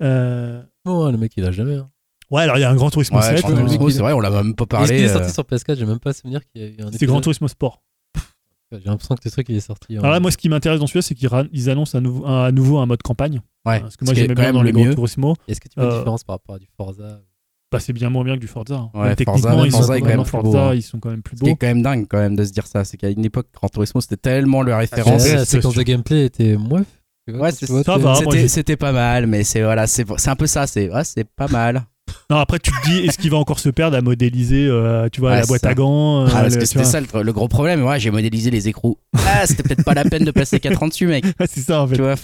[0.02, 1.76] Euh, Oh, le mec, il a jamais.
[1.76, 1.88] hein.
[2.30, 3.42] Ouais, alors il y a un Grand Turismo Ouais, 7.
[3.42, 5.00] Gran euh, c'est vrai, on l'a même pas Est-ce qu'il parlé.
[5.02, 7.06] est euh, sorti sur PS4 J'ai même pas souvenir qu'il y a eu un C'est
[7.06, 7.20] Grand.
[7.20, 7.82] Turismo Sport.
[8.72, 9.98] J'ai l'impression que ce truc il est sorti.
[9.98, 12.44] en- Alors là, moi, ce qui m'intéresse dans celui-là, c'est qu'ils annoncent à nouveau, un-
[12.44, 13.40] à nouveau un mode campagne.
[13.66, 14.94] Ouais, Parce que moi, est j'aimais quand bien même dans les le Gran mieux.
[14.94, 15.34] Turismo.
[15.48, 17.20] Est-ce que tu vois une Euh, différence par rapport à du Forza
[17.72, 18.76] Bah, c'est bien moins bien que du Forza.
[18.76, 18.90] hein.
[18.94, 20.74] Ouais, Même Forza, techniquement, ils, Forza sont est quand même plus Forza, beau, hein.
[20.76, 21.56] ils sont quand même plus Ce qui est beaux.
[21.60, 24.00] quand même dingue quand même de se dire ça, c'est qu'à une époque, Gran Turismo
[24.00, 25.26] c'était tellement le Ah, référence.
[25.28, 26.84] la c'est séquence de gameplay était moins.
[27.28, 31.24] Ouais, C'était pas mal, mais c'est voilà, c'est c'est un peu ça, c'est ouais, c'est
[31.24, 31.82] pas mal.
[32.30, 35.20] Non, après, tu te dis, est-ce qu'il va encore se perdre à modéliser, euh, tu
[35.20, 35.70] vois, Ouais, la boîte ça.
[35.70, 37.82] à gants euh, Ah, parce le- que c'était ça le, le gros problème.
[37.84, 38.98] Ouais, j'ai modélisé les écrous.
[39.16, 41.24] Ah, c'était peut-être pas la peine de passer 4 ans dessus, mec.
[41.24, 41.96] Ouais, c'est ça, en fait.
[41.96, 42.14] Tu vois.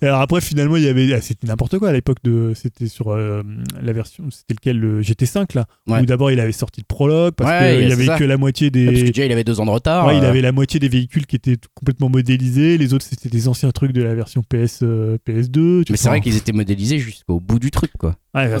[0.00, 2.88] Et Alors après, finalement, il y avait, ah, c'était n'importe quoi à l'époque de, c'était
[2.88, 3.42] sur euh,
[3.82, 6.00] la version, c'était lequel, le GT5 là, Ouais.
[6.00, 8.18] où d'abord il avait sorti le prologue parce Ouais, qu'il y avait ça.
[8.18, 10.06] que la moitié Parce que des, déjà, il avait deux ans de retard.
[10.06, 13.48] ouais, il avait la moitié des véhicules qui étaient complètement modélisés, les autres c'était des
[13.48, 15.84] anciens trucs de la version PS, euh, PS2.
[15.84, 18.16] tu Mais c'est vrai qu'ils étaient modélisés jusqu'au bout du truc, quoi.
[18.34, 18.58] Ouais, Ah,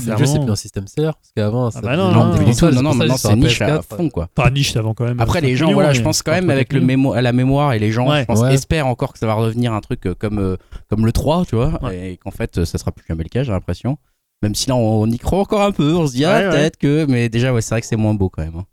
[0.66, 1.10] système seller.
[1.12, 4.28] Parce qu'avant, ça bah non, non, Non, non, maintenant c'est niche à PS4, fond, quoi.
[4.36, 5.18] Enfin, niche, ça vend quand même.
[5.20, 6.98] Après, 5 les gens, voilà, je pense quand même avec le 4 millions.
[7.02, 8.20] mémo à la mémoire et les gens, Ouais.
[8.20, 8.54] je pense, Ouais.
[8.54, 10.56] espèrent encore que ça va redevenir un truc euh, comme, euh,
[10.88, 12.12] comme le 3, tu vois, Ouais.
[12.12, 13.96] et qu'en fait, ça sera plus jamais le cas, j'ai l'impression.
[14.42, 17.06] Même si là, on y croit encore un peu, on se dit, ah, peut-être que,
[17.08, 18.56] mais déjà, ouais, c'est vrai que c'est moins beau quand même.
[18.56, 18.64] hein.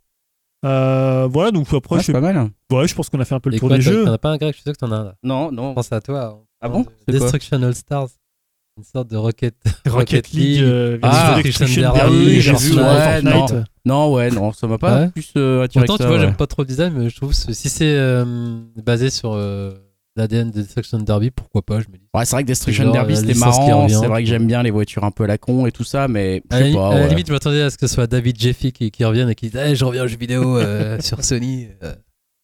[0.66, 2.38] Euh, voilà, donc après, Ouais, je, c'est pas mal.
[2.38, 2.50] hein.
[2.72, 4.06] ouais, je pense qu'on a fait un peu le Et tour quoi, des jeux.
[4.06, 5.16] T'en as pas un grec, je suis sûr que t'en as un là.
[5.24, 5.74] Non, Je non.
[5.74, 6.42] pense à toi.
[6.62, 6.84] Ah bon?
[6.86, 6.94] quoi?
[7.08, 8.08] Destruction All Stars.
[8.78, 9.54] Une sorte de Rocket,
[9.88, 11.52] Rocket League, euh, Ah, oui,
[12.42, 13.24] j'ai vu, ouais, Fortnite.
[13.24, 13.64] non.
[13.86, 15.10] Non, ouais, non, ça m'a pas Ouais.
[15.10, 16.26] plus euh, attiré Pourtant, que tu vois, ouais.
[16.26, 18.26] j'aime pas trop le design, mais je trouve que si c'est euh,
[18.84, 19.74] basé sur euh,
[20.16, 22.08] l'ADN de Destruction Derby, pourquoi pas, je me dis.
[22.16, 23.88] Ouais, c'est vrai que Destruction Genre, Derby la c'était marrant.
[23.90, 26.08] C'est vrai que j'aime bien les voitures un peu à la con et tout ça,
[26.08, 26.90] mais je À la, sais pas.
[26.96, 29.30] à la limite, je m'attendais à ce que ce soit David Jeffy qui, qui revienne
[29.30, 31.68] et qui dise hey, Je reviens aux jeux vidéo euh, sur Sony.
[31.84, 31.94] euh.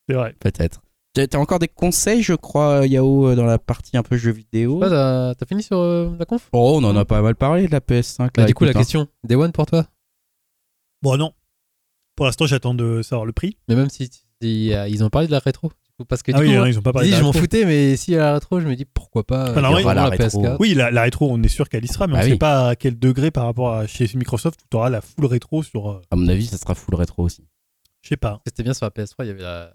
[0.08, 0.36] C'est vrai.
[0.40, 0.82] Peut-être.
[1.14, 4.80] T'as encore des conseils, je crois, Yao, euh, dans la partie un peu jeux vidéo
[4.82, 6.48] t'as t'as fini sur euh, la conf?
[6.54, 8.18] Oh, on en a pas mal parlé de la PS5.
[8.18, 8.74] Bah, là, Du coup, la hein.
[8.74, 9.86] question Day One pour toi?
[11.02, 11.34] Bon, non.
[12.16, 13.58] Pour l'instant, j'attends de savoir le prix.
[13.68, 14.10] Mais même si,
[14.42, 15.72] si, euh, ils ont parlé de la rétro.
[16.08, 17.16] Parce que du Ah oui, coup, non, moi, ils ont pas je parlé dis, de
[17.18, 17.42] je la m'en rétro.
[17.42, 19.52] foutais, mais si à la rétro, je me dis pourquoi pas.
[19.52, 20.42] Enfin, non, euh, la la rétro.
[20.44, 20.58] PS4.
[20.60, 22.32] Oui, la, la rétro, on est sûr qu'elle y sera, mais Bah on oui.
[22.32, 25.26] sait pas à quel degré par rapport à chez Microsoft où tu auras la full
[25.26, 25.90] rétro sur.
[25.90, 27.46] euh, À mon avis, ça sera full rétro aussi.
[28.02, 28.40] je sais pas.
[28.48, 29.74] C'était bien sur la PS3, il y avait la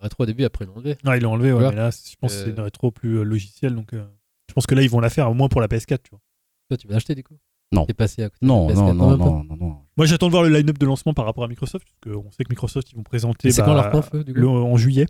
[0.00, 0.96] rétro au début, après ils l'ont enlevé.
[1.04, 1.70] Non, ils l'ont enlevé, ouais, Voilà.
[1.70, 4.04] mais là, je pense que c'est Euh, une rétro plus euh, logicielle, donc euh,
[4.48, 6.20] je pense que là, ils vont la faire au moins pour la PS4, tu vois.
[6.68, 7.36] Toi, tu vas l'acheter du coup?
[7.72, 7.84] Non.
[7.84, 9.76] T'es passé à côté Non, de la PS4, non, non, non, non, non.
[9.96, 12.44] Moi, j'attends de voir le line-up de lancement par rapport à Microsoft, parce qu'on sait
[12.44, 13.50] que Microsoft, ils vont présenter.
[13.50, 14.40] C'est bah, quand leur conf, eux, du coup?
[14.40, 15.06] le- En juillet, euh,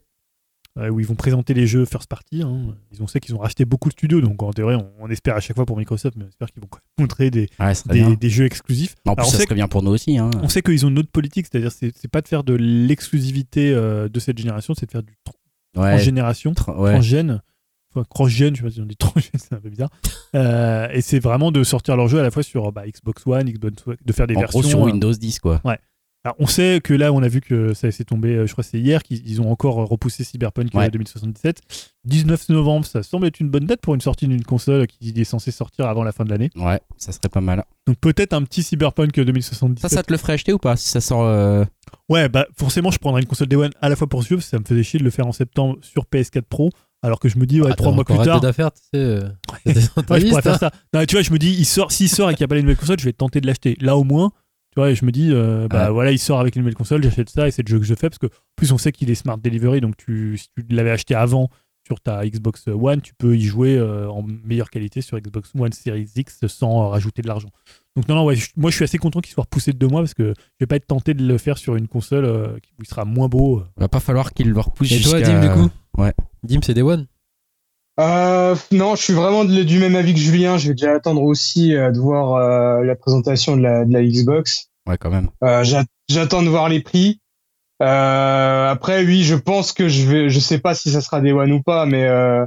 [0.76, 2.42] où ils vont présenter les jeux first party.
[2.42, 2.74] hein.
[2.92, 5.34] Ils ont sait qu'ils ont racheté beaucoup de studios, donc en théorie, on, on espère
[5.36, 6.68] à chaque fois pour Microsoft, mais on espère qu'ils vont
[7.00, 7.72] montrer des, Ouais,
[8.16, 8.94] des, jeux exclusifs.
[9.06, 10.18] En plus, Alors, ça serait bien pour nous aussi.
[10.18, 10.30] Hein.
[10.42, 13.72] On sait qu'ils ont une autre politique, c'est-à-dire c'est c'est pas de faire de l'exclusivité
[13.72, 15.32] euh, de cette génération, c'est de faire du tr-
[15.76, 15.90] Ouais.
[15.90, 16.92] transgénération, Tra- ouais.
[16.92, 17.42] transgène,
[17.94, 19.90] enfin cross-gène, je sais pas si on dit transgène, c'est un peu bizarre.
[20.34, 23.48] Euh, et c'est vraiment de sortir leur jeu à la fois sur bah, Xbox One,
[23.50, 24.60] Xbox One, de faire des En versions.
[24.60, 25.60] gros, sur euh, Windows 10, quoi.
[26.24, 28.64] Alors, on sait que là, on a vu que ça s'est tombé, euh, je crois
[28.64, 30.90] que c'est hier, qu'ils ils ont encore repoussé Cyberpunk euh, Ouais.
[30.90, 31.60] 2077.
[32.04, 35.24] 19 novembre, ça semble être une bonne date pour une sortie d'une console qui est
[35.24, 36.50] censée sortir avant la fin de l'année.
[36.56, 37.64] Ouais, ça serait pas mal.
[37.86, 39.80] Donc peut-être un petit Cyberpunk 2077.
[39.80, 41.22] Ça, ça te le ferait acheter ou pas Si ça sort.
[41.22, 41.64] euh,
[42.08, 44.36] Ouais, bah forcément, je prendrais une console Day One à la fois pour ce jeu,
[44.36, 46.70] parce que ça me faisait chier de le faire en septembre sur PS4 Pro,
[47.02, 48.40] alors que je me dis, ouais, Ah, trois mois plus tard.
[48.40, 48.98] d'affaires, tu sais.
[48.98, 49.20] euh,
[49.66, 49.88] Ouais, je
[50.28, 50.58] pourrais faire hein.
[50.58, 50.70] ça.
[50.92, 52.54] Non, tu vois, je me dis, il sort, s'il sort et qu'il n'y a pas
[52.56, 53.76] les nouvelles consoles, je vais tenter de l'acheter.
[53.80, 54.32] Là, au moins,
[54.78, 55.92] vois, et je me dis, euh, bah Ouais.
[55.92, 57.94] voilà, il sort avec les nouvelles consoles, j'achète ça et c'est le jeu que je
[57.94, 60.64] fais parce que, en plus, on sait qu'il est Smart Delivery, donc tu, si tu
[60.74, 61.48] l'avais acheté avant
[61.86, 65.72] sur ta Xbox One, tu peux y jouer euh, en meilleure qualité sur Xbox One
[65.72, 67.48] Series X sans euh, rajouter de l'argent.
[67.96, 69.88] Donc, non, non, ouais, je- moi, je suis assez content qu'il soit repoussé de deux
[69.88, 72.48] mois parce que je vais pas être tenté de le faire sur une console euh,
[72.78, 73.62] où il sera moins beau.
[73.78, 76.12] Va pas falloir qu'il le repousse Et toi, Dim, du coup Ouais.
[76.42, 77.06] Dim, c'est Day One
[77.98, 80.56] Euh, non, je suis vraiment du même avis que Julien.
[80.58, 84.04] Je vais déjà attendre aussi euh, de voir euh, la présentation de la, de la
[84.04, 84.67] Xbox.
[84.88, 85.28] Ouais, quand même.
[85.44, 87.20] Euh, j'a- J'attends de voir les prix.
[87.82, 90.30] Euh, après, oui, je pense que je vais.
[90.30, 92.44] Je sais pas si ça sera des One ou pas, mais euh,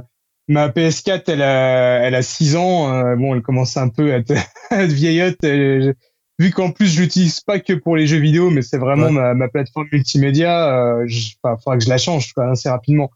[0.48, 3.16] ma PS4, elle a, elle a 6 ans.
[3.16, 4.32] Bon, elle commence un peu à être,
[4.70, 5.42] à être vieillotte.
[5.44, 5.92] Et
[6.38, 9.12] vu qu'en plus, je l'utilise pas que pour les jeux vidéo, mais c'est vraiment Ouais.
[9.12, 10.76] ma, ma plateforme multimédia.
[10.76, 13.10] Euh, je- enfin, faudra que je la change quoi, assez rapidement.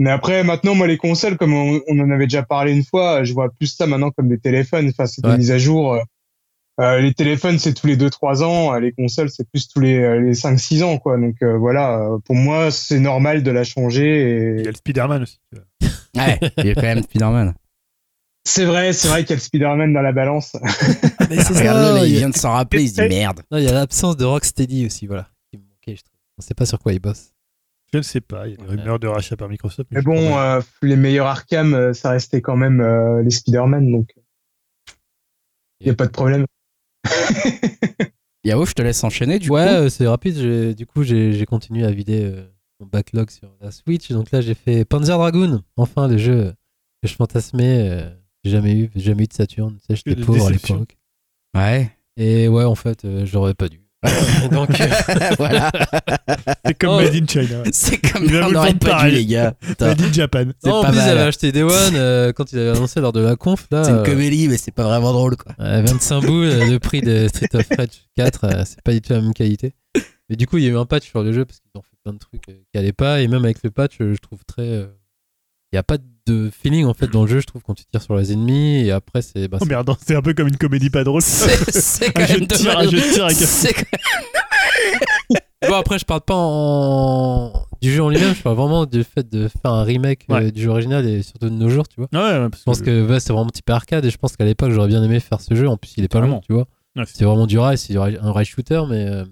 [0.00, 3.22] Mais après, maintenant, moi, les consoles, comme on, on en avait déjà parlé une fois,
[3.22, 4.88] je vois plus ça maintenant comme des téléphones.
[4.88, 5.38] Enfin, c'est des Ouais.
[5.38, 5.98] mises à jour.
[6.80, 8.74] Euh, les téléphones, c'est tous les 2-3 ans.
[8.74, 11.16] Euh, Les consoles, c'est plus tous les, euh, les 5-6 ans, quoi.
[11.18, 14.54] Donc euh, voilà, euh, pour moi, c'est normal de la changer.
[14.56, 14.66] Il y Et...
[14.68, 15.38] a le Spider-Man aussi.
[15.52, 15.90] tu vois.
[16.16, 17.54] Ouais, il est quand même Spider-Man.
[18.46, 20.54] C'est vrai, c'est vrai qu'il y a le Spider-Man dans la balance.
[21.30, 23.08] Mais c'est Regarde-le, là, il il y a- vient de s'en rappeler, il se dit
[23.08, 23.40] merde.
[23.50, 25.28] Non, il y a l'absence de Rocksteady aussi, voilà.
[25.50, 26.18] Qui me manquait, je trouve.
[26.38, 27.32] On sait pas sur quoi il bosse.
[27.92, 28.70] Je ne sais pas, il y a des Ouais.
[28.80, 29.88] rumeurs de rachat par Microsoft.
[29.92, 34.12] Mais bon, euh, les meilleurs Arkham, euh, ça restait quand même euh, les Spider-Man, donc
[35.80, 36.44] il n'y a pas de problème.
[38.44, 39.68] Yao, je te laisse enchaîner du ouais, coup.
[39.70, 40.36] euh, c'est rapide.
[40.36, 42.44] j'ai- Du coup, j'ai j'ai continué à vider euh,
[42.80, 44.10] mon backlog sur la Switch.
[44.10, 45.62] Donc là, j'ai fait Panzer Dragoon.
[45.76, 46.52] Enfin, le jeu
[47.02, 47.88] que je fantasmais.
[47.90, 48.10] euh,
[48.44, 49.76] j'ai jamais eu, j'ai jamais eu de Saturn.
[49.78, 50.98] Tu sais, j'étais pauvre à l'époque.
[51.56, 51.90] Ouais.
[52.16, 53.80] Et ouais, en fait, euh, j'aurais pas dû.
[54.50, 54.86] Donc, euh,
[55.38, 55.70] voilà,
[56.66, 57.00] C'est comme Oh.
[57.00, 57.62] Made in China.
[57.72, 59.54] c'est comme on pas dû, les gars.
[59.80, 60.44] Made in Japan.
[60.64, 61.08] Non, en pas plus, mal.
[61.08, 63.66] j'avais acheté Day One euh, quand il avait annoncé lors de la conf.
[63.70, 65.52] C'est une euh, comédie, mais c'est pas vraiment drôle, quoi.
[65.60, 69.12] euh, 25 boules, le prix de Street of Rage 4, euh, c'est pas du tout
[69.12, 69.74] la même qualité.
[70.28, 71.82] Mais du coup, il y a eu un patch sur le jeu parce qu'ils ont
[71.82, 73.20] fait plein de trucs qui allaient pas.
[73.20, 74.62] Et même avec le patch, je trouve très.
[74.62, 74.86] euh,
[75.72, 76.04] Il n'y a pas de
[76.50, 78.86] feeling en fait dans le jeu, je trouve, quand tu tires sur les ennemis.
[78.86, 79.46] Et après, c'est.
[79.48, 81.22] bah, Oh c'est- merde, c'est un peu comme une comédie pas drôle.
[81.22, 83.28] C'est quand Un même de un de un-
[85.68, 87.52] Bon, après, je parle pas en...
[87.80, 90.60] du jeu en lui-même, je parle vraiment du fait de faire un remake euh, du
[90.62, 92.08] jeu original et surtout de nos jours, tu vois.
[92.12, 94.72] Ouais, ouais, parce Je pense que c'est vraiment type arcade et je pense qu'à l'époque,
[94.72, 95.66] j'aurais bien aimé faire ce jeu.
[95.68, 96.66] En plus, il est pas long, tu vois.
[97.06, 99.24] C'est- vraiment du rail, c'est un rail shooter, mais euh,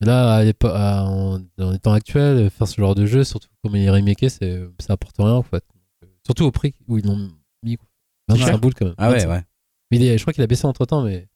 [0.00, 3.84] là, à en, dans les temps actuels, faire ce genre de jeu, surtout comme il
[3.84, 5.62] est remaké, c'est, ça apporte rien en fait.
[6.30, 7.30] Surtout au prix où ils l'ont
[7.62, 7.76] mis.
[7.76, 7.86] Quoi.
[8.28, 8.58] 25 cher.
[8.58, 8.94] boules quand même.
[8.98, 9.30] Ah ouais, 25.
[9.30, 9.42] ouais.
[9.90, 11.28] Mais il est- je crois qu'il a baissé entre temps, mais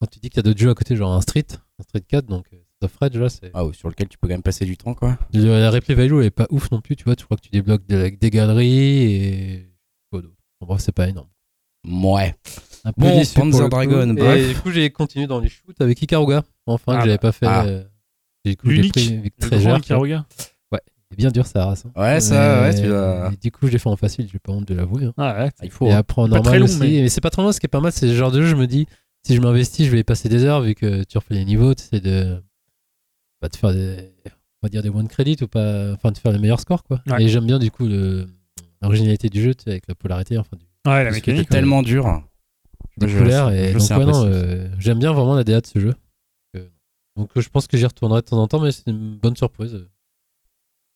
[0.00, 1.46] quand tu dis qu'il y a d'autres jeux à côté, genre un Street,
[1.78, 2.46] un Street 4, donc
[2.82, 3.50] of Rage, là, c'est.
[3.54, 5.16] Ah, ouais, sur lequel tu peux quand même passer du temps, quoi.
[5.32, 7.16] Le- la replay value elle est pas ouf non plus, tu vois.
[7.16, 9.70] Tu crois que tu débloques des, des galeries et.
[10.10, 10.34] quoi d'autre.
[10.60, 11.28] En bref, c'est pas énorme.
[11.86, 12.34] Ouais.
[12.84, 13.68] Un peu Bon, déçu pour coup.
[13.68, 17.18] Dragon, Et du coup, j'ai continué dans les shoots avec Ikaruga, enfin, Ah que j'avais
[17.18, 17.46] pas fait.
[17.46, 17.64] Ah.
[17.64, 17.84] euh,
[18.44, 19.78] du coup, j'ai pris avec cher.
[19.78, 20.26] Ikaruga.
[21.14, 21.84] C'est bien dur, ça race.
[21.86, 21.92] hein.
[22.00, 22.74] Ouais, ça, ouais,
[23.30, 25.04] tu Du coup, j'ai fait en facile, j'ai pas honte de l'avouer.
[25.04, 25.12] hein.
[25.16, 25.50] Ah ouais.
[25.62, 25.86] Il faut.
[25.86, 25.98] Et hein.
[25.98, 26.78] après en Pas normal très long, aussi.
[26.80, 28.40] mais- Mais, c'est pas trop long, ce qui est pas mal, c'est ce genre de
[28.42, 28.86] jeu, je me dis,
[29.26, 31.74] si je m'investis, je vais y passer des heures, vu que tu refais les niveaux,
[31.74, 32.42] tu essaies de.
[33.40, 34.12] Bah, de faire des.
[34.62, 35.92] On va dire des one credit ou pas.
[35.92, 37.00] Enfin, de faire les meilleurs scores, quoi.
[37.08, 37.22] Ouais.
[37.24, 38.26] Et j'aime bien, du coup, le-
[38.82, 41.46] l'originalité du jeu, tu sais, avec la polarité, enfin, du Ouais, la mécanique.
[41.48, 42.22] C'est tellement dur.
[42.96, 43.50] des Je- couleurs.
[43.50, 45.94] je- Et je donc, sais ouais, euh, j'aime bien vraiment la DA de ce jeu.
[46.56, 46.68] Euh,
[47.16, 49.36] Donc, euh, je pense que j'y retournerai de temps en temps, mais c'est une bonne
[49.36, 49.84] surprise.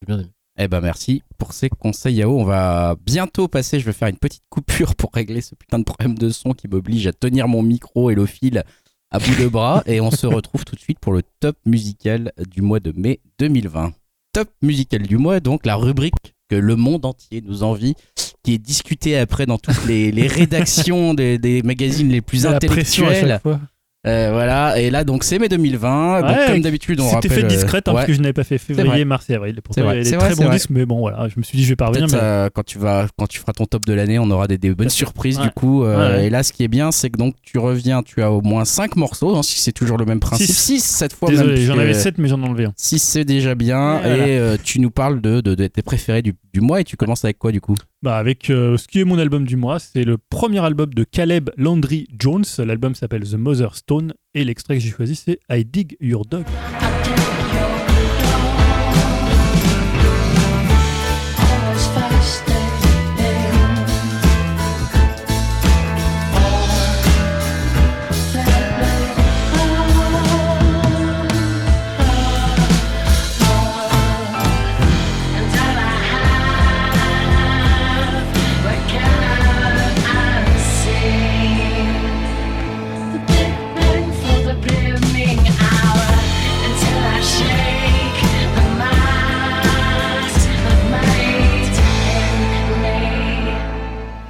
[0.00, 0.30] J'ai bien aimé.
[0.60, 2.36] Eh ben merci pour ces conseils Yao.
[2.38, 5.84] On va bientôt passer, je vais faire une petite coupure pour régler ce putain de
[5.84, 8.64] problème de son qui m'oblige à tenir mon micro et le fil
[9.10, 12.32] à bout de bras et on se retrouve tout de suite pour le top musical
[12.50, 13.92] du mois de mai 2020.
[14.32, 17.94] Top musical du mois, donc la rubrique que le monde entier nous envie,
[18.42, 22.58] qui est discutée après dans toutes les, les rédactions des, des magazines les plus La
[22.58, 23.28] pression à intellectuels.
[23.30, 23.60] chaque fois.
[24.06, 26.20] Euh, voilà, et là donc c'est mai 2020.
[26.20, 27.30] Donc, Ouais, comme d'habitude, on C'était rappelle.
[27.32, 28.74] fait euh, discrète hein, parce que je n'avais pas fait vrai.
[28.76, 29.56] février, mars et avril.
[29.60, 30.56] Pourtant, C'est vrai, il y a c'est des vrai, très c'est bons vrai.
[30.56, 32.06] disques, mais bon, voilà, je me suis dit, je vais pas revenir.
[32.06, 32.26] Peut-être Mais...
[32.28, 34.72] euh, quand tu vas quand tu feras ton top de l'année, on aura des, des
[34.72, 35.82] bonnes surprises du coup.
[35.84, 36.26] euh, Ouais, ouais.
[36.26, 38.64] Et là, ce qui est bien, c'est que donc tu reviens, tu as au moins
[38.64, 40.46] 5 morceaux, hein, si c'est toujours le même principe.
[40.46, 40.52] Six.
[40.78, 41.28] 6 cette fois.
[41.28, 42.72] Désolé, même, j'en puisque avais 7, mais j'en ai enlevé un.
[42.76, 43.96] 6 c'est déjà bien.
[43.96, 44.28] Ouais, voilà.
[44.28, 46.96] Et euh, tu nous parles de, de, de tes préférés du, du mois et tu
[46.96, 47.74] commences avec quoi du coup?
[48.00, 51.02] Bah, avec euh, ce qui est mon album du mois, c'est le premier album de
[51.02, 52.44] Caleb Landry Jones.
[52.58, 56.44] L'album s'appelle The Mother Stone et l'extrait que j'ai choisi c'est I Dig Your Dog.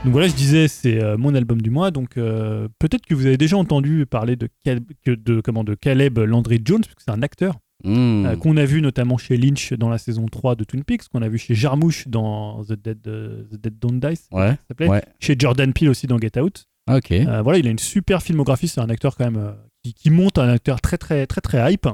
[0.08, 1.90] Donc voilà, je disais, c'est euh, mon album du mois.
[1.90, 5.74] Donc euh, peut-être que vous avez déjà entendu parler de, Cal- que de, comment, de
[5.74, 8.24] Caleb Landry Jones, parce que c'est un acteur Hmm.
[8.26, 11.20] euh, qu'on a vu notamment chez Lynch dans la saison 3 de Twin Peaks, qu'on
[11.22, 14.00] a vu chez Jarmusch dans The Dead, The Dead Don't
[14.32, 14.56] Ouais,
[14.88, 15.02] ouais.
[15.20, 16.64] chez Jordan Peele aussi dans Get Out.
[16.88, 17.12] Ah, Ok.
[17.44, 20.48] Voilà, il a une super filmographie, c'est un acteur quand même qui, qui monte, un
[20.48, 21.88] acteur très très très très hype.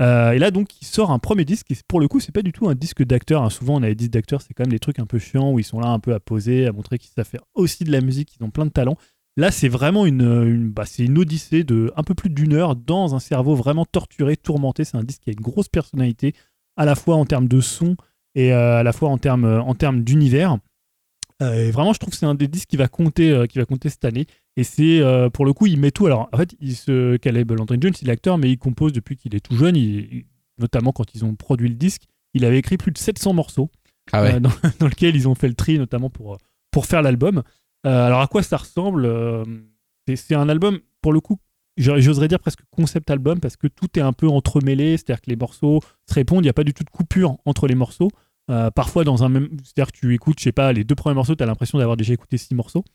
[0.00, 2.42] Euh, et là donc il sort un premier disque et pour le coup c'est pas
[2.42, 3.42] du tout un disque d'acteur.
[3.42, 3.50] hein.
[3.50, 5.58] Souvent on a des disques d'acteurs, c'est quand même des trucs un peu chiants où
[5.58, 8.00] ils sont là un peu à poser, à montrer qu'ils savent faire aussi de la
[8.00, 8.96] musique, qu'ils ont plein de talent.
[9.36, 13.54] Là c'est vraiment bah, une odyssée de un peu plus d'une heure dans un cerveau
[13.54, 14.84] vraiment torturé, tourmenté.
[14.84, 16.34] C'est un disque qui a une grosse personnalité
[16.76, 17.96] à la fois en termes de son
[18.34, 20.58] et euh, à la fois en termes d'univers.
[21.42, 23.64] Euh, et vraiment, je trouve que c'est un des disques qui va compter, qui va
[23.64, 24.26] compter cette année.
[24.56, 26.06] Et c'est euh, pour le coup, il met tout.
[26.06, 29.16] Alors, en fait, il se Caleb Landry Jones, il est acteur, mais il compose depuis
[29.16, 29.76] qu'il est tout jeune.
[29.76, 30.24] Il- il-
[30.58, 32.02] notamment quand ils ont produit le disque,
[32.34, 33.70] il avait écrit plus de 700 morceaux
[34.12, 34.34] Ah ouais.
[34.34, 36.38] euh, dans, dans lequel ils ont fait le tri, notamment pour
[36.70, 37.42] pour faire l'album.
[37.86, 39.44] Euh, alors, à quoi ça ressemble Euh,
[40.14, 41.38] c'est- un album, pour le coup,
[41.76, 45.30] j'o- j'oserais dire presque concept album parce que tout est un peu entremêlé, c'est-à-dire que
[45.30, 46.40] les morceaux se répondent.
[46.44, 48.10] Il n'y a pas du tout de coupure entre les morceaux.
[48.50, 51.14] Euh, parfois dans un même c'est-à-dire que tu écoutes je sais pas les deux premiers
[51.14, 52.92] morceaux tu as l'impression d'avoir déjà écouté six morceaux Euh,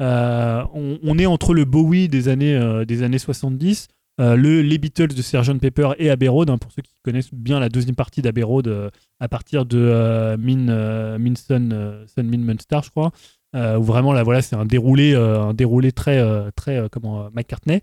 [0.00, 3.88] on, on est entre le Bowie des années euh, des années 70
[4.20, 7.34] euh, le, les Beatles de Sgt Pepper et Abbey Road hein, pour ceux qui connaissent
[7.34, 8.90] bien la deuxième partie d'Abbey Road euh,
[9.20, 13.10] à partir de euh, Min, euh, Min Sun, euh, Sun Min Munster je crois
[13.56, 16.88] euh, où vraiment là voilà c'est un déroulé euh, un déroulé très euh, très euh,
[16.90, 17.80] comment euh, McCartney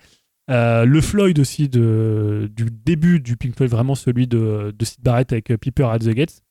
[0.49, 5.01] Euh, le Floyd aussi de, du début du Pink Floyd, vraiment celui de, de Sid
[5.01, 6.41] Barrett avec euh, Piper at the Gates.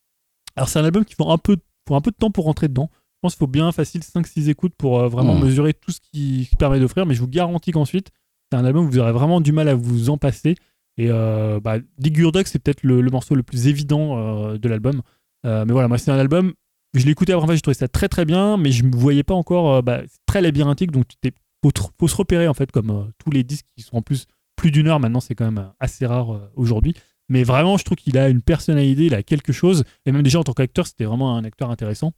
[0.56, 1.56] Alors c'est un album qui faut un peu,
[1.90, 2.88] un peu de temps pour rentrer dedans.
[3.20, 5.44] Je pense qu'il faut bien facile 5-6 écoutes pour euh, vraiment Mm.
[5.44, 8.08] mesurer tout ce qui permet d'offrir, mais je vous garantis qu'ensuite,
[8.50, 10.54] c'est un album où vous aurez vraiment du mal à vous en passer.
[10.96, 15.02] Et euh, bah, c'est peut-être le, le morceau le plus évident euh, de l'album.
[15.44, 16.54] Euh, mais voilà, moi c'est un album,
[16.94, 19.22] je l'ai écouté avant, j'ai trouvé ça très très bien, mais je ne me voyais
[19.22, 21.30] pas encore, euh, bah, c'est très labyrinthique, donc il
[21.62, 24.26] faut, faut se repérer en fait, comme tous les disques qui sont en plus
[24.56, 26.94] plus d'une heure maintenant, c'est quand même assez rare aujourd'hui.
[27.30, 30.38] Mais vraiment, je trouve qu'il a une personnalité, il a quelque chose, et même déjà
[30.40, 32.12] en tant qu'acteur, c'était vraiment un acteur intéressant.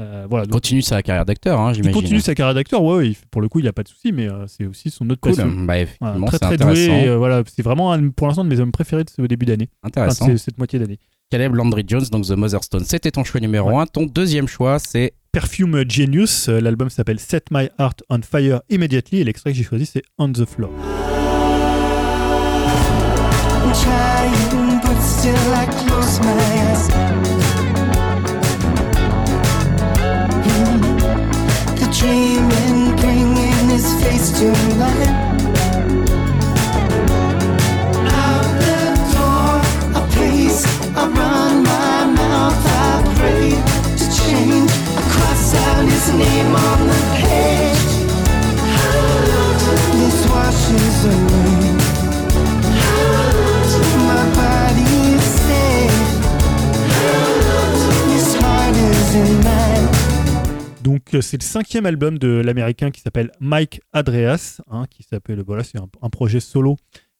[0.00, 1.94] Euh, voilà, Il donc continue sa carrière d'acteur, hein, il j'imagine.
[1.94, 3.88] continue sa carrière d'acteur, ouais, ouais, il- pour le coup, il n'y a pas de
[3.88, 5.36] souci, mais euh, c'est aussi son autre Cool.
[5.36, 5.46] passion.
[5.64, 8.46] Bah, Voilà, très c'est très doué, et euh, voilà, c'est vraiment un, pour l'instant un
[8.46, 10.36] de mes hommes préférés de ce début d'année, intéressant.
[10.36, 10.98] cette moitié d'année.
[11.30, 12.84] Caleb Landry Jones, donc The Mother Stone.
[12.84, 13.86] C'était ton choix numéro 1.
[13.86, 19.24] Ton deuxième choix, c'est Perfume Genius, l'album s'appelle Set My Heart on Fire Immediately, et
[19.24, 20.70] l'extrait que j'ai choisi c'est On the Floor.
[26.06, 27.43] I'm
[32.04, 34.48] dreaming, bringing his face to
[34.78, 35.32] life.
[40.96, 43.50] Run my mouth, I pray
[44.00, 44.70] to change.
[44.98, 47.92] I cross out his name on the page.
[49.98, 51.58] This washes away.
[54.08, 55.98] My body is safe.
[58.12, 59.73] His heart is in mine.
[60.84, 65.42] Donc euh, c'est le cinquième album de l'américain qui s'appelle Mike Adreas, hein, qui s'appelle
[65.44, 66.76] voilà c'est un, un projet solo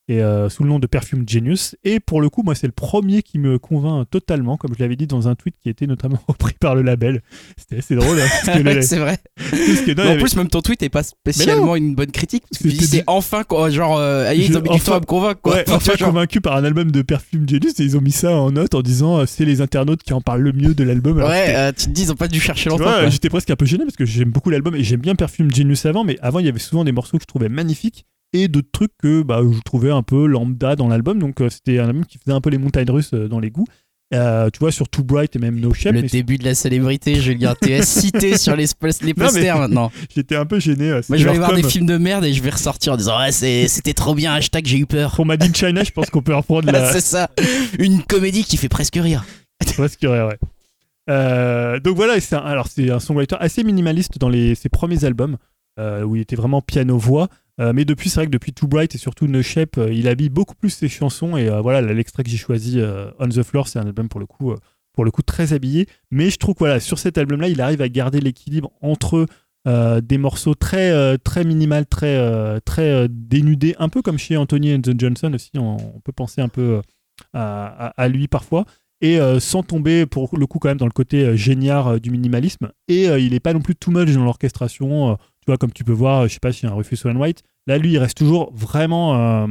[0.07, 1.75] et euh, sous le nom de Perfume Genius.
[1.83, 4.95] Et pour le coup moi c'est le premier qui me convainc totalement, comme je l'avais
[4.95, 7.21] dit dans un tweet qui était notamment repris par le label.
[7.57, 8.17] C'était assez drôle.
[8.19, 9.17] hein, Ouais, c'est vrai.
[9.37, 12.43] que, non, en avait- plus, même ton tweet est pas spécialement une bonne critique.
[12.51, 15.41] C'est enfin, quoi, genre, euh, ah, ils ont mis du temps enfin- à me convaincre,
[15.41, 15.55] quoi.
[15.55, 18.11] Ouais, Enfin, enfin genre- convaincu par un album de Perfume Genius et ils ont mis
[18.11, 20.83] ça en note en disant euh, c'est les internautes qui en parlent le mieux de
[20.83, 21.17] l'album.
[21.17, 23.09] Ouais, euh, tu te dis, ils ont pas dû chercher longtemps.
[23.09, 25.85] j'étais presque un peu gêné parce que j'aime beaucoup l'album et j'aime bien Perfume Genius
[25.85, 28.05] avant, mais avant il y avait souvent des morceaux que je trouvais magnifiques
[28.35, 31.19] et d'autres trucs que bah, je trouvais un peu lambda dans l'album.
[31.19, 33.51] Donc euh, c'était un album qui faisait un peu les montagnes russes euh, dans les
[33.51, 33.67] goûts.
[34.13, 35.95] Euh, tu vois, sur Too Bright et même No Shape.
[35.95, 37.55] Le début de la célébrité, Julien.
[37.59, 38.65] Tu es cité sur les,
[39.01, 39.91] les Non, posters maintenant.
[40.15, 40.91] J'étais un peu gêné.
[41.09, 43.19] Moi, je vais aller voir des films de merde et je vais ressortir en disant,
[43.19, 45.15] ouais, c'était trop bien, hashtag j'ai eu peur.
[45.15, 46.91] Pour Made in China, je pense qu'on peut reprendre la.
[46.91, 47.29] c'est ça.
[47.79, 49.25] Une comédie qui fait presque rire.
[49.75, 50.37] Presque, ouais, ouais.
[51.09, 55.03] Euh, donc voilà, c'est un, alors c'est un songwriter assez minimaliste dans les, ses premiers
[55.05, 55.37] albums,
[55.79, 57.29] euh, où il était vraiment piano-voix.
[57.61, 60.07] Euh, mais depuis, c'est vrai que depuis Too Bright et surtout No Shape, euh, il
[60.07, 61.37] habille beaucoup plus ses chansons.
[61.37, 62.81] Et euh, voilà, là, l'extrait que j'ai choisi,
[63.19, 64.53] On the Floor, c'est un album pour le coup,
[64.93, 65.87] pour le coup très habillé.
[66.11, 69.25] Mais je trouve que voilà, sur cet album-là, il arrive à garder l'équilibre entre
[69.65, 75.33] des morceaux très, très minimal, très, très dénudés, un peu comme chez Anthony and Johnson
[75.33, 75.49] aussi.
[75.55, 76.81] On, peut penser un peu
[77.33, 78.65] à, à- lui parfois
[79.01, 83.05] et sans tomber pour le coup quand même dans le côté euh, du minimalisme et
[83.05, 86.27] il est pas non plus too much dans l'orchestration tu vois comme tu peux voir
[86.27, 89.47] je sais pas si un Rufus Wainwright là lui il reste toujours vraiment euh,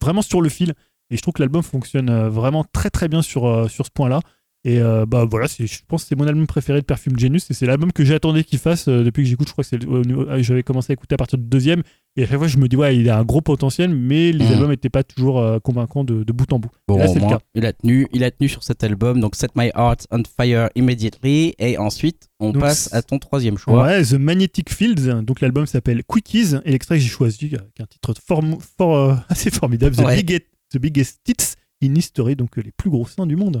[0.00, 0.74] vraiment sur le fil.
[1.10, 3.90] Et je trouve que l'album fonctionne euh, vraiment très très bien sur, euh, sur ce
[3.90, 4.20] point là
[4.68, 7.54] et euh, bah voilà je pense que c'est mon album préféré de Perfume Genius et
[7.54, 10.62] c'est l'album que j'attendais qu'il fasse euh, depuis que j'écoute je crois que euh, j'avais
[10.64, 11.82] commencé à écouter à partir du deuxième
[12.16, 14.44] et à chaque fois je me dis ouais il a un gros potentiel mais les
[14.44, 14.52] Mhm.
[14.52, 17.20] albums n'étaient pas toujours euh, convaincants de, de bout en bout Bon, Et là c'est
[17.20, 20.08] le cas il a tenu, il a tenu sur cet album, donc Set My Heart
[20.10, 23.82] on Fire Immediately, et ensuite on Donc, passe à ton troisième choix.
[23.84, 25.22] Ouais, The Magnetic Fields.
[25.22, 28.12] Donc l'album s'appelle Quickies et l'extrait que j'ai choisi, qui est un titre
[29.28, 30.16] assez formidable, The, Ouais.
[30.16, 33.60] Biggest, The Biggest Tits in History, donc les plus gros seins du monde.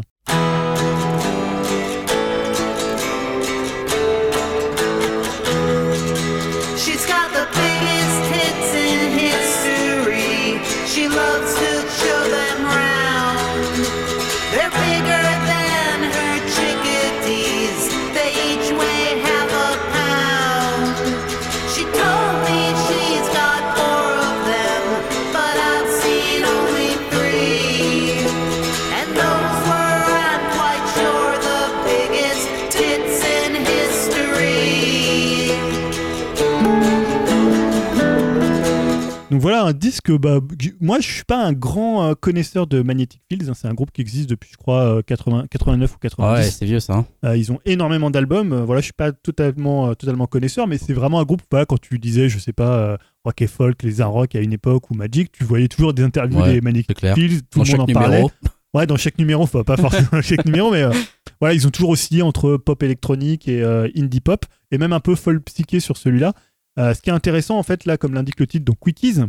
[39.46, 40.40] Voilà un disque, bah,
[40.80, 43.92] moi je suis pas un grand euh, connaisseur de Magnetic Fields, hein, c'est un groupe
[43.92, 46.32] qui existe depuis je crois euh, 80, 89 ou 90.
[46.44, 46.94] Ouais, c'est vieux ça.
[46.94, 47.06] hein.
[47.24, 48.52] Euh, ils ont énormément d'albums.
[48.52, 51.42] Euh, voilà, je suis pas totalement, euh, totalement connaisseur, mais c'est vraiment un groupe.
[51.50, 54.40] Voilà, quand tu disais, je sais pas, euh, rock et folk, les un rock à
[54.40, 56.98] une époque ou Magic, tu voyais toujours des interviews Ouais, des Magnetic.
[57.14, 58.08] Fields, tout Dans le monde en parlait.
[58.16, 58.30] numéro.
[58.74, 60.92] Ouais, dans chaque numéro, enfin, pas forcément dans chaque numéro, mais euh,
[61.40, 65.00] voilà, ils ont toujours oscillé entre pop électronique et euh, indie pop, et même un
[65.00, 66.34] peu folk psyché sur celui-là.
[66.78, 69.20] Euh, ce qui est intéressant, en fait, là, comme l'indique le titre, donc Quickies,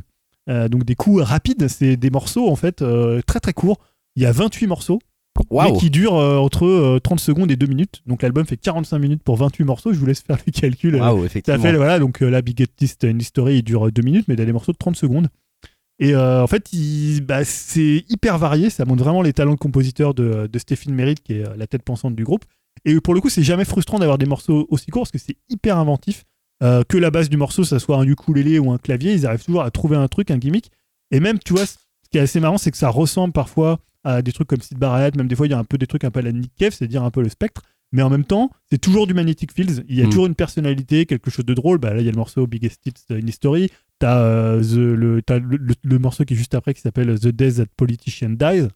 [0.50, 3.80] Euh, donc des coups rapides, c'est des morceaux en fait euh, très très courts.
[4.16, 5.00] Il y a 28 morceaux,
[5.74, 8.02] mais qui durent euh, entre euh, 30 secondes et 2 minutes.
[8.06, 9.92] Donc l'album fait 45 minutes pour 28 morceaux.
[9.92, 10.96] Je vous laisse faire le calcul.
[10.96, 11.62] euh, Waouh, ça effectivement.
[11.62, 14.54] fait voilà donc la Biggest History il dure 2 minutes, mais il y a des
[14.54, 15.28] morceaux de 30 secondes.
[16.00, 16.70] Et euh, en fait,
[17.24, 18.70] bah, c'est hyper varié.
[18.70, 21.84] Ça montre vraiment les talents de compositeur de, de Stéphane Merritt, qui est la tête
[21.84, 22.46] pensante du groupe.
[22.86, 25.36] Et pour le coup, c'est jamais frustrant d'avoir des morceaux aussi courts parce que c'est
[25.50, 26.24] hyper inventif.
[26.64, 29.44] Euh, que la base du morceau, ça soit un ukulélé ou un clavier, ils arrivent
[29.44, 30.72] toujours à trouver un truc, un gimmick.
[31.12, 31.76] Et même, tu vois, ce
[32.12, 35.16] qui est assez marrant, c'est que ça ressemble parfois à des trucs comme Sid Barrett,
[35.16, 36.52] même des fois, il y a un peu des trucs un peu à la Nick
[36.58, 37.62] Cave, c'est-à-dire un peu le spectre.
[37.94, 39.84] Mais en même temps, c'est toujours du Magnetic Fields.
[39.88, 40.10] Il y a Mm.
[40.10, 41.78] toujours une personnalité, quelque chose de drôle.
[41.78, 43.70] Bah, là, il y a le morceau Biggest Hits in History.
[44.00, 47.54] T'as euh, le, le, le- le morceau qui est juste après qui s'appelle The Day
[47.54, 48.68] That Politician Dies.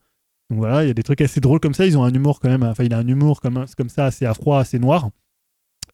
[0.50, 1.86] Donc voilà, il y a des trucs assez drôles comme ça.
[1.86, 2.64] Ils ont un humour quand même.
[2.64, 5.10] Enfin, il a un humour comme, comme ça, assez à froid, assez noir.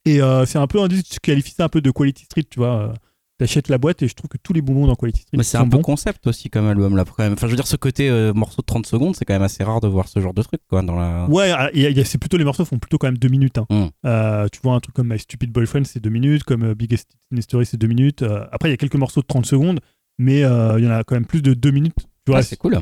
[0.08, 2.44] Et euh, c'est un peu un disque, je qualifie ça un peu de Quality Street,
[2.50, 2.90] tu vois.
[2.90, 2.94] euh,
[3.40, 5.58] T'achètes la boîte et je trouve que tous les bonbons dans Quality Street Mais c'est
[5.58, 5.84] un peu bons.
[5.84, 7.34] concept aussi comme album là quand même.
[7.34, 9.64] Enfin je veux dire ce côté euh, morceau de 30 secondes c'est quand même assez
[9.64, 11.28] rare de voir ce genre de truc quoi dans la.
[11.30, 11.70] Ouais, ah,
[12.04, 13.60] c'est plutôt les morceaux font plutôt quand même deux minutes.
[13.60, 13.68] hein.
[13.70, 13.86] Mm.
[14.08, 17.38] Euh, tu vois un truc comme My Stupid Boyfriend, c'est deux minutes, comme Biggest in
[17.38, 18.24] History, c'est deux minutes.
[18.52, 19.82] Après, il y a quelques morceaux de 30 secondes,
[20.18, 21.94] mais il y en a quand même plus de deux minutes.
[22.26, 22.80] Tu vois, Ouais, c'est cool.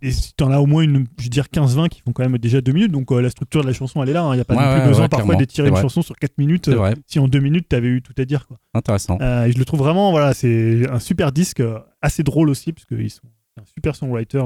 [0.00, 2.38] Et si t'en as au moins une, je veux dire 15-20 qui font quand même
[2.38, 4.28] déjà deux minutes, donc euh, la structure de la chanson elle est là.
[4.32, 5.82] Il n'y a pas Ouais, non plus ouais, besoin ouais, parfois d'étirer une vrai.
[5.82, 6.68] chanson sur 4 minutes.
[6.68, 8.46] Euh, si en deux minutes t'avais eu tout à dire.
[8.46, 8.58] Quoi.
[8.74, 9.18] Intéressant.
[9.20, 11.62] Euh, et je le trouve vraiment, voilà, c'est un super disque,
[12.02, 13.22] assez drôle aussi, parce qu'ils sont
[13.60, 14.38] un super songwriter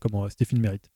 [0.00, 0.90] comme euh, Stéphane Merritt.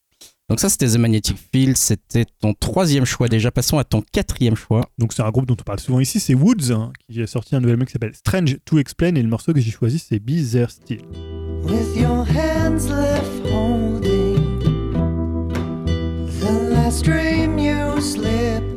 [0.49, 3.51] Donc ça c'était The Magnetic Field, c'était ton troisième choix déjà.
[3.53, 4.81] Passons à ton quatrième choix.
[4.99, 7.55] Donc c'est un groupe dont on parle souvent ici, c'est Woods, hein, qui a sorti
[7.55, 10.19] un nouvel album qui s'appelle Strange to Explain, et le morceau que j'ai choisi c'est
[10.19, 11.03] Be There Still.
[11.63, 14.59] With your hands left holding
[16.41, 18.70] the last dream you slipped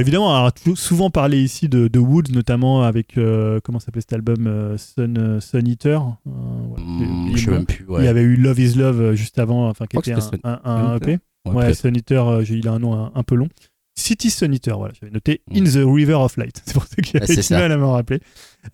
[0.00, 4.12] Évidemment, on a souvent parlé ici de, de Woods, notamment avec, euh, comment s'appelait cet
[4.12, 6.00] album euh, Sun, euh, Sun Eater.
[6.26, 6.30] Euh,
[6.68, 7.84] voilà, Hmm, je sais même plus.
[7.86, 8.02] Ouais.
[8.02, 10.12] Il y avait eu Love is Love euh, juste avant, enfin, qui était
[10.44, 11.06] un, un- EP.
[11.46, 11.76] Ouais, Ouais, peut-être.
[11.78, 13.48] Sun Eater, euh, il a un nom un, un peu long.
[13.96, 15.56] City Sun Eater, voilà, j'avais noté Mm.
[15.56, 16.62] In the River of Light.
[16.66, 18.20] C'est pour ça que j'avais du mal à me rappeler.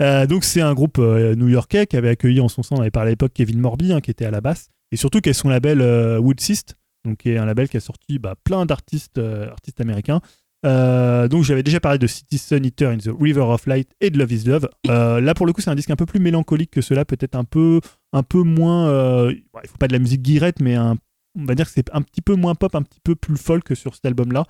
[0.03, 2.91] Euh, donc, c'est un groupe euh, new-yorkais qui avait accueilli en son sein, on avait
[2.91, 5.35] parlé à l'époque, Kevin Morby, hein, qui était à la basse, et surtout qui est
[5.35, 6.77] son label euh, Woodsist,
[7.07, 10.21] donc qui est un label qui a sorti bah, plein d'artistes euh, artistes américains.
[10.65, 14.11] Euh, donc j'avais déjà parlé de City Sun Eater in the River of Light et
[14.11, 14.69] de Love is Love.
[14.89, 17.35] Euh, là pour le coup c'est un disque un peu plus mélancolique que cela, peut-être
[17.35, 17.81] un peu,
[18.13, 18.89] un peu moins...
[18.89, 22.03] euh, il faut pas de la musique guirette mais on va dire que c'est un
[22.03, 24.45] petit peu moins pop, un petit peu plus folk que sur cet album-là.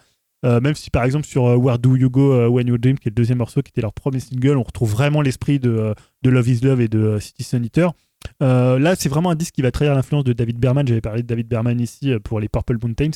[0.45, 3.11] Euh, même si par exemple sur Where Do You Go When You Dream, qui est
[3.11, 6.61] le deuxième morceau, qui était leur premier single, on retrouve vraiment l'esprit de, Love is
[6.61, 7.93] Love et de City Eater.
[8.41, 10.87] Là, c'est vraiment un disque qui va trahir l'influence de David Berman.
[10.87, 13.11] J'avais parlé de David Berman ici pour les Purple Mountains.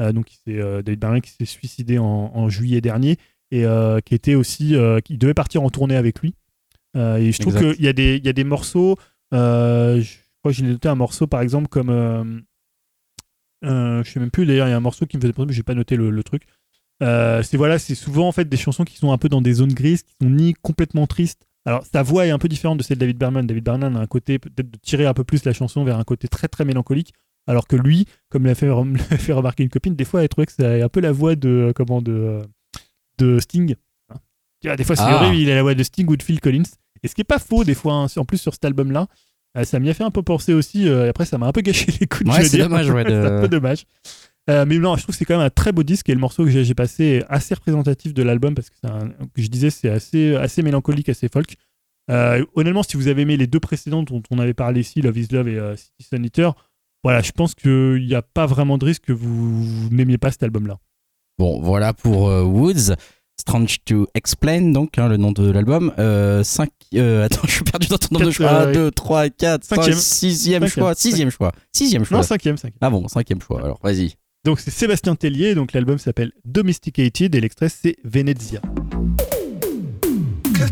[0.00, 2.04] Euh, donc, c'est euh, David Berman qui s'est suicidé en,
[2.34, 3.16] en juillet dernier
[3.50, 6.34] et euh, qui était aussi, qui devait partir en tournée avec lui.
[6.96, 8.96] Et je trouve qu'il y, a des- il y a des morceaux.
[9.32, 10.02] je
[10.40, 11.90] crois que j'ai noté un morceau par exemple comme.
[11.90, 12.24] Euh,
[13.64, 15.46] euh, je sais même plus d'ailleurs, il y a un morceau qui me faisait penser,
[15.48, 16.42] mais j'ai pas noté le, le truc.
[17.02, 19.54] Euh, c'est voilà, c'est souvent en fait des chansons qui sont un peu dans des
[19.54, 21.46] zones grises, qui sont ni complètement tristes.
[21.64, 23.46] Alors sa voix est un peu différente de celle de David Berman.
[23.46, 26.04] David Berman a un côté peut-être de tirer un peu plus la chanson vers un
[26.04, 27.14] côté très très mélancolique,
[27.46, 30.82] alors que lui, comme l'a fait, remarquer une copine, des fois elle trouvait que c'est
[30.82, 32.42] un peu la voix de euh, comment de euh,
[33.18, 33.74] de Sting.
[34.10, 34.74] Hein.
[34.76, 35.16] Des fois c'est Ah.
[35.16, 36.62] horrible, il a la voix de Sting ou de Phil Collins.
[37.02, 39.06] Et ce qui est pas faux des fois, hein, en plus sur cet album-là,
[39.58, 40.88] euh, ça m'y a fait un peu penser aussi.
[40.88, 42.26] euh, après, ça m'a un peu gâché l'écoute.
[42.26, 43.84] Ouais, je veux c'est dommage, ouais, de- c'est un peu dommage.
[44.50, 46.20] Euh, mais non, je trouve que c'est quand même un très beau disque et le
[46.20, 49.88] morceau que j'ai passé est assez représentatif de l'album parce que un- je disais c'est
[49.88, 51.54] assez assez mélancolique, assez folk.
[52.10, 55.16] Euh, honnêtement, si vous avez aimé les deux précédents dont on avait parlé ici, Love
[55.16, 55.58] is Love et
[56.00, 56.52] Sun Eater,
[57.04, 60.42] voilà, je pense qu'il n'y a pas vraiment de risque que vous, n'aimiez pas cet
[60.42, 60.78] album-là.
[61.38, 62.94] Bon, voilà pour euh, Woods.
[63.36, 65.92] Strange to Explain, donc, hein, le nom de l'album.
[65.98, 68.60] Euh, cinq, euh, attends, je suis perdu dans ton nombre de Quatre, choix.
[68.62, 69.98] 1, euh, 2, 3, 4, 5, cinquième.
[69.98, 70.68] 6e Cinquième.
[70.68, 70.94] choix.
[70.94, 71.52] Sixième choix.
[71.72, 72.16] Sixième choix.
[72.18, 72.78] Non, cinquième, cinquième.
[72.80, 73.62] Ah bon, cinquième choix.
[73.62, 74.14] Alors, vas-y.
[74.44, 78.60] Donc c'est Sébastien Tellier, donc l'album s'appelle Domesticated et l'extrait c'est Venezia.
[80.52, 80.68] Got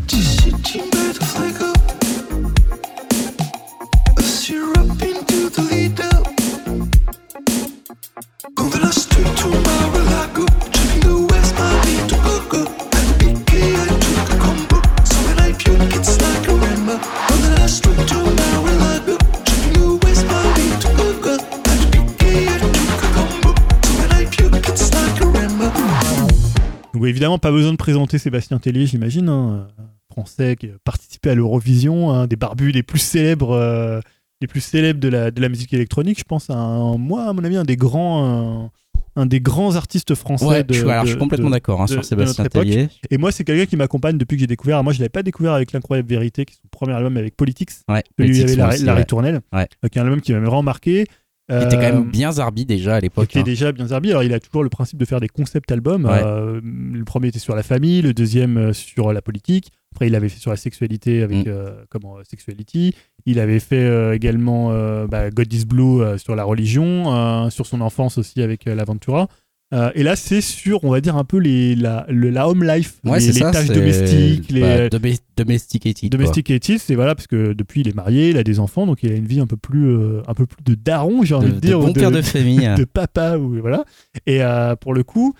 [27.13, 29.67] évidemment, pas besoin de présenter Sébastien Tellier, j'imagine, hein,
[30.11, 34.01] français qui a participé à l'Eurovision, un des barbus les plus célèbres euh,
[34.43, 36.19] les plus célèbres de la, de la musique électronique.
[36.19, 38.71] Je pense à un, moi, à mon avis, un des grands, un,
[39.15, 40.45] un des grands artistes français.
[40.45, 42.43] Ouais, de, je, alors, de- je suis complètement d'accord hein, sur Sébastien.
[42.45, 42.89] Tellier.
[43.09, 44.83] Et moi, c'est quelqu'un qui m'accompagne depuis que j'ai découvert.
[44.83, 47.69] Moi, je l'avais pas découvert avec l'incroyable vérité, qui est son premier album avec Politics.
[47.87, 48.99] Ouais, Celui où il y Politics, avait moi la, aussi, la ouais.
[48.99, 49.67] ritournelle, Ouais.
[49.85, 51.05] euh, qui est un album qui m'a vraiment marqué.
[51.49, 53.25] Il était quand Euh, même bien zarbi déjà à il l'époque.
[53.25, 53.43] était hein.
[53.43, 54.11] déjà bien zarbi.
[54.11, 56.05] Alors, il a toujours le principe de faire des concept albums.
[56.05, 56.21] Ouais.
[56.23, 59.71] Euh, le premier était sur la famille, le deuxième euh, sur la politique.
[59.93, 61.49] Après, il avait fait sur la sexualité avec Mm.
[61.49, 62.95] euh, comment euh, Sexuality.
[63.25, 67.49] Il avait fait euh, également euh, bah, God is Blue euh, sur la religion, euh,
[67.49, 69.27] sur son enfance aussi avec euh, l'Aventura.
[69.73, 72.63] Euh, et là, c'est sur, on va dire, un peu les, la, le- la home
[72.63, 73.49] life, Ouais, les, les ça.
[73.51, 74.89] tâches c'est- domestiques, les, bah,
[75.35, 76.11] domesticated.
[76.11, 79.11] Domesticated, c'est voilà, parce que depuis il est marié, il a des enfants, donc il
[79.11, 81.51] a une vie un peu plus, euh, un peu plus de daron, j'ai envie De,
[81.53, 82.69] de, de dire, ou bon père de famille.
[82.77, 83.83] de papa, ou voilà.
[84.27, 85.33] Et euh, pour le coup,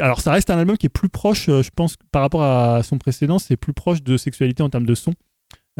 [0.00, 2.98] alors ça reste un album qui est plus proche, je pense, par rapport à son
[2.98, 5.14] précédent, c'est plus proche de sexualité en termes de son.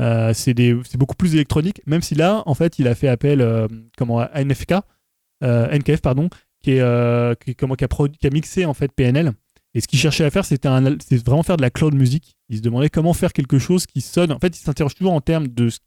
[0.00, 0.54] Euh, c'est
[0.96, 3.66] beaucoup plus électronique, même si là, en fait, il a fait appel euh,
[3.98, 4.74] comment, à NFK,
[5.44, 6.30] euh, NKF, pardon,
[6.62, 9.32] qui, est, euh, qui, comment, qui, a produ- qui a mixé en fait PNL.
[9.74, 12.36] Et ce qu'il cherchait à faire, c'était vraiment faire de la cloud music.
[12.48, 14.32] Il se demandait comment faire quelque chose qui sonne.
[14.32, 15.78] En fait, il s'interroge toujours en termes de, ce-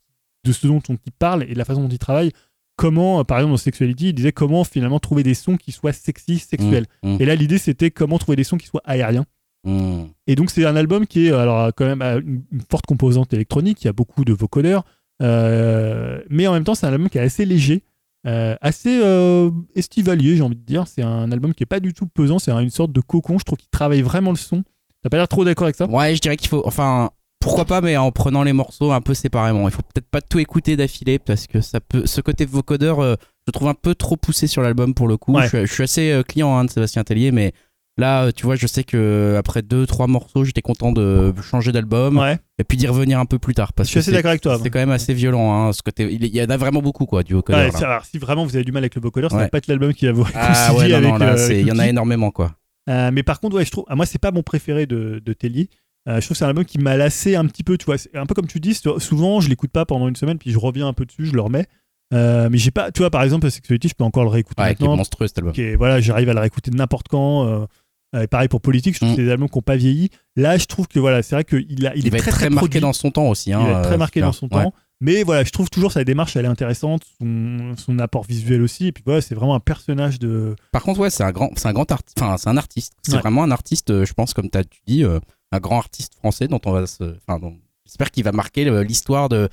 [0.45, 2.31] de ce dont on il parle et de la façon dont il travaille.
[2.77, 5.93] Comment, euh, par exemple, dans Sexuality, il disait comment finalement trouver des sons qui soient
[5.93, 6.85] sexy, sexuels.
[7.03, 9.25] Mm, mm, Et là, l'idée, c'était comment trouver des sons qui soient aériens.
[9.65, 10.03] mm.
[10.27, 12.85] Et donc, c'est un album qui est alors euh, quand même à une, une forte
[12.85, 13.83] composante électronique.
[13.83, 14.85] Il y a beaucoup de vocodeurs.
[15.21, 17.83] Euh, mais en même temps, c'est un album qui est assez léger,
[18.27, 20.87] euh, assez euh, estivalier, j'ai envie de dire.
[20.87, 22.39] C'est un album qui est pas du tout pesant.
[22.39, 23.39] C'est une sorte de cocon.
[23.39, 24.63] Je trouve qu'il travaille vraiment le son.
[25.03, 25.87] T'as pas l'air trop d'accord avec ça?
[25.89, 26.61] Ouais, je dirais qu'il faut.
[26.65, 29.67] Enfin, pourquoi pas, mais en prenant les morceaux un peu séparément.
[29.67, 32.05] Il faut peut-être pas tout écouter d'affilée parce que ça peut.
[32.05, 33.15] Ce côté vocodeur, euh,
[33.47, 35.33] je trouve un peu trop poussé sur l'album pour le coup.
[35.33, 35.43] Ouais.
[35.43, 37.53] Je, suis- je suis assez euh, client hein, de Sébastien Tellier, mais
[37.97, 41.71] là, euh, tu vois, je sais que après deux, trois morceaux, j'étais content de changer
[41.71, 44.29] d'album Ouais, et puis d'y revenir un peu plus tard parce je suis assez d'accord
[44.29, 44.59] avec toi.
[44.61, 45.53] c'est quand même assez violent.
[45.53, 47.73] Hein, ce côté, il y en a vraiment beaucoup quoi du vocodeur.
[47.73, 49.43] Ouais, alors, si vraiment vous avez du mal avec le vocodeur, ça Ouais.
[49.43, 51.67] va pas être l'album qui va vous Ah ouais, non, avec, non, là, euh, il
[51.67, 52.53] y en a énormément quoi.
[52.89, 55.33] Euh, mais par contre, ouais, je trouve, ah, moi, c'est pas mon préféré de, de
[55.33, 55.69] Telly.
[56.09, 57.95] Euh, je trouve que c'est un album qui m'a lassé un petit peu, tu vois.
[58.15, 60.57] Un peu comme tu dis, so- souvent, je l'écoute pas pendant une semaine, puis je
[60.57, 61.67] reviens un peu dessus, je le remets.
[62.13, 64.73] Euh, mais j'ai pas, tu vois, par exemple, Sexuality, je peux encore le réécouter Ouais,
[64.75, 64.97] qui est maintenant.
[64.97, 65.53] monstrueux cet album.
[65.53, 67.45] qui est- voilà, j'arrive à le réécouter n'importe quand.
[67.45, 67.65] euh, euh,
[68.19, 69.15] et pareil pour Politique, je trouve Mm.
[69.15, 70.09] que c'est des albums qui n'ont pas vieilli.
[70.35, 72.35] Là, je trouve que voilà, c'est vrai qu'il a, il, Il, est va très, être
[72.37, 72.79] très, marqué produit.
[72.81, 73.53] dans son temps aussi.
[73.53, 74.63] Hein, il est très euh, marqué dans son Ouais.
[74.65, 74.73] temps.
[75.03, 78.85] Mais voilà, je trouve toujours sa démarche, elle est intéressante, son, son apport visuel aussi.
[78.87, 80.55] Et puis voilà, c'est vraiment un personnage de.
[80.71, 82.21] Par contre, ouais, c'est un grand, c'est un grand artiste.
[82.21, 82.93] Enfin, c'est un artiste.
[83.01, 83.19] C'est Ouais.
[83.19, 85.19] vraiment un artiste, euh, je pense, comme tu dis, euh,
[85.51, 87.15] un grand artiste français dont on va se.
[87.27, 89.49] Enfin, dont- j'espère qu'il va marquer l'histoire de.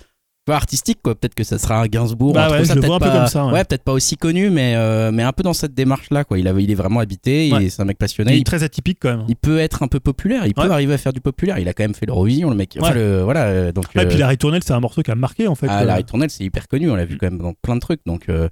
[0.56, 1.14] Artistique, quoi.
[1.14, 2.32] Peut-être que ça sera un Gainsbourg.
[2.32, 3.64] Bah ouais, comme je ça, le peut-être vois un peu pas- comme ça, ouais.
[3.64, 6.38] peut-être pas aussi connu, mais, euh, mais un peu dans cette démarche-là, quoi.
[6.38, 7.68] Il, a, il est vraiment habité, Ouais.
[7.70, 8.32] c'est un mec passionné.
[8.32, 9.24] Il Il, est très atypique quand même.
[9.28, 11.58] il peut être un peu populaire, il peut arriver à faire du populaire.
[11.58, 12.76] Il a quand même fait l'Eurovision, le mec.
[12.80, 13.44] Enfin, le, voilà.
[13.46, 15.66] euh, Donc, et euh, puis la ritournelle, c'est un morceau qui a marqué en fait.
[15.68, 17.80] ah, euh, la ritournelle, c'est hyper connu, on l'a vu quand même dans plein de
[17.80, 18.00] trucs.
[18.06, 18.48] Donc, euh,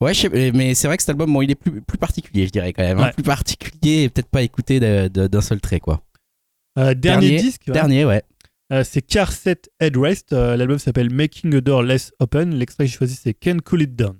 [0.00, 0.12] ouais,
[0.54, 2.82] mais c'est vrai que cet album, bon, il est plus, plus particulier, je dirais quand
[2.82, 2.98] même.
[2.98, 3.10] hein.
[3.14, 6.00] Plus particulier et peut-être pas écouté d'un seul trait, quoi.
[6.78, 7.70] euh, dernier, Dernier- disque.
[7.70, 8.22] Dernier, ouais.
[8.72, 10.32] Euh, c'est Car Set Headrest.
[10.32, 12.54] Euh, L'album s'appelle Making a Door Less Open.
[12.54, 14.16] L'extrait que j'ai choisi, c'est Can Cool It Down.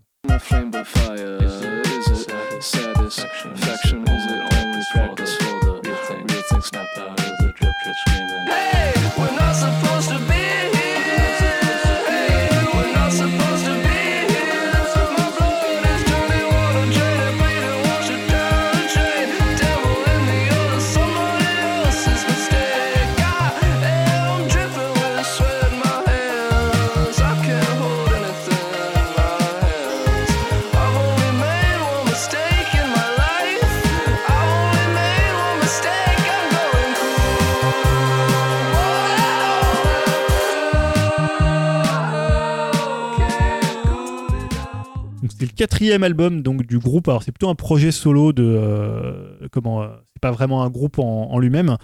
[45.43, 47.09] C'est le quatrième album donc du groupe.
[47.09, 51.01] Alors c'est plutôt un projet solo de euh, comment euh, c'est pas vraiment un groupe
[51.01, 51.77] en, en lui-même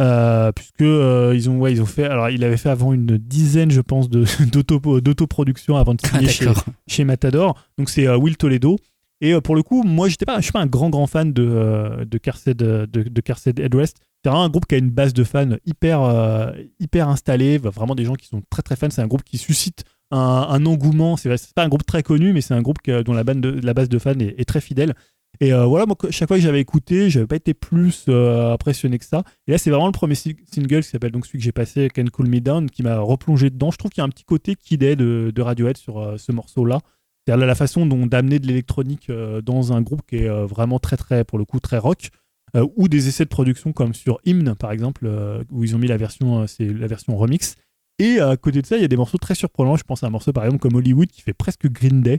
[0.00, 3.70] euh, puisque ils ont ouais ils ont fait alors il avait fait avant une dizaine
[3.70, 6.46] je pense de d'auto d'autoproduction avant de Ah, signer chez,
[6.88, 7.56] chez Matador.
[7.78, 8.78] Donc c'est Will Toledo.
[9.20, 12.04] Et pour le coup, moi, j'étais pas, je suis pas un grand grand fan de
[12.04, 13.98] de Carced de, de Carced Headrest.
[14.22, 18.04] C'est vraiment un groupe qui a une base de fans hyper hyper installée, vraiment des
[18.04, 18.90] gens qui sont très très fans.
[18.90, 19.84] C'est un groupe qui suscite
[20.14, 21.16] un, un engouement.
[21.16, 24.18] C'est pas un groupe très connu, mais c'est un groupe dont la, base de fans
[24.18, 24.94] est, est très fidèle.
[25.40, 28.52] Et euh, voilà, moi, que- chaque fois que j'avais écouté, j'avais pas été plus euh,
[28.52, 29.24] impressionné que ça.
[29.48, 31.88] Et là, c'est vraiment le premier si- single qui s'appelle donc celui que j'ai passé,
[31.94, 33.72] Can Cool Me Down, qui m'a replongé dedans.
[33.72, 36.16] Je trouve qu'il y a un petit côté Kid A de, de Radiohead sur euh,
[36.18, 36.78] ce morceau-là.
[37.26, 40.78] C'est-à-dire la- façon dont d'amener de l'électronique euh, dans un groupe qui est euh, vraiment
[40.78, 42.10] très très, pour le coup, très rock.
[42.56, 45.78] euh, ou des essais de production comme sur Hymn par exemple, euh, où ils ont
[45.80, 47.56] mis la version, euh, c'est la version remix.
[47.98, 49.76] Et à côté de ça, il y a des morceaux très surprenants.
[49.76, 52.16] Je pense à un morceau par exemple comme Hollywood qui fait presque Green Day.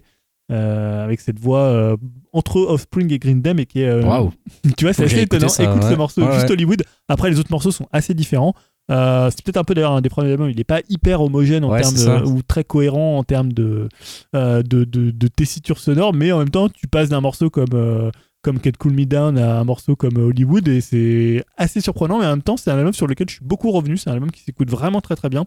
[0.51, 1.97] euh, avec cette voix euh,
[2.31, 3.89] entre Offspring et Green Day, mais qui est.
[3.89, 4.31] euh, Waouh.
[4.77, 5.47] Tu vois, c'est assez étonnant.
[5.49, 5.89] ça, Écoute ouais.
[5.91, 6.51] ce morceau, Ouais, juste ouais.
[6.51, 6.83] Hollywood.
[7.09, 8.53] Après, les autres morceaux sont assez différents.
[8.87, 10.49] C'est peut-être un peu d'ailleurs un des premiers albums.
[10.51, 13.89] Il n'est pas hyper homogène en termes de, ou très cohérent en termes de,
[14.33, 18.11] de, de, de tessiture sonore, mais en même temps, tu passes d'un morceau comme.
[18.45, 22.25] Comme Can't Cool Me Down à un morceau comme Hollywood et c'est assez surprenant mais
[22.27, 23.97] en même temps c'est un album sur lequel je suis beaucoup revenu.
[23.97, 25.45] C'est un album qui s'écoute vraiment très très bien.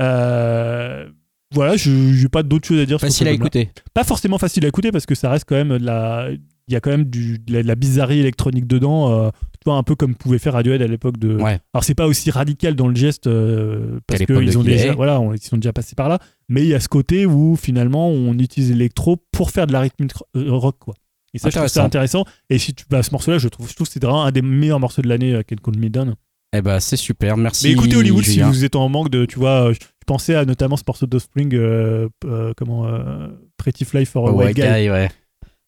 [0.00, 1.08] Euh,
[1.52, 3.70] voilà je n'ai pas d'autres choses à dire Facile à écouter.
[3.92, 6.28] pas forcément facile à écouter parce que ça reste quand même de la
[6.68, 9.30] il y a quand même du, de, la, de la bizarrerie électronique dedans euh,
[9.60, 11.58] tu vois un peu comme pouvait faire Radiohead à l'époque de Ouais.
[11.74, 15.34] alors c'est pas aussi radical dans le geste euh, parce qu'ils ont déjà voilà on-
[15.34, 16.18] ils sont déjà passés par là.
[16.48, 19.80] Mais il y a ce côté où finalement on utilise l'électro pour faire de la
[19.80, 20.94] rythmique euh, rock quoi
[21.34, 23.68] et ça je trouve ça intéressant et si tu bah, ce morceau là je trouve
[23.68, 25.88] je trouve que c'est vraiment un des meilleurs morceaux de l'année euh, Can't Call Me
[25.88, 26.14] Down
[26.56, 27.36] Eh ben, c'est super.
[27.36, 27.66] Merci.
[27.66, 30.44] mais écoutez Hollywood si vous êtes en manque de tu vois euh, je pensais à
[30.44, 35.08] notamment ce morceau d'Offspring euh, euh, comment euh, Pretty Fly for a White guy, ouais.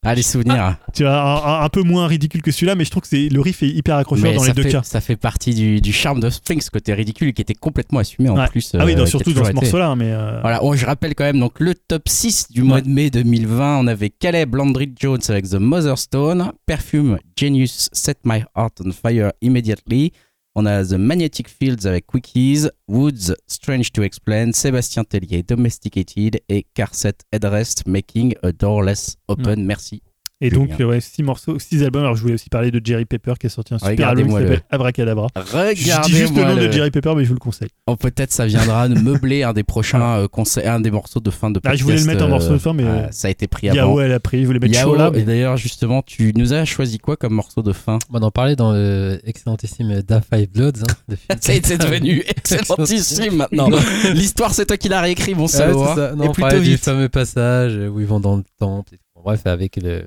[0.04, 0.76] Ah, les souvenirs.
[0.92, 3.68] tu vois, un, peu moins ridicule que celui-là, mais je trouve que le riff est
[3.68, 4.82] hyper accrocheur Mais dans les deux fait, cas.
[4.82, 8.28] ça fait partie du, du charme de Spring, ce côté ridicule qui était complètement assumé
[8.28, 8.48] en Ouais.
[8.48, 8.72] plus.
[8.76, 10.84] ah oui, euh, qui a surtout dans ce morceau-là, hein, mais euh, Voilà, oh, je
[10.86, 13.78] rappelle quand même donc le top 6 du mois de mai 2020.
[13.78, 18.90] On avait Caleb Landry Jones avec The Mother Stone, Perfume Genius Set My Heart on
[18.90, 20.12] Fire Immediately.
[20.54, 26.66] On a The Magnetic Fields avec Quickies, Woods Strange to Explain, Sébastien Tellier Domesticated et
[26.74, 29.64] Carset Headrest Making a Doorless Open.
[29.64, 30.02] Merci.
[30.43, 30.64] Et Julien.
[30.66, 32.02] donc euh, ouais, six morceaux, six albums.
[32.02, 34.02] Alors je voulais aussi parler de Jerry Pepper qui a sorti un super album qui
[34.32, 35.27] Regardez-moi le- s'appelle Abracadabra.
[35.36, 37.69] Je dis Regardez juste le nom de Jerry Pepper, mais je vous le conseille.
[37.86, 41.31] Oh, peut-être ça viendra de meubler un des prochains euh, conseils, un des morceaux de
[41.31, 41.78] fin de Ah, podcast.
[41.78, 43.69] je voulais le mettre en euh, morceau de fin, mais ah, ça a été pris
[43.69, 43.77] avant.
[43.78, 46.52] Yahoo elle a pris, je voulais mettre Yao, Chola, et mais d'ailleurs justement, tu nous
[46.52, 47.98] as choisi quoi comme morceau de fin?
[48.12, 50.82] On en parlait dans le excellentissime Da Five Bloods.
[50.82, 53.69] Hein, de Phil Ça c'est devenu excellentissime maintenant.
[54.14, 56.16] L'histoire c'est toi qui l'as réécrit, mon c'est hein.
[56.23, 56.82] et plutôt vite.
[56.85, 58.94] fameux passage où ils vont dans le temple.
[58.94, 60.06] et bref, avec le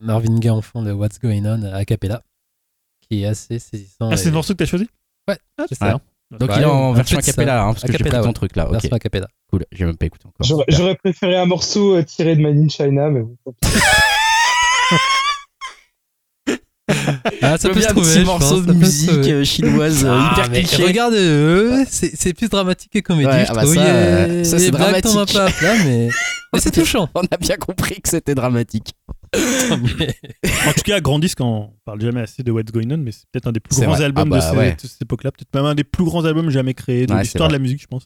[0.00, 2.22] Marvin Gaye en fond de What's Going On a cappella,
[3.08, 4.10] qui est assez saisissant.
[4.10, 4.88] ah, c'est et- le morceau que t'as choisi?
[5.28, 5.36] Ouais.
[5.58, 5.90] Ah, c'est Ouais.
[5.90, 6.00] ça.
[6.38, 8.22] Donc Ouais, il est en version a cappella, hein, parce A que j'ai pris cappella,
[8.22, 8.66] ton truc là.
[8.70, 9.28] Version a cappella.
[9.50, 9.64] cool.
[9.72, 10.62] J'ai même pas écouté encore.
[10.68, 13.54] J'aurais préféré un morceau euh, tiré de Made in China, mais bon.
[17.42, 18.14] Ah, ça peut se bien un trouver.
[18.14, 19.32] petit morceau pense, de musique trouver.
[19.32, 20.84] euh, chinoise euh, Ah, hyper cliché.
[20.84, 23.28] regarde, euh, c'est plus dramatique que comédie.
[23.28, 23.74] Ouais, je ah bah trouve.
[23.74, 25.34] ça, euh, ça, les c'est blagues tombent un dramatique.
[25.36, 26.08] peu à plat, mais,
[26.52, 27.08] mais c'est touchant.
[27.14, 28.94] On a bien compris que c'était dramatique.
[30.66, 33.24] En tout cas, grand disque, on parle jamais assez de What's Going On, mais c'est
[33.32, 34.04] peut-être un des plus grands vrai.
[34.04, 34.76] albums Ah de bah, cette, ouais.
[34.78, 35.32] cette époque-là.
[35.32, 37.80] Peut-être même un des plus grands albums jamais créés de Ouais, l'histoire de la musique,
[37.82, 38.04] je pense.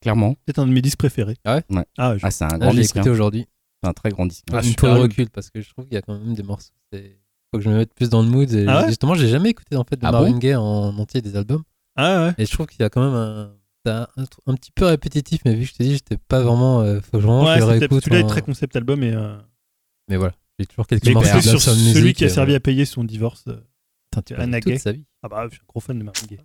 [0.00, 0.34] Clairement.
[0.46, 1.36] Peut-être un de mes disques préférés.
[1.44, 1.84] Ah ouais Ouais.
[1.98, 2.96] Ah, je- Ah, c'est un Là, grand je l'ai disque.
[2.96, 3.12] écouté hein.
[3.12, 3.46] aujourd'hui.
[3.82, 4.44] C'est un très grand disque.
[4.52, 5.02] Ah, faut le album.
[5.02, 6.72] recul parce que je trouve qu'il y a quand même des morceaux.
[6.92, 8.50] Faut que je me mette plus dans le mood.
[8.52, 10.96] Et Ah ouais justement, j'ai jamais écouté en fait de Ah Marvin bon Gaye en
[10.98, 11.62] entier des albums.
[11.96, 12.34] Ah ouais.
[12.38, 13.52] Et je trouve qu'il y a quand même un,
[13.84, 14.06] c'est un,
[14.46, 16.80] un petit peu répétitif, mais vu que je t'ai dit, j'étais pas vraiment.
[16.82, 18.04] euh, faut que vraiment Ouais, que je peut-être- réécoute.
[18.04, 19.36] celui-là est en- très concept album et euh,
[20.08, 21.00] Mais voilà, j'ai toujours écoutez,
[21.36, 23.44] de sur celui qui a euh, servi à payer son divorce.
[23.48, 23.56] euh,
[24.10, 25.04] Putain, tu parles toute sa vie.
[25.22, 26.38] Ah bah, je suis un gros fan de Marvin Gaye.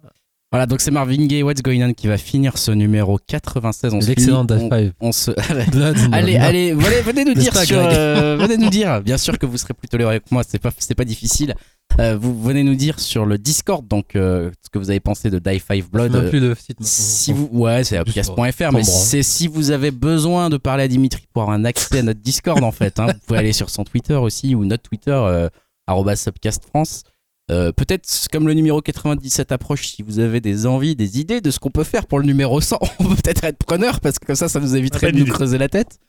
[0.55, 3.93] Voilà, donc c'est Marvin Gaye, What's Going On qui va finir ce numéro 96.
[3.93, 5.31] On L'excellent on, on se...
[5.31, 6.41] In the allez, Mouth.
[6.43, 9.01] allez, venez, venez nous dire pas, sur, euh, venez nous dire.
[9.01, 11.55] Bien sûr que vous serez plus toléré que moi, c'est pas, c'est pas difficile.
[11.99, 15.29] Euh, vous venez nous dire sur le Discord donc euh, ce que vous avez pensé
[15.29, 16.15] de Die Five Blood.
[16.15, 16.77] Euh, plus le site.
[16.79, 21.25] si vous, ouais, c'est upcast.fr, mais c'est si vous avez besoin de parler à Dimitri
[21.33, 22.97] pour avoir un accès à notre Discord en fait.
[23.01, 23.07] hein.
[23.07, 25.49] Vous pouvez aller sur son Twitter aussi ou notre Twitter euh,
[25.85, 27.03] arobase @upcast France.
[27.51, 31.51] Euh, Peut-être comme le numéro 97 approche, si vous avez des envies, des idées de
[31.51, 34.25] ce qu'on peut faire pour le numéro 100, on peut peut-être être preneur parce que
[34.25, 35.99] comme ça, ça nous éviterait de nous creuser la tête.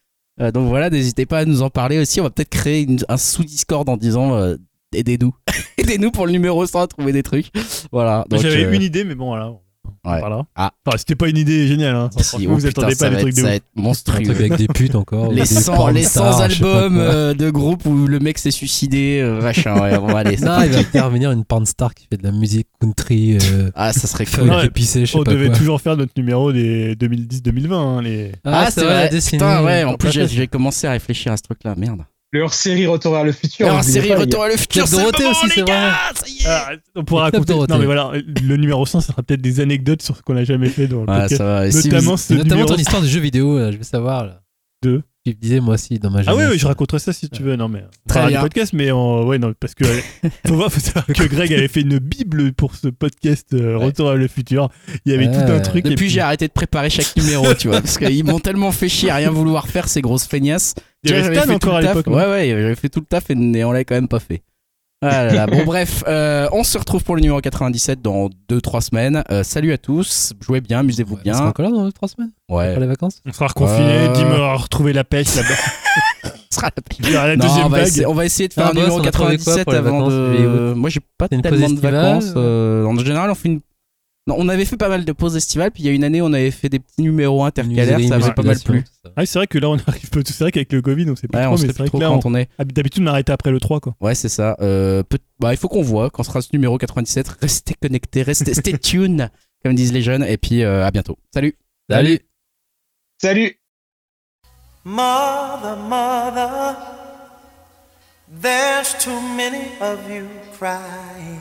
[0.40, 2.20] Euh, donc voilà, n'hésitez pas à nous en parler aussi.
[2.20, 4.56] On va peut-être créer une- un sous-Discord en disant euh,
[4.94, 5.34] aidez-nous,
[5.78, 7.48] aidez-nous pour le numéro 100 à trouver des trucs.
[7.92, 8.24] Voilà.
[8.40, 9.52] J'avais euh, une idée, mais bon, voilà.
[10.04, 10.20] Ouais.
[10.54, 10.70] Ah.
[10.86, 11.94] Enfin, c'était pas une idée géniale.
[11.96, 12.10] Hein.
[12.20, 14.22] si, oh vous putain, attendez pas des trucs être- de ça va être Un monstrueux.
[14.22, 15.30] truc avec des putes encore.
[15.32, 18.06] les des 100, porn les 100 stars, je sais pas albums euh, de groupe où
[18.06, 20.36] le mec s'est suicidé, euh, machin, ouais, on va aller.
[20.36, 23.36] c'est Non, il va faire venir une porn star qui fait de la musique country,
[23.52, 24.52] euh, Ah, ça serait cool.
[24.64, 25.56] Épicé, On pas devait quoi.
[25.56, 27.74] toujours faire notre numéro des 2010-2020.
[27.74, 28.32] hein, les...
[28.44, 32.02] Ah, c'est vrai, putain, ouais, en plus j'ai commencé à réfléchir à ce truc-là, merde.
[32.36, 33.66] Leur série Retour vers le futur.
[33.68, 35.90] N'oubliez série Retour à le futur, c'est le Dorothée aussi, c'est vrai.
[36.46, 37.52] Ah, on pourra raconter.
[37.52, 37.72] Dorothée.
[37.72, 40.44] Non, mais voilà, le numéro 100, ça sera peut-être des anecdotes sur ce qu'on a
[40.44, 41.36] jamais fait dans le Ouais, podcast.
[41.36, 41.66] ça va.
[41.66, 43.76] Et si Notamment vous- ce Et notamment numéro ton histoire de jeux vidéo, là, je
[43.78, 44.24] veux savoir.
[44.26, 44.40] Là.
[44.82, 45.02] Deux.
[45.24, 46.38] Tu me disais moi aussi dans ma Ah jeunesse.
[46.38, 47.56] oui, oui, je raconterai ça si tu veux.
[47.56, 48.38] Non, mais on Très bien.
[48.38, 49.82] du podcast, mais en- ouais, non, parce que
[50.46, 54.10] faut voir, faut savoir que Greg avait fait une bible pour ce podcast euh, Retour
[54.10, 54.68] à le futur.
[55.04, 55.32] Il y avait Ouais.
[55.34, 55.84] tout un truc.
[55.86, 58.70] et Depuis, puis, j'ai arrêté de préparer chaque numéro, tu vois, parce qu'ils m'ont tellement
[58.70, 60.74] fait chier à rien vouloir faire ces grosses feignasses.
[61.06, 61.96] Il y avait J'avais Stan fait encore tout à le taf.
[61.96, 64.20] l'époque, Ouais, ouais, j'avais fait tout le taf et et on l'avait quand même pas
[64.20, 64.42] fait.
[65.02, 65.46] Ah là là.
[65.46, 69.22] Bon, bref, euh, on se retrouve pour le numéro 97 dans 2-3 semaines.
[69.30, 71.48] Euh, salut à tous, jouez bien, amusez-vous Ouais, on sera bien.
[71.50, 72.30] encore là dans 2-3 semaines?
[72.48, 73.20] Ouais, Après les vacances?
[73.26, 74.12] On sera reconfiné, Euh.
[74.14, 76.30] Dim aura retrouvé la pêche là-bas.
[76.50, 78.54] sera la Il y aura la Non, deuxième on, va essayer, on va essayer de
[78.54, 80.72] faire Ah, un boss, numéro on a trouvé quoi 97 pour les avant de.
[80.74, 82.32] Moi, j'ai pas tellement de vacances.
[82.36, 83.60] euh, en général, on fait une.
[84.28, 86.20] Non, on avait fait pas mal de pauses estivales, puis il y a une année,
[86.20, 88.82] on avait fait des petits numéros intercalaires, ça avait pas mal plu.
[89.14, 90.22] Ah, c'est vrai que là, on arrive peu.
[90.26, 91.78] C'est vrai qu'avec le Covid, on sait pas Ouais, trop, on mais sait c'est plus
[91.82, 92.48] vrai trop que là, on- quand on est.
[92.58, 93.94] d'habitude, on arrêtait après le 3, quoi.
[94.00, 94.56] Ouais, c'est ça.
[94.60, 97.28] Euh, peut- bah, il faut qu'on voit quand sera ce numéro 97.
[97.40, 99.30] Restez connectés, restez stay tuned,
[99.64, 101.18] comme disent les jeunes, et puis euh, à bientôt.
[101.32, 101.54] Salut.
[101.88, 102.18] Salut
[103.22, 103.56] Salut
[104.84, 106.76] Mother, mother,
[108.42, 110.26] there's too many of you
[110.58, 111.40] crying.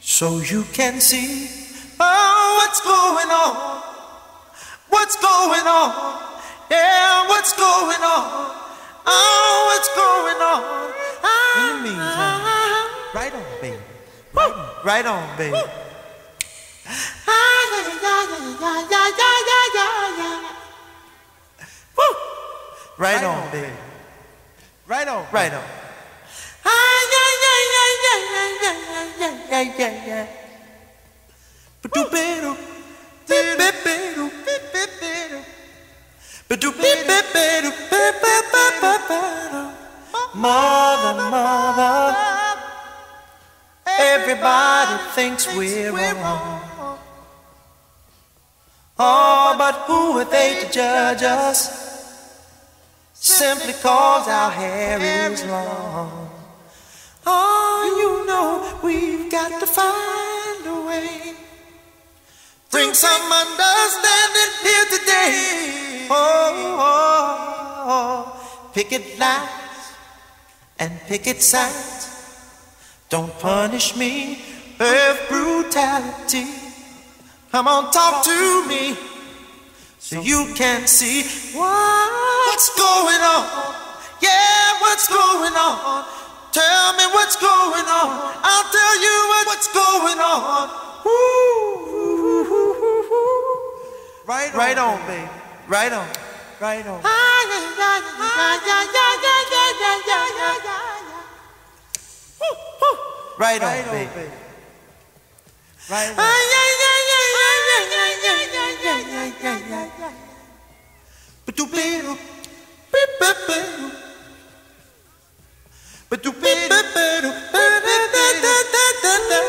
[0.00, 1.48] so you can see
[2.00, 3.82] oh, what's going on.
[4.88, 6.22] What's going on?
[6.70, 8.56] Yeah, what's going on?
[9.06, 10.90] Oh, what's going on?
[11.60, 13.12] In the meantime, ah.
[13.14, 13.76] right on, baby.
[14.32, 15.56] Right, on, right on, baby.
[22.98, 23.72] Right on, baby.
[24.86, 25.79] Right on, right on.
[40.40, 42.16] Mother, mother,
[43.86, 46.98] everybody thinks we're wrong.
[48.98, 51.58] Oh, but who are they to judge us?
[53.12, 56.29] Simply cause our hair is long.
[57.26, 61.34] Oh, you know we've got to find a way.
[62.70, 66.06] Bring some understanding here today.
[66.10, 68.70] Oh, oh, oh.
[68.72, 69.94] picket lines
[70.78, 72.08] and picket signs.
[73.08, 74.40] Don't punish me
[74.78, 76.46] with brutality.
[77.50, 78.96] Come on, talk to me
[79.98, 81.22] so you can see
[81.58, 83.74] what's going on.
[84.22, 86.04] Yeah, what's going on?
[86.52, 88.10] Tell me what's going on.
[88.42, 90.70] I'll tell you what's going on.
[91.06, 91.50] Ooh,
[94.26, 95.28] Right on, right on, baby.
[95.68, 96.06] Right on,
[96.60, 97.02] right on.
[103.38, 104.30] Right on, baby.
[105.90, 106.16] Right on.
[111.46, 112.18] Ba-do-ba-do,
[112.92, 114.09] ba-ba-ba-do.
[116.10, 119.40] Ba-do-ba-ba-ba-do, ba-ba-ba-da-da-da-da.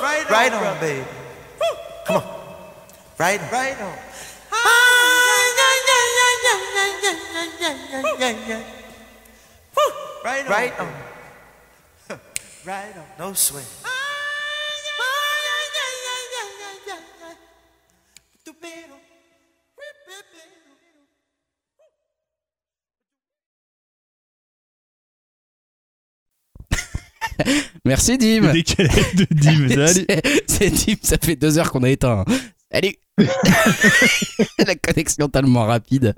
[0.00, 1.04] Right on, baby.
[2.06, 2.24] Come on.
[3.18, 3.50] Right on.
[3.52, 3.98] Right on.
[10.24, 10.48] Right on.
[10.48, 10.88] Right on.
[12.64, 13.04] Right on.
[13.18, 13.66] No swing.
[27.84, 28.40] Merci Dim.
[28.42, 29.68] Le décalage de Dim.
[29.68, 30.06] Salut.
[30.06, 32.24] C'est- C'est Dim, ça fait deux heures qu'on a éteint.
[32.72, 32.94] Salut.
[34.66, 36.14] La connexion tellement rapide.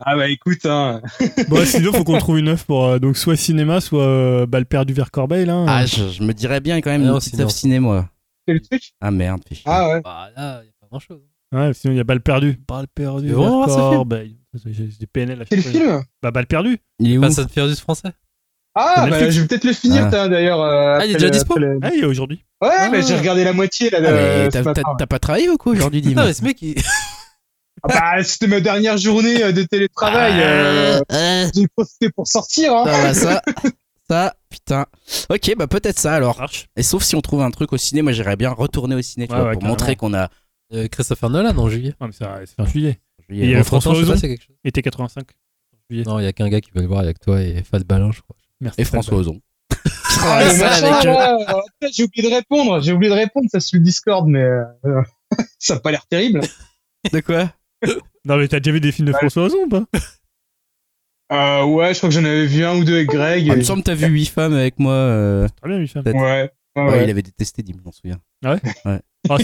[0.00, 1.02] Ah bah écoute, hein.
[1.48, 4.66] Bon, sinon, faut qu'on trouve une œuvre pour euh, donc soit cinéma, soit euh, balle
[4.66, 5.44] perdue vers Corbeil.
[5.46, 5.64] Là.
[5.66, 7.42] Ah, je, je me dirais bien quand même Ah une non, petite sinon.
[7.42, 8.08] œuvre ciné, moi.
[8.46, 8.92] c'est le truc?
[9.00, 9.64] Ah merde, fais chier.
[9.66, 10.00] Ah ouais.
[10.02, 11.20] Bah là, y a pas grand chose.
[11.50, 12.58] Ouais, sinon, il y a balle perdue.
[12.68, 13.36] Balle perdue film?
[13.66, 14.36] Corbeil.
[14.66, 15.80] J'ai des PNL à C'est le chaque fois.
[15.80, 16.78] film Bah, balle perdue.
[17.00, 17.20] Il est où?
[17.22, 18.10] Pas ça de français
[18.80, 20.10] Ah bah je vais peut-être le finir Ah.
[20.10, 20.60] t'as, d'ailleurs.
[20.60, 22.44] euh, Ah, il est déjà le- dispo le- Ah, il y a aujourd'hui.
[22.62, 22.88] Ouais, Ah.
[22.90, 23.98] mais j'ai regardé la moitié là.
[24.02, 26.74] Ah, mais T'as pas travaillé ou quoi aujourd'hui, Dim Non, mais ce mec, il...
[27.84, 30.32] Ah bah, c'était ma dernière journée euh, de télétravail.
[30.42, 32.72] euh, Euh, J'ai profité pour sortir.
[32.74, 32.84] Hein.
[32.86, 33.42] ça, va, ça,
[34.10, 34.86] ça, putain.
[35.30, 36.44] Ok, bah peut-être ça alors.
[36.76, 39.26] Et sauf si on trouve un truc au ciné, moi j'irais bien retourner au ciné
[39.26, 39.68] vois, ouais, pour carrément.
[39.70, 40.28] montrer qu'on a.
[40.74, 41.94] Euh, Christopher Nolan en juillet.
[42.00, 42.98] Ouais, mais ça, c'est un juillet.
[43.28, 43.46] juillet.
[43.46, 44.56] Et, euh, Bon, François François, je sais pas Ozon quelque chose.
[44.64, 45.26] Été 85.
[45.88, 46.02] Juillet.
[46.04, 48.10] Non, il y a qu'un gars qui veut le voir avec toi et Fat Balin,
[48.12, 48.36] je crois.
[48.60, 48.80] Merci.
[48.80, 49.40] Et François Ozon.
[50.20, 52.80] Ah, Ouais, avec, euh, J'ai oublié de répondre.
[52.82, 53.46] J'ai oublié de répondre.
[53.52, 55.02] Ça sur le Discord, mais euh,
[55.60, 56.40] ça a pas l'air terrible.
[57.12, 57.52] De quoi?
[58.24, 59.84] Non, mais t'as déjà vu des films de François Ozon ou pas?
[61.32, 63.44] Euh, ouais, je crois que j'en avais vu un ou deux avec Greg.
[63.44, 64.92] Ah, Il et- me semble que t'as vu 8 femmes avec moi.
[64.94, 66.02] euh, Très bien, Michel.
[66.02, 66.16] peut-être.
[66.16, 66.50] Ouais.
[66.76, 67.04] ouais, Ouais, ouais.
[67.04, 68.18] il avait détesté, Dim, je m'en souviens.
[68.44, 68.56] Ah,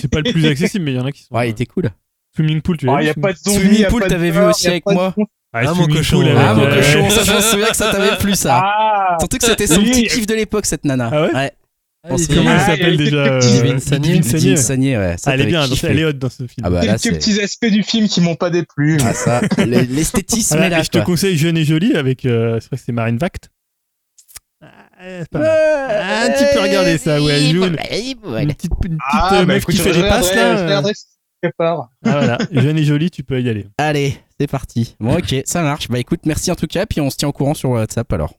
[0.01, 1.35] c'est pas le plus accessible, mais il y en a qui sont.
[1.35, 1.91] Ouais, il était cool.
[2.35, 3.59] Swimming Pool, tu Ah, l'as y vu, a pas de zombies.
[3.61, 5.15] Swimming y Pool, t'avais vu aussi y avec moi.
[5.55, 6.17] Con- Ah, Ah, mon Swimming cochon.
[6.23, 8.61] Pool Ah, mon euh, cochon, ça, je m'en souviens que ça t'avait plu, ça.
[8.65, 9.91] Ah, Surtout que c'était son Oui.
[9.91, 11.11] petit kiff de l'époque, cette nana.
[11.13, 11.53] Ah ouais
[12.07, 14.19] Ah, se était- Comment Ah, elle s'appelle déjà quelques euh, Divine Sagné.
[14.19, 15.15] Divine ouais.
[15.17, 15.87] Ça, Ah, elle est bien, kiffé.
[15.87, 16.65] elle est hot dans ce film.
[16.65, 17.13] Ah bah là, quelques c'est.
[17.13, 18.99] petits aspects du film qui m'ont pas déplu.
[19.03, 19.41] Ah, ça.
[19.67, 20.83] L'esthétisme est là.
[20.83, 23.49] je te conseille Jeune et Jolie avec, euh, je crois que c'est Marine Vact.
[24.63, 24.67] Ah,
[25.01, 25.39] c'est.
[25.39, 27.63] Ah, tu peux regarder ça, ouais, Jules.
[27.65, 27.77] Une
[28.55, 30.59] petite, une petite Ah, euh, bah meuf qui je fait des passes là.
[30.59, 30.83] euh.
[31.61, 33.67] Ah, voilà, Jeune et Jolie, tu peux y aller.
[33.79, 34.97] Allez, c'est parti.
[35.01, 35.89] Bon, ok, ça marche.
[35.89, 38.35] Bah écoute, merci en tout cas, puis on se tient au courant sur WhatsApp alors.